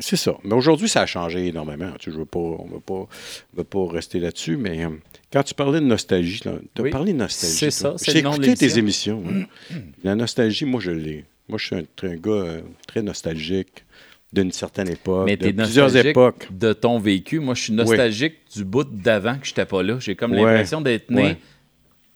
c'est 0.00 0.16
ça. 0.16 0.36
Mais 0.44 0.54
aujourd'hui, 0.54 0.88
ça 0.88 1.02
a 1.02 1.06
changé 1.06 1.46
énormément. 1.48 1.90
Tu 1.98 2.10
sais, 2.10 2.14
je 2.14 2.18
veux 2.18 2.24
pas, 2.24 2.38
on 2.38 2.66
ne 2.68 3.56
veut 3.56 3.64
pas 3.64 3.86
rester 3.92 4.20
là-dessus, 4.20 4.56
mais. 4.56 4.84
euh, 4.84 4.88
quand 5.32 5.42
tu 5.42 5.54
parlais 5.54 5.80
de 5.80 5.86
nostalgie, 5.86 6.40
tu 6.40 6.48
as 6.48 6.82
Oui. 6.82 6.90
parlé 6.90 7.12
de 7.12 7.18
nostalgie. 7.18 7.56
C'est 7.56 7.70
ça, 7.70 7.94
c'est 7.96 8.12
J'ai 8.12 8.18
écouté 8.18 8.54
tes 8.54 8.78
émissions. 8.78 9.22
hein. 9.28 9.76
La 10.04 10.14
nostalgie, 10.14 10.64
moi, 10.66 10.80
je 10.80 10.90
l'ai. 10.90 11.24
Moi, 11.48 11.58
je 11.58 11.66
suis 11.66 11.76
un, 11.76 12.16
gars 12.16 12.30
euh, 12.30 12.60
très 12.86 13.02
nostalgique 13.02 13.84
d'une 14.32 14.50
certaine 14.52 14.88
époque, 14.88 15.26
Mais 15.26 15.36
de 15.36 15.50
plusieurs 15.52 15.94
époques. 15.96 16.48
de 16.50 16.72
ton 16.72 16.98
vécu. 16.98 17.38
Moi, 17.38 17.54
je 17.54 17.62
suis 17.64 17.72
nostalgique 17.72 18.34
du 18.54 18.64
bout 18.64 18.84
d'avant 18.84 19.34
que 19.38 19.46
j'étais 19.46 19.66
pas 19.66 19.82
là. 19.82 19.96
J'ai 20.00 20.14
comme 20.14 20.32
Ouais. 20.32 20.38
l'impression 20.38 20.80
d'être 20.80 21.10
né 21.10 21.22
Ouais. 21.22 21.36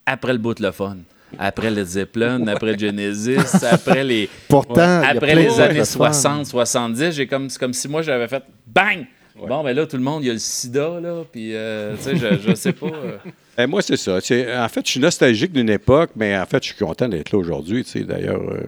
après 0.06 0.32
le 0.32 0.38
bout 0.38 0.54
de 0.54 0.62
le 0.62 0.70
fun. 0.72 0.96
Après 1.38 1.70
le 1.70 1.84
Zeppelin, 1.84 2.46
après 2.46 2.78
Genesis, 2.78 3.36
après 3.70 4.04
les, 4.04 4.28
Pourtant, 4.48 5.02
après 5.02 5.34
les 5.34 5.60
années 5.60 5.80
fun. 5.80 5.84
60, 5.84 6.46
70. 6.46 7.10
J'ai 7.12 7.26
comme, 7.26 7.50
c'est 7.50 7.58
comme 7.58 7.72
si 7.74 7.88
moi, 7.88 8.00
j'avais 8.02 8.28
fait 8.28 8.42
bang! 8.66 9.04
Bon, 9.38 9.62
ben 9.62 9.76
là, 9.76 9.84
tout 9.84 9.98
le 9.98 10.02
monde, 10.02 10.22
il 10.24 10.28
y 10.28 10.30
a 10.30 10.32
le 10.32 10.38
sida, 10.38 10.98
là, 10.98 11.22
puis, 11.30 11.54
euh, 11.54 11.94
tu 11.96 12.02
sais, 12.04 12.16
je, 12.16 12.48
je 12.48 12.54
sais 12.54 12.72
pas. 12.72 12.86
euh, 12.86 13.18
Ben, 13.58 13.66
moi, 13.66 13.82
c'est 13.82 13.96
ça. 13.98 14.16
En 14.16 14.68
fait, 14.68 14.86
je 14.86 14.90
suis 14.92 15.00
nostalgique 15.00 15.52
d'une 15.52 15.68
époque, 15.68 16.10
mais 16.16 16.38
en 16.38 16.46
fait, 16.46 16.62
je 16.62 16.68
suis 16.72 16.76
content 16.84 17.06
d'être 17.08 17.32
là 17.32 17.38
aujourd'hui. 17.38 17.84
tu 17.84 17.90
sais. 17.90 18.00
D'ailleurs, 18.04 18.40
euh, 18.40 18.60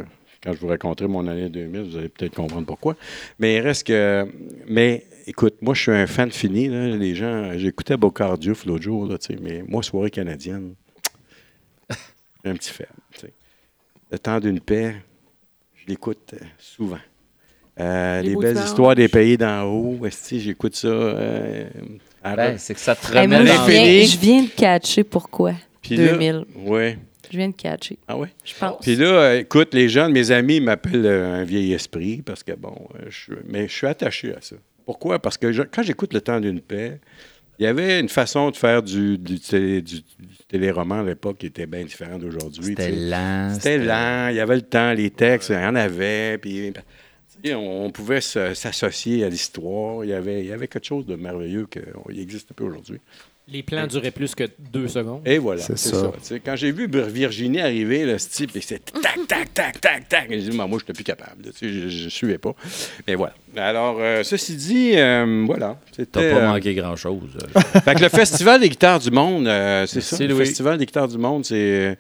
quand 0.43 0.53
je 0.53 0.59
vous 0.59 0.69
raconterai 0.69 1.09
mon 1.09 1.27
année 1.27 1.49
2000, 1.49 1.83
vous 1.83 1.97
allez 1.99 2.09
peut-être 2.09 2.35
comprendre 2.35 2.67
pourquoi. 2.67 2.97
Mais 3.39 3.57
il 3.57 3.61
reste 3.61 3.87
que. 3.87 4.27
Mais 4.69 5.05
écoute, 5.27 5.55
moi, 5.61 5.75
je 5.75 5.83
suis 5.83 5.93
un 5.93 6.07
fan 6.07 6.31
fini. 6.31 6.69
là. 6.69 6.89
Les 6.97 7.15
gens. 7.15 7.53
J'écoutais 7.57 7.97
Bocard 7.97 8.39
Diouf 8.39 8.65
l'autre 8.67 8.83
jour, 8.85 9.07
là, 9.07 9.19
tu 9.19 9.35
sais, 9.35 9.39
mais 9.43 9.63
moi, 9.67 9.83
soirée 9.83 10.11
canadienne, 10.11 10.75
j'ai 12.45 12.51
un 12.51 12.55
petit 12.55 12.73
sais. 13.21 13.33
Le 14.11 14.19
temps 14.19 14.41
d'une 14.41 14.61
paix, 14.61 14.95
je 15.75 15.87
l'écoute 15.87 16.35
euh, 16.35 16.45
souvent. 16.59 16.99
Euh, 17.81 18.23
Les 18.23 18.35
belles 18.35 18.57
histoires 18.57 18.95
des 18.95 19.09
pays 19.09 19.37
d'en 19.37 19.65
haut, 19.65 20.05
esti, 20.07 20.41
j'écoute 20.41 20.75
ça. 20.75 20.89
euh, 20.89 21.69
à 22.25 22.35
ben, 22.35 22.59
c'est 22.59 22.75
que 22.75 22.81
ça 22.81 22.97
te 22.97 23.07
Hey, 23.17 23.29
moi, 23.29 23.39
remet 23.39 23.49
je 23.51 23.53
viens, 23.71 23.83
l'infini. 23.85 24.07
je 24.07 24.19
viens 24.19 24.43
de 24.43 24.49
catcher 24.49 25.05
pourquoi. 25.05 25.53
Puis 25.83 25.97
là- 25.97 26.13
2000. 26.13 26.45
Ouais. 26.57 26.99
Je 27.31 27.37
viens 27.37 27.49
de 27.49 27.55
catcher. 27.55 27.99
Ah 28.09 28.17
ouais? 28.17 28.29
Je 28.45 28.55
pense. 28.55 28.81
Puis 28.83 28.97
là, 28.97 29.07
euh, 29.07 29.39
écoute, 29.41 29.75
les 29.75 29.89
gens 29.89 30.09
de 30.09 30.13
mes 30.15 30.31
amis 30.31 30.61
m'appellent 30.61 31.07
euh, 31.07 31.35
un 31.41 31.45
vieil 31.45 31.73
esprit 31.73 32.23
parce 32.23 32.43
que, 32.43 32.53
bon, 32.53 32.75
euh, 32.97 33.07
je, 33.09 33.17
suis- 33.17 33.33
mais 33.47 33.69
je 33.69 33.73
suis 33.75 33.87
attaché 33.87 34.35
à 34.35 34.41
ça. 34.41 34.57
Pourquoi? 34.87 35.19
Parce 35.19 35.37
que 35.37 35.53
je- 35.53 35.63
quand 35.63 35.83
j'écoute 35.83 36.13
Le 36.15 36.21
temps 36.21 36.41
d'une 36.41 36.61
paix, 36.61 36.99
il 37.59 37.65
y 37.65 37.67
avait 37.67 38.01
une 38.01 38.09
façon 38.09 38.51
de 38.51 38.57
faire 38.57 38.83
du, 38.83 39.19
du, 39.19 39.39
télé- 39.41 39.83
du- 39.83 40.01
du 40.01 40.37
téléroman 40.49 41.01
à 41.01 41.05
l'époque 41.05 41.39
qui 41.39 41.47
était 41.47 41.67
bien 41.67 41.85
différente 41.85 42.21
d'aujourd'hui. 42.21 42.65
C'était 42.65 42.93
lent. 42.93 43.51
C'était 43.55 43.79
lent, 43.79 44.29
il 44.31 44.37
y 44.37 44.41
avait 44.41 44.57
le 44.57 44.63
temps, 44.63 44.93
les 44.93 45.11
textes, 45.11 45.51
il 45.51 45.55
y 45.57 45.59
en 45.59 45.75
avait, 45.75 46.39
puis 46.39 46.73
on, 47.55 47.91
pouvait 47.91 48.21
s'associer 48.21 49.25
à 49.25 49.29
l'histoire. 49.29 50.05
Il 50.05 50.11
y, 50.11 50.13
avait, 50.15 50.41
il 50.41 50.47
y 50.47 50.53
avait 50.53 50.69
quelque 50.69 50.87
chose 50.87 51.05
de 51.07 51.17
merveilleux 51.17 51.67
qui 51.71 51.81
n'existe 52.17 52.53
pas 52.53 52.65
aujourd'hui. 52.65 53.01
Les 53.51 53.63
plans 53.63 53.87
duraient 53.87 54.11
plus 54.11 54.35
que 54.35 54.45
deux 54.73 54.89
secondes. 54.89 55.23
Et 55.27 55.39
voilà, 55.39 55.63
C'est 55.63 55.79
ça. 55.79 55.97
ça. 56.01 56.13
Tu 56.19 56.25
sais, 56.25 56.41
quand 56.45 56.55
j'ai 56.55 56.71
vu 56.71 56.87
Virginie 56.87 57.61
arriver, 57.61 58.05
le 58.05 58.19
style, 58.19 58.51
et 58.55 58.61
c'est 58.61 58.85
tac, 58.85 59.19
tac, 59.27 59.55
tac, 59.55 59.81
tac, 59.81 60.09
tac, 60.09 60.27
j'ai 60.29 60.37
dit, 60.39 60.51
moi, 60.51 60.67
je 60.71 60.75
n'étais 60.77 60.93
plus 60.93 61.05
capable. 61.05 61.47
là, 61.47 61.51
tu 61.59 61.67
sais, 61.81 61.89
je 61.89 62.05
ne 62.05 62.11
suivais 62.11 62.37
pas. 62.39 62.55
Mais 63.07 63.15
voilà. 63.15 63.35
Alors, 63.57 63.97
euh, 64.01 64.23
ceci 64.23 64.55
dit, 64.55 64.93
euh, 64.97 65.45
voilà. 65.47 65.81
T'as 65.91 65.97
C'était, 65.97 66.31
pas 66.31 66.37
euh, 66.37 66.47
manqué 66.49 66.75
grand-chose. 66.75 67.39
fait 67.85 67.95
que 67.95 68.03
le 68.03 68.09
Festival 68.11 68.61
des 68.61 68.69
guitares 68.69 68.99
du 69.01 69.11
monde, 69.11 69.49
euh, 69.49 69.87
c'est 69.87 70.03
ça. 70.03 70.19
Le. 70.23 70.35
Festival 70.35 70.77
des 70.77 70.85
guitares 70.87 71.09
du 71.09 71.17
monde, 71.19 71.45
c'est, 71.45 71.97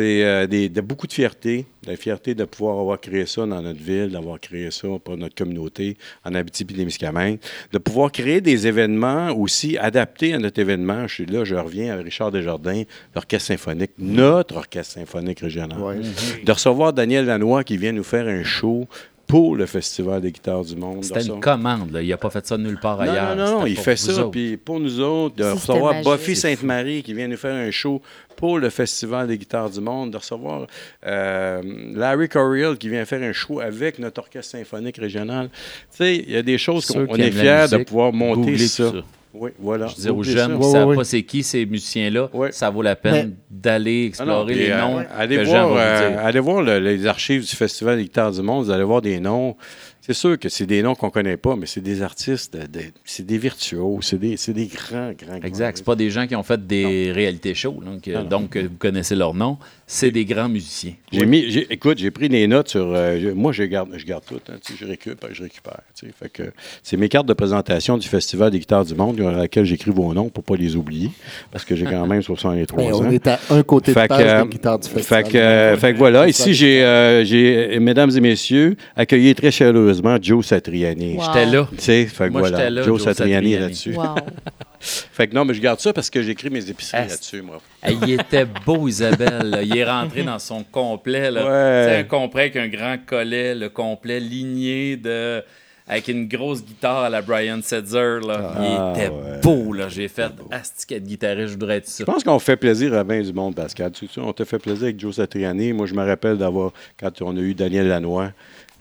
euh, 0.00 0.46
des- 0.46 0.68
de 0.68 0.80
beaucoup 0.82 1.06
de 1.06 1.12
fierté. 1.12 1.64
La 1.86 1.96
fierté 1.96 2.34
de 2.36 2.44
pouvoir 2.44 2.78
avoir 2.78 3.00
créé 3.00 3.26
ça 3.26 3.44
dans 3.44 3.60
notre 3.60 3.82
ville, 3.82 4.10
d'avoir 4.10 4.38
créé 4.38 4.70
ça 4.70 4.86
pour 5.02 5.16
notre 5.16 5.34
communauté 5.34 5.96
en 6.24 6.32
Abitibi-Témiscamingue, 6.32 7.38
de 7.72 7.78
pouvoir 7.78 8.12
créer 8.12 8.40
des 8.40 8.68
événements 8.68 9.30
aussi 9.30 9.76
adaptés 9.78 10.32
à 10.32 10.38
notre 10.38 10.60
événement. 10.60 11.08
Je 11.08 11.14
suis 11.14 11.26
là, 11.26 11.44
je 11.44 11.56
reviens 11.56 11.98
à 11.98 12.00
Richard 12.00 12.30
Desjardins, 12.30 12.84
l'Orchestre 13.16 13.48
symphonique, 13.48 13.90
notre 13.98 14.56
Orchestre 14.58 14.94
symphonique 14.94 15.40
régional. 15.40 15.80
Ouais. 15.80 16.00
De 16.44 16.52
recevoir 16.52 16.92
Daniel 16.92 17.26
Lanois 17.26 17.64
qui 17.64 17.76
vient 17.76 17.92
nous 17.92 18.04
faire 18.04 18.28
un 18.28 18.44
show 18.44 18.86
pour 19.32 19.56
le 19.56 19.64
Festival 19.64 20.20
des 20.20 20.30
guitares 20.30 20.62
du 20.62 20.76
monde. 20.76 21.00
De 21.00 21.04
C'était 21.06 21.22
une 21.22 21.40
commande. 21.40 21.90
Là. 21.90 22.02
Il 22.02 22.08
n'a 22.10 22.18
pas 22.18 22.28
fait 22.28 22.46
ça 22.46 22.58
nulle 22.58 22.78
part 22.78 22.98
non, 22.98 23.10
ailleurs. 23.10 23.34
non, 23.34 23.44
non, 23.46 23.60
non, 23.60 23.66
il 23.66 23.78
fait 23.78 23.96
ça. 23.96 24.24
Puis 24.30 24.58
pour 24.58 24.78
nous 24.78 25.00
autres, 25.00 25.36
de 25.36 25.44
recevoir 25.44 25.94
magique. 25.94 26.12
Buffy 26.12 26.36
Sainte-Marie 26.36 27.02
qui 27.02 27.14
vient 27.14 27.28
nous 27.28 27.38
faire 27.38 27.54
un 27.54 27.70
show 27.70 28.02
pour 28.36 28.58
le 28.58 28.68
Festival 28.68 29.28
des 29.28 29.38
guitares 29.38 29.70
du 29.70 29.80
monde, 29.80 30.10
de 30.10 30.18
recevoir 30.18 30.66
euh, 31.06 31.62
Larry 31.94 32.28
Coryell 32.28 32.76
qui 32.76 32.90
vient 32.90 33.06
faire 33.06 33.22
un 33.22 33.32
show 33.32 33.60
avec 33.60 33.98
notre 33.98 34.20
orchestre 34.20 34.58
symphonique 34.58 34.98
régional. 34.98 35.48
Tu 35.48 35.96
sais, 35.96 36.16
il 36.16 36.30
y 36.30 36.36
a 36.36 36.42
des 36.42 36.58
choses 36.58 36.84
qu'on 36.84 37.06
est 37.14 37.30
fiers 37.30 37.78
de 37.78 37.84
pouvoir 37.84 38.12
monter 38.12 38.58
ça. 38.58 38.90
ça. 38.90 39.02
Oui, 39.34 39.50
voilà. 39.58 39.86
Je 39.86 39.96
veux 39.96 40.02
dire 40.02 40.16
aux 40.16 40.22
jeunes 40.22 40.36
ça. 40.36 40.46
qui 40.58 40.66
ne 40.66 40.72
savent 40.72 40.94
pas 40.94 41.04
c'est 41.04 41.22
qui 41.22 41.42
ces 41.42 41.64
musiciens-là, 41.66 42.28
ça 42.50 42.68
vaut 42.70 42.82
la 42.82 42.96
peine 42.96 43.28
Mais- 43.30 43.36
d'aller 43.50 44.12
Ah 44.18 44.24
non, 44.24 44.32
explorer 44.46 44.54
les 44.54 44.70
euh, 44.70 44.80
noms 44.80 45.04
allez 45.16 45.36
que 45.36 45.44
Jean 45.44 45.68
voir, 45.68 45.78
euh, 45.80 46.16
allez 46.18 46.40
voir 46.40 46.62
le- 46.62 46.78
les 46.78 47.06
archives 47.06 47.40
du 47.48 47.56
Festival 47.56 47.96
des 47.96 48.04
guitares 48.04 48.32
du 48.32 48.42
monde. 48.42 48.64
Vous 48.66 48.70
allez 48.70 48.84
voir 48.84 49.00
des 49.00 49.20
noms. 49.20 49.56
C'est 50.04 50.14
sûr 50.14 50.36
que 50.36 50.48
c'est 50.48 50.66
des 50.66 50.82
noms 50.82 50.96
qu'on 50.96 51.10
connaît 51.10 51.36
pas, 51.36 51.54
mais 51.54 51.66
c'est 51.66 51.80
des 51.80 52.02
artistes, 52.02 52.54
de- 52.56 52.66
de- 52.66 52.86
c'est 53.04 53.24
des 53.24 53.38
virtuoses, 53.38 54.00
c'est 54.04 54.18
des, 54.18 54.36
c'est 54.36 54.52
des 54.52 54.66
grands, 54.66 55.12
grands, 55.12 55.38
grands. 55.38 55.46
Exact. 55.46 55.76
C'est 55.78 55.84
pas 55.84 55.94
des 55.94 56.10
gens 56.10 56.26
qui 56.26 56.34
ont 56.34 56.42
fait 56.42 56.66
des 56.66 57.12
réalités 57.12 57.54
shows, 57.54 57.80
donc, 57.84 58.08
euh, 58.08 58.14
Non, 58.14 58.22
non. 58.24 58.28
donc 58.28 58.56
euh, 58.56 58.62
vous 58.68 58.76
connaissez 58.78 59.14
leur 59.14 59.32
nom. 59.32 59.58
C'est 59.94 60.10
des 60.10 60.24
grands 60.24 60.48
musiciens. 60.48 60.94
J'ai 61.12 61.26
mis, 61.26 61.50
j'ai- 61.50 61.66
écoute, 61.70 61.98
j'ai 61.98 62.10
pris 62.10 62.30
des 62.30 62.46
notes 62.46 62.68
sur. 62.70 62.94
euh, 62.94 63.34
moi, 63.34 63.52
je 63.52 63.62
garde, 63.64 63.90
je 63.94 64.06
garde 64.06 64.24
tout. 64.26 64.40
hein, 64.50 64.54
je 64.80 64.86
récupère, 64.86 65.28
je 65.34 65.42
récupère. 65.42 65.80
Fait 66.18 66.30
que 66.30 66.44
c'est 66.82 66.96
mes 66.96 67.10
cartes 67.10 67.26
de 67.26 67.34
présentation 67.34 67.98
du 67.98 68.08
Festival 68.08 68.50
des 68.50 68.58
guitares 68.58 68.86
du 68.86 68.94
monde, 68.94 69.16
dans 69.16 69.30
laquelle 69.30 69.66
j'écris 69.66 69.90
vos 69.90 70.14
noms 70.14 70.30
pour 70.30 70.44
pas 70.44 70.56
les 70.56 70.76
oublier, 70.76 71.10
parce 71.50 71.66
que 71.66 71.76
j'ai 71.76 71.84
quand 71.84 72.06
même 72.06 72.22
63 72.32 72.78
Ben, 72.82 72.94
ans. 72.94 73.00
on 73.04 73.10
est 73.10 73.26
à 73.26 73.38
un 73.50 73.62
côté 73.62 73.92
Fait 73.92 74.04
de 74.04 74.04
que, 74.04 74.08
page 74.14 74.26
euh, 74.26 74.42
des 74.44 74.48
guitares 74.48 74.78
du 74.78 74.88
festival. 74.88 75.24
Fait 75.26 75.30
que, 75.30 75.36
euh, 75.36 75.76
fait 75.76 75.92
que 75.92 75.98
voilà, 75.98 76.26
ici, 76.26 76.54
j'ai, 76.54 76.82
euh, 76.82 77.22
j'ai, 77.26 77.78
mesdames 77.78 78.10
et 78.16 78.20
messieurs, 78.20 78.76
accueilli 78.96 79.34
très 79.34 79.50
chaleureusement 79.50 80.16
Joe 80.22 80.42
Satriani. 80.46 81.16
Wow. 81.18 81.22
J'étais 81.26 81.44
là. 81.54 81.68
Tu 81.70 81.82
sais, 81.84 82.06
fait 82.06 82.28
que 82.28 82.32
Moi, 82.32 82.40
voilà, 82.40 82.56
j'étais 82.56 82.70
là, 82.70 82.82
Joe, 82.82 82.98
Joe 82.98 83.02
Satriani, 83.04 83.34
Satriani. 83.52 83.60
là-dessus. 83.62 83.94
Wow. 83.94 84.14
Fait 84.82 85.28
que 85.28 85.34
non, 85.34 85.44
mais 85.44 85.54
je 85.54 85.60
garde 85.60 85.78
ça 85.80 85.92
parce 85.92 86.10
que 86.10 86.22
j'écris 86.22 86.50
mes 86.50 86.68
épiceries 86.68 87.08
là-dessus, 87.08 87.40
moi. 87.40 87.60
Il 87.88 88.10
était 88.10 88.44
beau, 88.44 88.88
Isabelle. 88.88 89.48
là. 89.50 89.62
Il 89.62 89.76
est 89.76 89.84
rentré 89.84 90.22
dans 90.24 90.38
son 90.40 90.64
complet. 90.64 91.30
Là. 91.30 91.44
Ouais. 91.44 91.86
C'est 91.88 91.96
un 92.00 92.04
complet 92.04 92.42
avec 92.42 92.56
un 92.56 92.68
grand 92.68 92.96
collet, 93.06 93.54
le 93.54 93.68
complet 93.68 94.18
ligné 94.20 94.96
de. 94.96 95.42
Avec 95.88 96.06
une 96.08 96.28
grosse 96.28 96.64
guitare 96.64 96.98
à 97.04 97.10
la 97.10 97.22
Brian 97.22 97.58
Setzer. 97.60 98.20
Là. 98.26 98.54
Ah, 98.56 98.92
il 98.94 99.00
était 99.00 99.08
ouais. 99.12 99.40
beau. 99.42 99.72
Là. 99.72 99.88
J'ai 99.88 100.06
fait 100.08 100.30
Asti, 100.50 100.86
quel 100.86 101.02
guitariste, 101.02 101.48
je 101.48 101.52
voudrais 101.54 101.78
être 101.78 101.88
ça. 101.88 102.04
Je 102.06 102.10
pense 102.10 102.22
qu'on 102.24 102.38
fait 102.38 102.56
plaisir 102.56 102.94
à 102.94 103.02
bien 103.04 103.20
du 103.20 103.32
monde, 103.32 103.54
Pascal. 103.56 103.90
Tu 103.90 104.06
sais, 104.06 104.20
on 104.20 104.32
te 104.32 104.44
fait 104.44 104.60
plaisir 104.60 104.84
avec 104.84 104.98
Joe 105.00 105.14
Satriani. 105.16 105.72
Moi, 105.72 105.86
je 105.86 105.94
me 105.94 106.04
rappelle 106.06 106.38
d'avoir, 106.38 106.72
quand 106.98 107.20
on 107.22 107.36
a 107.36 107.40
eu 107.40 107.52
Daniel 107.54 107.88
Lanois, 107.88 108.30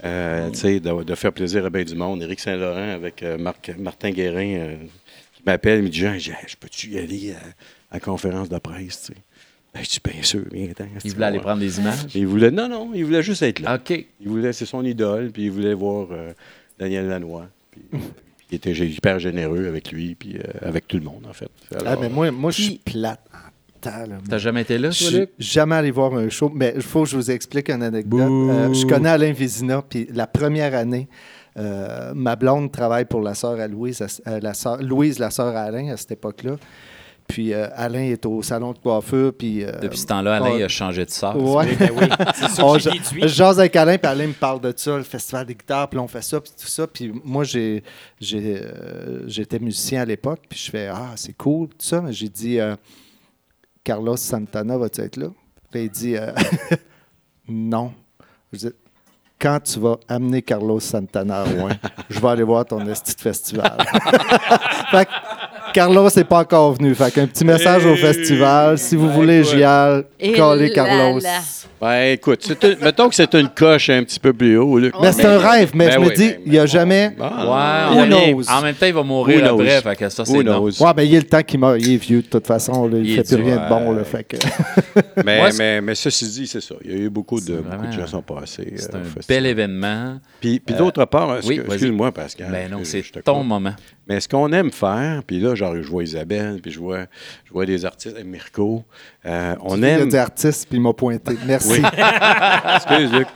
euh, 0.05 0.49
sais, 0.53 0.79
de, 0.79 1.03
de 1.03 1.15
faire 1.15 1.33
plaisir 1.33 1.65
à 1.65 1.69
bien 1.71 1.83
du 1.83 1.95
monde. 1.95 2.21
Éric 2.21 2.39
Saint-Laurent 2.39 2.91
avec 2.93 3.23
euh, 3.23 3.37
Marc- 3.37 3.75
Martin 3.79 4.11
Guérin 4.11 4.53
euh, 4.57 4.75
m'appelle, 5.45 5.79
il 5.79 5.83
me 5.83 5.89
dit 5.89 5.99
Jean, 5.99 6.17
je 6.19 6.55
peux-tu 6.59 6.89
y 6.89 6.97
aller 6.99 7.33
à, 7.33 7.37
à 7.37 7.93
la 7.95 7.99
conférence 7.99 8.49
de 8.49 8.57
presse, 8.57 9.03
tu 9.07 9.13
sais? 9.13 9.19
Ben, 9.73 9.81
je 9.83 9.89
dis, 9.89 9.99
bien 10.03 10.21
sûr, 10.21 10.41
viens-t'en. 10.51 10.83
Il 11.05 11.13
voulait 11.13 11.25
aller 11.27 11.39
prendre 11.39 11.61
des 11.61 11.79
images? 11.79 11.99
Il 12.13 12.27
voulait, 12.27 12.51
non, 12.51 12.67
non, 12.67 12.91
il 12.93 13.05
voulait 13.05 13.23
juste 13.23 13.41
être 13.41 13.59
là. 13.61 13.75
OK. 13.75 14.05
Il 14.19 14.27
voulait, 14.27 14.51
c'est 14.51 14.65
son 14.65 14.83
idole, 14.83 15.31
puis 15.31 15.43
il 15.43 15.51
voulait 15.51 15.73
voir 15.73 16.09
euh, 16.11 16.33
Daniel 16.77 17.07
Lanois. 17.07 17.47
Puis, 17.71 17.81
puis 17.91 17.99
il 18.51 18.55
était 18.55 18.73
hyper 18.73 19.17
généreux 19.19 19.67
avec 19.67 19.89
lui, 19.93 20.15
puis 20.15 20.35
euh, 20.37 20.41
avec 20.67 20.89
tout 20.89 20.97
le 20.97 21.03
monde, 21.03 21.25
en 21.25 21.31
fait. 21.31 21.47
Ah, 21.85 21.95
mais 21.99 22.09
moi, 22.09 22.29
moi 22.31 22.51
je 22.51 22.61
suis 22.63 22.81
plate 22.83 23.21
en 23.33 23.79
temps. 23.79 24.05
là. 24.09 24.17
T'as 24.29 24.37
jamais 24.39 24.63
été 24.63 24.77
là, 24.77 24.91
Je 24.91 24.99
toi, 24.99 25.07
suis 25.07 25.19
Luc? 25.19 25.29
jamais 25.39 25.75
allé 25.75 25.91
voir 25.91 26.15
un 26.15 26.27
show, 26.27 26.51
mais 26.53 26.73
il 26.75 26.81
faut 26.81 27.03
que 27.03 27.09
je 27.09 27.15
vous 27.15 27.31
explique 27.31 27.69
une 27.69 27.81
anecdote. 27.83 28.19
Euh, 28.29 28.73
je 28.73 28.85
connais 28.85 29.07
Alain 29.09 29.31
Vézina, 29.31 29.81
puis 29.81 30.05
la 30.13 30.27
première 30.27 30.75
année, 30.75 31.07
euh, 31.57 32.13
ma 32.15 32.35
blonde 32.35 32.71
travaille 32.71 33.05
pour 33.05 33.21
la 33.21 33.33
sœur 33.33 33.59
à 33.59 33.67
Louise, 33.67 34.01
à- 34.01 34.29
euh, 34.29 34.39
la 34.39 34.53
sœur- 34.53 34.81
Louise, 34.81 35.19
la 35.19 35.29
sœur 35.31 35.55
à 35.55 35.61
Alain, 35.61 35.91
à 35.91 35.97
cette 35.97 36.11
époque-là. 36.11 36.55
Puis 37.27 37.53
euh, 37.53 37.67
Alain 37.75 38.01
est 38.03 38.25
au 38.25 38.41
salon 38.41 38.73
de 38.73 38.77
coiffure. 38.79 39.31
Puis, 39.37 39.63
euh, 39.63 39.71
Depuis 39.81 39.99
ce 39.99 40.05
temps-là, 40.07 40.35
Alain 40.37 40.51
on- 40.51 40.63
a 40.63 40.67
changé 40.67 41.05
de 41.05 41.11
sort. 41.11 41.37
Ouais. 41.37 41.75
Ben 41.77 41.91
oui, 41.95 42.07
c'est 42.35 42.99
suite. 43.01 43.27
jase 43.27 43.59
avec 43.59 43.73
Alain, 43.75 43.97
puis 43.97 44.07
Alain 44.11 44.27
me 44.27 44.33
parle 44.33 44.59
de 44.59 44.73
ça, 44.75 44.97
le 44.97 45.03
festival 45.03 45.45
des 45.45 45.55
guitares, 45.55 45.89
puis 45.89 45.99
on 45.99 46.07
fait 46.09 46.21
ça, 46.23 46.41
puis 46.41 46.51
tout 46.59 46.67
ça. 46.67 46.87
Puis 46.87 47.13
moi, 47.23 47.43
j'ai, 47.45 47.83
j'ai, 48.19 48.59
euh, 48.61 49.23
j'étais 49.27 49.59
musicien 49.59 50.01
à 50.01 50.05
l'époque, 50.05 50.39
puis 50.49 50.59
je 50.59 50.71
fais 50.71 50.87
Ah, 50.87 51.11
c'est 51.15 51.33
cool, 51.37 51.69
tout 51.69 51.75
ça. 51.79 52.01
Mais 52.01 52.11
j'ai 52.11 52.27
dit 52.29 52.59
euh, 52.59 52.75
Carlos 53.83 54.17
Santana 54.17 54.77
va-tu 54.77 55.01
être 55.01 55.17
là? 55.17 55.27
Puis 55.71 55.83
il 55.83 55.89
dit 55.89 56.17
euh, 56.17 56.31
Non. 57.47 57.93
Je 58.51 58.57
dis 58.59 58.69
Quand 59.41 59.59
tu 59.59 59.79
vas 59.79 59.97
amener 60.07 60.43
Carlos 60.43 60.79
Santana 60.79 61.39
à 61.39 61.43
Rouen, 61.43 61.69
je 62.09 62.19
vais 62.19 62.27
aller 62.27 62.43
voir 62.43 62.63
ton 62.63 62.87
esti 62.87 63.15
de 63.15 63.21
festival. 63.21 63.75
fait 64.91 65.05
que 65.05 65.11
Carlos 65.73 66.09
n'est 66.15 66.23
pas 66.23 66.39
encore 66.39 66.73
venu. 66.73 66.93
Fait 66.95 67.11
qu'un 67.11 67.27
petit 67.27 67.45
message 67.45 67.85
au 67.85 67.95
festival. 67.95 68.77
Si 68.77 68.95
vous 68.95 69.09
voulez, 69.11 69.43
j'y 69.43 69.63
aille. 69.63 70.03
Collez 70.35 70.71
Carlos. 70.71 71.19
Ben, 71.79 72.13
écoute, 72.13 72.47
une- 72.63 72.77
mettons 72.79 73.09
que 73.09 73.15
c'est 73.15 73.33
une 73.33 73.49
coche 73.49 73.89
un 73.89 74.03
petit 74.03 74.19
peu 74.19 74.33
plus 74.33 74.55
haut, 74.55 74.77
Luc. 74.77 74.93
Mais 75.01 75.11
c'est 75.11 75.25
un 75.25 75.39
rêve, 75.39 75.71
mais 75.73 75.87
Ben 75.87 75.93
je 75.93 75.99
me 75.99 76.13
dis, 76.15 76.27
ben, 76.29 76.37
il 76.45 76.51
n'y 76.51 76.59
a 76.59 76.67
jamais. 76.67 77.15
Ah, 77.19 77.89
Ouais, 77.95 78.01
Who 78.01 78.05
knows? 78.05 78.51
En 78.51 78.61
même 78.61 78.75
temps, 78.75 78.85
il 78.85 78.93
va 78.93 79.01
mourir 79.01 79.51
après. 79.51 79.81
Fait 79.81 79.95
que 79.95 80.09
ça, 80.09 80.23
c'est 80.23 80.43
non. 80.43 80.59
knows? 80.61 80.83
Ouais, 80.83 80.93
ben 80.93 81.01
il 81.01 81.11
y 81.11 81.15
a 81.15 81.19
le 81.19 81.25
temps 81.25 81.41
qu'il 81.41 81.59
meurt. 81.59 81.77
Il 81.79 81.93
est 81.93 81.97
vieux, 81.97 82.21
de 82.21 82.27
toute 82.27 82.45
façon. 82.45 82.87
là, 82.87 82.97
il 82.99 83.09
ne 83.17 83.23
fait 83.23 83.35
plus 83.35 83.43
rien 83.43 83.55
de 83.55 83.67
bon. 83.67 83.93
Là, 83.93 84.03
fait 84.03 84.23
que... 84.23 84.37
Mais, 85.25 85.37
Moi, 85.39 85.51
c'est- 85.51 85.57
mais, 85.57 85.81
mais 85.81 85.95
ceci 85.95 86.27
dit, 86.29 86.45
c'est 86.45 86.61
ça. 86.61 86.75
Il 86.85 86.91
y 86.91 86.93
a 86.93 86.97
eu 86.97 87.09
beaucoup 87.09 87.39
de, 87.41 87.55
beaucoup 87.55 87.87
de 87.87 87.91
gens 87.91 88.03
qui 88.05 88.11
sont 88.11 88.21
passés. 88.21 88.73
C'est 88.75 88.93
euh, 88.93 88.99
un 88.99 89.03
festival. 89.03 89.23
bel 89.41 89.45
événement. 89.47 90.19
Puis, 90.39 90.59
puis 90.59 90.75
d'autre 90.75 91.03
part, 91.05 91.37
oui, 91.45 91.57
que- 91.57 91.61
vas-y. 91.63 91.73
excuse-moi, 91.73 92.11
Pascal. 92.11 92.49
Ben 92.51 92.69
non, 92.69 92.79
c'est 92.83 93.03
ton 93.23 93.43
moment. 93.43 93.73
Mais 94.07 94.19
ce 94.19 94.27
qu'on 94.27 94.51
aime 94.51 94.71
faire, 94.71 95.23
puis 95.23 95.39
là, 95.39 95.55
genre, 95.55 95.75
je 95.75 95.87
vois 95.87 96.03
Isabelle, 96.03 96.59
puis 96.61 96.71
je 96.71 96.79
vois, 96.79 97.05
je 97.45 97.53
vois 97.53 97.65
des 97.65 97.85
artistes, 97.85 98.17
Mirko, 98.23 98.83
euh, 99.25 99.55
on 99.61 99.77
Il 99.77 99.83
y 99.83 99.85
a 99.85 99.89
aime... 99.99 100.09
des 100.09 100.15
artistes, 100.15 100.67
puis 100.67 100.77
il 100.77 100.81
m'a 100.81 100.93
pointé. 100.93 101.33
Merci. 101.45 101.69
Oui. 101.73 101.81
Excuse, 102.75 103.11
Luc. 103.13 103.27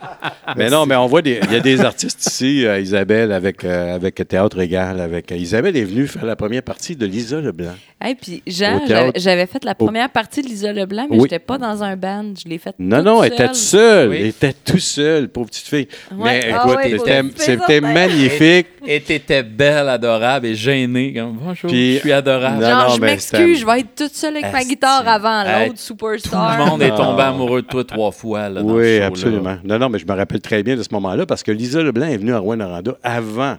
Mais 0.56 0.68
non, 0.70 0.86
mais 0.86 0.96
on 0.96 1.06
voit 1.06 1.22
des, 1.22 1.40
il 1.44 1.52
y 1.52 1.56
a 1.56 1.60
des 1.60 1.80
artistes 1.80 2.26
ici, 2.26 2.66
euh, 2.66 2.80
Isabelle, 2.80 3.30
avec, 3.32 3.64
euh, 3.64 3.94
avec 3.94 4.14
Théâtre 4.28 4.58
Égal. 4.60 5.00
Avec, 5.00 5.30
euh, 5.32 5.36
Isabelle 5.36 5.76
est 5.76 5.84
venue 5.84 6.06
faire 6.06 6.24
la 6.24 6.36
première 6.36 6.62
partie 6.62 6.96
de 6.96 7.06
Lisa 7.06 7.40
Leblanc. 7.40 7.74
Hey, 8.00 8.14
puis 8.14 8.42
Jean, 8.46 8.80
j'avais- 9.16 9.46
fait 9.46 9.64
la 9.64 9.74
première 9.74 10.10
partie 10.10 10.42
de 10.42 10.48
Lisa 10.48 10.72
Leblanc, 10.72 11.06
mais 11.10 11.16
Oui. 11.16 11.22
j'étais 11.30 11.38
pas 11.38 11.56
dans 11.58 11.82
un 11.82 11.96
band. 11.96 12.32
Je 12.42 12.48
l'ai 12.48 12.58
fait 12.58 12.74
Non, 12.78 12.96
toute 12.98 13.06
non, 13.06 13.22
elle 13.22 13.32
était 13.32 13.44
seule. 13.44 13.48
toute 13.48 13.56
seule. 13.56 14.08
Oui. 14.10 14.16
Elle 14.20 14.26
était 14.26 14.52
tout 14.52 14.78
seule, 14.78 15.28
pauvre 15.28 15.46
petite 15.48 15.66
fille. 15.68 15.88
Ouais. 16.12 16.16
Mais 16.24 16.50
Ah 16.52 16.64
écoute, 16.66 16.76
ouais, 16.76 16.98
c'était- 17.38 17.80
magnifique. 17.80 18.66
Et 18.88 19.00
t'étais 19.00 19.42
belle, 19.42 19.88
adorable 19.88 20.46
et 20.46 20.54
gênée. 20.54 21.12
Comme, 21.14 21.36
Bonjour, 21.40 21.68
Puis- 21.70 21.94
je 21.94 21.98
suis 22.00 22.12
adorable. 22.12 22.62
Non, 22.62 22.68
Genre, 22.70 22.88
non, 22.88 22.94
je 22.96 23.00
m'excuse, 23.00 23.58
je 23.60 23.66
vais 23.66 23.80
être 23.80 23.94
toute 23.96 24.14
seule 24.14 24.36
avec 24.36 24.52
ma 24.52 24.62
guitare 24.64 25.06
avant 25.08 25.42
l'autre 25.42 25.75
Tout 25.76 25.82
superstar. 25.82 26.58
le 26.58 26.64
monde 26.70 26.82
est 26.82 26.90
Ah. 26.92 26.96
tombé 26.96 27.22
amoureux 27.22 27.62
de 27.62 27.66
toi 27.66 27.84
trois 27.84 28.10
fois. 28.10 28.48
Là, 28.48 28.62
dans 28.62 28.74
Oui, 28.74 29.00
absolument. 29.00 29.56
Non, 29.64 29.78
non, 29.78 29.88
mais 29.88 29.98
je 29.98 30.06
me 30.06 30.12
rappelle 30.14 30.40
très 30.40 30.62
bien 30.62 30.76
de 30.76 30.82
ce 30.82 30.88
moment-là 30.92 31.26
parce 31.26 31.42
que 31.42 31.50
Lisa 31.52 31.82
Leblanc 31.82 32.06
est 32.06 32.16
venue 32.18 32.32
à 32.34 32.38
Rouen-Noranda 32.38 32.96
avant 33.02 33.56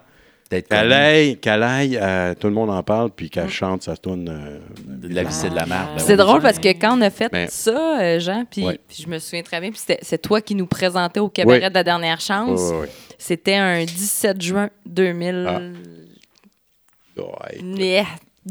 qu'elle 0.49 0.93
aille, 0.93 1.37
qu'elle 1.37 1.61
aille, 1.61 1.99
euh, 2.01 2.33
tout 2.33 2.47
le 2.47 2.53
monde 2.53 2.69
en 2.69 2.81
parle, 2.81 3.09
puis 3.13 3.25
Mm. 3.25 3.29
qu'elle 3.29 3.49
chante 3.49 3.83
sa 3.83 3.91
euh, 3.93 4.59
De 4.77 5.13
la 5.13 5.23
vie, 5.23 5.33
c'est 5.33 5.49
de 5.49 5.55
la 5.55 5.65
merde. 5.65 5.89
Ben 5.95 5.99
C'est 5.99 6.13
oui. 6.13 6.17
drôle 6.17 6.41
parce 6.41 6.57
que 6.57 6.69
quand 6.69 6.97
on 6.97 7.01
a 7.01 7.09
fait 7.09 7.29
ça, 7.49 7.99
euh, 8.01 8.19
Jean, 8.19 8.45
puis 8.49 8.65
Ouais. 8.65 8.79
je 8.97 9.07
me 9.07 9.19
souviens 9.19 9.43
très 9.43 9.59
bien, 9.59 9.71
puis 9.71 9.79
c'était- 9.79 9.99
c'est 10.01 10.21
toi 10.21 10.39
qui 10.39 10.55
nous 10.55 10.65
présentais 10.65 11.19
au 11.19 11.27
cabaret 11.27 11.63
Oui. 11.63 11.69
de 11.69 11.73
la 11.73 11.83
dernière 11.83 12.21
chance. 12.21 12.61
ouais. 12.71 12.87
C'était 13.17 13.55
un 13.55 13.83
17 13.83 14.41
juin 14.41 14.69
2000. 14.85 15.73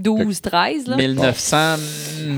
Ouais. 0.05 0.25
12-13. 0.25 0.89
là. 0.91 0.97
1900. 0.97 1.77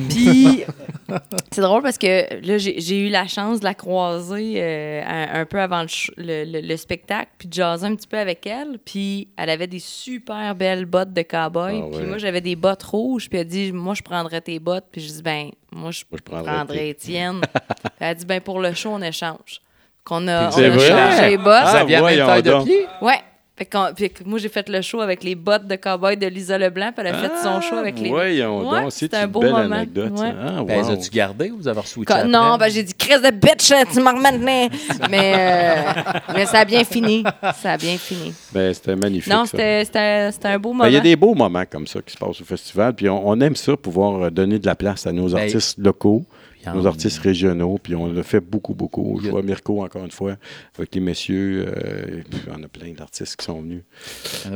Puis, 0.09 0.65
c'est 1.53 1.61
drôle 1.61 1.83
parce 1.83 1.99
que 1.99 2.47
là, 2.47 2.59
j'ai 2.59 2.99
eu 3.07 3.09
la 3.09 3.27
chance 3.27 3.61
de 3.61 3.65
la 3.65 3.75
croiser 3.75 4.55
euh, 4.57 5.03
un, 5.07 5.41
un 5.41 5.45
peu 5.47 5.61
avant 5.61 5.83
le, 5.83 5.89
le- 6.17 6.45
le- 6.45 6.61
le 6.67 6.77
spectacle, 6.77 7.31
puis 7.39 7.49
de 7.49 7.55
jaser 7.55 7.87
un 7.87 7.95
petit 7.95 8.07
peu 8.07 8.19
avec 8.19 8.47
elle. 8.47 8.79
Puis, 8.85 9.29
elle 9.37 9.51
avait 9.51 9.67
des 9.67 9.79
super 9.79 10.55
belles 10.55 10.85
bottes 10.85 11.13
de 11.13 11.23
cowboy. 11.23 11.81
Ah 11.83 11.87
ouais. 11.87 11.97
Puis, 11.99 12.07
moi, 12.07 12.19
j'avais 12.19 12.41
des 12.41 12.57
bottes 12.57 12.83
rouges. 12.83 13.29
Puis, 13.29 13.39
elle 13.39 13.47
dit 13.47 13.73
Moi, 13.73 13.95
je 13.95 14.03
prendrais 14.03 14.41
tes 14.41 14.59
bottes. 14.59 14.87
Puis, 14.93 15.01
je 15.01 15.09
dis 15.13 15.23
Ben, 15.23 15.51
moi, 15.73 15.91
je, 15.91 16.05
Moi, 16.11 16.19
je 16.19 16.23
prendrais 16.45 16.89
Étienne. 16.91 17.41
Puis, 17.63 17.91
elle 18.01 18.17
dit 18.17 18.27
Ben, 18.27 18.41
pour 18.41 18.61
le 18.61 18.73
show, 18.75 18.91
on 18.93 19.03
échange. 19.03 19.61
Qu'on 20.05 20.27
a, 20.29 20.49
on 20.49 20.53
a 20.65 20.79
changé 20.89 21.29
les 21.31 21.37
bottes. 21.37 21.67
Ça 21.67 21.85
vient 21.85 22.03
à 22.05 22.27
taille 22.27 22.43
de 22.43 22.51
pied? 22.65 22.87
Ouais. 23.03 23.21
Fait 23.59 23.65
qu'on- 23.67 23.93
puis 23.93 24.09
que 24.09 24.23
moi, 24.25 24.39
j'ai 24.39 24.49
fait 24.49 24.69
le 24.69 24.81
show 24.83 25.01
avec 25.01 25.25
les 25.25 25.35
bottes 25.35 25.67
de 25.67 25.75
cowboy 25.75 26.17
de 26.17 26.29
Lisa 26.29 26.57
Leblanc, 26.57 26.93
puis 26.97 27.05
elle 27.05 27.13
a 27.13 27.19
fait 27.19 27.33
son 27.43 27.61
show 27.61 27.75
avec 27.75 27.99
les. 27.99 28.09
Voyons 28.09 28.69
Ouais, 28.71 28.83
donc, 28.83 28.93
c'est 28.93 28.99
c'était 29.01 29.17
un 29.17 29.25
une 29.25 29.33
beau 29.33 29.41
belle 29.41 29.51
moment. 29.51 29.75
anecdote. 29.75 30.17
ça. 30.17 30.23
Ouais. 30.25 30.33
Ah, 30.41 30.63
Ben, 30.65 30.83
wow. 30.85 30.91
as-tu 30.93 31.11
gardé 31.11 31.51
ou 31.51 31.57
vous 31.57 31.67
avez 31.67 31.81
Quand- 32.07 32.15
après? 32.15 32.29
non, 32.29 32.57
ben 32.57 32.69
j'ai 32.71 32.85
dit 32.85 32.95
Chris 32.95 33.21
de 33.21 33.31
bitch, 33.33 33.73
tu 33.93 34.01
m'en 34.01 34.11
remets 34.13 34.31
maintenant. 34.39 34.69
mais, 35.11 35.33
euh, 35.37 36.03
mais 36.35 36.47
ça 36.47 36.61
a 36.61 36.65
bien 36.65 36.85
fini. 36.85 37.25
Ça 37.61 37.73
a 37.73 37.77
bien 37.77 37.99
fini. 37.99 38.33
Ben, 38.53 38.73
c'était 38.73 38.95
magnifique. 38.95 39.33
Non, 39.33 39.45
c'était- 39.45 39.85
c'était 39.85 40.49
un 40.49 40.59
beau 40.61 40.73
moment. 40.73 40.85
Il 40.89 40.95
y 40.95 40.97
a 40.97 41.01
des 41.01 41.17
beaux 41.17 41.35
moments 41.35 41.65
comme 41.69 41.89
ça 41.89 42.01
qui 42.01 42.13
se 42.13 42.19
passent 42.19 42.41
au 42.41 42.45
festival, 42.45 42.95
puis 42.95 43.09
on, 43.09 43.29
on 43.29 43.41
aime 43.41 43.57
ça, 43.57 43.77
pouvoir 43.77 44.23
euh, 44.23 44.31
donner 44.31 44.61
de 44.61 44.67
la 44.67 44.77
place 44.77 45.05
à 45.07 45.11
nos 45.13 45.31
Ben, 45.31 45.39
artistes 45.43 45.79
locaux, 45.79 46.25
Nos 46.75 46.87
artistes 46.87 47.19
régionaux, 47.19 47.79
puis 47.83 47.95
on 47.95 48.07
le 48.07 48.23
fait 48.23 48.41
beaucoup, 48.41 48.75
beaucoup. 48.75 49.21
Je 49.23 49.29
a- 49.29 49.31
vois 49.31 49.43
Mirko, 49.43 49.83
encore 49.83 50.05
une 50.05 50.11
fois, 50.11 50.37
avec 50.77 50.95
les 50.95 51.01
messieurs, 51.01 51.67
euh, 51.69 52.19
et 52.19 52.23
puis 52.23 52.41
on 52.51 52.63
a 52.63 52.69
plein 52.69 52.93
d'artistes 52.93 53.37
qui 53.37 53.45
sont 53.45 53.61
venus. 53.61 53.83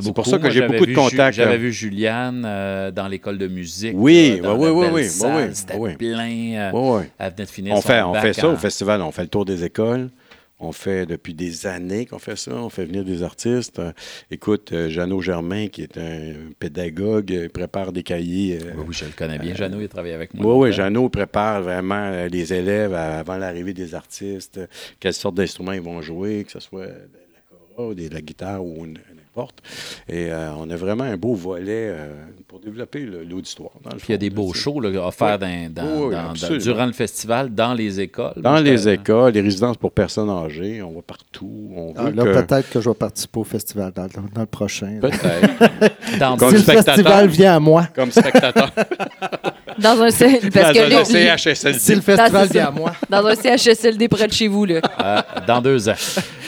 C'est 0.01 0.15
pour 0.15 0.27
ça 0.27 0.39
que 0.39 0.51
j'ai 0.51 0.67
beaucoup 0.67 0.87
de 0.87 0.95
contacts, 0.95 1.37
J'avais 1.37 1.53
là. 1.53 1.57
vu 1.59 1.73
Juliane 1.73 2.45
euh, 2.47 2.91
dans 2.91 3.09
l'école 3.09 3.39
de 3.39 3.47
musique. 3.49 3.95
Oui, 3.97 4.41
là, 4.43 4.55
oui, 4.55 4.69
oui, 4.71 4.87
oui, 4.93 5.03
oui, 5.03 5.51
C'était 5.53 5.77
oui. 5.77 5.97
plein. 5.97 6.73
euh. 6.73 7.03
Elle 7.19 7.31
venait 7.33 7.45
de 7.45 7.51
finir 7.51 7.75
On 7.75 7.81
son 7.81 7.89
fait, 7.89 8.03
on 8.03 8.15
fait 8.15 8.33
ça 8.33 8.49
au 8.49 8.57
festival, 8.57 9.03
on 9.03 9.11
fait 9.13 9.23
le 9.23 9.29
tour 9.29 9.45
des 9.45 9.65
écoles. 9.65 10.11
On 10.65 10.71
fait 10.73 11.07
depuis 11.07 11.35
des 11.35 11.67
années 11.67 12.07
qu'on 12.07 12.21
fait 12.21 12.37
ça. 12.37 12.55
On 12.55 12.69
fait 12.71 12.85
venir 12.85 13.05
des 13.05 13.23
artistes. 13.25 13.81
Euh, 13.81 13.93
écoute, 14.31 14.73
euh, 14.73 14.89
Jeannot 14.89 15.21
Germain, 15.21 15.67
qui 15.67 15.83
est 15.83 15.99
un 15.99 16.35
pédagogue, 16.59 17.33
euh, 17.33 17.49
prépare 17.49 17.93
des 17.93 18.05
cahiers. 18.05 18.59
Oui, 18.77 18.85
oui, 18.89 18.95
je 18.95 19.05
le 19.07 19.11
connais 19.11 19.39
bien. 19.39 19.55
Jeannot, 19.55 19.81
il 19.81 19.85
a 19.87 19.89
travaillé 19.89 20.15
avec 20.15 20.33
moi. 20.35 20.55
Oui, 20.57 20.69
oui. 20.69 20.73
Jeannot 20.73 21.09
prépare 21.09 21.63
vraiment 21.63 22.27
les 22.31 22.53
élèves 22.55 22.95
avant 22.95 23.37
l'arrivée 23.39 23.75
des 23.75 23.95
artistes, 23.95 24.61
quelles 25.01 25.15
sortes 25.15 25.35
d'instruments 25.35 25.73
ils 25.73 25.81
vont 25.83 26.01
jouer, 26.01 26.45
que 26.45 26.53
ce 26.53 26.61
soit 26.61 26.87
de 26.87 26.93
la 26.93 27.41
cora 27.75 27.89
ou 27.89 27.95
de 27.95 28.09
la 28.09 28.21
guitare 28.21 28.65
ou 28.65 28.85
n- 28.85 28.99
Et 30.09 30.31
euh, 30.31 30.51
on 30.59 30.69
a 30.71 30.77
vraiment 30.77 31.05
un 31.05 31.17
beau 31.17 31.35
volet 31.35 31.89
euh, 31.91 32.13
pour 32.49 32.61
développer 32.61 33.01
l'auditoire. 33.01 33.71
Puis 33.97 34.07
il 34.09 34.13
y 34.13 34.15
a 34.15 34.19
des 34.19 34.29
beaux 34.31 34.53
shows 34.53 34.81
là, 34.81 34.91
offerts 35.07 35.39
Oui. 35.41 35.69
dans- 35.69 35.83
dans- 35.83 35.89
Oui, 35.89 36.03
oui, 36.09 36.15
dans- 36.15 36.23
dans- 36.25 36.31
absolument. 36.31 36.63
durant 36.63 36.87
le 36.87 36.93
festival, 36.93 37.55
dans 37.55 37.73
les 37.75 38.01
écoles. 38.01 38.35
Dans 38.37 38.59
les 38.61 38.89
écoles, 38.89 39.33
les 39.33 39.41
résidences 39.41 39.77
pour 39.79 39.93
personnes 39.93 40.29
âgées, 40.31 40.83
on 40.83 40.93
va 40.93 41.03
partout. 41.03 41.71
On 41.75 41.95
Ah, 41.97 42.05
veut 42.05 42.11
là, 42.13 42.25
que... 42.25 42.41
peut-être 42.43 42.71
que 42.71 42.81
je 42.81 42.89
vais 42.91 42.95
participer 42.95 43.41
au 43.41 43.45
festival 43.45 43.93
dans, 43.93 44.03
dans- 44.07 44.29
dans 44.35 44.41
le 44.43 44.47
prochain. 44.47 44.99
Peut-être. 45.01 45.23
Si 46.13 46.19
le 46.19 46.59
spectateur. 46.59 46.95
festival 46.95 47.29
vient 47.29 47.57
à 47.57 47.61
moi. 47.61 47.87
Comme 47.95 48.11
spectateur. 48.11 48.71
Dans 49.79 50.01
un, 50.03 50.11
C- 50.11 50.41
parce 50.53 50.69
Dans 50.69 50.73
que 50.75 50.87
un 50.87 50.89
là, 50.89 51.05
CHSLD. 51.05 51.95
Le 51.95 52.01
festival 52.01 52.59
à 52.59 52.71
moi, 52.71 52.93
dans 53.09 53.27
un 53.27 53.35
CHSLD 53.35 54.09
près 54.09 54.27
de 54.29 54.33
chez 54.33 54.49
vous, 54.49 54.65
là. 54.65 54.81
euh, 55.03 55.21
dans 55.47 55.61
deux 55.61 55.89
ans. 55.89 55.95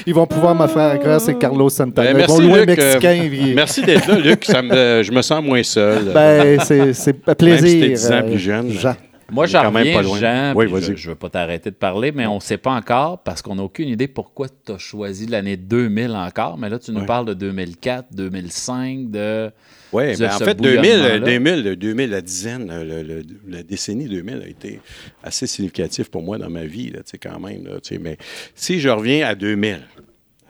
ils 0.06 0.14
vont 0.14 0.26
pouvoir 0.26 0.54
me 0.54 0.66
faire 0.66 0.98
grâce 0.98 1.24
c'est 1.24 1.38
Carlos 1.38 1.68
Santana. 1.70 2.12
Ben, 2.12 2.20
ils 2.20 2.26
vont 2.26 2.36
merci, 2.38 2.48
louer 2.48 2.66
Luc, 2.66 2.78
Mexicain. 2.78 3.28
euh, 3.32 3.52
Merci 3.54 3.82
d'être 3.82 4.06
là, 4.08 4.18
Luc. 4.18 4.44
Ça 4.44 4.62
me- 4.62 5.02
je 5.02 5.12
me 5.12 5.22
sens 5.22 5.42
moins 5.42 5.62
seul. 5.62 6.12
Ben, 6.12 6.60
c'est 6.60 6.92
c'est 6.92 7.28
un 7.28 7.34
plaisir. 7.34 7.62
Même 7.62 7.68
si 7.70 7.80
t'es 7.80 7.88
10 7.88 8.06
ans 8.10 8.14
euh, 8.14 8.22
plus 8.30 8.38
jeune. 8.38 8.70
Jean. 8.70 8.96
Moi, 9.32 9.46
j'en 9.46 9.70
reviens, 9.70 9.94
pas 9.96 10.02
loin. 10.02 10.18
Jean, 10.18 10.52
Oui, 10.54 10.66
je, 10.82 10.94
je 10.94 11.08
veux 11.08 11.14
pas 11.14 11.30
t'arrêter 11.30 11.70
de 11.70 11.74
parler, 11.74 12.12
mais 12.12 12.26
on 12.26 12.34
ne 12.36 12.40
sait 12.40 12.58
pas 12.58 12.72
encore 12.72 13.20
parce 13.22 13.40
qu'on 13.40 13.54
n'a 13.54 13.62
aucune 13.62 13.88
idée 13.88 14.06
pourquoi 14.06 14.48
tu 14.48 14.72
as 14.72 14.78
choisi 14.78 15.26
l'année 15.26 15.56
2000 15.56 16.10
encore. 16.12 16.58
Mais 16.58 16.68
là, 16.68 16.78
tu 16.78 16.92
nous 16.92 17.06
parles 17.06 17.24
de 17.26 17.32
2004, 17.34 18.08
2005, 18.12 19.10
de... 19.10 19.50
Oui, 19.94 20.12
de 20.14 20.18
ben, 20.18 20.34
en 20.34 20.38
fait, 20.38 20.54
2000, 20.60 20.80
bouillonnement-là. 20.80 21.18
2000, 21.20 21.76
2000, 21.76 22.10
la 22.10 22.20
dizaine, 22.20 22.82
le- 22.84 23.02
le- 23.02 23.22
la 23.48 23.62
décennie 23.62 24.06
2000 24.08 24.42
a 24.42 24.48
été 24.48 24.80
assez 25.22 25.46
significatif 25.46 26.10
pour 26.10 26.22
moi 26.22 26.36
dans 26.38 26.50
ma 26.50 26.64
vie, 26.64 26.90
là, 26.90 26.98
tu 27.02 27.10
sais, 27.12 27.18
quand 27.18 27.38
même. 27.40 27.64
là, 27.66 27.78
mais 28.00 28.18
si 28.54 28.80
je 28.80 28.88
reviens 28.88 29.26
à 29.26 29.34
2000, 29.34 29.80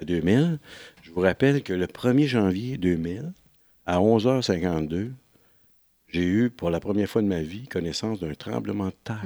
à 0.00 0.04
2000, 0.04 0.58
je 1.02 1.10
vous 1.10 1.20
rappelle 1.20 1.62
que 1.62 1.72
le 1.72 1.86
1er 1.86 2.26
janvier 2.26 2.76
2000, 2.78 3.32
à 3.86 4.00
11h52, 4.00 5.12
j'ai 6.08 6.24
eu, 6.24 6.50
pour 6.50 6.70
la 6.70 6.80
première 6.80 7.08
fois 7.08 7.22
de 7.22 7.26
ma 7.26 7.42
vie, 7.42 7.66
connaissance 7.68 8.20
d'un 8.20 8.34
tremblement 8.34 8.86
de 8.86 8.94
terre. 9.04 9.22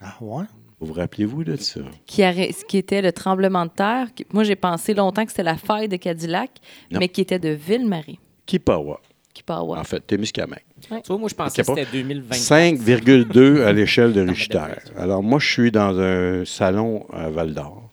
Ah 0.00 0.16
ouais? 0.20 0.44
Vous 0.80 0.86
vous 0.88 0.94
rappelez-vous 0.94 1.44
de 1.44 1.54
ça? 1.56 1.80
Qui, 2.06 2.24
a- 2.24 2.32
ce 2.34 2.64
qui 2.64 2.76
était 2.78 3.02
le 3.02 3.12
tremblement 3.12 3.66
de 3.66 3.70
terre. 3.70 4.08
qui- 4.14 4.26
moi, 4.32 4.42
j'ai 4.42 4.56
pensé 4.56 4.94
longtemps 4.94 5.24
que 5.24 5.30
c'était 5.30 5.44
la 5.44 5.56
faille 5.56 5.88
de 5.88 5.96
Cadillac, 5.96 6.50
Non. 6.90 6.98
mais 6.98 7.08
qui 7.08 7.20
était 7.20 7.38
de 7.38 7.50
Ville-Marie. 7.50 8.18
Kipawa, 8.46 9.00
Qui 9.34 9.42
part 9.42 9.64
en 9.64 9.84
fait, 9.84 10.00
Témiscamingue. 10.06 10.58
Tu 10.80 10.88
vois, 11.06 11.18
moi, 11.18 11.28
je 11.28 11.34
pensais 11.34 11.62
que 11.62 11.66
c'était 11.66 11.86
2020. 11.90 12.36
5,2 12.36 13.62
à 13.62 13.72
l'échelle 13.72 14.12
de 14.12 14.20
Richter. 14.28 14.74
Alors, 14.96 15.22
moi, 15.22 15.38
je 15.38 15.50
suis 15.50 15.70
dans 15.70 15.98
un 15.98 16.44
salon 16.44 17.06
à 17.12 17.30
Val 17.30 17.54
d'Or 17.54 17.90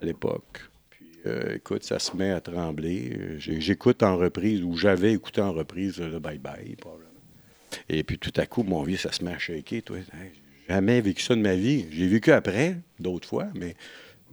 à 0.00 0.04
l'époque. 0.04 0.60
Puis, 0.90 1.06
euh, 1.26 1.56
écoute, 1.56 1.84
ça 1.84 2.00
se 2.00 2.16
met 2.16 2.30
à 2.30 2.40
trembler. 2.40 3.36
J'écoute 3.38 4.02
en 4.02 4.16
reprise, 4.16 4.62
ou 4.62 4.76
j'avais 4.76 5.12
écouté 5.12 5.40
en 5.40 5.52
reprise 5.52 6.00
le 6.00 6.18
Bye 6.18 6.38
Bye, 6.38 6.74
probablement. 6.76 7.10
Et 7.88 8.02
puis 8.02 8.18
tout 8.18 8.32
à 8.36 8.46
coup, 8.46 8.64
mon 8.64 8.82
vieux, 8.82 8.96
ça 8.96 9.12
se 9.12 9.24
met 9.24 9.32
à 9.32 9.38
shaker. 9.38 9.82
Toi. 9.82 9.98
Jamais 10.68 11.00
vécu 11.00 11.22
ça 11.22 11.34
de 11.34 11.40
ma 11.40 11.54
vie. 11.54 11.86
J'ai 11.92 12.06
vécu 12.06 12.32
après, 12.32 12.76
d'autres 12.98 13.28
fois, 13.28 13.46
mais, 13.54 13.74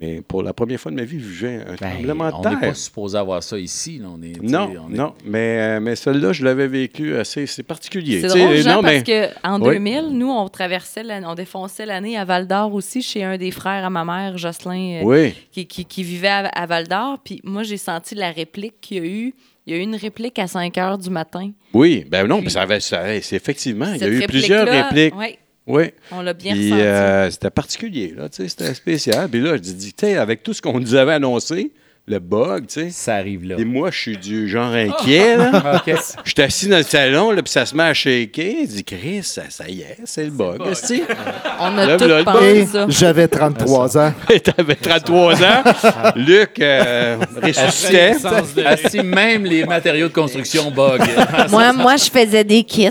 mais 0.01 0.21
pour 0.21 0.43
la 0.43 0.53
première 0.53 0.80
fois 0.80 0.91
de 0.91 0.95
ma 0.97 1.03
vie, 1.03 1.19
j'ai 1.34 1.55
un 1.55 1.65
Ben, 1.65 1.76
tremblement 1.76 2.30
de 2.30 2.34
on 2.35 2.41
n'est 2.41 2.49
terre. 2.49 2.59
pas 2.69 2.73
supposé 2.73 3.17
avoir 3.17 3.43
ça 3.43 3.57
ici. 3.59 3.99
là. 3.99 4.07
On 4.15 4.21
est, 4.21 4.41
Non, 4.41 4.71
on 4.88 4.93
est- 4.93 4.97
non, 4.97 5.13
mais, 5.26 5.57
euh, 5.59 5.80
mais 5.80 5.95
celle-là, 5.95 6.31
je 6.34 6.43
l'avais 6.45 6.67
vécu 6.67 7.15
assez. 7.15 7.45
C'est 7.47 7.63
particulier. 7.63 8.21
C'est 8.21 8.27
drôle, 8.27 8.55
Jean, 8.57 8.76
non, 8.76 8.81
parce 8.81 9.03
mais- 9.07 9.31
qu'en 9.43 9.61
Oui. 9.61 9.73
2000, 9.76 10.09
nous, 10.11 10.30
on 10.30 10.47
traversait, 10.49 11.03
l'année- 11.03 11.27
on 11.27 11.35
défonçait 11.35 11.85
l'année 11.85 12.17
à 12.17 12.26
Val 12.26 12.47
d'Or 12.47 12.73
aussi, 12.73 13.01
chez 13.01 13.23
un 13.23 13.38
des 13.38 13.51
frères 13.51 13.85
à 13.85 13.89
ma 13.89 14.05
mère, 14.05 14.38
Jocelyn, 14.38 15.01
euh, 15.01 15.03
Oui. 15.03 15.34
qui, 15.51 15.65
qui- 15.67 15.85
qui 15.85 16.03
vivait 16.03 16.27
à, 16.27 16.45
à 16.47 16.65
Val 16.65 16.88
d'Or. 16.88 17.19
Puis 17.23 17.41
moi, 17.43 17.63
j'ai 17.63 17.77
senti 17.77 18.15
la 18.15 18.31
réplique 18.31 18.76
qu'il 18.81 18.97
y 18.97 18.99
a 18.99 19.05
eu. 19.05 19.34
Il 19.67 19.73
y 19.73 19.76
a 19.76 19.80
eu 19.80 19.84
une 19.84 19.95
réplique 19.95 20.39
à 20.39 20.47
5 20.47 20.77
heures 20.80 20.97
du 20.97 21.09
matin. 21.11 21.51
Oui, 21.73 22.03
ben 22.09 22.26
non, 22.26 22.38
Puis- 22.38 22.45
mais 22.45 22.49
ça 22.49 22.61
avait, 22.63 22.80
ça 22.80 23.01
avait- 23.01 23.21
c'est 23.21 23.35
effectivement, 23.35 23.85
il 23.93 24.01
y 24.01 24.03
a 24.03 24.07
eu 24.07 24.21
plusieurs 24.26 24.65
répliques. 24.67 25.13
Oui, 25.15 25.38
Oui. 25.70 25.91
on 26.12 26.22
l'a 26.22 26.34
bien 26.34 26.54
Puis 26.54 26.72
ressenti. 26.72 26.82
euh, 26.84 27.30
c'était 27.32 27.50
particulier, 27.52 28.14
là, 28.18 28.28
tu 28.28 28.41
sais, 28.44 28.50
c'était 28.50 28.74
spécial. 28.74 29.30
Puis 29.30 29.40
là, 29.40 29.52
je 29.56 29.60
dis, 29.62 29.94
tu 29.94 30.06
sais, 30.08 30.18
avec 30.18 30.41
tout 30.44 30.54
ce 30.54 30.62
qu'on 30.62 30.80
nous 30.80 30.96
avait 30.96 31.14
annoncé, 31.14 31.72
le 32.08 32.18
bug, 32.18 32.66
tu 32.66 32.74
sais. 32.74 32.90
Ça 32.90 33.14
arrive 33.18 33.44
là. 33.46 33.56
Et 33.60 33.64
moi, 33.66 33.91
je 33.91 34.00
suis 34.00 34.18
du 34.18 34.50
genre 34.50 34.72
inquiet, 34.74 35.38
là. 35.38 35.76
OK. 35.88 35.96
Je 36.26 36.30
suis 36.32 36.41
assis 36.41 36.68
dans 36.68 36.78
le 36.78 36.84
salon, 36.84 37.30
là, 37.30 37.44
puis 37.44 37.52
ça 37.52 37.68
se 37.68 37.76
met 37.76 37.84
à 37.84 37.94
shaker. 37.94 38.56
Je 38.64 38.66
dis, 38.78 38.84
Chris, 38.84 39.22
ça, 39.22 39.44
ça 39.50 39.70
y 39.70 39.82
est, 39.82 39.98
c'est 40.06 40.24
le 40.24 40.32
bug. 40.32 40.60
tu 40.70 40.74
sais. 40.74 41.04
on 41.60 41.78
a 41.78 41.86
là, 41.86 41.98
tout 41.98 42.08
là, 42.08 42.18
le 42.18 42.24
pensé 42.26 42.66
ça. 42.66 42.86
j'avais 42.90 43.28
33 43.28 43.98
ans. 44.00 44.14
T'avais 44.44 44.74
33 44.76 45.36
ans. 45.44 45.64
Luc 46.16 46.60
euh, 46.60 47.18
ressuscitait. 47.44 48.16
Si 48.90 49.04
même 49.04 49.46
les 49.46 49.66
matériaux 49.66 50.08
de 50.08 50.14
construction 50.14 50.72
bug. 50.72 51.02
moi, 51.52 51.74
moi, 51.74 51.96
je 51.98 52.10
faisais 52.10 52.44
des 52.44 52.64
kits. 52.64 52.90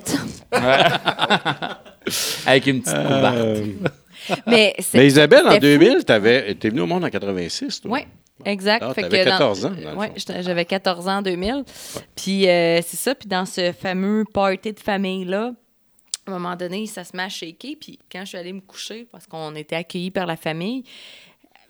Avec 2.47 2.67
une 2.67 2.83
petite 2.83 2.97
couverte. 2.97 3.37
Euh, 4.31 4.35
Mais, 4.47 4.75
c'est- 4.81 4.99
mais 4.99 5.07
Isabelle, 5.07 5.47
en 5.47 5.53
c'était 5.53 5.75
fou. 5.79 5.85
2000, 5.85 6.05
t'avais- 6.05 6.55
t'es 6.57 6.69
venue 6.69 6.83
au 6.83 6.87
monde 6.87 7.03
en 7.05 7.09
86, 7.09 7.81
toi. 7.81 7.91
Oui, 7.93 8.01
exact. 8.45 8.83
Ah, 8.87 8.93
Fait 8.93 9.03
t'avais 9.03 9.21
que 9.21 9.25
dans- 9.25 9.31
14 9.31 9.65
ans, 9.65 9.71
dans 9.71 10.09
j'étais- 10.17 10.43
j'avais 10.43 10.65
14 10.67 11.09
ans 11.09 11.19
en 11.19 11.23
2000. 11.23 11.65
Puis 12.15 12.47
euh, 12.47 12.81
c'est 12.85 12.97
ça. 12.99 13.15
Puis 13.15 13.27
dans 13.29 13.47
ce 13.47 13.73
fameux 13.73 14.25
party 14.31 14.73
de 14.75 14.81
famille-là, 14.81 15.53
à 16.27 16.31
un 16.31 16.33
moment 16.35 16.57
donné, 16.57 16.85
ça 16.87 17.05
se 17.05 17.17
met 17.17 17.23
à 17.23 17.29
shaker. 17.31 17.77
Puis 17.81 17.99
quand 18.13 18.21
je 18.21 18.27
suis 18.27 18.37
allée 18.39 18.53
me 18.53 18.61
coucher, 18.61 19.07
parce 19.11 19.27
qu'on 19.27 19.55
était 19.55 19.77
accueillis 19.77 20.11
par 20.11 20.27
la 20.27 20.37
famille, 20.37 20.83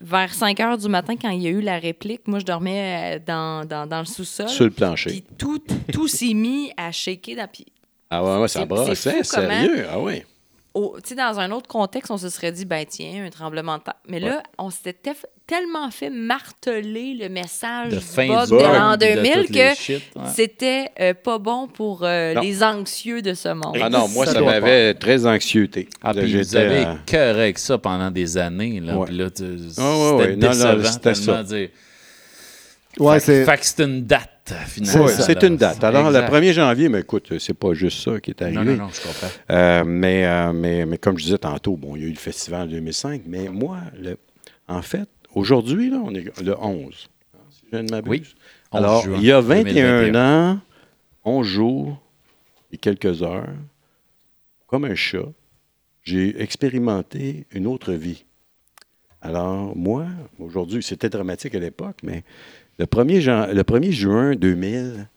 vers 0.01 0.33
5 0.33 0.59
heures 0.59 0.77
du 0.77 0.89
matin, 0.89 1.15
quand 1.21 1.29
il 1.29 1.41
y 1.43 1.47
a 1.47 1.51
eu 1.51 1.61
la 1.61 1.77
réplique, 1.79 2.27
moi, 2.27 2.39
je 2.39 2.45
dormais 2.45 3.15
euh, 3.15 3.19
dans, 3.25 3.65
dans, 3.65 3.87
dans 3.87 3.99
le 3.99 4.05
sous-sol. 4.05 4.49
Sur 4.49 4.65
le 4.65 4.71
plancher. 4.71 5.11
Puis 5.11 5.23
tout, 5.37 5.61
tout 5.93 6.07
s'est 6.09 6.33
mis 6.33 6.71
à 6.75 6.91
shaker. 6.91 7.35
Dans, 7.37 7.47
puis 7.47 7.67
Ah 8.09 8.23
ouais, 8.23 8.37
ouais, 8.41 8.47
ça 8.47 8.61
c'est- 8.61 8.65
brassait, 8.65 8.95
c'est 8.95 9.23
fou 9.23 9.35
comment- 9.35 9.47
sérieux. 9.49 9.85
Ah 9.91 9.99
sais, 11.09 11.15
dans 11.15 11.39
un 11.39 11.51
autre 11.51 11.67
contexte, 11.67 12.11
on 12.11 12.17
se 12.17 12.29
serait 12.29 12.51
dit, 12.51 12.63
ben 12.63 12.85
tiens, 12.87 13.25
un 13.25 13.29
tremblement 13.31 13.77
de 13.79 13.83
terre. 13.83 13.95
Mais 14.07 14.19
là, 14.19 14.43
on 14.57 14.69
s'était 14.69 15.11
tef- 15.11 15.25
tellement 15.47 15.89
fait 15.89 16.11
marteler 16.11 17.15
le 17.19 17.27
message 17.27 17.91
De 17.91 17.97
du 17.97 18.01
fin 18.03 18.27
bug 18.27 18.49
de 18.49 18.55
l'an 18.55 18.91
de 18.93 18.97
2000 19.15 19.31
toutes 19.33 19.49
les 19.49 19.69
que 19.71 19.75
shit, 19.75 20.03
ouais. 20.15 20.21
c'était 20.33 20.91
euh, 20.99 21.13
pas 21.15 21.39
bon 21.39 21.67
pour 21.67 22.03
euh, 22.03 22.35
les 22.39 22.63
anxieux 22.63 23.21
de 23.23 23.33
ce 23.33 23.49
monde. 23.49 23.77
Ah 23.81 23.89
non, 23.89 24.07
moi, 24.09 24.25
Ça 24.27 24.41
m'avait 24.41 24.93
très 24.93 25.25
anxiété. 25.25 25.89
Ah, 26.03 26.13
puis 26.13 26.21
vous 26.21 26.27
j'étais, 26.43 26.57
avez 26.57 26.85
euh, 26.85 26.93
avec 27.41 27.57
ça 27.57 27.77
pendant 27.79 28.11
des 28.11 28.37
années. 28.37 28.79
Là, 28.79 28.95
Ouais. 28.97 29.05
Puis 29.07 29.17
là, 29.17 29.29
tu- 29.31 29.43
ouais, 29.43 29.57
c'était 29.69 29.81
ouais. 29.83 30.35
Non, 30.35 30.47
non, 30.47 30.49
décevant 30.49 30.91
c'était 30.91 31.15
ça. 31.15 31.43
dire. 31.43 31.69
Ouais, 32.99 33.19
Fait- 33.19 33.25
c'est. 33.25 33.45
Fait 33.45 33.57
que 33.57 33.65
c'est 33.65 33.83
une 33.83 34.05
date, 34.05 34.29
finalement. 34.55 35.05
Oui, 35.05 35.11
c'est 35.17 35.43
une 35.43 35.57
date. 35.57 35.83
Alors, 35.83 36.07
Exact. 36.07 36.31
le 36.31 36.37
1er 36.39 36.53
janvier, 36.53 36.89
mais 36.89 36.99
écoute, 37.01 37.33
c'est 37.39 37.53
pas 37.53 37.73
juste 37.73 38.01
ça 38.03 38.19
qui 38.19 38.31
est 38.31 38.41
arrivé. 38.41 38.57
Non, 38.57 38.63
non, 38.63 38.75
non, 38.77 38.89
je 38.89 39.01
comprends. 39.01 39.27
Euh, 39.51 39.83
mais, 39.85 40.25
euh, 40.25 40.53
mais, 40.53 40.85
mais 40.85 40.97
comme 40.97 41.17
je 41.17 41.23
disais 41.25 41.37
tantôt, 41.37 41.75
bon, 41.75 41.95
il 41.95 42.01
y 42.01 42.05
a 42.05 42.07
eu 42.07 42.11
le 42.11 42.17
festival 42.17 42.61
en 42.63 42.67
2005, 42.67 43.23
mais 43.25 43.47
moi, 43.49 43.79
le, 43.99 44.17
en 44.67 44.81
fait, 44.81 45.07
aujourd'hui, 45.33 45.89
là, 45.89 46.01
on 46.03 46.13
est 46.13 46.25
le 46.41 46.57
11. 46.59 47.09
hein, 47.33 47.37
Si 47.51 47.61
je 47.71 47.77
ne 47.77 47.89
m'abuse. 47.89 48.09
Oui, 48.09 48.23
11 48.71 48.77
Alors, 48.79 49.03
juin 49.03 49.17
il 49.19 49.25
y 49.25 49.31
a 49.31 49.41
21 49.41 49.63
2021. 50.01 50.51
ans, 50.51 50.59
11 51.25 51.45
jours 51.47 52.01
et 52.71 52.77
quelques 52.77 53.23
heures, 53.23 53.47
comme 54.67 54.85
un 54.85 54.95
chat, 54.95 55.25
j'ai 56.03 56.41
expérimenté 56.41 57.45
une 57.51 57.67
autre 57.67 57.93
vie. 57.93 58.25
Alors, 59.21 59.75
moi, 59.75 60.05
aujourd'hui, 60.39 60.81
c'était 60.81 61.09
dramatique 61.09 61.53
à 61.55 61.59
l'époque, 61.59 61.97
mais 62.03 62.23
le 62.79 62.85
1er, 62.85 63.21
jan- 63.21 63.47
le 63.53 63.63
1er 63.63 63.91
juin 63.91 64.35
2000, 64.35 65.07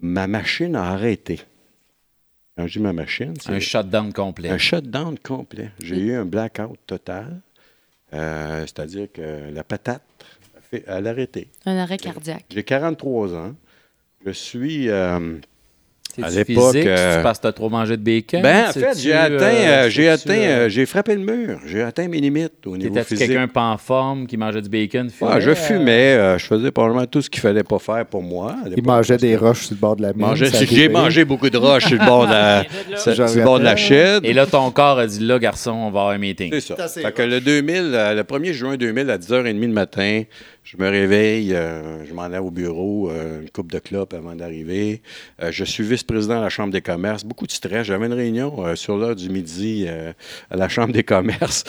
ma 0.00 0.26
machine 0.26 0.74
a 0.76 0.84
arrêté. 0.92 1.40
Quand 2.56 2.66
je 2.66 2.72
dis 2.78 2.80
ma 2.82 2.92
machine, 2.92 3.34
c'est 3.40 3.52
Un 3.52 3.60
shutdown 3.60 4.12
complet. 4.12 4.50
un 4.50 4.58
shutdown 4.58 5.18
complet. 5.18 5.70
J'ai 5.82 5.98
eu 5.98 6.14
un 6.14 6.24
blackout 6.24 6.78
total. 6.86 7.40
Euh, 8.12 8.62
C'est-à-dire 8.62 9.08
que 9.12 9.50
la 9.52 9.62
patate, 9.62 10.02
a 10.58 10.60
fait- 10.60 10.84
elle 10.86 11.06
a 11.06 11.10
arrêté. 11.10 11.48
Un 11.64 11.76
arrêt 11.76 11.96
cardiaque. 11.96 12.44
J'ai 12.50 12.64
43 12.64 13.34
ans. 13.34 13.54
Je 14.26 14.30
suis. 14.32 14.88
euh, 14.88 15.38
C'est 16.16 16.24
à 16.24 16.30
l'époque, 16.30 16.74
euh, 16.76 17.22
parce 17.22 17.38
que 17.38 17.42
tu 17.42 17.48
as 17.48 17.52
trop 17.52 17.68
mangé 17.70 17.96
de 17.96 18.02
bacon? 18.02 18.42
ben, 18.42 18.68
en 18.68 18.72
fait, 18.72 18.98
j'ai 18.98 19.14
euh, 19.14 19.26
atteint, 19.26 19.44
euh, 19.46 19.88
j'ai 19.90 20.02
c'est-tu, 20.10 20.30
atteint, 20.30 20.34
euh, 20.40 20.66
euh, 20.66 20.68
j'ai 20.68 20.86
frappé 20.86 21.14
le 21.14 21.20
mur. 21.20 21.60
J'ai 21.66 21.82
atteint 21.82 22.08
mes 22.08 22.18
limites 22.20 22.52
au 22.66 22.76
niveau 22.76 22.88
T'étais-tu 22.92 23.14
physique. 23.14 23.28
quelqu'un 23.28 23.48
pas 23.48 23.62
en 23.64 23.78
forme 23.78 24.26
qui 24.26 24.36
mangeait 24.36 24.60
du 24.62 24.68
bacon? 24.68 25.08
fumait, 25.08 25.32
Ouais, 25.34 25.40
je 25.40 25.50
euh, 25.50 25.54
fumais, 25.54 26.14
euh, 26.14 26.38
je 26.38 26.46
faisais 26.46 26.70
probablement 26.72 27.06
tout 27.06 27.22
ce 27.22 27.30
qu'il 27.30 27.40
fallait 27.40 27.62
pas 27.62 27.78
faire 27.78 28.04
pour 28.06 28.22
moi. 28.22 28.56
Il 28.76 28.84
mangeait 28.84 29.16
des 29.18 29.36
roches 29.36 29.66
sur 29.66 29.74
le 29.74 29.80
bord 29.80 29.96
de 29.96 30.02
la 30.02 30.12
mine. 30.12 30.34
J'ai 30.34 30.88
mangé 30.88 31.24
beaucoup 31.24 31.48
de 31.50 31.56
roches 31.58 31.86
sur 31.86 31.98
le 31.98 32.04
bord 32.04 32.26
de 32.26 32.32
la, 32.32 32.64
sur 32.96 33.14
J'en 33.14 33.32
le 33.32 33.42
bord 33.44 33.58
de 33.58 33.64
la 33.64 33.70
rappelle. 33.70 33.84
chaîne. 33.84 34.20
Et 34.24 34.32
là, 34.32 34.46
ton 34.46 34.70
corps 34.72 34.98
a 34.98 35.06
dit, 35.06 35.20
là, 35.20 35.38
garçon, 35.38 35.70
on 35.72 35.90
va 35.90 36.00
avoir 36.00 36.08
un 36.10 36.18
meeting. 36.18 36.50
C'est 36.52 36.60
ça. 36.76 36.88
Fait 36.88 37.12
que 37.12 37.22
le 37.22 37.40
2000, 37.40 37.90
euh, 37.94 38.14
le 38.14 38.22
1er 38.22 38.52
juin 38.52 38.76
2000, 38.76 39.08
à 39.10 39.16
10h30 39.18 39.60
le 39.60 39.68
matin, 39.68 40.22
je 40.70 40.76
me 40.76 40.88
réveille, 40.88 41.52
euh, 41.52 42.04
je 42.06 42.14
m'en 42.14 42.28
vais 42.28 42.38
au 42.38 42.52
bureau, 42.52 43.10
euh, 43.10 43.42
une 43.42 43.50
coupe 43.50 43.72
de 43.72 43.80
clopes 43.80 44.14
avant 44.14 44.36
d'arriver. 44.36 45.02
Euh, 45.42 45.50
je 45.50 45.64
suis 45.64 45.82
vice-président 45.82 46.36
de 46.36 46.42
la 46.42 46.48
Chambre 46.48 46.72
des 46.72 46.80
commerces. 46.80 47.24
Beaucoup 47.24 47.48
de 47.48 47.50
stress. 47.50 47.88
J'avais 47.88 48.06
une 48.06 48.12
réunion 48.12 48.76
sur 48.76 48.96
l'heure 48.96 49.16
du 49.16 49.30
midi 49.30 49.88
à 49.88 50.56
la 50.56 50.68
Chambre 50.68 50.92
des 50.92 51.02
commerces. 51.02 51.64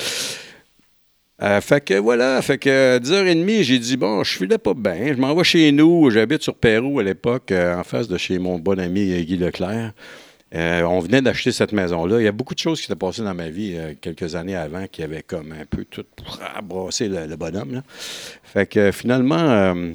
Fait 1.62 1.84
que 1.84 1.96
voilà, 1.96 2.40
fait 2.44 2.60
que 2.60 3.00
10h30, 3.00 3.64
j'ai 3.64 3.80
dit, 3.80 3.98
bon, 3.98 4.24
je 4.24 4.38
filais 4.38 4.60
pas 4.60 4.76
bien. 4.76 5.08
Je 5.08 5.20
m'en 5.20 5.34
vais 5.34 5.44
chez 5.44 5.72
nous. 5.72 6.12
J'habite 6.12 6.44
sur 6.44 6.54
Pérou 6.54 7.00
à 7.00 7.04
l'époque, 7.04 7.52
en 7.52 7.84
face 7.84 8.08
de 8.08 8.18
chez 8.18 8.38
mon 8.38 8.60
bon 8.60 8.80
ami 8.80 9.24
Guy 9.24 9.38
Leclerc. 9.38 9.94
Euh, 10.54 10.82
on 10.84 11.00
venait 11.00 11.22
d'acheter 11.22 11.52
cette 11.52 11.72
maison-là. 11.72 12.20
Il 12.20 12.26
y 12.26 12.28
a 12.28 12.32
beaucoup 12.34 12.54
de 12.54 12.60
choses 12.60 12.80
qui 12.82 12.88
s'étaient 12.88 13.00
passées 13.00 13.22
dans 13.24 13.34
ma 13.34 13.50
vie 13.50 13.74
euh, 13.78 13.94
quelques 14.00 14.36
années 14.36 14.56
avant 14.56 14.86
qui 14.88 15.02
avaient 15.02 15.24
comme 15.24 15.54
un 15.54 15.66
peu 15.66 15.86
tout 15.86 16.04
brassé 16.64 17.08
le, 17.08 17.26
le 17.26 17.36
bonhomme. 17.38 17.82
Fait 18.44 18.66
que 18.66 18.92
finalement, 18.92 19.38
euh, 19.40 19.92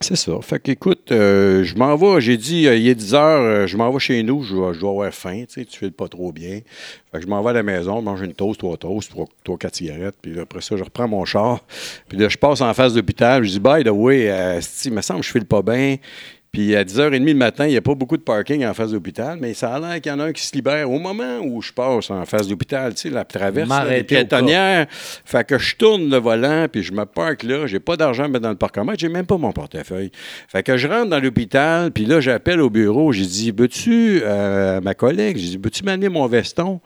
c'est 0.00 0.16
ça. 0.16 0.32
Fait 0.40 0.58
que 0.60 0.70
écoute, 0.72 1.08
je 1.10 1.74
m'en 1.76 1.94
vais. 1.94 2.20
J'ai 2.22 2.36
dit, 2.36 2.62
il 2.62 2.88
est 2.88 2.94
10 2.94 3.14
heures, 3.14 3.66
je 3.68 3.76
m'en 3.76 3.92
vais 3.92 4.00
chez 4.00 4.22
nous. 4.22 4.42
Je, 4.42 4.54
dois- 4.54 4.70
avoir 4.90 5.12
faim. 5.14 5.44
Tu 5.46 5.60
sais, 5.60 5.64
tu 5.66 5.78
files 5.78 5.92
pas 5.92 6.08
trop 6.08 6.32
bien. 6.32 6.60
Fait 7.12 7.18
que 7.18 7.22
je 7.22 7.28
m'en 7.28 7.40
vais 7.42 7.50
à 7.50 7.52
la 7.52 7.62
maison, 7.62 8.00
mange 8.02 8.22
une 8.22 8.32
toast, 8.32 8.58
trois 8.58 8.76
toasts, 8.76 9.10
trois, 9.10 9.26
trois, 9.44 9.56
quatre 9.58 9.76
cigarettes. 9.76 10.16
Puis 10.20 10.40
après 10.40 10.60
ça, 10.60 10.76
je 10.76 10.82
reprends 10.82 11.06
mon 11.06 11.24
char. 11.24 11.60
Puis 12.08 12.18
là, 12.18 12.28
je 12.28 12.36
passe 12.36 12.60
en 12.62 12.72
face 12.74 12.94
de 12.94 12.98
l'hôpital. 12.98 13.44
Je 13.44 13.50
dis, 13.50 13.60
by 13.60 13.84
the 13.84 13.90
way, 13.90 14.24
il 14.86 14.92
me 14.92 15.02
semble 15.02 15.20
que 15.20 15.26
je 15.26 15.30
file 15.32 15.44
pas 15.44 15.62
bien. 15.62 15.96
Puis 16.52 16.76
à 16.76 16.84
10h30 16.84 17.24
le 17.24 17.32
matin, 17.32 17.64
il 17.66 17.70
n'y 17.70 17.78
a 17.78 17.80
pas 17.80 17.94
beaucoup 17.94 18.18
de 18.18 18.22
parking 18.22 18.62
en 18.66 18.74
face 18.74 18.90
de 18.90 18.96
l'hôpital, 18.96 19.38
mais 19.40 19.54
ça 19.54 19.74
a 19.74 19.80
l'air 19.80 20.02
qu'il 20.02 20.12
y 20.12 20.14
en 20.14 20.18
a 20.18 20.24
un 20.24 20.32
qui 20.32 20.44
se 20.44 20.54
libère 20.54 20.90
au 20.90 20.98
moment 20.98 21.38
où 21.42 21.62
je 21.62 21.72
passe 21.72 22.10
en 22.10 22.26
face 22.26 22.44
de 22.44 22.50
l'hôpital, 22.50 22.92
tu 22.92 23.00
sais, 23.00 23.10
la 23.10 23.24
traverse, 23.24 23.70
les 23.88 24.04
piétonnières. 24.04 24.86
Fait 24.90 25.46
que 25.46 25.56
je 25.56 25.76
tourne 25.76 26.10
le 26.10 26.18
volant, 26.18 26.66
puis 26.70 26.82
je 26.82 26.92
me 26.92 27.06
parque 27.06 27.44
là. 27.44 27.66
J'ai 27.66 27.80
pas 27.80 27.96
d'argent 27.96 28.24
à 28.24 28.28
mettre 28.28 28.42
dans 28.42 28.50
le 28.50 28.56
parcomètre, 28.56 28.98
j'ai 28.98 29.08
même 29.08 29.24
pas 29.24 29.38
mon 29.38 29.52
portefeuille. 29.52 30.12
Fait 30.46 30.62
que 30.62 30.76
je 30.76 30.88
rentre 30.88 31.08
dans 31.08 31.20
l'hôpital, 31.20 31.90
puis 31.90 32.04
là, 32.04 32.20
j'appelle 32.20 32.60
au 32.60 32.68
bureau. 32.68 33.12
J'ai 33.12 33.24
dit, 33.24 33.50
veux-tu, 33.50 34.20
euh, 34.22 34.82
ma 34.82 34.92
collègue, 34.92 35.38
j'ai 35.38 35.56
dit, 35.56 35.60
veux-tu 35.62 35.84
m'amener 35.84 36.10
mon 36.10 36.26
veston? 36.26 36.82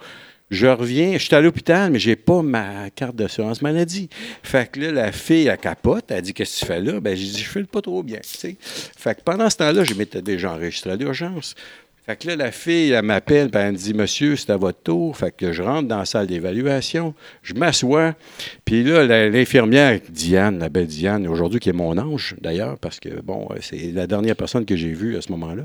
Je 0.51 0.69
reviens, 0.69 1.15
je 1.15 1.25
suis 1.25 1.35
à 1.35 1.41
l'hôpital, 1.41 1.91
mais 1.91 1.99
j'ai 1.99 2.15
pas 2.15 2.41
ma 2.41 2.89
carte 2.91 3.17
d'assurance 3.17 3.63
maladie. 3.63 4.09
Fait 4.45 4.71
que 4.71 4.79
là, 4.79 4.93
la 4.93 5.13
fille, 5.13 5.49
elle 5.49 5.59
capote, 5.59 6.05
elle 6.09 6.23
dit 6.23 6.33
Qu'est-ce 6.33 6.61
que 6.61 6.61
tu 6.61 6.67
fais 6.67 6.81
là? 6.81 7.01
Ben, 7.01 7.17
j'ai 7.17 7.27
dit, 7.27 7.43
je 7.43 7.49
fais 7.49 7.65
pas 7.65 7.83
trop 7.83 8.03
bien. 8.05 8.21
Fait 8.23 9.15
que 9.15 9.23
pendant 9.23 9.51
ce 9.51 9.57
temps-là, 9.57 9.83
je 9.83 9.95
m'étais 9.95 10.23
déjà 10.23 10.53
enregistré 10.53 10.93
à 10.93 10.97
l'urgence. 10.97 11.57
Fait 12.07 12.15
que 12.15 12.29
là, 12.29 12.37
la 12.37 12.53
fille, 12.53 12.93
elle 12.93 13.05
m'appelle, 13.05 13.51
puis 13.51 13.61
elle 13.61 13.73
me 13.73 13.77
dit 13.77 13.93
Monsieur, 13.93 14.37
c'est 14.37 14.51
à 14.51 14.57
votre 14.57 14.81
tour. 14.81 15.17
Fait 15.17 15.35
que 15.37 15.53
je 15.53 15.61
rentre 15.61 15.89
dans 15.89 15.99
la 15.99 16.05
salle 16.05 16.29
d'évaluation, 16.29 17.15
je 17.43 17.55
m'assois, 17.55 18.15
puis 18.65 18.85
là, 18.85 19.05
l'infirmière, 19.29 19.99
Diane, 20.09 20.61
la 20.61 20.69
belle 20.69 20.87
Diane, 20.87 21.27
aujourd'hui 21.27 21.59
qui 21.59 21.69
est 21.71 21.73
mon 21.73 21.99
ange, 21.99 22.37
d'ailleurs, 22.41 22.79
parce 22.79 23.01
que, 23.01 23.09
bon, 23.23 23.49
euh, 23.51 23.57
c'est 23.61 23.91
la 23.93 24.07
dernière 24.07 24.37
personne 24.37 24.65
que 24.65 24.77
j'ai 24.77 24.93
vue 24.93 25.17
à 25.17 25.21
ce 25.21 25.33
moment-là. 25.33 25.65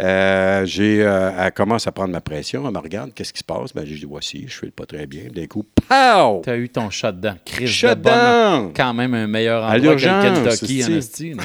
Euh, 0.00 0.64
j'ai, 0.64 1.02
euh, 1.02 1.30
elle 1.38 1.52
commence 1.52 1.86
à 1.86 1.92
prendre 1.92 2.12
ma 2.12 2.22
pression, 2.22 2.64
elle 2.66 2.72
me 2.72 2.78
regarde, 2.78 3.12
qu'est-ce 3.14 3.34
qui 3.34 3.40
se 3.40 3.44
passe? 3.44 3.74
Ben, 3.74 3.84
j'ai 3.84 3.96
dit 3.96 4.06
Voici, 4.08 4.46
je 4.48 4.54
fais 4.56 4.70
pas 4.70 4.86
très 4.86 5.06
bien. 5.06 5.24
D'un 5.34 5.46
coup, 5.46 5.64
pow! 5.86 6.40
T'as 6.42 6.56
eu 6.56 6.70
ton 6.70 6.88
shutdown. 6.88 7.36
Chris 7.44 7.64
de 7.64 7.68
Shut 7.68 7.98
bonne- 8.00 8.12
down! 8.14 8.72
Quand 8.74 8.94
même 8.94 9.12
un 9.12 9.26
meilleur 9.26 9.62
À 9.62 9.74
endroit 9.76 9.80
que 9.80 9.84
le 9.84 9.90
l'urgence, 9.90 10.58
Kentucky 10.58 11.34
en? 11.34 11.38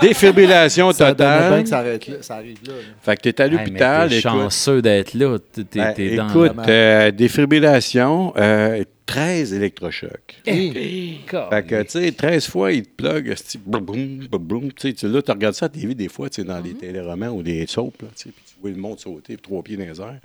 Défibrillation 0.00 0.92
Ça 0.92 1.12
donnerait 1.12 1.38
bien 1.38 1.48
totale. 1.48 1.62
que 1.64 1.68
ça, 1.68 1.78
arrête 1.78 2.06
là, 2.08 2.14
ça 2.22 2.34
arrive 2.36 2.58
là. 2.66 2.72
là. 2.72 2.93
Fait 3.02 3.16
que 3.16 3.22
t'es 3.28 3.40
à 3.40 3.46
Hey, 3.46 3.50
mais 3.52 3.56
l'hôpital. 3.58 4.08
t'es 4.08 4.18
écoute. 4.18 4.30
chanceux 4.30 4.82
d'être 4.82 5.14
là. 5.14 5.38
T'es, 5.52 5.64
t'es- 5.64 5.78
Ben, 5.78 5.94
t'es 5.94 6.16
dans 6.16 6.28
écoute, 6.28 6.52
la- 6.56 6.68
euh, 6.68 7.10
défibrillation, 7.10 8.32
euh, 8.36 8.84
13 9.06 9.52
électrochocs. 9.52 10.40
Eh, 10.46 11.18
Fait 11.50 11.66
que, 11.66 11.82
tu 11.82 11.90
sais, 11.90 12.12
13 12.12 12.46
fois, 12.48 12.72
il 12.72 12.84
te 12.84 12.88
plug, 12.96 13.28
esti, 13.28 13.58
boum, 13.58 13.84
boum, 13.84 14.18
boum, 14.30 14.42
boum. 14.42 14.72
Tu 14.72 14.88
sais, 14.88 14.92
tu- 14.94 15.08
là, 15.08 15.20
tu 15.20 15.30
regardes 15.30 15.54
ça 15.54 15.66
à 15.66 15.68
TV 15.68 15.94
des 15.94 16.08
fois, 16.08 16.30
tu 16.30 16.40
sais, 16.40 16.46
dans 16.48 16.58
les 16.58 16.72
téléromans 16.72 17.28
ou 17.28 17.42
des 17.42 17.66
soaps, 17.66 18.00
là, 18.00 18.08
tu 18.16 18.22
sais, 18.24 18.30
puis 18.34 18.42
tu 18.46 18.54
vois 18.62 18.70
le 18.70 18.76
monde 18.76 18.98
sauter, 18.98 19.36
trois 19.36 19.62
pieds 19.62 19.76
dans 19.76 19.84
les 19.84 20.00
airs. 20.00 20.20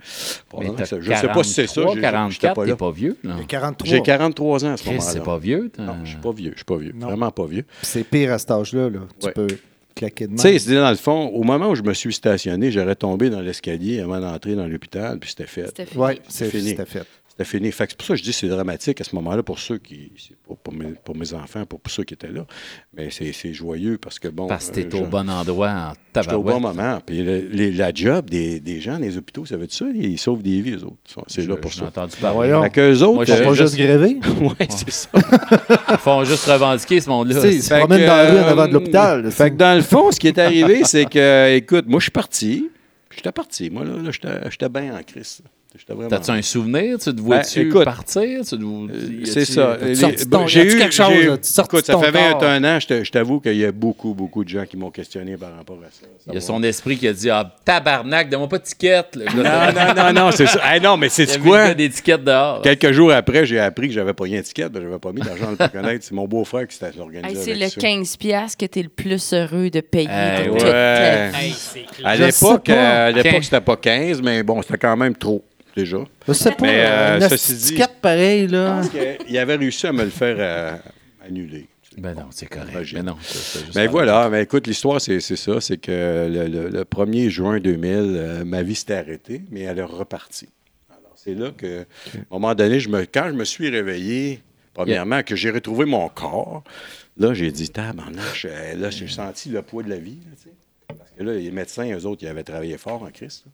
Pendant 0.48 0.76
ça- 0.84 0.98
je 0.98 1.12
sais 1.12 1.28
pas 1.28 1.42
si 1.44 1.52
c'est 1.52 1.66
ça. 1.66 1.82
43, 1.82 1.94
j'ai- 1.94 2.00
j'étais 2.00 2.00
44, 2.46 2.54
pas 2.54 2.64
là. 2.66 2.76
pas 2.76 2.90
vieux. 2.90 3.16
là. 3.22 3.32
Il 3.36 3.40
y 3.40 3.42
a 3.42 3.46
43. 3.46 3.88
J'ai 3.90 4.00
43 4.02 4.64
ans 4.64 4.72
à 4.72 4.76
ce 4.78 4.84
moment-là. 4.86 5.04
c'est 5.04 5.22
pas 5.22 5.38
vieux. 5.38 5.70
t'as- 5.76 5.82
Non, 5.84 5.96
je 6.04 6.08
suis 6.10 6.18
pas 6.18 6.32
vieux, 6.32 6.50
je 6.52 6.56
suis 6.56 6.64
pas 6.64 6.76
vieux. 6.78 6.92
Non. 6.94 7.08
Vraiment 7.08 7.30
pas 7.30 7.46
vieux. 7.46 7.64
C'est 7.82 8.04
pire 8.04 8.32
à 8.32 8.38
cet 8.38 8.50
âge-là. 8.50 8.88
Là. 8.88 9.00
Tu 9.20 9.26
Ouais. 9.26 9.32
peux 9.32 9.46
claquer 9.94 10.26
de 10.26 10.32
main. 10.32 10.36
Tu 10.36 10.42
sais, 10.42 10.58
c'est 10.58 10.74
dans 10.74 10.90
le 10.90 10.96
fond, 10.96 11.28
au 11.28 11.42
moment 11.42 11.70
où 11.70 11.74
je 11.74 11.82
me 11.82 11.94
suis 11.94 12.12
stationné, 12.12 12.70
j'aurais 12.70 12.96
tombé 12.96 13.30
dans 13.30 13.40
l'escalier 13.40 14.00
avant 14.00 14.20
d'entrer 14.20 14.54
dans 14.54 14.66
l'hôpital, 14.66 15.18
puis 15.18 15.30
c'était 15.30 15.46
fait. 15.46 15.66
C'était 15.66 15.86
fini. 15.86 16.02
Oui, 16.04 16.20
c'est 16.28 16.50
fini. 16.50 16.70
c'était 16.70 16.86
fait. 16.86 17.06
C'était 17.40 17.58
fini. 17.58 17.72
Fait 17.72 17.86
que 17.86 17.92
c'est 17.92 17.96
pour 17.96 18.06
ça 18.06 18.12
que 18.14 18.18
je 18.18 18.22
dis 18.24 18.30
que 18.30 18.36
c'est 18.36 18.48
dramatique 18.48 19.00
à 19.00 19.04
ce 19.04 19.14
moment-là 19.14 19.42
pour 19.42 19.58
ceux 19.58 19.78
qui. 19.78 20.12
Pour 20.62 20.74
mes, 20.74 20.92
pour 21.04 21.16
mes 21.16 21.32
enfants, 21.32 21.64
pour 21.64 21.80
ceux 21.88 22.04
qui 22.04 22.12
étaient 22.12 22.30
là. 22.30 22.44
Mais 22.94 23.08
c'est 23.10 23.54
joyeux 23.54 23.96
parce 23.96 24.18
que 24.18 24.28
bon. 24.28 24.46
Parce 24.46 24.70
que 24.70 24.80
euh, 24.80 24.84
t'es 24.84 24.94
au 25.00 25.04
je- 25.04 25.10
bon 25.10 25.28
endroit 25.30 25.94
en 26.16 26.34
au 26.36 26.42
bon 26.42 26.60
moment. 26.60 26.98
Puis 27.04 27.22
le- 27.22 27.48
les- 27.50 27.72
la 27.72 27.92
job 27.94 28.28
des, 28.28 28.60
des 28.60 28.80
gens 28.80 28.92
dans 28.94 28.98
les 28.98 29.16
hôpitaux, 29.16 29.46
ça 29.46 29.56
veut 29.56 29.66
dire 29.66 29.74
ça? 29.76 29.86
Ils 29.94 30.18
sauvent 30.18 30.42
des 30.42 30.60
vies, 30.60 30.72
eux 30.72 30.84
autres? 30.84 30.96
C'est 31.28 31.46
là 31.46 31.56
pour 31.56 31.70
J'ai 31.70 31.78
ça. 31.80 31.86
entendu 31.86 32.12
Ben 32.16 32.20
parler. 32.20 32.36
voyons. 32.50 32.62
Fait 32.64 32.70
qu'eux 32.70 32.98
autres. 33.00 33.14
Moi, 33.14 33.24
Ils 33.26 33.32
euh, 33.32 33.54
juste 33.54 33.76
grévé. 33.76 34.18
ouais, 34.42 34.66
c'est 34.68 34.90
ça. 34.90 35.08
Ils 35.92 35.96
font 35.96 36.24
juste 36.24 36.44
revendiquer 36.44 37.00
ce 37.00 37.08
monde-là. 37.08 37.46
ils 37.46 37.62
se 37.62 37.72
promènent 37.72 38.06
dans 38.06 38.16
la 38.16 38.30
rue 38.32 38.38
en 38.38 38.42
euh, 38.42 38.50
avant 38.50 38.68
de 38.68 38.72
l'hôpital. 38.74 39.22
là, 39.22 39.30
Fait 39.30 39.50
que 39.50 39.56
dans 39.56 39.74
le 39.76 39.82
fond, 39.82 40.10
ce 40.12 40.20
qui 40.20 40.28
est 40.28 40.38
arrivé, 40.38 40.82
c'est 40.84 41.06
que, 41.06 41.54
écoute, 41.56 41.86
moi, 41.88 42.00
je 42.00 42.04
suis 42.04 42.10
parti. 42.10 42.68
J'étais 43.16 43.32
parti. 43.32 43.70
Moi, 43.70 43.84
là, 43.84 43.92
là, 44.02 44.10
j'étais 44.50 44.68
bien 44.68 44.94
en 44.94 45.02
crise. 45.02 45.40
Vraiment. 45.88 46.08
T'as-tu 46.08 46.30
un 46.32 46.42
souvenir? 46.42 46.98
Tu 46.98 47.14
te 47.14 47.20
vois-tu 47.20 47.60
Ben, 47.60 47.66
écoute, 47.68 47.84
partir? 47.84 48.40
Euh, 48.52 48.88
C'est 49.24 49.44
ça. 49.44 49.76
Ton- 50.30 50.46
j'ai 50.46 50.64
eu 50.66 50.78
quelque 50.78 50.92
chose, 50.94 51.12
Écoute, 51.14 51.44
ça 51.44 51.64
fait 51.98 52.12
corps? 52.12 52.40
21 52.40 52.64
ans, 52.64 52.78
je 52.80 53.04
je 53.04 53.10
t'avoue 53.10 53.38
qu'il 53.40 53.56
y 53.56 53.64
a 53.64 53.70
beaucoup, 53.70 54.12
beaucoup 54.14 54.42
de 54.42 54.48
gens 54.48 54.64
qui 54.66 54.76
m'ont 54.76 54.90
questionné 54.90 55.36
par 55.36 55.54
rapport 55.56 55.78
à 55.78 55.90
ça. 55.90 56.06
Il 56.26 56.34
y 56.34 56.36
a 56.36 56.40
son 56.40 56.62
esprit 56.64 56.96
qui 56.96 57.06
a 57.06 57.12
dit 57.12 57.30
Ah, 57.30 57.54
tabarnak, 57.64 58.28
donne-moi 58.28 58.48
pas 58.48 58.58
de 58.58 58.64
ticket. 58.64 59.02
Non, 59.16 59.42
non, 59.42 59.94
non, 59.96 60.12
non, 60.12 60.30
c'est 60.32 60.46
ça. 60.46 60.60
Hey, 60.64 60.80
non, 60.80 60.96
mais 60.96 61.08
c'est 61.08 61.38
quoi? 61.40 61.68
gars 61.68 61.74
des 61.74 61.88
tickets 61.90 62.24
dehors. 62.24 62.62
Quelques 62.62 62.90
jours 62.92 63.12
après, 63.12 63.46
j'ai 63.46 63.60
appris 63.60 63.88
que 63.88 63.94
j'avais 63.94 64.12
pas 64.14 64.24
rien 64.24 64.40
de 64.40 64.44
ticket, 64.44 64.68
ben, 64.68 64.82
j'avais 64.82 64.98
pas 64.98 65.12
mis 65.12 65.20
d'argent 65.20 65.52
dans 65.56 65.64
le 65.64 65.68
connaître. 65.70 66.04
C'est 66.04 66.14
mon 66.14 66.26
beau-frère 66.26 66.66
qui 66.66 66.76
s'était 66.76 66.98
organisé. 66.98 67.36
Hey, 67.38 67.44
c'est 67.44 67.54
le 67.54 67.68
ça. 67.68 67.80
15$ 67.80 68.16
piastres 68.18 68.58
que 68.58 68.66
t'es 68.66 68.82
le 68.82 68.88
plus 68.88 69.32
heureux 69.32 69.70
de 69.70 69.80
payer 69.80 70.08
de 70.08 70.48
toute 70.50 70.58
ta 70.58 71.28
vie. 71.38 71.54
À 72.04 72.16
Je 72.16 72.24
l'époque, 72.24 72.68
euh, 72.70 73.12
à 73.12 73.42
c'était 73.42 73.60
pas 73.60 73.76
15, 73.76 74.20
mais 74.22 74.42
bon, 74.42 74.62
c'était 74.62 74.78
quand 74.78 74.96
même 74.96 75.14
trop, 75.16 75.44
déjà. 75.76 75.98
Je 76.28 76.32
sais 76.32 76.50
pas. 76.52 76.56
Mais, 76.62 76.84
euh, 76.86 77.18
une 77.20 77.28
ceci 77.28 77.54
dit- 77.54 77.74
là. 78.48 78.82
Qu'il 79.26 79.38
avait 79.38 79.56
réussi 79.56 79.86
à 79.86 79.92
me 79.92 80.04
le 80.04 80.10
faire 80.10 80.36
euh, 80.38 80.76
annuler. 81.26 81.66
Ben 81.98 82.14
non, 82.14 82.26
c'est 82.30 82.46
correct. 82.46 82.70
Imagine. 82.72 82.98
Mais 82.98 83.02
non, 83.04 83.16
pas- 83.74 83.86
voilà, 83.90 84.28
mais 84.30 84.44
écoute, 84.44 84.66
l'histoire, 84.68 85.00
c'est 85.00 85.18
c'est 85.20 85.36
ça. 85.36 85.60
C'est 85.60 85.76
que 85.76 85.90
le, 86.30 86.46
le- 86.46 86.68
le 86.68 86.84
1er 86.84 87.28
juin 87.28 87.58
2000, 87.58 87.92
euh, 87.92 88.44
ma 88.44 88.62
vie 88.62 88.76
s'était 88.76 88.94
arrêtée, 88.94 89.42
mais 89.50 89.62
elle 89.62 89.80
est 89.80 89.82
repartie. 89.82 90.48
Alors, 90.88 91.12
c'est 91.16 91.34
là 91.34 91.50
que, 91.50 91.80
à 91.80 92.16
un 92.16 92.24
moment 92.30 92.54
donné, 92.54 92.78
je 92.78 92.88
me, 92.88 93.00
quand 93.02 93.26
je 93.28 93.34
me 93.34 93.44
suis 93.44 93.68
réveillé, 93.68 94.40
premièrement, 94.72 95.22
que 95.24 95.34
j'ai 95.34 95.50
retrouvé 95.50 95.84
mon 95.84 96.08
corps, 96.08 96.62
là, 97.18 97.34
j'ai 97.34 97.50
dit, 97.50 97.68
tabarnak, 97.70 98.44
euh, 98.44 98.74
là, 98.76 98.90
j'ai 98.90 99.08
senti 99.08 99.48
le 99.48 99.60
poids 99.62 99.82
de 99.82 99.90
la 99.90 99.98
vie. 99.98 100.18
là. 100.24 100.94
Parce 100.96 101.10
que 101.10 101.22
là, 101.24 101.34
les 101.34 101.50
médecins, 101.50 101.90
eux 101.92 102.06
autres, 102.06 102.22
ils 102.22 102.28
avaient 102.28 102.44
travaillé 102.44 102.78
fort 102.78 103.02
en 103.02 103.10
Christ. 103.10 103.44
là. 103.46 103.52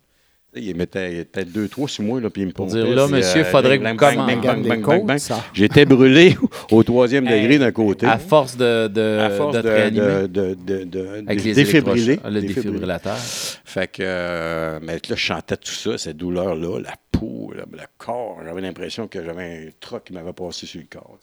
Ils 0.56 0.74
mettaient 0.74 1.24
peut-être 1.24 1.52
deux, 1.52 1.68
trois 1.68 1.88
sur 1.88 2.02
moi, 2.04 2.20
là, 2.20 2.30
puis 2.30 2.42
ils 2.42 2.46
me 2.48 2.52
Pour 2.52 2.66
dire, 2.66 2.86
là, 2.86 3.06
monsieur, 3.08 3.40
euh, 3.42 3.44
faudrait 3.44 3.78
que 3.78 3.84
vous 3.84 3.96
commenciez. 3.96 5.34
J'étais 5.52 5.84
brûlé 5.84 6.36
au 6.70 6.82
troisième 6.82 7.24
degré 7.24 7.58
d'un 7.58 7.72
côté. 7.72 8.06
À 8.06 8.18
force 8.18 8.56
de, 8.56 8.88
de, 8.88 9.18
À 9.20 9.30
force 9.30 9.56
de 9.56 9.62
de, 9.62 9.68
te 9.68 9.68
réanimer 9.68 10.06
de, 10.06 10.26
de, 10.26 10.54
de, 10.54 10.84
de- 10.84 11.08
avec 11.26 11.38
de 11.40 11.44
les 11.44 11.54
défibriller. 11.54 12.04
électrochocs, 12.12 12.32
le 12.32 12.40
défibrillateur. 12.40 13.16
Fait 13.18 13.86
que, 13.90 14.02
euh, 14.02 14.78
mais 14.82 14.94
là, 14.94 15.00
je 15.10 15.14
chantais 15.14 15.56
tout 15.56 15.70
ça, 15.72 15.98
cette 15.98 16.16
douleur-là, 16.16 16.80
la 16.80 16.94
peau, 17.12 17.52
le, 17.54 17.60
le 17.72 17.84
corps. 17.98 18.38
J'avais 18.44 18.60
l'impression 18.62 19.08
que 19.08 19.22
j'avais 19.24 19.66
un 19.68 19.70
truc 19.80 20.04
qui 20.04 20.12
m'avait 20.12 20.32
passé 20.32 20.66
sur 20.66 20.80
le 20.80 20.86
corps. 20.90 21.18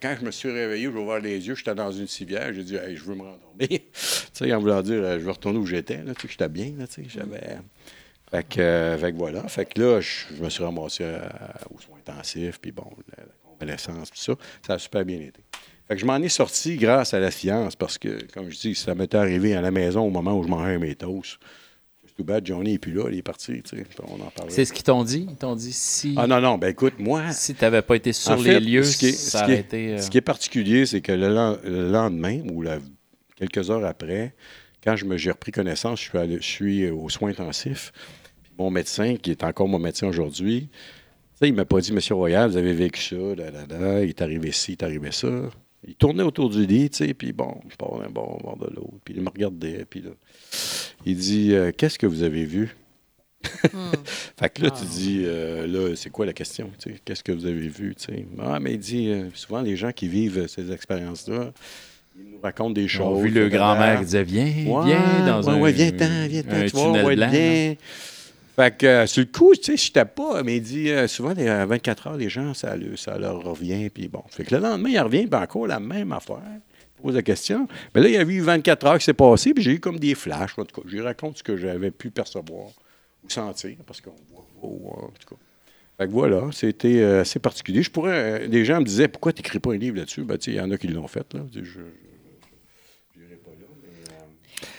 quand 0.00 0.14
je 0.20 0.24
me 0.26 0.30
suis 0.30 0.50
réveillé, 0.50 0.88
j'ai 0.92 0.98
ouvert 0.98 1.20
les 1.20 1.46
yeux, 1.46 1.54
j'étais 1.56 1.74
dans 1.74 1.90
une 1.90 2.06
civière, 2.06 2.52
j'ai 2.52 2.62
dit, 2.62 2.76
hey, 2.76 2.96
je 2.96 3.02
veux 3.02 3.14
me 3.16 3.22
rendormir. 3.22 3.68
tu 3.68 3.80
sais, 4.32 4.52
en 4.54 4.60
voulant 4.60 4.82
dire, 4.82 5.02
euh, 5.02 5.18
je 5.18 5.24
veux 5.24 5.30
retourner 5.32 5.58
où 5.58 5.66
j'étais, 5.66 5.96
là, 6.04 6.14
tu 6.14 6.22
sais, 6.22 6.28
j'étais 6.30 6.48
bien, 6.48 6.72
là, 6.78 6.86
tu 6.86 7.02
sais, 7.02 7.08
j'avais. 7.08 7.58
Fait 8.30 8.46
que, 8.48 8.60
euh, 8.60 8.96
fait 8.98 9.12
que 9.12 9.16
voilà. 9.16 9.46
Fait 9.48 9.64
que 9.66 9.80
là, 9.80 10.00
je, 10.00 10.34
je 10.36 10.42
me 10.42 10.48
suis 10.50 10.62
ramassé 10.62 11.04
aux 11.74 11.80
soins 11.80 11.96
intensifs, 11.98 12.60
puis 12.60 12.70
bon, 12.72 12.84
la, 13.16 13.24
la 13.24 13.32
convalescence, 13.44 14.10
puis 14.10 14.20
ça. 14.20 14.34
Ça 14.66 14.74
a 14.74 14.78
super 14.78 15.04
bien 15.04 15.18
été. 15.18 15.40
Fait 15.88 15.94
que 15.96 16.00
je 16.00 16.06
m'en 16.06 16.16
ai 16.18 16.28
sorti 16.28 16.76
grâce 16.76 17.12
à 17.14 17.18
la 17.18 17.32
science, 17.32 17.74
parce 17.74 17.98
que, 17.98 18.24
comme 18.32 18.48
je 18.48 18.58
dis, 18.58 18.74
ça 18.76 18.94
m'était 18.94 19.16
arrivé 19.16 19.54
à 19.56 19.60
la 19.60 19.72
maison 19.72 20.02
au 20.06 20.10
moment 20.10 20.38
où 20.38 20.44
je 20.44 20.48
mangeais 20.48 20.78
mes 20.78 20.94
toasts. 20.94 21.38
C'est 22.06 22.14
tout 22.14 22.22
bad, 22.24 22.46
Johnny 22.46 22.72
n'est 22.72 22.78
plus 22.78 22.92
là, 22.92 23.08
il 23.10 23.18
est 23.18 23.22
parti, 23.22 23.60
tu 23.62 23.76
sais. 23.78 23.84
On 24.06 24.14
en 24.20 24.30
parlait. 24.30 24.52
C'est 24.52 24.64
ce 24.64 24.72
qu'ils 24.72 24.84
t'ont 24.84 25.02
dit? 25.02 25.26
Ils 25.28 25.36
t'ont 25.36 25.56
dit 25.56 25.72
si, 25.72 26.14
Ah 26.16 26.28
non, 26.28 26.40
non, 26.40 26.56
ben 26.58 26.68
écoute, 26.68 26.94
moi, 27.00 27.32
si 27.32 27.54
tu 27.54 27.64
n'avais 27.64 27.82
pas 27.82 27.96
été 27.96 28.12
sur 28.12 28.36
les 28.36 28.52
fait, 28.52 28.60
lieux, 28.60 28.82
ce 28.84 28.96
qui 28.98 29.06
est- 29.06 29.12
ça 29.12 29.40
ce 29.40 29.44
qui 29.46 29.52
été. 29.52 29.88
euh, 29.94 29.98
Ce 29.98 30.08
qui 30.10 30.18
est 30.18 30.22
particulier, 30.22 30.86
c'est 30.86 31.00
que 31.00 31.10
le, 31.12 31.28
le 31.68 31.90
lendemain, 31.90 32.40
ou 32.52 32.62
la- 32.62 32.78
quelques 33.36 33.68
heures 33.70 33.84
après, 33.84 34.34
quand 34.84 34.94
je 34.96 35.04
me, 35.04 35.16
j'ai 35.16 35.30
repris 35.32 35.50
connaissance, 35.52 36.00
je 36.00 36.08
suis, 36.08 36.18
allé- 36.18 36.36
je 36.40 36.46
suis 36.46 36.88
aux 36.90 37.08
soins 37.08 37.30
intensifs. 37.30 37.92
Mon 38.60 38.70
médecin, 38.70 39.16
qui 39.16 39.30
est 39.30 39.42
encore 39.42 39.68
mon 39.68 39.78
médecin 39.78 40.06
aujourd'hui, 40.06 40.68
il 41.40 41.54
m'a 41.54 41.64
pas 41.64 41.80
dit, 41.80 41.94
Monsieur 41.94 42.14
Royal, 42.14 42.50
vous 42.50 42.58
avez 42.58 42.74
vécu 42.74 43.00
ça, 43.00 43.16
là, 43.16 43.50
là, 43.50 43.64
là, 43.66 44.02
il 44.02 44.10
est 44.10 44.20
arrivé 44.20 44.52
ci, 44.52 44.72
il 44.72 44.74
est 44.74 44.82
arrivé 44.82 45.10
ça. 45.12 45.28
Il 45.88 45.94
tournait 45.94 46.22
autour 46.22 46.50
du 46.50 46.66
lit, 46.66 46.90
tu 46.90 46.98
sais, 47.06 47.14
puis 47.14 47.32
bon, 47.32 47.54
je 47.70 47.76
parlais 47.76 48.04
d'un 48.04 48.10
bord, 48.10 48.38
bord 48.42 48.58
de 48.58 48.66
l'autre, 48.66 48.98
puis 49.02 49.14
il 49.16 49.22
me 49.22 49.30
regardait, 49.30 49.86
puis 49.88 50.02
là, 50.02 50.10
il 51.06 51.16
dit, 51.16 51.54
euh, 51.54 51.72
qu'est-ce 51.74 51.98
que 51.98 52.06
vous 52.06 52.22
avez 52.22 52.44
vu? 52.44 52.76
Fait 54.38 54.50
que 54.50 54.62
là, 54.62 54.70
tu 54.70 54.84
dis, 54.84 55.22
euh, 55.24 55.66
là, 55.66 55.96
c'est 55.96 56.10
quoi 56.10 56.26
la 56.26 56.34
question? 56.34 56.70
tu 56.78 56.90
sais? 56.90 57.00
Qu'est-ce 57.02 57.24
que 57.24 57.32
vous 57.32 57.46
avez 57.46 57.68
vu? 57.68 57.94
tu 57.94 58.04
sais? 58.14 58.26
Ah, 58.38 58.60
mais 58.60 58.74
il 58.74 58.78
dit, 58.78 59.08
euh, 59.08 59.30
souvent, 59.32 59.62
les 59.62 59.76
gens 59.76 59.92
qui 59.92 60.06
vivent 60.06 60.46
ces 60.48 60.70
expériences-là, 60.70 61.52
ils 62.18 62.30
nous 62.32 62.40
racontent 62.42 62.72
des 62.72 62.88
choses. 62.88 63.06
ont 63.06 63.22
vu 63.22 63.30
le 63.30 63.48
grand-mère 63.48 64.00
qui 64.00 64.04
disait 64.04 64.24
Viens, 64.24 64.44
Ouais, 64.44 64.84
viens 64.84 65.26
dans 65.26 65.42
ouais, 65.48 65.54
un. 65.54 65.60
ouais, 65.60 65.72
viens-t'en, 65.72 66.26
viens-t'en, 66.28 66.56
un 66.56 66.66
tu 66.66 66.76
vois, 66.76 66.82
on 66.82 66.86
tunnel 66.92 67.04
va 67.06 67.12
être 67.12 67.18
blanc, 67.18 67.30
bien. 67.30 67.74
Fait 68.56 68.76
que, 68.76 68.86
euh, 68.86 69.06
sur 69.06 69.20
le 69.22 69.26
coup, 69.30 69.54
tu 69.54 69.62
sais, 69.64 69.76
je 69.76 69.92
t'ai 69.92 70.04
pas, 70.04 70.42
mais 70.42 70.56
il 70.56 70.62
dit, 70.62 70.90
euh, 70.90 71.06
souvent, 71.08 71.32
les, 71.32 71.48
à 71.48 71.64
24 71.66 72.06
heures, 72.08 72.16
les 72.16 72.28
gens, 72.28 72.52
ça, 72.54 72.74
ça 72.96 73.16
leur 73.18 73.42
revient, 73.42 73.88
puis 73.90 74.08
bon. 74.08 74.22
Fait 74.28 74.44
que 74.44 74.54
le 74.54 74.60
lendemain, 74.60 74.90
il 74.90 74.98
revient, 75.00 75.26
puis 75.26 75.40
encore 75.40 75.66
la 75.66 75.80
même 75.80 76.12
affaire. 76.12 76.42
Il 76.98 77.02
pose 77.02 77.14
la 77.14 77.22
question. 77.22 77.66
Mais 77.94 78.02
là, 78.02 78.08
il 78.08 78.14
y 78.14 78.18
a 78.18 78.22
eu 78.22 78.40
24 78.40 78.86
heures 78.86 78.98
qui 78.98 79.04
s'est 79.04 79.14
passé, 79.14 79.54
puis 79.54 79.62
j'ai 79.62 79.72
eu 79.72 79.80
comme 79.80 79.98
des 79.98 80.14
flashs, 80.14 80.58
en 80.58 80.64
tout 80.64 80.80
cas. 80.82 80.86
Je 80.88 80.98
raconte 80.98 81.38
ce 81.38 81.42
que 81.42 81.56
j'avais 81.56 81.90
pu 81.90 82.10
percevoir 82.10 82.66
ou 83.24 83.30
sentir, 83.30 83.76
parce 83.86 84.00
qu'on 84.00 84.12
voit 84.32 84.44
ou, 84.62 84.88
en 84.88 85.08
tout 85.18 85.34
cas. 85.34 85.40
Fait 85.98 86.06
que 86.06 86.12
voilà, 86.12 86.48
c'était 86.52 86.98
euh, 87.00 87.20
assez 87.22 87.38
particulier. 87.38 87.82
Je 87.82 87.90
pourrais, 87.90 88.42
euh, 88.42 88.46
les 88.46 88.64
gens 88.64 88.80
me 88.80 88.84
disaient, 88.84 89.08
pourquoi 89.08 89.32
tu 89.32 89.38
n'écris 89.42 89.58
pas 89.60 89.72
un 89.72 89.76
livre 89.76 89.96
là-dessus? 89.98 90.22
Ben, 90.24 90.36
tu 90.38 90.46
sais, 90.46 90.50
il 90.52 90.56
y 90.56 90.60
en 90.60 90.70
a 90.70 90.76
qui 90.78 90.88
l'ont 90.88 91.06
fait, 91.08 91.32
là. 91.34 91.40
Je- 91.54 91.62
je- 91.62 91.80
pas 93.44 93.50
là, 93.52 93.66
mais, 93.82 93.88
euh, 94.12 94.16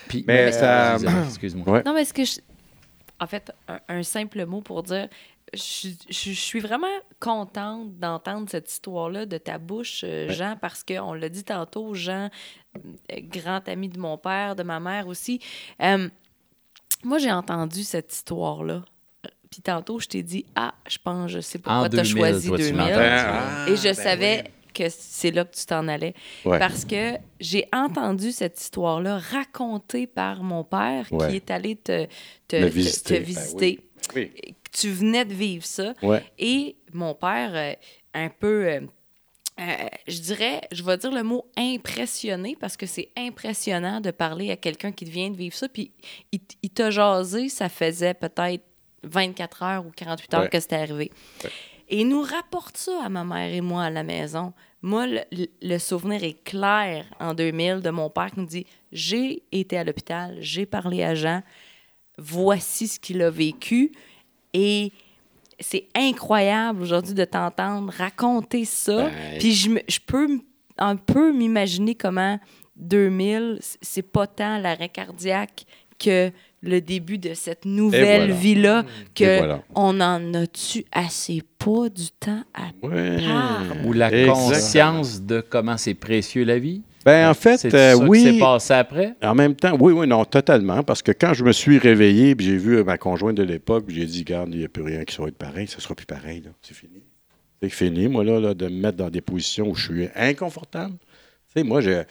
Puis, 0.09 0.25
euh, 0.27 0.51
ça- 0.51 0.97
Excuse-moi. 1.27 1.83
Non, 1.85 1.93
mais 1.93 2.01
est-ce 2.01 2.13
que 2.13 2.25
je... 2.25 2.39
En 3.21 3.27
fait, 3.27 3.51
un, 3.67 3.79
un 3.87 4.03
simple 4.03 4.45
mot 4.45 4.61
pour 4.61 4.83
dire, 4.83 5.07
je, 5.53 5.89
je- 6.09 6.31
je 6.31 6.39
suis 6.39 6.59
vraiment 6.59 6.87
contente 7.19 7.97
d'entendre 7.99 8.49
cette 8.49 8.69
histoire-là 8.71 9.25
de 9.25 9.37
ta 9.37 9.57
bouche, 9.59 10.01
euh, 10.03 10.29
Jean, 10.29 10.57
parce 10.59 10.83
qu'on 10.83 11.13
l'a 11.13 11.29
dit 11.29 11.43
tantôt, 11.43 11.93
Jean, 11.93 12.29
euh, 12.77 12.79
grand 13.21 13.67
ami 13.69 13.87
de 13.89 13.99
mon 13.99 14.17
père, 14.17 14.55
de 14.55 14.63
ma 14.63 14.79
mère 14.79 15.07
aussi. 15.07 15.39
Euh, 15.81 16.09
moi, 17.03 17.17
j'ai 17.19 17.31
entendu 17.31 17.83
cette 17.83 18.11
histoire-là. 18.13 18.83
Puis 19.49 19.61
tantôt, 19.61 19.99
je 19.99 20.07
t'ai 20.07 20.23
dit, 20.23 20.45
ah, 20.55 20.73
je 20.89 20.97
pense, 21.03 21.29
je 21.29 21.41
sais 21.41 21.59
pourquoi 21.59 21.89
tu 21.89 21.99
as 21.99 22.03
2000, 22.03 22.17
choisi 22.17 22.47
toi, 22.47 22.57
tu 22.57 22.63
2000. 22.63 22.77
l'entends. 22.77 22.93
Ah, 22.97 23.65
Et 23.67 23.75
je 23.75 23.83
ben 23.83 23.93
savais 23.93 24.43
que 24.73 24.89
c'est 24.89 25.31
là 25.31 25.45
que 25.45 25.55
tu 25.55 25.65
t'en 25.65 25.87
allais. 25.87 26.13
Ouais. 26.45 26.59
Parce 26.59 26.85
que 26.85 27.13
j'ai 27.39 27.67
entendu 27.73 28.31
cette 28.31 28.59
histoire-là 28.59 29.17
racontée 29.19 30.07
par 30.07 30.43
mon 30.43 30.63
père 30.63 31.07
Ouais. 31.11 31.29
qui 31.29 31.35
est 31.37 31.51
allé 31.51 31.75
te, 31.75 32.05
te, 32.47 32.55
Me 32.55 32.67
te- 32.69 32.73
visiter. 32.73 33.21
te 33.23 34.13
Ben. 34.15 34.29
Oui. 34.35 34.55
Tu 34.71 34.89
venais 34.89 35.25
de 35.25 35.33
vivre 35.33 35.65
ça. 35.65 35.93
Ouais. 36.01 36.23
Et 36.39 36.77
mon 36.93 37.13
père, 37.13 37.51
euh, 37.53 37.73
un 38.13 38.29
peu, 38.29 38.65
euh, 38.67 38.79
euh, 39.59 39.63
je 40.07 40.19
dirais, 40.19 40.61
je 40.71 40.81
vais 40.83 40.97
dire 40.97 41.11
le 41.11 41.23
mot 41.23 41.45
impressionné 41.57 42.55
parce 42.59 42.77
que 42.77 42.85
c'est 42.85 43.09
impressionnant 43.17 43.99
de 44.01 44.11
parler 44.11 44.49
à 44.49 44.55
quelqu'un 44.57 44.91
qui 44.91 45.05
vient 45.05 45.29
de 45.29 45.35
vivre 45.37 45.55
ça. 45.55 45.67
Puis 45.69 45.91
il, 46.31 46.39
il 46.63 46.69
t'a 46.69 46.89
jasé, 46.89 47.49
ça 47.49 47.69
faisait 47.69 48.13
peut-être 48.13 48.63
24 49.03 49.63
heures 49.63 49.85
ou 49.85 49.91
48 49.95 50.33
heures 50.33 50.41
Ouais. 50.43 50.49
que 50.49 50.59
c'était 50.59 50.75
arrivé. 50.77 51.11
Et 51.91 52.01
il 52.01 52.07
nous 52.07 52.21
rapporte 52.23 52.77
ça 52.77 53.03
à 53.03 53.09
ma 53.09 53.23
mère 53.23 53.53
et 53.53 53.61
moi 53.61 53.83
à 53.83 53.89
la 53.91 54.01
maison. 54.03 54.53
Moi, 54.81 55.05
le, 55.07 55.19
le 55.61 55.77
souvenir 55.77 56.23
est 56.23 56.41
clair 56.43 57.05
en 57.19 57.33
2000 57.35 57.81
de 57.81 57.89
mon 57.91 58.09
père 58.09 58.31
qui 58.31 58.39
me 58.39 58.45
dit 58.47 58.65
J'ai 58.91 59.43
été 59.51 59.77
à 59.77 59.83
l'hôpital, 59.83 60.37
j'ai 60.39 60.65
parlé 60.65 61.03
à 61.03 61.13
Jean, 61.15 61.43
voici 62.17 62.87
ce 62.87 62.99
qu'il 62.99 63.21
a 63.21 63.29
vécu. 63.29 63.91
Et 64.53 64.91
c'est 65.59 65.87
incroyable 65.95 66.81
aujourd'hui 66.81 67.13
de 67.13 67.25
t'entendre 67.25 67.91
raconter 67.95 68.65
ça. 68.65 69.09
Ben, 69.09 69.39
Puis 69.39 69.53
je, 69.53 69.69
je 69.87 69.99
peux 70.05 70.39
un 70.77 70.95
peu 70.95 71.31
m'imaginer 71.31 71.93
comment 71.95 72.39
2000, 72.77 73.57
c- 73.61 73.77
c'est 73.81 74.01
pas 74.01 74.25
tant 74.27 74.57
l'arrêt 74.57 74.89
cardiaque 74.89 75.65
que 75.99 76.31
le 76.61 76.79
début 76.81 77.17
de 77.17 77.33
cette 77.33 77.65
nouvelle 77.65 78.27
voilà. 78.27 78.33
vie-là, 78.35 78.85
que 79.15 79.37
voilà. 79.39 79.63
on 79.75 79.99
en 79.99 80.33
a-tu 80.33 80.85
assez? 80.91 81.41
Pas 81.57 81.89
du 81.89 82.09
temps 82.19 82.43
à 82.53 82.69
Ouais. 82.85 83.17
Ou 83.85 83.93
la 83.93 84.07
Exactement. 84.11 84.33
conscience 84.33 85.21
de 85.21 85.41
comment 85.41 85.77
c'est 85.77 85.93
précieux 85.93 86.43
la 86.43 86.57
vie? 86.59 86.81
Ben, 87.05 87.29
en 87.29 87.33
fait, 87.33 87.57
C'est 87.57 87.73
euh, 87.73 87.95
ça 87.95 88.03
oui. 88.03 88.23
s'est 88.23 88.39
passé 88.39 88.73
après? 88.73 89.13
En 89.23 89.33
même 89.33 89.55
temps, 89.55 89.75
oui, 89.79 89.91
oui, 89.93 90.07
non, 90.07 90.23
totalement. 90.23 90.83
Parce 90.83 91.01
que 91.01 91.11
quand 91.11 91.33
je 91.33 91.43
me 91.43 91.51
suis 91.51 91.79
réveillé, 91.79 92.35
puis 92.35 92.45
j'ai 92.45 92.57
vu 92.57 92.83
ma 92.83 92.97
conjointe 92.97 93.35
de 93.37 93.43
l'époque, 93.43 93.85
j'ai 93.87 94.05
dit, 94.05 94.23
garde, 94.23 94.49
il 94.53 94.59
n'y 94.59 94.65
a 94.65 94.69
plus 94.69 94.83
rien 94.83 95.03
qui 95.03 95.15
soit 95.15 95.31
pareil, 95.35 95.67
ça 95.67 95.79
sera 95.79 95.95
plus 95.95 96.05
pareil, 96.05 96.41
là. 96.45 96.51
C'est 96.61 96.75
fini. 96.75 97.01
C'est 97.61 97.69
fini, 97.69 98.07
moi, 98.07 98.23
là, 98.23 98.39
là, 98.39 98.53
de 98.53 98.65
me 98.65 98.81
mettre 98.81 98.97
dans 98.97 99.09
des 99.09 99.21
positions 99.21 99.69
où 99.69 99.75
je 99.75 99.91
suis 99.91 100.07
inconfortable. 100.15 100.93
Sais, 101.53 101.63
moi, 101.63 101.81
j'ai- 101.81 102.03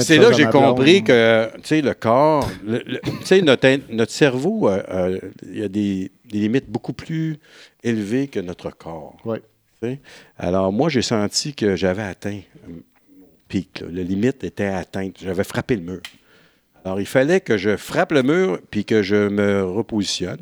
c'est 0.00 0.16
là 0.18 0.30
que 0.30 0.36
j'ai 0.36 0.44
compris 0.52 1.02
que, 1.02 1.50
tu 1.56 1.60
sais, 1.64 1.82
le 1.82 1.92
corps, 1.94 2.48
tu 2.64 3.26
sais, 3.26 3.42
notre, 3.42 4.12
cerveau, 4.12 4.68
euh, 4.68 4.82
euh, 4.90 5.18
il 5.42 5.58
y 5.58 5.62
a 5.64 5.68
des, 5.68 6.10
des 6.24 6.38
limites 6.38 6.70
beaucoup 6.70 6.92
plus 6.92 7.38
élevées 7.82 8.28
que 8.28 8.38
notre 8.38 8.70
corps. 8.70 9.16
Alors, 10.38 10.72
moi, 10.72 10.88
j'ai 10.88 11.02
senti 11.02 11.54
que 11.54 11.74
j'avais 11.74 12.02
atteint 12.02 12.38
euh, 12.68 12.68
mon 12.68 13.26
pic. 13.48 13.82
La 13.90 14.02
limite 14.02 14.44
était 14.44 14.66
atteinte. 14.66 15.16
J'avais 15.20 15.42
frappé 15.44 15.74
le 15.74 15.82
mur. 15.82 16.00
Alors, 16.84 17.00
il 17.00 17.06
fallait 17.06 17.40
que 17.40 17.56
je 17.56 17.76
frappe 17.76 18.12
le 18.12 18.22
mur 18.22 18.60
puis 18.70 18.84
que 18.84 19.02
je 19.02 19.28
me 19.28 19.64
repositionne. 19.64 20.40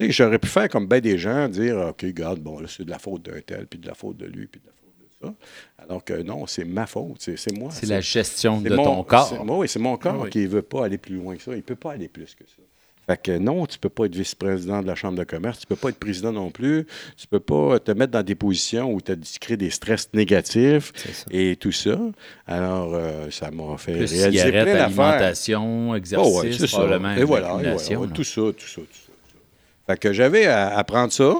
J'aurais 0.00 0.38
pu 0.38 0.48
faire 0.48 0.68
comme 0.68 0.86
bien 0.86 1.00
des 1.00 1.18
gens, 1.18 1.46
dire 1.48 1.76
OK, 1.90 2.02
regarde, 2.02 2.40
bon, 2.40 2.58
là, 2.58 2.66
c'est 2.68 2.84
de 2.84 2.90
la 2.90 2.98
faute 2.98 3.22
d'un 3.22 3.40
tel, 3.46 3.66
puis 3.66 3.78
de 3.78 3.86
la 3.86 3.94
faute 3.94 4.16
de 4.16 4.24
lui, 4.26 4.46
puis 4.46 4.60
de 4.60 4.66
la 4.66 4.72
faute 4.72 4.79
de 4.79 4.79
ça. 5.22 5.34
Alors 5.78 6.04
que 6.04 6.22
non, 6.22 6.46
c'est 6.46 6.64
ma 6.64 6.86
faute. 6.86 7.28
C'est 7.36 7.52
moi. 7.56 7.70
C'est 7.72 7.86
la 7.86 8.00
gestion 8.00 8.60
de 8.60 8.74
mon- 8.74 8.84
ton 8.84 9.02
corps. 9.04 9.44
moi, 9.44 9.58
oui, 9.58 9.68
c'est 9.68 9.78
mon 9.78 9.96
corps 9.96 10.16
Ah 10.18 10.22
oui. 10.24 10.30
qui 10.30 10.38
ne 10.40 10.48
veut 10.48 10.62
pas 10.62 10.84
aller 10.86 10.98
plus 10.98 11.16
loin 11.16 11.36
que 11.36 11.42
ça. 11.42 11.52
Il 11.52 11.58
ne 11.58 11.62
peut 11.62 11.76
pas 11.76 11.92
aller 11.92 12.08
plus 12.08 12.34
que 12.34 12.44
ça. 12.44 12.62
Fait 13.06 13.20
que 13.20 13.38
non, 13.38 13.66
tu 13.66 13.76
ne 13.76 13.80
peux 13.80 13.88
pas 13.88 14.04
être 14.04 14.14
vice-président 14.14 14.82
de 14.82 14.86
la 14.86 14.94
Chambre 14.94 15.18
de 15.18 15.24
commerce, 15.24 15.58
tu 15.58 15.64
ne 15.64 15.68
peux 15.70 15.76
pas 15.80 15.88
être 15.88 15.98
président 15.98 16.30
non 16.32 16.50
plus, 16.50 16.86
tu 17.16 17.26
ne 17.26 17.38
peux 17.38 17.40
pas 17.40 17.80
te 17.80 17.90
mettre 17.90 18.12
dans 18.12 18.22
des 18.22 18.36
positions 18.36 18.92
où 18.92 19.00
tu 19.00 19.12
crées 19.40 19.56
des 19.56 19.70
stress 19.70 20.08
négatifs 20.14 20.92
et 21.30 21.56
tout 21.56 21.72
ça. 21.72 21.98
Alors, 22.46 22.94
euh, 22.94 23.28
ça 23.30 23.50
m'a 23.50 23.76
fait 23.78 23.92
Plus 23.96 24.12
réaliser 24.12 24.38
cigarette, 24.44 24.64
plein 24.74 24.84
alimentation, 24.84 25.94
exercice, 25.96 26.32
Oh, 26.32 26.40
ouais, 26.42 26.52
c'est 26.52 26.66
ça. 26.68 26.76
probablement 26.78 27.16
Et 27.16 27.24
voilà, 27.24 27.58
et 27.60 27.72
tout 27.72 27.78
ça, 27.78 27.94
tout 28.14 28.22
ça, 28.22 28.42
tout 28.52 28.66
ça. 28.76 28.82
Fait 29.88 29.98
que 29.98 30.12
j'avais 30.12 30.46
à, 30.46 30.76
à 30.78 30.84
prendre 30.84 31.12
ça, 31.12 31.34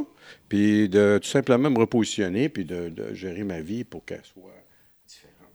puis 0.51 0.89
de 0.91 1.19
tout 1.23 1.29
simplement 1.29 1.71
me 1.71 1.79
repositionner, 1.79 2.51
puis 2.51 2.67
de, 2.67 2.91
de 2.91 3.15
gérer 3.15 3.45
ma 3.45 3.61
vie 3.63 3.85
pour 3.85 4.05
qu'elle 4.05 4.21
soit 4.25 4.53
différente. 5.09 5.49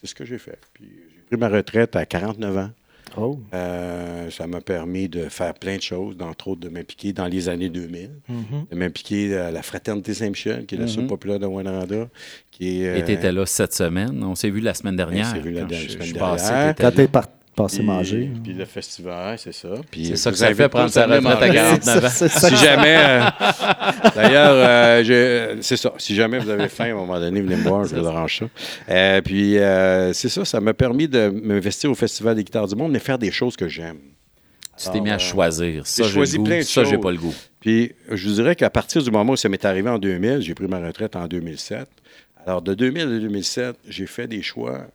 C'est 0.00 0.06
ce 0.06 0.14
que 0.14 0.24
j'ai 0.24 0.38
fait. 0.38 0.58
Puis 0.72 0.88
j'ai 1.14 1.20
pris 1.26 1.36
ma 1.36 1.48
retraite 1.50 1.94
à 1.96 2.06
49 2.06 2.56
ans. 2.56 2.70
Oh. 3.18 3.38
Euh, 3.52 4.30
ça 4.30 4.46
m'a 4.46 4.62
permis 4.62 5.06
de 5.06 5.28
faire 5.28 5.52
plein 5.52 5.76
de 5.76 5.82
choses, 5.82 6.16
d'entre 6.16 6.48
autres 6.48 6.60
de 6.62 6.70
m'impliquer 6.70 7.12
dans 7.12 7.26
les 7.26 7.50
années 7.50 7.68
2000, 7.68 8.08
Mhm. 8.26 8.66
de 8.70 8.74
m'impliquer 8.76 9.36
à 9.36 9.50
la 9.50 9.60
Fraternité 9.62 10.14
Saint-Michel, 10.14 10.64
qui 10.64 10.76
est 10.76 10.78
la 10.78 10.84
Mhm. 10.84 10.90
seule 10.90 11.06
populaire 11.08 11.38
de 11.38 11.44
Wanaranda, 11.44 12.08
qui 12.50 12.80
est... 12.82 12.88
euh, 12.88 12.96
Et 12.96 13.04
tu 13.04 13.12
étais 13.12 13.30
là 13.32 13.44
cette 13.44 13.74
semaine. 13.74 14.22
On 14.24 14.34
s'est 14.34 14.48
vu 14.48 14.60
la 14.60 14.72
semaine 14.72 14.96
dernière. 14.96 15.26
s'est 15.26 15.40
vu 15.40 15.50
la 15.50 15.68
semaine 15.68 16.12
passé, 16.14 16.48
dernière. 16.48 16.74
t'étais 16.74 16.82
Quand 16.84 16.88
là. 16.88 16.92
t'es 16.96 17.08
par- 17.08 17.28
puis- 17.54 17.82
manger. 17.82 18.30
Puis 18.42 18.52
le 18.54 18.64
festival, 18.64 19.38
c'est 19.38 19.52
ça. 19.52 19.68
Puis 19.90 20.06
C'est 20.06 20.16
ça 20.16 20.30
que 20.30 20.36
vous 20.36 20.40
ça 20.42 20.54
fait 20.54 20.68
prendre 20.68 20.88
sa 20.90 21.04
retraite 21.04 21.18
à 21.26 21.46
manger. 21.46 21.52
49 21.52 22.04
ans. 22.04 22.08
Si 22.48 22.56
jamais. 22.56 22.96
euh, 22.98 23.20
D'ailleurs, 24.14 24.54
euh, 24.54 25.56
c'est 25.60 25.76
ça. 25.76 25.92
Si 25.98 26.14
jamais 26.14 26.38
vous 26.38 26.48
avez 26.48 26.68
faim, 26.68 26.84
à 26.84 26.88
un 26.88 26.94
moment 26.94 27.20
donné, 27.20 27.40
venez 27.42 27.56
me 27.56 27.62
voir, 27.62 27.84
je 27.84 27.94
vous 27.96 28.06
arrange 28.06 28.38
ça. 28.38 28.46
Euh, 28.88 29.20
puis, 29.20 29.58
euh, 29.58 30.12
c'est 30.12 30.28
ça, 30.28 30.44
ça 30.44 30.60
m'a 30.60 30.74
permis 30.74 31.08
de 31.08 31.28
m'investir 31.28 31.90
au 31.90 31.94
Festival 31.94 32.36
des 32.36 32.44
guitares 32.44 32.66
du 32.68 32.74
monde, 32.74 32.92
mais 32.92 32.98
faire 32.98 33.18
des 33.18 33.30
choses 33.30 33.56
que 33.56 33.68
j'aime. 33.68 33.98
Tu 34.78 34.90
t'es 34.90 35.00
mis 35.00 35.10
à 35.10 35.18
choisir. 35.18 35.86
Ça, 35.86 36.02
j'ai 36.04 36.08
j'ai 36.08 36.14
choisi 36.14 36.32
le 36.36 36.38
goût. 36.38 36.44
plein 36.46 36.58
de 36.58 36.62
Ça, 36.62 36.84
j'ai 36.84 36.98
pas 36.98 37.10
le 37.12 37.18
goût. 37.18 37.34
Puis, 37.60 37.92
je 38.10 38.28
vous 38.28 38.34
dirais 38.34 38.56
qu'à 38.56 38.70
partir 38.70 39.02
du 39.02 39.10
moment 39.10 39.34
où 39.34 39.36
ça 39.36 39.48
m'est 39.50 39.64
arrivé 39.64 39.88
en 39.90 39.98
2000, 39.98 40.40
j'ai 40.40 40.54
pris 40.54 40.66
ma 40.66 40.78
retraite 40.80 41.14
en 41.14 41.28
2007. 41.28 41.86
Alors, 42.46 42.62
de 42.62 42.72
2000 42.74 43.02
à 43.02 43.06
2007, 43.06 43.76
j'ai 43.88 44.06
fait 44.06 44.26
des 44.26 44.42
choix 44.42 44.86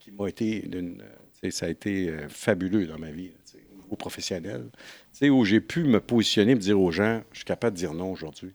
qui 0.00 0.12
m'ont 0.12 0.26
été 0.26 0.64
d'une. 0.66 1.02
Ça 1.50 1.66
a 1.66 1.68
été 1.68 2.08
euh, 2.08 2.28
fabuleux 2.28 2.86
dans 2.86 2.98
ma 2.98 3.10
vie, 3.10 3.30
au 3.78 3.82
niveau 3.82 3.96
professionnel. 3.96 4.64
Où 5.22 5.44
j'ai 5.44 5.60
pu 5.60 5.84
me 5.84 6.00
positionner, 6.00 6.54
me 6.54 6.60
dire 6.60 6.80
aux 6.80 6.90
gens, 6.90 7.22
je 7.32 7.38
suis 7.38 7.44
capable 7.44 7.74
de 7.74 7.78
dire 7.78 7.94
non 7.94 8.10
aujourd'hui. 8.12 8.50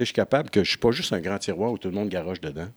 Je 0.00 0.04
suis 0.04 0.14
capable 0.14 0.48
que 0.48 0.62
je 0.62 0.68
suis 0.68 0.78
pas 0.78 0.92
juste 0.92 1.12
un 1.12 1.20
grand 1.20 1.38
tiroir 1.38 1.72
où 1.72 1.78
tout 1.78 1.88
le 1.88 1.94
monde 1.94 2.08
garoche 2.08 2.40
dedans. 2.40 2.68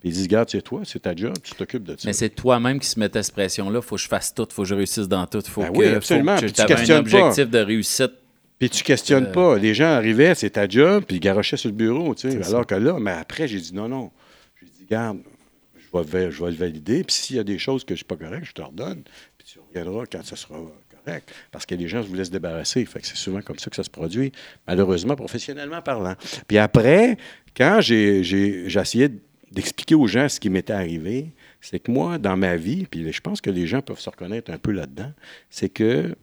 Puis 0.00 0.10
ils 0.10 0.12
disent, 0.12 0.22
regarde, 0.26 0.48
c'est 0.48 0.62
toi, 0.62 0.82
c'est 0.84 1.00
ta 1.00 1.14
job, 1.14 1.34
tu 1.42 1.52
t'occupes 1.54 1.82
de 1.82 1.96
ça. 1.96 2.02
Mais 2.06 2.12
c'est 2.12 2.28
toi-même 2.30 2.78
qui 2.78 2.86
se 2.86 2.98
mettait 3.00 3.22
cette 3.22 3.34
pression-là. 3.34 3.82
Faut 3.82 3.96
que 3.96 4.02
je 4.02 4.06
fasse 4.08 4.32
tout, 4.32 4.46
faut 4.50 4.62
que 4.62 4.68
je 4.68 4.74
réussisse 4.76 5.08
dans 5.08 5.26
tout. 5.26 5.40
Faut 5.42 5.62
Ben 5.62 5.72
que, 5.72 5.78
oui, 5.78 5.88
faut 5.90 5.96
absolument. 5.96 6.36
que 6.36 6.42
Puis 6.44 6.52
tu 6.52 6.60
avais 6.62 6.82
un 6.84 6.86
pas. 6.86 6.98
objectif 7.00 7.50
de 7.50 7.58
réussite. 7.58 8.12
Puis 8.60 8.70
tu 8.70 8.82
questionnes 8.84 9.26
Euh, 9.26 9.32
pas. 9.32 9.58
Les 9.58 9.74
gens 9.74 9.86
arrivaient, 9.86 10.34
c'est 10.36 10.50
ta 10.50 10.68
job, 10.68 11.04
puis 11.06 11.16
ils 11.16 11.20
garochaient 11.20 11.56
sur 11.56 11.68
le 11.68 11.74
bureau, 11.76 12.14
tu 12.14 12.30
sais. 12.30 12.42
C'est 12.42 12.48
Alors 12.48 12.66
que 12.66 12.74
là, 12.76 12.96
mais 13.00 13.10
après, 13.12 13.48
j'ai 13.48 13.58
dit 13.60 13.74
non, 13.74 13.88
non. 13.88 14.10
J'ai 14.60 14.66
dit, 14.66 14.86
garde, 14.88 15.18
je 15.92 15.98
vais, 16.02 16.26
le- 16.26 16.56
valider, 16.56 17.04
puis 17.04 17.14
s'il 17.14 17.36
y 17.36 17.38
a 17.38 17.44
des 17.44 17.58
choses 17.58 17.82
que 17.84 17.90
je 17.90 17.94
ne 17.94 17.96
suis 17.98 18.04
pas 18.04 18.16
correct, 18.16 18.44
je 18.44 18.52
te 18.52 18.62
redonne, 18.62 19.02
puis 19.36 19.46
tu 19.46 19.58
reviendras 19.60 20.04
quand 20.06 20.24
ça 20.24 20.36
sera 20.36 20.56
correct. 21.04 21.32
Parce 21.50 21.64
que 21.66 21.74
les 21.74 21.88
gens 21.88 22.02
voulaient 22.02 22.24
se 22.26 22.30
débarrasser. 22.30 22.84
Fait 22.84 23.00
que 23.00 23.06
c'est 23.06 23.16
souvent 23.16 23.40
comme 23.40 23.58
ça 23.58 23.70
que 23.70 23.76
ça 23.76 23.82
se 23.84 23.90
produit, 23.90 24.30
malheureusement, 24.66 25.16
professionnellement 25.16 25.80
parlant. 25.80 26.14
Puis 26.46 26.58
après, 26.58 27.16
quand 27.56 27.80
j'ai 27.80 28.18
essayé 28.66 29.08
d'expliquer 29.50 29.94
aux 29.94 30.06
gens 30.06 30.28
ce 30.28 30.38
qui 30.38 30.50
m'était 30.50 30.74
arrivé, 30.74 31.32
c'est 31.60 31.78
que 31.78 31.90
moi, 31.90 32.18
dans 32.18 32.36
ma 32.36 32.56
vie, 32.56 32.86
puis 32.86 33.10
je 33.10 33.20
pense 33.20 33.40
que 33.40 33.50
les 33.50 33.66
gens 33.66 33.80
peuvent 33.80 33.98
se 34.00 34.10
reconnaître 34.10 34.50
un 34.52 34.58
peu 34.58 34.70
là-dedans, 34.72 35.12
c'est 35.50 35.70
que 35.70 36.14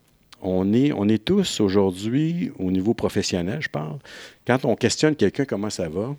on 0.41 0.71
est, 0.73 0.91
on 0.91 1.07
est 1.09 1.23
tous 1.25 1.59
aujourd'hui, 1.59 2.51
au 2.59 2.69
niveau 2.69 2.93
professionnel, 2.93 3.61
je 3.61 3.69
parle, 3.69 3.97
quand 4.45 4.63
on 4.65 4.75
questionne 4.75 5.15
quelqu'un 5.15 5.45
comment 5.45 5.71
ça 5.71 5.89
va, 5.89 6.15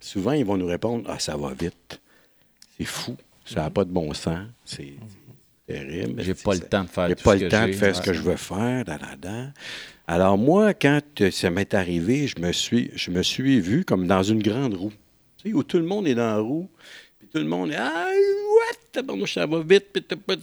souvent 0.00 0.32
ils 0.32 0.44
vont 0.44 0.58
nous 0.58 0.66
répondre 0.66 1.04
Ah, 1.08 1.18
ça 1.18 1.36
va 1.36 1.54
vite. 1.54 2.00
C'est 2.78 2.84
fou. 2.86 3.16
Ça 3.44 3.62
n'a 3.62 3.70
pas 3.70 3.84
de 3.84 3.90
bon 3.90 4.12
sens. 4.14 4.46
C'est 4.64 4.94
terrible. 5.66 6.22
J'ai 6.22 6.34
pas 6.34 6.54
le 6.54 6.60
temps 6.60 6.84
de 6.84 6.88
faire 6.88 7.08
J'ai 7.08 7.14
pas 7.14 7.34
le 7.34 7.48
temps 7.48 7.66
de 7.66 7.72
faire 7.72 7.96
ce 7.96 8.02
que 8.02 8.12
je 8.12 8.22
veux 8.22 8.36
faire. 8.36 8.84
da, 8.84 8.98
da, 8.98 9.16
da. 9.16 9.52
Alors, 10.06 10.38
moi, 10.38 10.72
quand 10.74 11.00
euh, 11.20 11.30
ça 11.30 11.50
m'est 11.50 11.74
arrivé, 11.74 12.26
je 12.26 12.40
me 12.40 12.52
suis, 12.52 12.90
je 12.94 13.10
me 13.10 13.22
suis 13.22 13.60
vu 13.60 13.84
comme 13.84 14.06
dans 14.06 14.22
une 14.22 14.42
grande 14.42 14.74
roue. 14.74 14.92
Tu 15.36 15.50
sais, 15.50 15.54
où 15.54 15.62
tout 15.62 15.76
le 15.78 15.84
monde 15.84 16.06
est 16.08 16.14
dans 16.14 16.26
la 16.26 16.38
roue. 16.38 16.68
Puis 17.18 17.28
tout 17.28 17.38
le 17.38 17.44
monde 17.44 17.70
est 17.72 17.76
Ah, 17.76 18.06
what? 18.10 18.78
Tabarnouche, 18.92 19.34
ça 19.34 19.46
va 19.46 19.60
vite. 19.60 19.86
puis 19.92 20.00
pas 20.02 20.34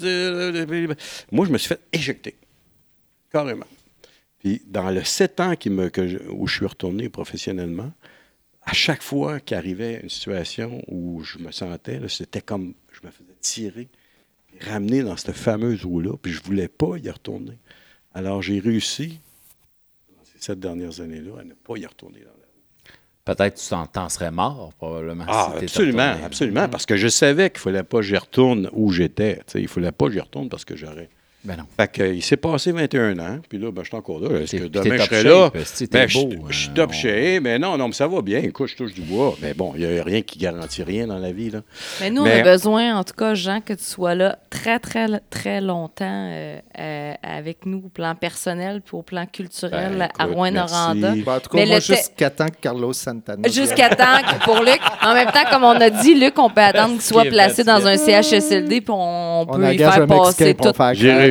Moi, 1.32 1.46
je 1.48 1.52
me 1.52 1.58
suis 1.58 1.70
fait 1.70 1.80
éjecter. 1.92 2.36
Carrément. 3.32 3.66
Puis 4.40 4.62
dans 4.68 4.92
le 4.92 5.04
sept 5.04 5.40
ans 5.40 5.56
qui 5.56 5.70
me, 5.72 5.90
que 5.90 6.08
je- 6.08 6.20
où 6.30 6.46
je 6.48 6.56
suis 6.58 6.66
retourné 6.66 7.10
professionnellement, 7.10 7.92
à 8.66 8.74
chaque 8.74 9.02
fois 9.02 9.40
qu'arrivait 9.40 10.02
une 10.02 10.10
situation 10.10 10.82
où 10.88 11.24
je 11.24 11.40
me 11.40 11.52
sentais, 11.52 12.00
c'était 12.10 12.42
comme 12.42 12.74
je 12.92 13.06
me 13.06 13.12
faisais 13.12 13.36
tirer, 13.40 13.88
puis 14.48 14.58
ramener 14.60 15.04
dans 15.04 15.18
cette 15.18 15.36
fameuse 15.36 15.86
roue-là, 15.86 16.18
puis 16.22 16.32
je 16.32 16.40
ne 16.42 16.46
voulais 16.46 16.68
pas 16.68 16.98
y 16.98 17.10
retourner. 17.10 17.60
Alors 18.14 18.42
j'ai 18.42 18.60
réussi, 18.60 19.20
dans 20.18 20.24
ces 20.24 20.40
sept 20.40 20.60
dernières 20.60 21.00
années-là, 21.00 21.42
à 21.42 21.44
ne 21.44 21.54
pas 21.54 21.78
y 21.78 21.86
retourner 21.86 22.20
dans 22.20 22.32
la 22.32 22.46
Peut-être 23.26 23.56
que 23.56 23.60
tu 23.60 23.92
t'en 23.92 24.08
serais 24.08 24.30
mort, 24.30 24.72
probablement. 24.78 25.26
Ah, 25.28 25.56
si 25.58 25.66
absolument, 25.66 26.10
retourné. 26.10 26.26
absolument, 26.26 26.70
parce 26.70 26.86
que 26.86 26.96
je 26.96 27.08
savais 27.08 27.50
qu'il 27.50 27.58
ne 27.58 27.64
fallait 27.64 27.84
pas 27.84 27.98
que 27.98 28.04
j'y 28.04 28.18
retourne 28.18 28.70
où 28.72 28.92
j'étais. 28.92 29.42
Il 29.56 29.64
ne 29.64 29.68
fallait 29.68 29.92
pas 29.92 30.06
que 30.06 30.12
j'y 30.12 30.20
retourne 30.20 30.48
parce 30.48 30.64
que 30.64 30.76
j'aurais. 30.76 31.10
Ben 31.46 31.58
non. 31.58 31.64
Fait 31.78 31.88
que, 31.92 32.14
il 32.14 32.24
s'est 32.24 32.38
passé 32.38 32.72
21 32.72 33.20
ans, 33.20 33.40
puis 33.48 33.58
là, 33.60 33.72
ben, 33.72 33.84
je 33.84 33.88
suis 33.90 33.96
encore 33.98 34.20
là. 34.20 34.42
Est-ce 34.42 34.56
que 34.58 34.64
demain, 34.66 34.98
je 34.98 35.04
serai 35.04 35.24
là? 35.24 35.52
Ben, 35.92 36.08
je, 36.10 36.20
beau, 36.20 36.30
je 36.50 36.58
suis 36.58 36.70
hein, 36.70 36.74
top 36.76 36.92
shape, 36.94 37.44
mais 37.44 37.60
non, 37.60 37.78
non, 37.78 37.88
mais 37.88 37.94
ça 37.94 38.08
va 38.08 38.22
bien. 38.22 38.40
Écoute, 38.40 38.70
je 38.70 38.76
touche 38.76 38.94
du 38.94 39.02
bois. 39.02 39.36
Mais 39.42 39.54
bon, 39.54 39.74
il 39.76 39.88
n'y 39.88 40.00
a 40.00 40.04
rien 40.04 40.22
qui 40.22 40.40
garantit 40.40 40.84
rien 40.84 41.08
dans 41.08 41.20
la 41.20 41.32
vie. 41.32 41.52
Là. 41.52 41.62
Mais 42.02 42.10
nous, 42.10 42.24
Mais- 42.24 42.38
on 42.38 42.48
a 42.48 42.52
besoin, 42.52 42.98
en 42.98 43.04
tout 43.04 43.14
cas, 43.14 43.36
Jean, 43.36 43.62
que 43.62 43.74
tu 43.74 43.84
sois 43.84 44.16
là 44.16 44.40
très, 44.50 44.80
très, 44.80 45.08
très 45.30 45.62
longtemps 45.62 46.06
euh, 46.32 46.58
euh, 46.80 47.14
avec 47.22 47.66
nous 47.66 47.84
au 47.86 47.90
plan 47.90 48.16
personnel 48.16 48.82
puis 48.84 48.96
au 48.96 49.02
plan 49.04 49.26
culturel 49.32 49.96
Ben, 49.98 50.10
à 50.18 50.26
Rouen-Noranda. 50.26 51.10
merci. 51.10 51.22
Bon, 51.22 51.32
en 51.34 51.40
tout 51.40 51.50
cas, 51.50 51.58
Mais 51.58 51.66
moi, 51.66 51.80
jusqu'à 51.80 52.30
temps 52.30 52.48
que 52.48 52.58
Carlos 52.62 52.94
Santana. 52.94 53.48
Jusqu'à 53.48 53.90
temps 53.90 54.22
que 54.28 54.44
pour 54.44 54.62
Luc, 54.62 54.80
en 55.04 55.14
même 55.14 55.28
temps, 55.28 55.50
comme 55.52 55.64
on 55.64 55.80
a 55.80 55.90
dit, 55.90 56.16
Luc, 56.16 56.38
on 56.40 56.50
peut 56.50 56.62
attendre 56.62 56.94
qu'il 56.94 57.02
soit 57.02 57.26
placé 57.26 57.64
dans 57.64 57.86
un 57.86 57.98
CHSLD 57.98 58.82
puis 58.82 58.92
on, 58.92 59.42
On 59.42 59.46
peut 59.46 59.74
y 59.74 59.78
faire 59.78 60.08
passer 60.08 60.56
tout. 60.56 60.74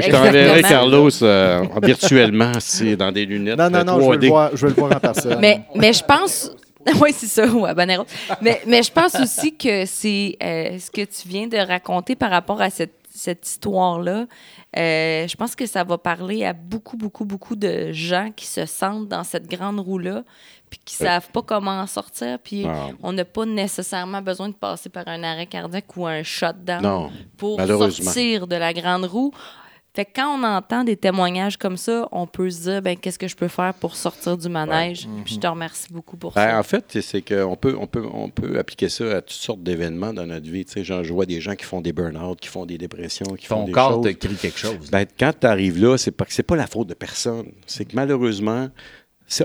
Je 0.06 0.10
t'enverrai 0.12 0.62
Carlos 0.62 1.22
euh, 1.22 1.64
virtuellement, 1.82 2.52
c'est 2.60 2.96
dans 2.96 3.12
des 3.12 3.24
lunettes 3.26 3.58
Non, 3.58 3.70
non, 3.70 3.84
non, 3.84 4.00
je 4.00 4.06
veux, 4.06 4.16
3D. 4.16 4.22
le 4.22 4.28
voir, 4.28 4.50
je 4.56 4.62
veux 4.66 4.68
le 4.74 4.74
voir 4.80 4.96
en 4.96 5.00
personne. 5.00 5.38
Mais, 5.40 5.62
mais 5.74 5.92
je 5.92 6.02
pense, 6.04 6.50
oui, 7.00 7.12
c'est 7.16 7.26
ça, 7.26 7.46
ou 7.46 7.64
habanero. 7.66 8.04
mais, 8.40 8.60
mais 8.66 8.82
je 8.82 8.90
pense 8.92 9.14
aussi 9.20 9.56
que 9.56 9.84
c'est 9.86 10.36
euh, 10.42 10.78
ce 10.78 10.90
que 10.90 11.02
tu 11.02 11.28
viens 11.28 11.46
de 11.46 11.56
raconter 11.58 12.14
par 12.16 12.30
rapport 12.30 12.60
à 12.60 12.70
cette, 12.70 12.94
cette 13.10 13.46
histoire-là. 13.46 14.26
euh, 14.76 15.28
je 15.28 15.36
pense 15.36 15.54
que 15.54 15.66
ça 15.66 15.84
va 15.84 15.98
parler 15.98 16.44
à 16.44 16.52
beaucoup, 16.52 16.96
beaucoup, 16.96 17.24
beaucoup 17.24 17.54
de 17.56 17.92
gens 17.92 18.30
qui 18.34 18.46
se 18.46 18.66
sentent 18.66 19.08
dans 19.08 19.22
cette 19.24 19.48
grande 19.48 19.78
roue-là, 19.78 20.24
puis 20.68 20.80
qui 20.84 20.94
savent 20.96 21.28
pas 21.30 21.42
comment 21.42 21.70
en 21.80 21.86
sortir. 21.86 22.38
Puis 22.42 22.66
Ah. 22.66 22.88
on 23.04 23.12
n'a 23.12 23.24
pas 23.24 23.46
nécessairement 23.46 24.20
besoin 24.20 24.48
de 24.48 24.54
passer 24.54 24.88
par 24.88 25.06
un 25.06 25.22
arrêt 25.22 25.46
cardiaque 25.46 25.96
ou 25.96 26.06
un 26.06 26.24
shutdown 26.24 27.10
pour 27.36 27.60
sortir 27.60 28.48
de 28.48 28.56
la 28.56 28.72
grande 28.72 29.04
roue. 29.04 29.32
Fait 29.94 30.04
que 30.04 30.10
quand 30.16 30.36
on 30.36 30.42
entend 30.42 30.82
des 30.82 30.96
témoignages 30.96 31.56
comme 31.56 31.76
ça, 31.76 32.08
on 32.10 32.26
peut 32.26 32.50
se 32.50 32.62
dire 32.62 32.82
ben, 32.82 32.96
qu'est-ce 32.96 33.18
que 33.18 33.28
je 33.28 33.36
peux 33.36 33.46
faire 33.46 33.72
pour 33.74 33.94
sortir 33.94 34.36
du 34.36 34.48
manège? 34.48 35.06
Puis 35.24 35.34
je 35.36 35.40
te 35.40 35.46
remercie 35.46 35.86
beaucoup 35.92 36.16
pour 36.16 36.32
Ben, 36.32 36.50
ça. 36.50 36.58
en 36.58 36.62
fait, 36.64 37.00
c'est 37.00 37.22
qu'on 37.22 37.54
peut, 37.54 37.76
on 37.78 37.86
peut, 37.86 38.04
on 38.12 38.28
peut 38.28 38.58
appliquer 38.58 38.88
ça 38.88 39.04
à 39.18 39.20
toutes 39.20 39.30
sortes 39.30 39.62
d'événements 39.62 40.12
dans 40.12 40.26
notre 40.26 40.50
vie. 40.50 40.64
Tu 40.64 40.72
sais, 40.72 40.82
genre, 40.84 41.04
je 41.04 41.12
vois 41.12 41.26
des 41.26 41.40
gens 41.40 41.54
qui 41.54 41.64
font 41.64 41.80
des 41.80 41.92
burn-out, 41.92 42.40
qui 42.40 42.48
font 42.48 42.66
des 42.66 42.76
dépressions, 42.76 43.36
qui 43.38 43.46
font 43.46 43.60
Ton 43.60 43.64
des 43.66 43.72
corps 43.72 44.00
te 44.00 44.08
crie 44.08 44.34
quelque 44.34 44.58
chose. 44.58 44.90
Ben, 44.90 45.06
quand 45.16 45.32
tu 45.40 45.46
arrives 45.46 45.80
là, 45.80 45.96
c'est 45.96 46.10
pas, 46.10 46.24
c'est 46.28 46.42
pas 46.42 46.56
la 46.56 46.66
faute 46.66 46.88
de 46.88 46.94
personne. 46.94 47.52
C'est 47.66 47.84
que 47.84 47.94
malheureusement, 47.94 48.70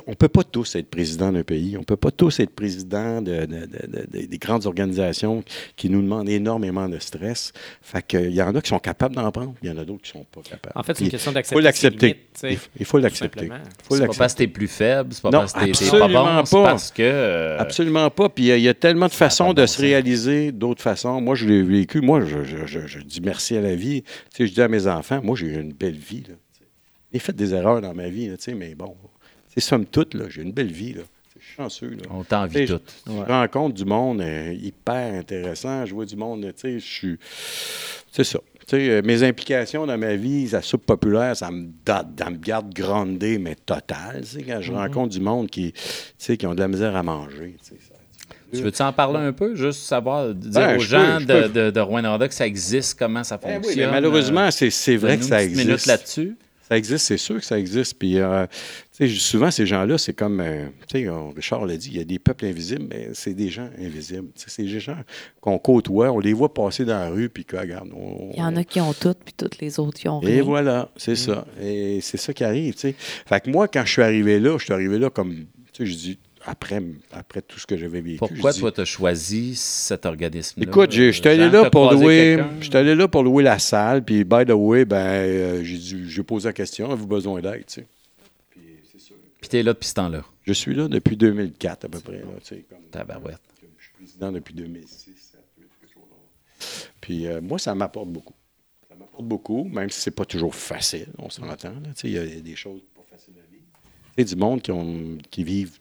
on 0.06 0.12
ne 0.12 0.16
peut 0.16 0.28
pas 0.28 0.44
tous 0.44 0.76
être 0.76 0.90
président 0.90 1.32
d'un 1.32 1.44
pays. 1.44 1.78
On 1.78 1.80
ne 1.80 1.86
peut 1.86 1.96
pas 1.98 2.12
tous 2.12 2.40
être 2.42 2.50
président 2.52 3.22
de, 3.22 3.46
de- 3.46 3.46
de- 3.46 4.18
de- 4.22 4.26
des 4.26 4.38
grandes 4.38 4.66
organisations 4.66 5.44
qui 5.76 5.90
nous 5.90 6.02
demandent 6.02 6.28
énormément 6.30 6.90
de 6.90 7.00
stress. 7.00 7.54
Fait 7.82 8.02
que, 8.06 8.18
il 8.18 8.34
y 8.36 8.42
en 8.42 8.54
a 8.56 8.62
qui 8.62 8.70
sont 8.70 8.80
capables 8.80 9.16
d'en 9.16 9.32
prendre, 9.32 9.56
il 9.64 9.70
y 9.70 9.72
en 9.72 9.78
a 9.78 9.86
d'autres 9.86 10.02
qui 10.04 10.16
ne 10.18 10.22
sont 10.22 10.26
pas 10.32 10.42
capables. 10.42 10.74
En 10.76 10.84
fait, 10.84 10.98
c'est 10.98 11.06
une 11.06 11.10
question 11.12 11.32
Il 11.32 11.64
d'accepter. 11.64 12.18
Il 12.44 12.58
faut- 12.58 12.70
Il 12.80 12.86
faut 12.86 12.98
tout 12.98 13.04
l'accepter. 13.04 13.40
simplement. 13.40 13.56
Il 13.64 13.70
faut 13.70 13.76
C'est 13.80 13.88
pas 13.88 13.96
l'accepter. 14.08 14.18
parce 14.20 14.34
que 14.34 14.38
t'es 14.38 14.48
plus 14.48 14.68
faible, 14.68 15.14
c'est 15.14 15.22
pas 15.22 15.30
Non, 15.32 15.40
parce 15.40 15.54
que 15.54 15.60
t'es- 15.60 15.66
pas 15.66 15.72
absolument 16.06 16.36
bon, 16.40 16.46
c'est 16.46 16.56
pas. 16.58 16.64
parce 16.64 16.92
que... 16.92 17.02
euh, 17.04 17.58
Absolument 17.60 18.10
pas. 18.10 18.30
Puis 18.30 18.44
il 18.44 18.48
y 18.48 18.52
a- 18.52 18.58
il 18.58 18.64
y, 18.64 18.70
a 18.70 18.74
tellement 18.74 19.08
de 19.08 19.12
façons 19.14 19.54
de 19.54 19.66
se 19.66 19.80
réaliser, 19.82 20.52
d'autres 20.52 20.82
façons. 20.82 21.22
Moi, 21.22 21.36
je 21.36 21.48
l'ai 21.48 21.64
vécu. 21.64 22.02
Moi, 22.02 22.22
je, 22.26 22.44
je- 22.44 22.66
je- 22.66 22.86
je 22.88 23.00
dis 23.00 23.22
merci 23.22 23.56
à 23.56 23.62
la 23.62 23.76
vie. 23.76 24.04
Tu 24.04 24.10
sais, 24.38 24.48
je 24.48 24.54
dis 24.54 24.62
à 24.62 24.68
mes 24.68 24.88
enfants, 24.88 25.22
moi, 25.24 25.36
j'ai 25.38 25.48
eu 25.48 25.60
une 25.62 25.74
belle 25.74 25.98
vie. 25.98 26.24
J'ai 27.14 27.20
fait 27.20 27.36
des 27.36 27.54
erreurs 27.54 27.82
dans 27.82 27.94
ma 27.94 28.08
vie, 28.10 28.28
là, 28.28 28.38
tu 28.38 28.44
sais, 28.44 28.54
mais 28.54 28.76
bon, 28.76 28.96
c'est 29.54 29.62
somme 29.62 29.86
toute, 29.86 30.14
là, 30.14 30.26
j'ai 30.30 30.42
une 30.42 30.52
belle 30.52 30.72
vie. 30.72 30.94
Là. 30.94 31.02
Je 31.40 31.46
suis 31.46 31.56
chanceux. 31.56 31.90
Là. 31.90 32.04
On 32.12 32.24
t'envie 32.24 32.66
tout. 32.66 32.80
Je, 33.08 33.12
je 33.12 33.18
rencontre 33.20 33.76
du 33.76 33.86
monde 33.86 34.22
euh, 34.22 34.54
hyper 34.62 35.14
intéressant. 35.14 35.86
Je 35.86 35.94
vois 35.94 36.06
du 36.06 36.16
monde, 36.16 36.42
tu 36.56 36.62
sais, 36.62 36.80
je 36.80 36.86
suis. 36.86 37.18
C'est 38.12 38.24
ça. 38.24 38.40
Tu 38.68 38.76
sais, 38.78 38.90
euh, 38.90 39.02
mes 39.04 39.24
implications 39.24 39.86
dans 39.88 39.98
ma 39.98 40.16
vie, 40.16 40.48
la 40.50 40.62
soupe 40.62 40.86
populaire, 40.86 41.36
ça 41.36 41.50
me, 41.50 41.70
ça 41.88 42.30
me 42.30 42.38
garde 42.38 42.72
grandé, 42.74 43.40
mais 43.40 43.56
total. 43.56 44.22
Tu 44.22 44.28
sais, 44.28 44.44
quand 44.44 44.60
Mm-hmm. 44.60 44.62
je 44.62 44.72
rencontre 44.74 45.10
du 45.10 45.20
monde 45.22 45.50
qui, 45.50 45.72
tu 45.74 45.80
sais, 46.18 46.38
qui 46.38 46.46
ont 46.46 46.54
de 46.54 46.60
la 46.60 46.68
misère 46.68 46.96
à 46.96 47.02
manger. 47.04 47.56
tu 47.64 47.70
sais, 47.70 47.76
ça- 47.88 47.96
Tu 48.54 48.62
veux-tu 48.62 48.82
en 48.82 48.92
parler 48.94 49.20
un 49.20 49.32
peu? 49.34 49.56
Juste 49.56 49.82
savoir, 49.84 50.34
dire 50.36 50.52
Ben, 50.54 50.76
aux 50.78 50.80
gens 50.80 51.18
peux, 51.20 51.26
de, 51.26 51.42
peux. 51.48 51.50
de, 51.50 51.72
de 51.72 51.80
Rwanda 51.80 52.28
que 52.28 52.34
ça 52.34 52.46
existe, 52.48 52.98
comment 53.00 53.24
ça 53.24 53.40
Eh 53.44 53.48
oui, 53.48 53.54
fonctionne? 53.56 53.86
mais 53.86 53.92
malheureusement, 53.92 54.52
c'est, 54.52 54.70
c'est 54.72 54.98
vrai 54.98 55.18
que 55.18 55.24
ça 55.24 55.42
une 55.42 55.48
petite 55.50 55.58
minute 55.58 55.74
existe. 55.74 55.88
là-dessus. 55.88 56.38
Ça 56.68 56.78
existe, 56.78 57.06
c'est 57.08 57.18
sûr 57.18 57.38
que 57.40 57.46
ça 57.46 57.58
existe. 57.58 57.96
Puis, 57.98 58.20
euh, 58.20 58.46
souvent, 59.08 59.50
ces 59.50 59.66
gens-là, 59.66 59.98
c'est 59.98 60.14
comme, 60.14 60.42
euh, 60.42 60.66
tu 60.88 61.04
sais, 61.04 61.10
Richard 61.36 61.66
l'a 61.66 61.78
dit, 61.78 61.90
il 61.92 61.98
y 61.98 62.02
a 62.02 62.04
des 62.04 62.20
peuples 62.20 62.46
invisibles, 62.46 62.86
mais 62.90 63.10
c'est 63.14 63.34
des 63.34 63.50
gens 63.50 63.70
invisibles. 63.80 64.28
C'est 64.36 64.64
des 64.64 64.80
gens 64.80 64.98
qu'on 65.40 65.58
côtoie, 65.58 66.12
on 66.12 66.20
les 66.20 66.34
voit 66.34 66.54
passer 66.54 66.84
dans 66.86 67.00
la 67.00 67.10
rue, 67.10 67.30
puis 67.30 67.46
que, 67.46 67.56
regarde, 67.56 67.90
on, 67.96 68.32
Il 68.34 68.40
y 68.40 68.44
en 68.44 68.56
a 68.56 68.64
qui 68.64 68.82
ont 68.82 68.94
toutes, 68.94 69.20
puis 69.24 69.34
toutes 69.38 69.60
les 69.60 69.80
autres 69.80 69.98
qui 70.00 70.10
ont 70.10 70.22
Et 70.24 70.26
rien. 70.36 70.44
voilà, 70.44 70.90
c'est 70.98 71.16
ça. 71.16 71.46
Et 71.62 72.00
c'est 72.02 72.18
ça 72.18 72.34
qui 72.34 72.44
arrive, 72.44 72.74
tu 72.74 72.80
sais. 72.82 72.96
Fait 72.98 73.40
que 73.40 73.50
moi, 73.50 73.68
quand 73.68 73.86
je 73.86 73.92
suis 73.92 74.02
arrivé 74.02 74.40
là, 74.40 74.58
je 74.58 74.66
suis 74.66 74.74
arrivé 74.74 75.00
là 75.00 75.10
comme, 75.10 75.34
tu 75.34 75.46
sais, 75.74 75.86
je 75.86 75.96
dis, 75.96 76.20
après, 76.46 76.82
après 77.12 77.42
tout 77.42 77.60
ce 77.60 77.68
que 77.68 77.78
j'avais 77.78 78.02
vécu. 78.02 78.18
Pourquoi 78.18 78.52
je 78.52 78.56
dis, 78.56 78.60
toi, 78.62 78.72
tu 78.72 78.82
as 78.82 78.86
choisi 78.86 79.56
cet 79.56 80.06
organisme-là? 80.06 80.68
Écoute, 80.68 80.92
j'ai- 80.92 81.12
j'étais 81.12 81.30
allé 81.30 81.50
là 81.50 81.70
pour 81.70 81.92
louer. 81.92 82.36
quelqu'un? 82.38 82.50
J'étais 82.62 82.78
allé 82.78 82.96
là 82.96 83.08
pour 83.08 83.24
louer 83.24 83.44
la 83.44 83.60
salle. 83.60 84.04
Puis, 84.04 84.24
by 84.24 84.46
the 84.46 84.52
way, 84.52 84.86
ben, 84.86 84.98
euh, 84.98 85.64
j'ai 85.64 85.78
dit- 85.78 86.04
j'ai 86.10 86.24
posé 86.24 86.48
la 86.50 86.54
question 86.54 86.88
avez-vous 86.88 87.08
besoin 87.08 87.42
d'aide 87.42 87.66
tu 87.68 87.82
sais? 87.82 87.86
Puis 89.40 89.49
t'es 89.49 89.64
là 89.64 89.74
depuis 89.74 89.88
ce 89.88 89.94
temps-là. 89.95 90.26
Je 90.44 90.53
suis 90.53 90.74
là 90.76 90.88
depuis 90.88 91.16
2004 91.16 91.86
à 91.86 91.90
peu 91.90 91.99
près. 91.99 92.20
Là, 92.20 92.26
comme- 92.70 92.84
Tabarouette. 92.91 93.40
je 93.78 93.84
suis 93.84 93.94
président 93.94 94.32
depuis 94.32 94.53
2006. 94.53 95.11
ça 95.32 95.38
peut 95.56 95.64
être 95.64 95.80
quelque 95.80 95.94
chose 95.94 96.03
comme 96.10 96.60
ça. 96.60 96.88
Puis, 96.99 97.28
euh, 97.28 97.40
moi, 97.41 97.60
ça 97.60 97.74
m'apporte 97.76 98.10
beaucoup. 98.10 98.34
Ça 98.90 98.95
m'apporte 98.95 99.26
beaucoup, 99.26 99.64
même 99.66 99.90
si 99.90 100.02
c'est 100.02 100.11
pas 100.11 100.26
toujours 100.26 100.56
facile, 100.56 101.07
on 101.18 101.28
tu 101.28 101.36
sais, 101.95 102.07
Il 102.07 102.11
y 102.14 102.18
a 102.18 102.26
il 102.26 102.36
y 102.36 102.38
a 102.38 102.41
des 102.41 102.56
choses 102.56 102.82
pas 102.95 103.03
faciles 103.10 103.36
à 103.38 103.52
vivre. 103.52 103.64
Tu 104.18 104.26
du 104.26 104.36
monde 104.36 104.61
qui, 104.61 104.72
ont, 104.72 105.18
qui 105.32 105.44
vivent 105.44 105.80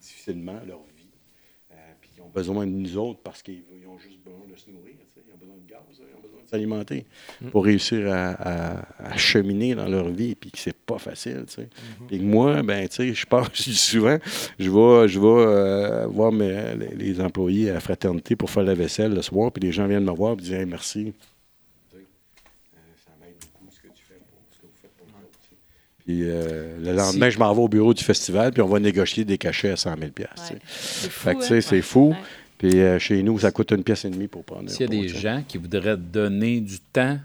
difficilement 0.00 0.60
leur 0.66 0.80
vie. 0.96 1.08
Euh, 1.72 1.74
puis 2.00 2.10
ils 2.16 2.22
ont 2.22 2.28
besoin 2.28 2.66
de 2.66 2.72
nous 2.72 2.96
autres 2.96 3.20
parce 3.22 3.42
qu'ils 3.42 3.62
ils 3.78 3.86
ont 3.86 3.98
juste 3.98 4.18
besoin 4.20 4.46
de 4.50 4.56
se 4.56 4.70
nourrir. 4.70 4.94
Ils 5.16 5.34
ont 5.34 5.36
besoin 5.36 5.56
de 5.56 5.68
gaz, 5.68 5.80
ils 5.90 6.02
ont 6.16 6.17
s'alimenter 6.50 7.04
pour 7.50 7.64
réussir 7.64 8.10
à, 8.12 8.30
à- 8.30 9.12
à 9.12 9.16
cheminer 9.16 9.74
dans 9.74 9.88
leur 9.88 10.08
vie. 10.08 10.34
Puis 10.34 10.50
que 10.50 10.58
c'est 10.58 10.76
pas 10.76 10.98
facile. 10.98 11.44
tu 11.46 11.54
sais. 11.54 11.68
Puis 12.06 12.18
que 12.18 12.24
moi, 12.24 12.62
ben, 12.62 12.88
tu 12.88 12.96
sais, 12.96 13.14
je 13.14 13.26
pense 13.26 13.48
souvent, 13.54 14.18
je 14.58 14.70
vais, 14.70 15.08
je 15.08 15.20
vais 15.20 15.26
euh, 15.26 16.06
voir 16.06 16.32
mes- 16.32 16.74
les, 16.96 17.20
employés 17.20 17.70
à 17.70 17.74
la 17.74 17.80
fraternité 17.80 18.36
pour 18.36 18.50
faire 18.50 18.62
la 18.62 18.74
vaisselle 18.74 19.12
le 19.14 19.22
soir. 19.22 19.52
Puis 19.52 19.62
les 19.62 19.72
gens 19.72 19.86
viennent 19.86 20.04
me 20.04 20.12
voir 20.12 20.34
et 20.34 20.36
disent 20.36 20.52
Hey, 20.52 20.66
merci. 20.66 21.12
Tu 21.90 21.96
sais, 21.96 22.04
ça 23.04 23.10
m'aide 23.20 23.34
beaucoup 23.40 23.70
ce 23.74 23.80
que 23.80 23.88
tu 23.94 24.02
fais 24.08 24.14
pour 24.14 24.38
ce 24.50 24.58
que 24.58 24.66
vous 24.66 24.72
faites 24.80 24.92
pour 24.96 25.06
nous 25.06 25.14
autres, 25.24 25.38
tu 25.42 25.48
sais. 25.50 25.56
Puis 26.04 26.20
euh, 26.24 26.78
le 26.80 26.92
lendemain, 26.92 27.30
je 27.30 27.38
m'en 27.38 27.52
vais 27.54 27.60
au 27.62 27.68
bureau 27.68 27.92
du 27.94 28.02
festival, 28.04 28.52
puis 28.52 28.62
on 28.62 28.68
va 28.68 28.78
négocier 28.80 29.24
des 29.24 29.38
cachets 29.38 29.70
à 29.70 29.76
100 29.76 29.96
000 29.98 30.10
tu 30.16 30.22
sais. 30.42 30.54
Ouais. 30.54 30.60
C'est 30.70 31.10
fou, 31.10 31.28
hein? 31.30 31.60
c'est 31.60 31.82
fou. 31.82 32.08
Ouais. 32.10 32.16
Puis 32.58 32.80
euh, 32.80 32.98
chez 32.98 33.22
nous, 33.22 33.38
ça 33.38 33.52
coûte 33.52 33.70
une 33.70 33.84
pièce 33.84 34.04
et 34.04 34.10
demie 34.10 34.26
pour 34.26 34.44
prendre 34.44 34.68
S'il 34.68 34.80
y 34.80 34.84
a 34.84 35.00
des 35.02 35.06
gens 35.08 35.44
qui 35.46 35.58
voudraient 35.58 35.96
donner 35.96 36.60
du 36.60 36.80
temps, 36.80 37.18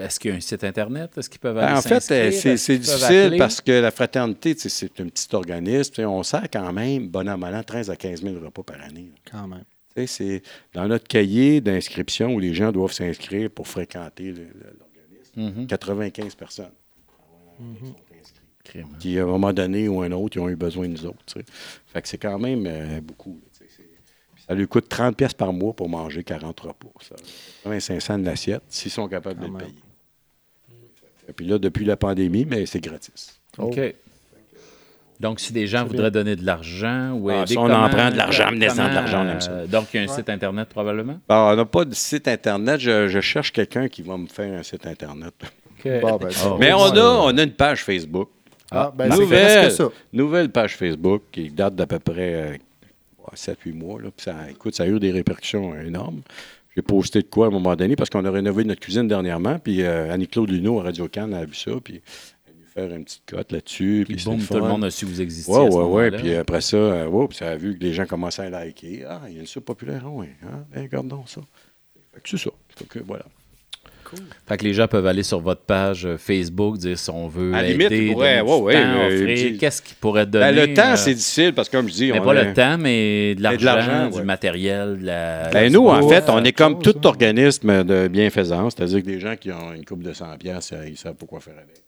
est-ce 0.00 0.20
qu'il 0.20 0.30
y 0.30 0.34
a 0.34 0.36
un 0.36 0.40
site 0.40 0.62
Internet? 0.62 1.18
Est-ce 1.18 1.28
qu'ils 1.28 1.40
peuvent 1.40 1.58
aller 1.58 1.72
Ben, 1.72 1.78
en 1.78 1.82
fait, 1.82 2.10
euh, 2.12 2.30
c'est 2.56 2.78
difficile 2.78 3.16
appeler? 3.16 3.38
parce 3.38 3.60
que 3.60 3.72
la 3.72 3.90
fraternité, 3.90 4.54
c'est 4.56 5.00
un 5.00 5.06
petit 5.08 5.26
organisme. 5.34 6.04
On 6.06 6.22
sert 6.22 6.48
quand 6.52 6.72
même, 6.72 7.08
bon 7.08 7.28
an, 7.28 7.36
mal 7.36 7.54
an, 7.56 7.62
13 7.64 7.90
à 7.90 7.96
15 7.96 8.22
000 8.22 8.36
repas 8.44 8.62
par 8.62 8.80
année. 8.80 9.10
là. 9.12 9.20
Quand 9.30 9.48
même. 9.48 9.64
C'est 10.06 10.42
dans 10.74 10.86
notre 10.86 11.08
cahier 11.08 11.60
d'inscription 11.60 12.34
où 12.34 12.38
les 12.38 12.54
gens 12.54 12.70
doivent 12.70 12.92
s'inscrire 12.92 13.50
pour 13.50 13.66
fréquenter 13.66 14.24
le- 14.26 14.44
le- 14.44 14.76
l'organisme. 14.78 15.60
Mhm. 15.60 15.66
95 15.66 16.34
personnes 16.34 16.66
Mhm. 17.58 17.88
sont 17.88 17.96
inscrites. 18.20 18.98
Qui, 19.00 19.18
à 19.18 19.22
un 19.22 19.26
moment 19.26 19.52
donné 19.52 19.88
ou 19.88 20.02
un 20.02 20.12
autre, 20.12 20.36
ils 20.36 20.40
ont 20.40 20.48
eu 20.48 20.56
besoin 20.56 20.86
de 20.86 20.92
nous 20.92 21.06
autres. 21.06 21.24
Fait 21.86 22.02
que 22.02 22.08
c'est 22.08 22.18
quand 22.18 22.38
même 22.38 22.64
euh, 22.66 23.00
beaucoup. 23.00 23.40
là, 23.42 23.48
tu 23.52 23.64
sais, 23.64 23.70
c'est- 23.74 23.82
puis 24.34 24.35
Ça 24.48 24.54
lui 24.54 24.66
coûte 24.68 24.88
30 24.88 25.16
pièces 25.16 25.34
par 25.34 25.52
mois 25.52 25.72
pour 25.72 25.88
manger 25.88 26.22
40 26.22 26.58
repas. 26.60 26.88
Ça. 27.00 27.16
85 27.64 28.00
cents 28.00 28.18
de 28.18 28.24
l'assiette, 28.24 28.62
s'ils 28.68 28.90
sont 28.92 29.08
capables 29.08 29.40
de 29.40 29.46
le 29.46 29.52
payer. 29.58 29.74
Et 31.28 31.32
puis 31.32 31.46
là, 31.46 31.58
depuis 31.58 31.84
la 31.84 31.96
pandémie, 31.96 32.44
mais 32.48 32.66
c'est 32.66 32.80
gratis. 32.80 33.40
OK. 33.58 33.80
Donc, 35.18 35.40
si 35.40 35.52
des 35.54 35.66
gens 35.66 35.84
voudraient 35.84 36.10
donner 36.10 36.36
de 36.36 36.44
l'argent 36.44 37.12
ou 37.14 37.30
Ah, 37.30 37.42
aider, 37.42 37.54
ça, 37.54 37.60
on 37.60 37.70
en 37.70 37.88
prend 37.88 38.10
de 38.10 38.16
l'argent, 38.16 38.44
amenez-en 38.48 38.72
de 38.74 38.76
comment, 38.76 38.88
l'argent, 38.92 39.24
on 39.24 39.28
aime 39.30 39.40
ça. 39.40 39.50
euh, 39.50 39.66
Donc, 39.66 39.86
il 39.92 39.96
y 39.96 40.00
a 40.00 40.02
un 40.02 40.08
Ouais. 40.08 40.14
site 40.14 40.28
Internet 40.28 40.68
probablement? 40.68 41.18
Bon, 41.26 41.34
on 41.52 41.56
n'a 41.56 41.64
pas 41.64 41.84
de 41.86 41.94
site 41.94 42.28
Internet. 42.28 42.78
Je, 42.80 43.08
je 43.08 43.20
cherche 43.20 43.50
quelqu'un 43.50 43.88
qui 43.88 44.02
va 44.02 44.18
me 44.18 44.26
faire 44.26 44.58
un 44.58 44.62
site 44.62 44.86
Internet. 44.86 45.34
Bon, 46.02 46.16
ben, 46.16 46.28
Oh. 46.44 46.56
Mais 46.58 46.72
on 46.72 46.84
a, 46.84 47.00
on 47.32 47.38
a 47.38 47.42
une 47.42 47.52
page 47.52 47.82
Facebook. 47.84 48.28
Ah, 48.70 48.92
ben, 48.94 49.10
c'est 49.10 49.18
nouvelle, 49.20 49.58
presque 49.66 49.76
ça? 49.76 49.88
nouvelle 50.12 50.48
page 50.50 50.76
Facebook 50.76 51.22
qui 51.30 51.50
date 51.50 51.76
d'à 51.76 51.86
peu 51.86 51.98
près 52.00 52.60
7-8 53.34 53.74
mois. 53.74 54.00
Là, 54.00 54.10
Puis 54.16 54.24
ça, 54.24 54.50
écoute, 54.50 54.74
ça 54.74 54.84
a 54.84 54.86
eu 54.86 54.98
des 54.98 55.12
répercussions 55.12 55.78
énormes. 55.80 56.22
J'ai 56.76 56.82
posté 56.82 57.22
de 57.22 57.26
quoi 57.26 57.46
à 57.46 57.48
un 57.48 57.52
moment 57.52 57.74
donné 57.74 57.96
parce 57.96 58.10
qu'on 58.10 58.24
a 58.24 58.30
rénové 58.30 58.64
notre 58.64 58.80
cuisine 58.80 59.08
dernièrement. 59.08 59.58
Puis 59.58 59.82
euh, 59.82 60.12
Annie-Claude 60.12 60.50
Luneau 60.50 60.78
à 60.80 60.84
Radio 60.84 61.08
Cannes 61.08 61.32
a 61.32 61.44
vu 61.46 61.54
ça. 61.54 61.70
Puis 61.82 62.02
elle 62.46 62.52
a 62.52 62.56
dû 62.56 62.64
faire 62.66 62.96
une 62.96 63.04
petite 63.04 63.22
cote 63.26 63.50
là-dessus. 63.50 64.04
Puis 64.06 64.16
Puis 64.16 64.24
boum, 64.24 64.40
c'était 64.40 64.54
tout 64.54 64.60
le 64.60 64.68
monde 64.68 64.84
a 64.84 64.90
su 64.90 65.06
que 65.06 65.10
vous 65.10 65.22
ce 65.22 65.50
ouais, 65.50 65.58
ouais. 65.58 65.70
moment-là. 65.70 66.18
Puis 66.18 66.34
après 66.34 66.60
ça, 66.60 66.76
euh, 66.76 67.26
puis 67.26 67.38
ça 67.38 67.48
a 67.48 67.56
vu 67.56 67.78
que 67.78 67.82
les 67.82 67.94
gens 67.94 68.04
commençaient 68.04 68.42
à 68.42 68.50
liker. 68.50 69.04
Ah, 69.08 69.22
il 69.28 69.34
y 69.34 69.38
a 69.38 69.40
une 69.40 69.46
soupe 69.46 69.64
populaire, 69.64 70.02
oui. 70.06 70.26
Hein? 70.42 70.64
Ben, 70.70 70.82
regarde 70.82 71.08
donc 71.08 71.30
ça. 71.30 71.40
Fait 72.12 72.20
que 72.20 72.28
c'est 72.28 72.38
ça. 72.38 72.50
Fait 72.76 72.86
que 72.86 72.98
voilà. 72.98 73.24
Fait 74.46 74.56
que 74.56 74.64
les 74.64 74.74
gens 74.74 74.86
peuvent 74.88 75.06
aller 75.06 75.22
sur 75.22 75.40
votre 75.40 75.62
page 75.62 76.06
euh, 76.06 76.16
Facebook, 76.18 76.78
dire 76.78 76.98
si 76.98 77.10
on 77.10 77.28
veut 77.28 77.52
À 77.54 77.62
la 77.62 77.68
aider, 77.68 77.88
limite, 77.88 77.90
ils 78.08 78.12
pourraient- 78.12 78.38
donner 78.38 78.56
du 78.58 78.62
ouais, 78.64 78.74
ouais, 78.76 78.76
euh, 78.76 79.56
qu'est-ce 79.58 79.82
qu'ils 79.82 79.96
pourraient 79.96 80.26
donner? 80.26 80.52
Ben, 80.52 80.66
le 80.68 80.74
temps, 80.74 80.92
euh, 80.92 80.96
c'est 80.96 81.14
difficile 81.14 81.52
parce 81.52 81.68
que, 81.68 81.76
comme 81.76 81.88
je 81.88 81.94
dis, 81.94 82.12
mais 82.12 82.20
on 82.20 82.24
pas 82.24 82.32
a- 82.38 82.44
le 82.44 82.52
temps, 82.52 82.76
mais 82.78 83.34
de 83.34 83.42
l'argent, 83.42 84.08
du 84.10 84.22
matériel, 84.22 84.98
de 85.00 85.06
la... 85.06 85.48
Ben, 85.50 85.72
nous, 85.72 85.86
en 85.88 86.08
fait, 86.08 86.24
on 86.28 86.42
est 86.44 86.52
comme 86.52 86.74
chose, 86.82 86.92
tout 86.94 86.98
hein. 86.98 87.08
organisme 87.08 87.84
de 87.84 88.08
bienfaisance, 88.08 88.74
c'est-à-dire 88.76 89.00
que 89.00 89.06
des 89.06 89.20
gens 89.20 89.34
qui 89.36 89.50
ont 89.52 89.72
une 89.74 89.84
coupe 89.84 90.02
de 90.02 90.12
100 90.12 90.36
pièces, 90.38 90.72
ils 90.86 90.96
savent 90.96 91.14
pas 91.14 91.26
quoi 91.26 91.40
faire 91.40 91.54
avec. 91.54 91.82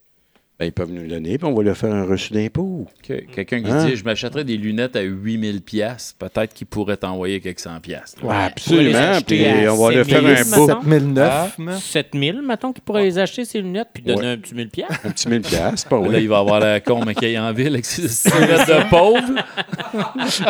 Ben, 0.61 0.67
ils 0.67 0.73
peuvent 0.73 0.91
nous 0.91 1.03
le 1.03 1.07
donner, 1.09 1.39
puis 1.39 1.47
on 1.47 1.55
va 1.55 1.63
leur 1.63 1.77
faire 1.77 1.95
un 1.95 2.05
reçu 2.05 2.33
d'impôt. 2.33 2.89
Que- 3.07 3.25
Quelqu'un 3.33 3.63
qui 3.63 3.71
Hein? 3.71 3.85
dit 3.87 3.95
Je 3.95 4.03
m'achèterais 4.03 4.43
des 4.43 4.57
lunettes 4.57 4.97
à 4.97 5.03
8000 5.03 5.63
pièces 5.63 6.17
peut-être 6.19 6.53
qu'il 6.53 6.67
pourrait 6.67 6.97
t'envoyer 6.97 7.39
quelques 7.41 7.61
cent 7.61 7.79
pièces. 7.79 8.17
Ouais, 8.25 8.35
absolument. 8.35 9.21
Puis 9.25 9.45
on 9.69 9.77
va 9.77 9.93
leur 9.93 10.05
faire 10.05 10.21
7000, 10.21 10.37
un 10.37 10.57
beau, 10.57 10.67
mettons. 10.67 10.81
7009. 10.83 11.57
Ah. 11.69 11.73
7000, 11.81 12.43
mettons, 12.43 12.73
qui 12.73 12.81
pourrait 12.81 13.05
les 13.05 13.19
acheter, 13.21 13.45
ces 13.45 13.61
lunettes, 13.63 13.87
puis 13.95 14.03
donner 14.03 14.21
Ouais. 14.21 14.27
un 14.33 14.37
petit 14.37 14.55
1000 14.57 14.69
piastres. 14.69 14.99
un 15.05 15.11
petit 15.11 15.29
1000 15.29 15.43
piastres, 15.43 15.89
pas 15.89 16.01
Là, 16.01 16.09
oui. 16.09 16.17
il 16.23 16.29
va 16.29 16.39
avoir 16.39 16.59
la 16.59 16.81
con 16.81 17.05
McKay 17.05 17.39
en 17.39 17.53
ville 17.53 17.75
avec 17.75 17.85
ses 17.85 18.03
lunettes 18.29 18.67
de 18.67 18.91
pauvre. 18.91 19.23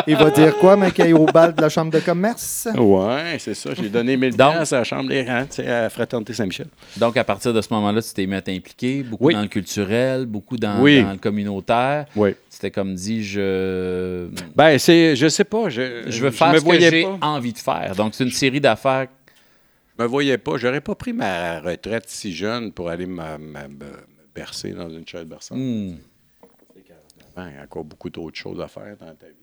Il 0.07 0.15
va 0.15 0.31
dire 0.31 0.57
quoi, 0.57 0.75
mais 0.75 0.89
qu'il 0.91 1.03
aille 1.03 1.13
au 1.13 1.27
bal 1.27 1.53
de 1.53 1.61
la 1.61 1.69
chambre 1.69 1.91
de 1.91 1.99
commerce? 1.99 2.67
Ouais, 2.75 3.35
c'est 3.37 3.53
ça. 3.53 3.71
J'ai 3.79 3.89
donné 3.89 4.17
1000 4.17 4.35
Donc- 4.35 4.53
piastres 4.53 4.73
à 4.73 4.77
la 4.79 4.83
chambre 4.83 5.09
des 5.09 5.21
rangs, 5.23 5.45
tu 5.47 5.57
sais, 5.57 5.67
à 5.67 5.83
la 5.83 5.89
Fraternité 5.91 6.33
Saint-Michel. 6.33 6.67
Donc, 6.97 7.15
à 7.15 7.23
partir 7.23 7.53
de 7.53 7.61
ce 7.61 7.71
moment-là, 7.75 8.01
tu 8.01 8.11
t'es 8.11 8.25
mis 8.25 8.35
à 8.35 8.41
t'impliquer 8.41 9.03
beaucoup 9.03 9.25
Oui. 9.27 9.33
dans 9.35 9.41
le 9.41 9.47
culturel, 9.47 9.98
beaucoup 10.25 10.57
dans, 10.57 10.81
Oui. 10.81 11.01
dans 11.01 11.11
le 11.11 11.17
communautaire. 11.17 12.05
Oui. 12.15 12.31
C'était 12.49 12.71
comme 12.71 12.95
dit 12.95 13.23
Je, 13.23 14.27
Ben, 14.55 14.77
c'est, 14.77 15.15
je 15.15 15.27
sais 15.27 15.43
pas. 15.43 15.69
Je, 15.69 16.03
je 16.07 16.23
veux 16.23 16.31
faire 16.31 16.59
ce 16.59 16.65
que 16.65 16.79
j'ai 16.79 17.05
envie 17.21 17.53
de 17.53 17.57
faire. 17.57 17.95
Donc, 17.95 18.15
c'est 18.15 18.23
une 18.23 18.31
série 18.31 18.61
d'affaires. 18.61 19.07
Je 19.97 20.03
me 20.03 20.07
voyais 20.07 20.37
pas. 20.37 20.57
J'aurais 20.57 20.81
pas 20.81 20.95
pris 20.95 21.11
ma 21.13 21.59
retraite 21.59 22.05
si 22.07 22.33
jeune 22.33 22.71
pour 22.71 22.89
aller 22.89 23.05
me, 23.05 23.21
bercer 24.33 24.71
dans 24.71 24.89
une 24.89 25.05
chaise 25.05 25.25
berçante. 25.25 25.59
Hein, 27.35 27.49
Il 27.51 27.55
y 27.55 27.59
a 27.59 27.63
encore 27.63 27.83
beaucoup 27.83 28.09
d'autres 28.09 28.37
choses 28.37 28.59
à 28.61 28.67
faire 28.67 28.95
dans 28.99 29.13
ta 29.15 29.27
vie. 29.27 29.33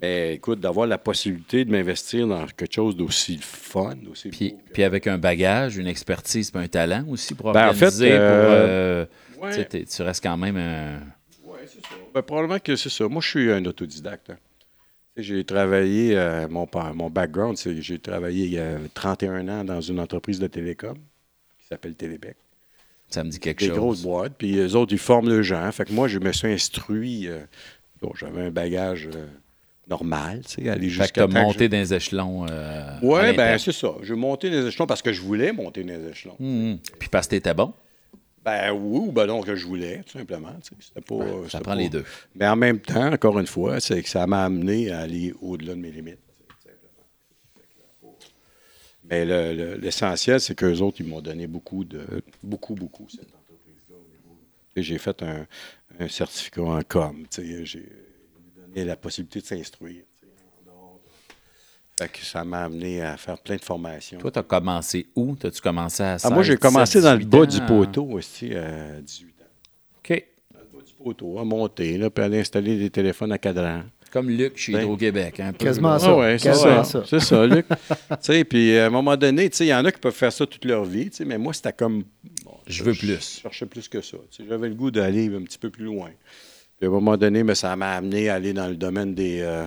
mais 0.00 0.34
écoute, 0.34 0.60
d'avoir 0.60 0.86
la 0.86 0.98
possibilité 0.98 1.64
de 1.64 1.70
m'investir 1.70 2.26
dans 2.26 2.46
quelque 2.46 2.74
chose 2.74 2.96
d'aussi 2.96 3.38
fun, 3.40 3.94
d'aussi 4.02 4.28
Puis, 4.28 4.54
puis 4.72 4.82
avec 4.82 5.06
un 5.06 5.18
bagage, 5.18 5.76
une 5.76 5.86
expertise, 5.86 6.50
puis 6.50 6.60
un 6.62 6.68
talent 6.68 7.04
aussi 7.08 7.34
pour 7.34 7.52
Ben, 7.52 7.68
en 7.68 7.72
fait, 7.72 7.90
pour, 7.90 7.96
euh, 8.02 9.06
Ouais. 9.40 9.66
tu 9.66 10.02
restes 10.02 10.22
quand 10.22 10.36
même 10.36 10.56
un. 10.56 11.00
Ben, 12.14 12.22
probablement 12.22 12.58
que 12.58 12.76
c'est 12.76 12.90
ça. 12.90 13.08
Moi, 13.08 13.20
je 13.22 13.28
suis 13.28 13.50
un 13.52 13.64
autodidacte. 13.64 14.30
hein. 14.30 14.36
J'ai 15.16 15.44
travaillé, 15.44 16.16
euh, 16.16 16.48
mon, 16.48 16.68
mon 16.94 17.08
background, 17.08 17.56
c'est 17.56 17.80
j'ai 17.80 17.98
travaillé 17.98 18.44
il 18.46 18.52
y 18.52 18.58
a 18.58 18.78
31 18.94 19.48
ans 19.48 19.64
dans 19.64 19.80
une 19.80 20.00
entreprise 20.00 20.40
de 20.40 20.46
télécom 20.48 20.96
qui 21.60 21.66
s'appelle 21.68 21.94
Télébec. 21.94 22.36
Ça 23.08 23.22
me 23.22 23.30
dit 23.30 23.38
quelque 23.38 23.60
Des 23.60 23.66
chose. 23.68 23.76
grosses 23.76 24.02
boîtes. 24.02 24.32
Puis 24.36 24.56
eux 24.58 24.74
autres, 24.74 24.92
ils 24.92 24.98
forment 24.98 25.28
le 25.28 25.42
gens. 25.42 25.70
Fait 25.70 25.84
que 25.84 25.92
moi, 25.92 26.08
je 26.08 26.18
me 26.18 26.32
suis 26.32 26.48
instruit. 26.52 27.28
euh, 27.28 27.40
bon, 28.02 28.12
J'avais 28.18 28.42
un 28.42 28.50
bagage 28.50 29.08
euh, 29.14 29.26
normal, 29.88 30.40
tu 30.46 30.64
sais, 30.64 30.68
aller 30.68 30.88
Fait 30.90 30.96
que 30.98 31.02
jusqu'à 31.04 31.22
temps 31.22 31.28
que 31.28 31.32
monté 31.38 31.68
dans 31.68 31.76
les 31.78 31.94
échelons. 31.94 32.46
euh, 32.50 32.98
Oui, 33.02 33.36
ben 33.36 33.56
c'est 33.58 33.72
ça. 33.72 33.92
J'ai 34.02 34.14
monté 34.14 34.50
les 34.50 34.66
échelons 34.66 34.86
parce 34.86 35.02
que 35.02 35.12
je 35.12 35.20
voulais 35.20 35.52
monter 35.52 35.84
les 35.84 36.08
échelons. 36.08 36.36
Mhm. 36.40 36.78
Puis 36.98 37.08
parce 37.08 37.26
que 37.28 37.30
t'étais 37.32 37.54
bon, 37.54 37.72
Ben 38.44 38.72
oui, 38.72 38.98
ou 39.08 39.12
ben 39.12 39.26
non, 39.26 39.40
que 39.42 39.54
je 39.56 39.66
voulais, 39.66 40.02
tout 40.02 40.18
simplement. 40.18 40.54
C'était 40.62 41.00
pas, 41.00 41.16
ça 41.18 41.42
c'était 41.44 41.58
prend 41.64 41.72
pas- 41.72 41.74
les 41.76 41.88
deux. 41.88 42.04
Mais 42.34 42.46
en 42.46 42.56
même 42.56 42.78
temps, 42.80 43.10
encore 43.12 43.38
une 43.38 43.46
fois, 43.46 43.80
c'est 43.80 44.02
que 44.02 44.08
ça 44.08 44.26
m'a 44.26 44.44
amené 44.44 44.90
à 44.90 45.00
aller 45.00 45.32
au-delà 45.40 45.74
de 45.74 45.80
mes 45.80 45.90
limites. 45.90 46.18
Mais 49.06 49.24
le- 49.26 49.52
le- 49.54 49.74
l'essentiel, 49.76 50.40
c'est 50.40 50.54
qu'eux 50.54 50.78
autres, 50.78 51.00
ils 51.00 51.06
m'ont 51.06 51.20
donné 51.20 51.46
beaucoup 51.46 51.84
de. 51.84 52.06
Beaucoup, 52.42 52.74
beaucoup, 52.74 53.06
cette 53.10 53.28
entreprise-là. 53.34 53.96
J'ai 54.76 54.98
fait 54.98 55.22
un, 55.22 55.46
un 56.00 56.08
certificat 56.08 56.62
en 56.62 56.80
com. 56.82 57.26
tu 57.30 57.42
sais, 57.46 57.64
J'ai 57.66 57.80
ils 57.80 58.60
m'ont 58.62 58.66
donné 58.68 58.84
la 58.84 58.96
possibilité 58.96 59.40
de 59.40 59.44
s'instruire. 59.46 60.04
tu 60.18 60.26
sais, 60.26 60.32
en 60.58 60.64
dehors 60.70 61.00
de- 61.04 61.34
Fait 61.98 62.08
que 62.08 62.18
ça 62.24 62.42
m'a 62.44 62.64
amené 62.64 63.02
à 63.02 63.16
faire 63.16 63.38
plein 63.38 63.54
de 63.56 63.62
formations. 63.62 64.18
Toi, 64.18 64.30
t'as 64.32 64.42
commencé 64.42 65.06
où? 65.14 65.36
T'as-tu 65.36 65.60
commencé 65.60 66.02
à 66.02 66.16
Ah, 66.24 66.30
moi, 66.30 66.42
j'ai 66.42 66.52
16, 66.54 66.58
commencé 66.60 66.98
17, 66.98 67.02
dans 67.04 67.12
le 67.12 67.18
18 67.24 67.28
bas 67.30 67.38
ans? 67.38 67.46
du 67.46 67.60
poteau 67.60 68.04
aussi 68.10 68.54
à 68.54 69.00
18 69.00 69.26
ans. 69.28 69.44
OK. 69.98 70.24
Dans 70.52 70.58
le 70.60 70.78
bas 70.78 70.84
du 70.84 70.92
poteau, 70.94 71.38
à 71.38 71.44
monter, 71.44 71.96
là, 71.98 72.10
puis 72.10 72.24
aller 72.24 72.40
installer 72.40 72.76
des 72.78 72.90
téléphones 72.90 73.30
à 73.30 73.38
cadran. 73.38 73.82
Comme 74.10 74.28
Luc 74.30 74.56
chez 74.56 74.72
Ben, 74.72 74.80
Hydro-Québec. 74.82 75.36
Peu, 75.36 75.64
Quasiment 75.64 75.98
ça. 75.98 76.06
Ah 76.10 76.16
ouais, 76.16 76.38
c'est 76.38 76.48
Quasiment 76.50 76.84
ça. 76.84 77.00
ça. 77.00 77.06
C'est 77.08 77.20
ça, 77.20 77.46
Luc. 77.46 77.66
Tu 77.88 78.16
sais, 78.22 78.44
puis 78.44 78.76
à 78.78 78.86
un 78.86 78.90
moment 78.90 79.16
donné, 79.16 79.48
tu 79.50 79.56
sais, 79.56 79.64
il 79.66 79.68
y 79.70 79.74
en 79.74 79.84
a 79.84 79.90
qui 79.92 79.98
peuvent 80.00 80.14
faire 80.14 80.32
ça 80.32 80.46
toute 80.46 80.64
leur 80.64 80.84
vie, 80.84 81.10
tu 81.10 81.16
sais, 81.18 81.24
mais 81.24 81.38
moi, 81.38 81.52
c'était 81.52 81.72
comme. 81.72 82.04
bon, 82.44 82.52
Je 82.66 82.82
veux 82.84 82.92
Je 82.92 82.98
plus. 83.06 83.40
cherchais 83.42 83.66
plus 83.66 83.88
que 83.88 84.00
ça. 84.00 84.16
tu 84.30 84.42
sais, 84.42 84.48
J'avais 84.48 84.68
le 84.68 84.74
goût 84.74 84.90
d'aller 84.92 85.26
un 85.34 85.42
petit 85.42 85.58
peu 85.58 85.70
plus 85.70 85.84
loin. 85.84 86.10
Puis 86.78 86.86
à 86.86 86.90
un 86.90 86.92
moment 86.92 87.16
donné, 87.16 87.42
mais 87.44 87.54
ça 87.56 87.74
m'a 87.76 87.92
amené 87.94 88.28
à 88.28 88.34
aller 88.34 88.52
dans 88.52 88.66
le 88.68 88.76
domaine 88.76 89.14
des, 89.14 89.40
euh, 89.42 89.64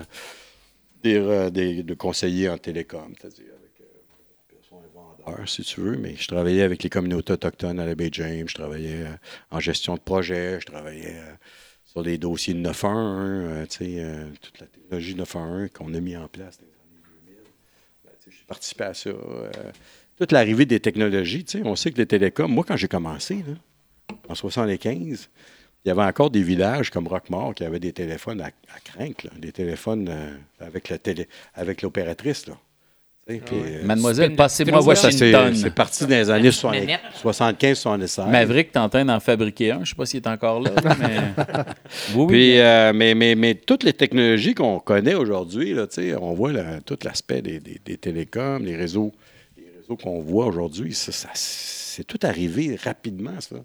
des, 1.07 1.17
euh, 1.17 1.49
des- 1.49 1.83
de 1.83 1.93
conseillers 1.93 2.49
en 2.49 2.57
télécom, 2.57 3.13
c'est-à-dire 3.19 3.53
avec 3.59 3.71
euh, 5.29 5.45
si 5.45 5.61
tu 5.63 5.81
veux, 5.81 5.97
mais 5.97 6.15
je 6.15 6.27
travaillais 6.27 6.61
avec 6.63 6.83
les 6.83 6.89
communautés 6.89 7.33
autochtones 7.33 7.79
à 7.79 7.85
la 7.85 7.95
baie 7.95 8.09
James, 8.13 8.47
je 8.47 8.53
travaillais 8.53 9.03
euh, 9.05 9.11
en 9.51 9.59
gestion 9.59 9.95
de 9.95 9.99
projet, 9.99 10.59
je 10.61 10.65
travaillais 10.65 11.17
sur 11.83 12.01
les 12.01 12.17
dossiers 12.17 12.53
de 12.53 12.59
911, 12.59 13.49
euh, 13.51 13.65
tu 13.65 13.77
sais, 13.77 14.05
toute 14.41 14.59
la 14.61 14.67
technologie 14.67 15.15
911 15.15 15.69
qu'on 15.73 15.93
a 15.93 15.99
mis 15.99 16.15
en 16.15 16.27
place 16.27 16.57
dans 16.59 16.65
les 16.65 16.71
années 16.73 17.17
2000. 17.25 17.37
Ben, 18.05 18.11
j'ai 18.25 18.45
participé 18.47 18.83
à 18.85 18.93
ça. 18.93 19.09
toute 20.17 20.31
l'arrivée 20.31 20.65
des 20.65 20.79
technologies, 20.79 21.43
tu 21.43 21.57
sais, 21.59 21.63
on 21.65 21.75
sait 21.75 21.91
que 21.91 21.97
les 21.97 22.05
télécoms, 22.07 22.47
moi, 22.47 22.63
quand 22.67 22.77
j'ai 22.77 22.87
commencé, 22.87 23.43
en 24.29 24.35
75, 24.35 25.29
il 25.87 25.89
y 25.89 25.91
avait 25.91 26.03
encore 26.03 26.29
des 26.29 26.43
villages 26.43 26.89
comme 26.89 27.07
Rockmore 27.07 27.55
qui 27.55 27.63
avaient 27.63 27.79
des 27.79 27.93
téléphones 27.93 28.41
à, 28.41 28.47
à 28.47 28.79
crinque, 28.83 29.23
là, 29.23 29.29
des 29.39 29.53
téléphones 29.53 30.09
euh, 30.09 30.35
avec 30.59 30.89
la 30.89 30.97
télé, 30.97 31.29
avec 31.55 31.81
l'opératrice. 31.81 32.45
Là. 32.47 32.55
Puis, 33.25 33.39
euh, 33.53 33.83
Mademoiselle, 33.85 34.35
passez-moi 34.35 34.81
Washington. 34.81 35.53
c'est 35.55 35.73
parti 35.73 36.03
dans 36.03 36.09
les 36.09 36.29
années 36.29 36.51
Manette. 36.63 36.99
75-76. 37.23 38.29
Maverick, 38.29 38.71
train 38.89 39.05
d'en 39.05 39.19
fabriquer 39.21 39.71
un. 39.71 39.83
Je 39.85 39.89
sais 39.89 39.95
pas 39.95 40.05
s'il 40.05 40.17
est 40.21 40.27
encore 40.27 40.59
là, 40.61 40.71
mais... 40.99 41.17
Oui, 42.15 42.23
oui. 42.23 42.27
Puis, 42.27 42.59
euh, 42.59 42.91
mais, 42.93 43.15
mais, 43.15 43.35
mais 43.35 43.55
toutes 43.55 43.83
les 43.83 43.93
technologies 43.93 44.55
qu'on 44.55 44.79
connaît 44.79 45.15
aujourd'hui, 45.15 45.73
là, 45.73 45.87
tu 45.87 45.95
sais, 46.01 46.15
on 46.15 46.33
voit 46.33 46.51
là, 46.53 46.79
tout 46.85 46.97
l'aspect 47.03 47.41
des, 47.41 47.59
des- 47.61 47.79
des 47.85 47.97
télécoms, 47.97 48.59
les 48.63 48.75
réseaux, 48.75 49.13
les 49.57 49.69
réseaux 49.79 49.95
qu'on 49.97 50.19
voit 50.21 50.45
aujourd'hui, 50.47 50.93
ça, 50.93 51.11
ça- 51.13 51.29
c'est 51.33 52.05
tout 52.05 52.19
arrivé 52.23 52.77
rapidement, 52.83 53.39
ça. 53.39 53.55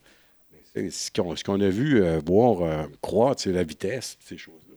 Ce 0.74 1.42
qu'on 1.42 1.60
a 1.60 1.68
vu 1.68 2.02
euh, 2.02 2.20
voir 2.24 2.62
euh, 2.62 2.86
croître, 3.02 3.42
c'est 3.42 3.52
la 3.52 3.62
vitesse, 3.62 4.16
ces 4.20 4.38
choses-là. 4.38 4.74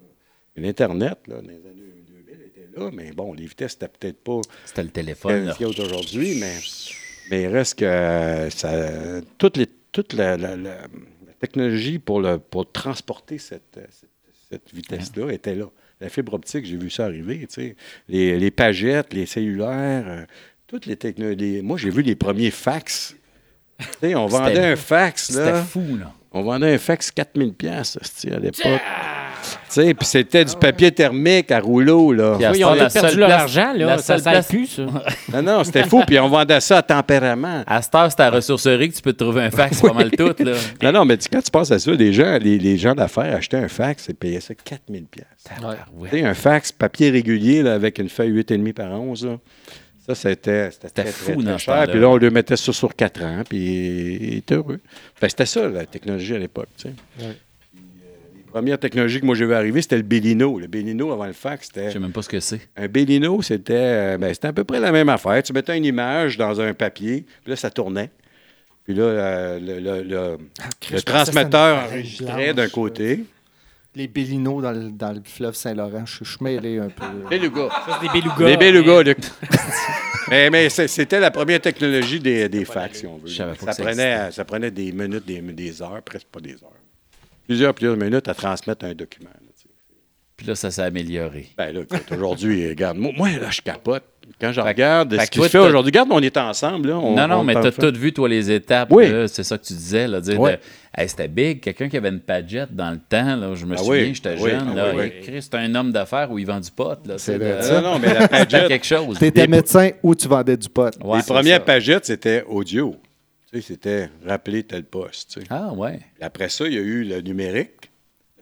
L'Internet, 0.58 1.20
dans 1.28 1.42
les 1.42 1.56
années 1.56 2.04
2000, 2.08 2.42
était 2.46 2.68
là, 2.78 2.90
mais 2.94 3.12
bon, 3.12 3.34
les 3.34 3.46
vitesses, 3.46 3.74
c'était 3.74 3.88
peut-être 3.88 4.22
pas 4.24 4.42
C'était 4.66 4.84
le 4.84 4.90
téléphone. 4.90 5.52
ce 5.52 5.58
qu'il 5.58 5.68
y 5.68 5.70
a 5.70 5.86
aujourd'hui, 5.86 6.38
mais, 6.40 6.54
mais 7.32 7.44
il 7.44 7.48
reste 7.48 7.80
que 7.80 7.86
euh, 7.86 8.50
ça, 8.50 9.22
toute, 9.38 9.58
les, 9.58 9.68
toute 9.92 10.14
la, 10.14 10.36
la- 10.38 10.56
la- 10.58 10.82
la 10.82 11.34
technologie 11.40 12.00
pour, 12.00 12.20
le, 12.22 12.40
pour 12.40 12.70
transporter 12.72 13.38
cette, 13.38 13.80
cette, 13.90 14.10
cette 14.50 14.74
vitesse-là 14.74 15.32
était 15.32 15.56
là. 15.56 15.70
La 16.02 16.10
fibre 16.10 16.34
optique, 16.34 16.66
j'ai 16.66 16.76
vu 16.78 16.90
ça 16.90 17.06
arriver, 17.06 17.40
tu 17.40 17.46
sais. 17.50 17.76
Les, 18.10 18.38
les 18.38 18.52
pagettes, 18.52 19.14
les 19.14 19.26
cellulaires, 19.26 20.06
euh, 20.08 20.26
toutes 20.68 20.86
les 20.88 20.98
technologies. 20.98 21.62
Moi, 21.62 21.78
j'ai 21.78 21.90
vu 21.90 22.02
les 22.02 22.16
premiers 22.16 22.52
fax. 22.52 23.16
On 23.80 23.85
C'était- 24.02 24.27
vendait 24.30 24.65
un 24.65 24.76
fax, 24.76 25.31
C'était 25.31 25.53
fou, 25.56 25.84
là. 25.99 26.11
On 26.38 26.41
vendait 26.43 26.73
un 26.73 26.77
fax 26.77 27.11
4000 27.11 27.53
pièces 27.53 27.97
à 28.26 28.39
l'époque. 28.39 28.81
Tu 29.45 29.52
sais, 29.69 29.93
puis 29.93 30.06
c'était 30.07 30.43
du 30.43 30.56
papier 30.56 30.91
thermique 30.91 31.52
à 31.52 31.60
rouleau, 31.60 32.11
là. 32.11 32.38
Oui, 32.52 32.64
ont 32.65 32.73
la 32.73 32.89
perdu 32.89 33.18
leur 33.18 33.31
argent, 33.31 33.73
là. 33.73 33.85
la 33.85 33.97
Ça 33.99 34.18
place- 34.18 34.47
plus, 34.47 34.65
ça. 34.68 34.85
Non, 35.34 35.41
non, 35.43 35.64
c'était 35.64 35.84
fou, 35.84 36.02
puis 36.06 36.19
on 36.19 36.27
vendait 36.27 36.60
ça 36.60 36.80
à 36.80 36.81
tempérament. 36.81 37.64
À 37.68 37.81
cette 37.81 37.93
heure, 37.95 38.10
c'est 38.11 38.19
à 38.22 38.31
la 38.31 38.38
ressourcerie 38.38 38.89
que 38.89 38.95
tu 38.95 39.02
peux 39.02 39.14
te 39.14 39.23
trouver 39.23 39.43
un 39.43 39.52
fax 39.52 39.80
pas 39.81 39.93
mal 39.93 40.10
tout, 40.11 40.34
là. 40.39 40.53
Non, 40.84 40.91
non, 40.91 41.06
mais 41.06 41.18
tu- 41.18 41.30
quand 41.31 41.41
tu 41.41 41.52
penses 41.52 41.72
à 41.72 41.80
ça, 41.80 41.91
les 41.91 42.11
gens, 42.11 42.38
les, 42.41 42.57
les 42.57 42.77
gens 42.77 42.95
d'affaires 42.95 43.35
achetaient 43.35 43.57
un 43.57 43.68
fax 43.69 44.10
et 44.10 44.14
payaient 44.14 44.39
ça 44.41 44.56
4000 44.56 45.06
pièces. 45.06 45.26
Ouais. 45.95 46.23
Un 46.23 46.34
fax 46.34 46.72
papier 46.72 47.11
régulier 47.11 47.61
là, 47.61 47.73
avec 47.76 47.99
une 47.99 48.10
feuille 48.10 48.31
8,5 48.31 48.73
par 48.73 48.91
11, 48.91 49.26
là, 49.27 49.38
ça, 50.07 50.15
c'était 50.15 50.69
c'était 50.72 50.90
très, 51.03 51.11
fou 51.11 51.34
très, 51.34 51.36
dans 51.44 51.44
très 51.52 51.57
cher. 51.60 51.88
Puis 51.90 51.99
là, 51.99 52.10
on 52.10 52.18
lui 52.18 52.30
mettait 52.30 52.56
ça 52.57 52.72
sur 52.73 52.95
4 52.95 53.23
ans, 53.23 53.44
puis 53.48 54.18
il 54.22 54.38
était 54.38 54.56
heureux. 54.56 54.80
C'était 55.22 55.45
ça, 55.45 55.68
la 55.68 55.86
technologie 55.86 56.36
à 56.36 56.40
l'époque. 56.40 56.69
tu 56.77 56.90
sais. 56.90 56.94
Puis, 57.18 57.26
euh, 57.26 57.32
les 58.36 58.52
premières 58.52 58.80
technologies 58.80 59.19
que 59.22 59.26
moi 59.26 59.36
j'ai 59.36 59.45
vu 59.45 59.53
arriver, 59.53 59.82
c'était 59.82 59.98
le 59.98 60.03
Bellino. 60.03 60.60
Le 60.60 60.68
Bellino, 60.68 61.11
avant 61.11 61.26
le 61.26 61.34
fax, 61.34 61.68
c'était... 61.68 61.88
Je 61.88 61.94
sais 61.94 61.99
même 61.99 62.11
pas 62.11 62.22
ce 62.22 62.30
que 62.30 62.40
c'est. 62.40 62.61
Un 62.77 62.88
Bellino, 62.88 63.41
c'était 63.41 63.73
euh, 63.76 64.18
ben, 64.18 64.34
c'était 64.34 64.48
à 64.49 64.53
peu 64.53 64.64
près 64.64 64.80
la 64.80 64.91
même 64.91 65.10
affaire. 65.10 65.41
Tu 65.44 65.52
mettais 65.53 65.77
une 65.77 65.86
image 65.86 66.38
dans 66.38 66.61
un 66.61 66.73
papier, 66.73 67.26
puis 67.44 67.49
là, 67.52 67.56
ça 67.56 67.69
tournait. 67.69 68.10
Puis 68.86 68.94
là, 68.94 69.03
euh, 69.03 69.60
le, 69.60 69.80
le- 69.80 70.03
le- 70.03 70.38
le 70.91 71.02
transmetteur 71.02 71.86
enregistrait 71.86 72.53
d'un 72.53 72.69
côté. 72.69 73.26
Les 73.96 74.08
Bélinos 74.08 74.62
dans 74.62 74.72
le, 74.72 74.92
dans 74.92 75.14
le 75.14 75.22
fleuve 75.24 75.56
Saint-Laurent, 75.56 76.06
je 76.06 76.24
suis 76.24 76.38
mêlé 76.42 76.80
un 76.80 76.90
peu. 76.90 77.06
Beluga. 77.30 77.70
Ça, 77.70 78.00
c'est 78.02 78.08
des 78.08 78.22
belugas. 78.22 78.46
Les 78.48 78.58
belugas, 78.58 79.04
Luc. 79.04 79.18
mais 80.30 80.50
mais 80.50 80.70
c'était 80.70 81.20
la 81.20 81.32
première 81.32 81.62
technologie 81.62 82.20
des, 82.20 82.50
des 82.50 82.66
fax, 82.66 83.00
si 83.00 83.08
on 83.08 83.18
veut. 83.18 83.28
Je 83.28 83.36
savais 83.36 83.54
pas 83.54 83.60
Ça 83.60 83.66
que 83.72 83.78
ça 83.78 83.84
prenait, 83.84 84.32
ça 84.32 84.46
prenait 84.46 84.72
des 84.72 84.92
minutes, 84.92 85.26
des, 85.26 85.40
des 85.42 85.82
heures, 85.82 86.02
presque 86.04 86.28
pas 86.28 86.42
des 86.42 86.54
heures. 86.56 86.72
Plusieurs, 87.48 87.74
plusieurs 87.74 87.96
minutes 87.96 88.28
à 88.28 88.34
transmettre 88.34 88.86
un 88.86 88.94
document. 88.94 89.30
là. 89.30 89.52
Puis 90.38 90.48
là, 90.48 90.56
ça 90.56 90.70
s'est 90.72 90.82
amélioré. 90.82 91.48
Ben 91.58 91.74
là, 91.74 91.82
écoute, 91.82 92.12
aujourd'hui, 92.12 92.68
regarde, 92.70 92.98
moi, 92.98 93.14
moi, 93.16 93.30
là, 93.30 93.50
je 93.50 93.62
capote. 93.62 94.04
Quand 94.41 94.52
je 94.52 94.60
Fait- 94.61 94.68
regarde 94.68 95.14
fait 95.15 95.22
ce 95.22 95.26
que 95.27 95.31
qui 95.31 95.38
toi, 95.39 95.47
se 95.47 95.52
fait 95.52 95.57
aujourd'hui, 95.60 95.89
regarde, 95.91 96.10
on 96.11 96.19
est 96.22 96.35
ensemble. 96.38 96.89
Là, 96.89 96.97
on- 96.97 97.15
non, 97.15 97.27
non, 97.27 97.35
on 97.38 97.43
mais 97.43 97.53
t'as 97.53 97.72
tout 97.72 97.93
vu, 97.97 98.11
toi, 98.11 98.27
les 98.27 98.52
étapes. 98.52 98.89
Oui. 98.91 99.06
C'est 99.27 99.43
ça 99.43 99.57
que 99.57 99.64
tu 99.65 99.73
disais. 99.73 100.07
Là, 100.07 100.19
dire 100.19 100.39
Oui. 100.39 100.52
de- 100.52 100.57
Hey, 100.97 101.10
c'était 101.10 101.27
big. 101.27 101.60
Quelqu'un 101.61 101.89
qui 101.89 101.97
avait 101.97 102.10
une 102.10 102.19
Padgett 102.22 102.73
dans 102.73 102.91
le 102.91 102.97
temps. 102.99 103.35
Là, 103.35 103.53
je 103.53 103.65
me 103.65 103.73
Ah 103.76 103.77
souviens, 103.77 104.03
oui, 104.03 104.14
j'étais 104.15 104.35
oui, 104.39 104.49
jeune. 104.49 104.76
ah 104.77 105.41
c'était 105.41 105.57
un 105.57 105.76
homme 105.76 105.91
d'affaires 105.91 106.31
où 106.31 106.39
il 106.39 106.45
vend 106.45 106.60
du 106.60 106.72
pot. 106.72 106.97
là, 107.06 107.18
C'est 107.18 107.38
de- 107.38 107.43
vrai, 107.45 107.81
Non, 107.81 107.93
non, 107.93 107.99
mais 107.99 108.14
la 108.14 108.27
Padgett, 108.27 108.68
quelque 108.68 108.85
chose. 108.85 109.19
T'étais 109.19 109.41
Les- 109.41 109.47
médecin 109.47 109.89
ou 110.03 110.15
tu 110.15 110.27
vendais 110.27 110.56
du 110.57 110.69
pot. 110.69 110.91
Ouais, 111.03 111.18
les 111.18 111.23
premières 111.23 111.57
ça. 111.60 111.65
pagettes, 111.65 112.06
c'était 112.06 112.43
audio. 112.47 112.95
Tu 113.52 113.61
sais, 113.61 113.68
c'était 113.73 114.10
rappeler 114.26 114.64
tel 114.64 114.84
poste. 114.84 115.31
tu 115.34 115.41
sais. 115.41 115.47
Ah, 115.49 115.72
ouais. 115.73 115.99
Après 116.22 116.49
ça, 116.49 116.65
il 116.65 116.73
y 116.73 116.77
a 116.77 116.81
eu 116.81 117.03
le 117.03 117.22
numérique, 117.22 117.91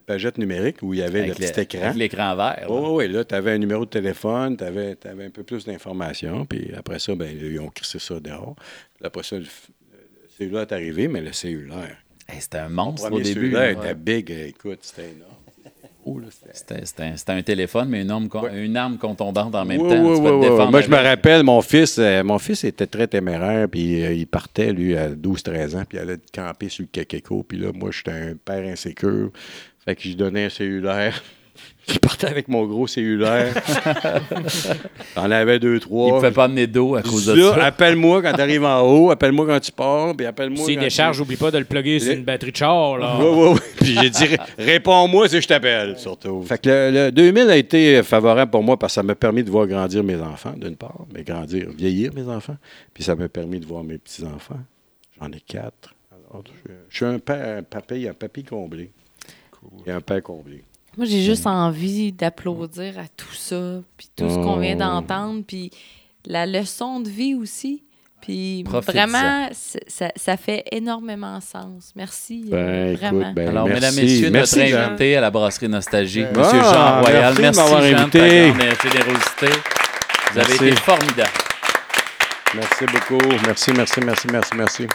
pagette 0.05 0.37
numérique, 0.37 0.77
où 0.81 0.93
il 0.93 0.99
y 0.99 1.03
avait 1.03 1.19
Avec 1.21 1.39
le 1.39 1.45
petit 1.47 1.53
le- 1.55 1.61
écran. 1.63 1.83
avec 1.83 1.95
l'écran 1.97 2.35
vert. 2.35 2.59
là. 2.61 2.67
Oui, 2.69 2.89
oui, 3.07 3.07
là, 3.13 3.23
tu 3.23 3.35
avais 3.35 3.51
un 3.51 3.57
numéro 3.57 3.85
de 3.85 3.89
téléphone, 3.89 4.57
tu 4.57 4.63
avais, 4.63 4.97
un 5.05 5.29
peu 5.29 5.43
plus 5.43 5.65
d'informations, 5.65 6.45
puis 6.45 6.71
après 6.77 6.99
ça, 6.99 7.15
ben, 7.15 7.35
ils 7.39 7.59
ont 7.59 7.69
crissé 7.69 7.99
ça 7.99 8.19
dehors. 8.19 8.55
Puis 8.95 9.05
après 9.05 9.23
ça, 9.23 9.37
le, 9.37 9.41
le 9.43 9.47
cellulaire 10.37 10.61
est 10.61 10.71
arrivé, 10.71 11.07
mais 11.07 11.21
le 11.21 11.33
cellulaire. 11.33 11.97
Hey, 12.27 12.39
c'était 12.41 12.59
un 12.59 12.69
Le 12.69 12.75
monstre 12.75 13.11
au 13.11 13.17
début. 13.19 13.33
cellulaire 13.33 13.77
là. 13.79 13.85
était 13.91 13.95
big, 13.95 14.31
écoute, 14.31 14.79
c'était 14.81 15.09
énorme. 15.09 15.29
Oh, 16.05 16.19
c'était- 16.51 16.81
un, 17.01 17.37
un 17.37 17.41
téléphone, 17.43 17.87
mais 17.87 18.01
une 18.01 18.11
arme, 18.11 18.27
con- 18.27 18.49
une 18.53 18.75
arme 18.75 18.97
contondante 18.97 19.55
en 19.55 19.63
même 19.63 19.79
Oui, 19.79 19.87
temps. 19.87 20.03
oui, 20.03 20.19
oui, 20.19 20.47
te 20.49 20.69
Moi, 20.69 20.81
je 20.81 20.89
me 20.89 20.97
rappelle, 20.97 21.43
mon 21.43 21.61
fils, 21.61 21.97
euh, 21.97 22.21
mon 22.25 22.39
fils 22.39 22.65
était 22.65 22.87
très 22.87 23.07
téméraire, 23.07 23.69
puis 23.69 24.03
euh, 24.03 24.11
il 24.11 24.27
partait, 24.27 24.73
lui, 24.73 24.97
à 24.97 25.09
12-13 25.11 25.77
ans, 25.77 25.83
puis 25.87 25.97
il 25.97 26.01
allait 26.01 26.17
camper 26.35 26.67
sur 26.67 26.83
le 26.83 26.89
Kekeko, 26.91 27.43
puis 27.43 27.57
là, 27.57 27.69
moi, 27.73 27.91
j'étais 27.93 28.11
un 28.11 28.33
père 28.35 28.65
insécure. 28.69 29.31
Fait 29.85 29.95
que 29.95 30.01
je 30.03 30.07
lui 30.09 30.15
donnais 30.15 30.45
un 30.45 30.49
cellulaire. 30.49 31.21
Il 31.89 31.99
partait 31.99 32.27
avec 32.27 32.47
mon 32.47 32.65
gros 32.65 32.87
cellulaire. 32.87 33.53
J'en 35.15 35.29
avais 35.29 35.59
deux, 35.59 35.75
Il 35.75 35.79
trois. 35.81 36.07
ne 36.07 36.13
pouvait 36.15 36.31
pas 36.31 36.45
amener 36.45 36.65
d'eau 36.67 36.95
à 36.95 37.01
cause 37.01 37.25
de 37.25 37.39
ça. 37.41 37.65
appelle-moi 37.65 38.21
quand 38.21 38.33
tu 38.33 38.41
arrives 38.41 38.63
en 38.63 38.81
haut, 38.81 39.11
appelle-moi 39.11 39.45
quand 39.45 39.59
tu 39.59 39.71
pars, 39.71 40.15
puis 40.15 40.25
appelle-moi 40.25 40.65
S'il 40.65 40.75
quand 40.75 40.81
décharge, 40.81 41.17
tu... 41.17 41.21
oublie 41.23 41.35
pas 41.35 41.51
de 41.51 41.57
le 41.57 41.65
plugger 41.65 41.99
sur 41.99 42.13
une 42.13 42.23
batterie 42.23 42.51
de 42.51 42.55
char. 42.57 42.97
Là. 42.97 43.17
Oui, 43.19 43.25
oui, 43.29 43.49
oui. 43.53 43.59
Puis 43.77 43.97
j'ai 44.01 44.09
dit, 44.09 44.25
réponds-moi 44.57 45.27
si 45.27 45.41
je 45.41 45.47
t'appelle, 45.47 45.97
surtout. 45.99 46.43
Fait 46.43 46.57
que 46.57 46.69
le, 46.69 47.05
le 47.07 47.11
2000 47.11 47.49
a 47.49 47.57
été 47.57 48.01
favorable 48.03 48.49
pour 48.49 48.63
moi 48.63 48.77
parce 48.79 48.93
que 48.93 48.95
ça 48.95 49.03
m'a 49.03 49.15
permis 49.15 49.43
de 49.43 49.51
voir 49.51 49.67
grandir 49.67 50.03
mes 50.03 50.15
enfants, 50.21 50.53
d'une 50.55 50.77
part, 50.77 51.05
mais 51.13 51.23
grandir, 51.23 51.67
vieillir 51.77 52.13
mes 52.13 52.27
enfants. 52.29 52.57
Puis 52.93 53.03
ça 53.03 53.15
m'a 53.15 53.27
permis 53.27 53.59
de 53.59 53.65
voir 53.65 53.83
mes 53.83 53.97
petits-enfants. 53.97 54.59
J'en 55.19 55.27
ai 55.31 55.41
quatre. 55.41 55.93
Alors, 56.31 56.43
je, 56.65 56.71
je 56.89 56.95
suis 56.95 57.05
un 57.05 57.19
père, 57.19 57.57
un 57.59 57.63
papy, 57.63 58.07
un 58.07 58.13
papy 58.13 58.43
comblé. 58.43 58.89
Et 59.85 59.91
un 59.91 60.01
père 60.01 60.21
comblé. 60.23 60.63
Moi, 60.97 61.05
j'ai 61.07 61.21
juste 61.23 61.47
envie 61.47 62.11
d'applaudir 62.11 62.99
à 62.99 63.07
tout 63.17 63.33
ça, 63.33 63.81
puis 63.97 64.07
tout 64.15 64.29
ce 64.29 64.35
qu'on 64.35 64.57
vient 64.57 64.75
Oh. 64.75 64.79
d'entendre, 64.79 65.43
puis 65.47 65.71
la 66.25 66.45
leçon 66.45 66.99
de 66.99 67.09
vie 67.09 67.33
aussi. 67.35 67.83
Puis 68.21 68.63
vraiment, 68.63 69.49
ça, 69.51 70.07
ça 70.15 70.37
fait 70.37 70.63
énormément 70.71 71.41
sens. 71.41 71.91
Merci. 71.95 72.45
euh, 72.53 72.93
Ben, 72.93 72.95
vraiment. 72.95 73.21
écoute, 73.21 73.35
ben, 73.35 73.47
Alors, 73.49 73.65
merci. 73.67 73.81
mesdames, 73.81 73.95
messieurs, 74.05 74.29
merci, 74.31 74.59
notre 74.59 74.69
Jean. 74.71 74.77
invité 74.87 75.15
à 75.17 75.21
la 75.21 75.29
brasserie 75.31 75.67
nostalgique, 75.67 76.27
Ah, 76.33 76.37
Monsieur 76.39 76.61
Jean 76.61 77.01
Royal. 77.01 77.21
merci 77.21 77.35
de 77.37 77.41
Merci, 77.41 77.59
m'avoir 77.59 77.81
Jean, 77.81 77.89
de 77.89 77.95
invité. 77.95 78.19
ta 78.19 78.27
grande 78.29 78.93
générosité. 78.93 79.47
Vous 80.31 80.39
avez 80.39 80.53
été 80.55 80.71
formidable. 80.77 81.31
Merci 82.55 82.85
beaucoup. 82.85 83.29
Merci, 83.45 83.71
merci, 83.75 83.99
merci, 84.05 84.27
merci, 84.31 84.51
merci. 84.55 84.87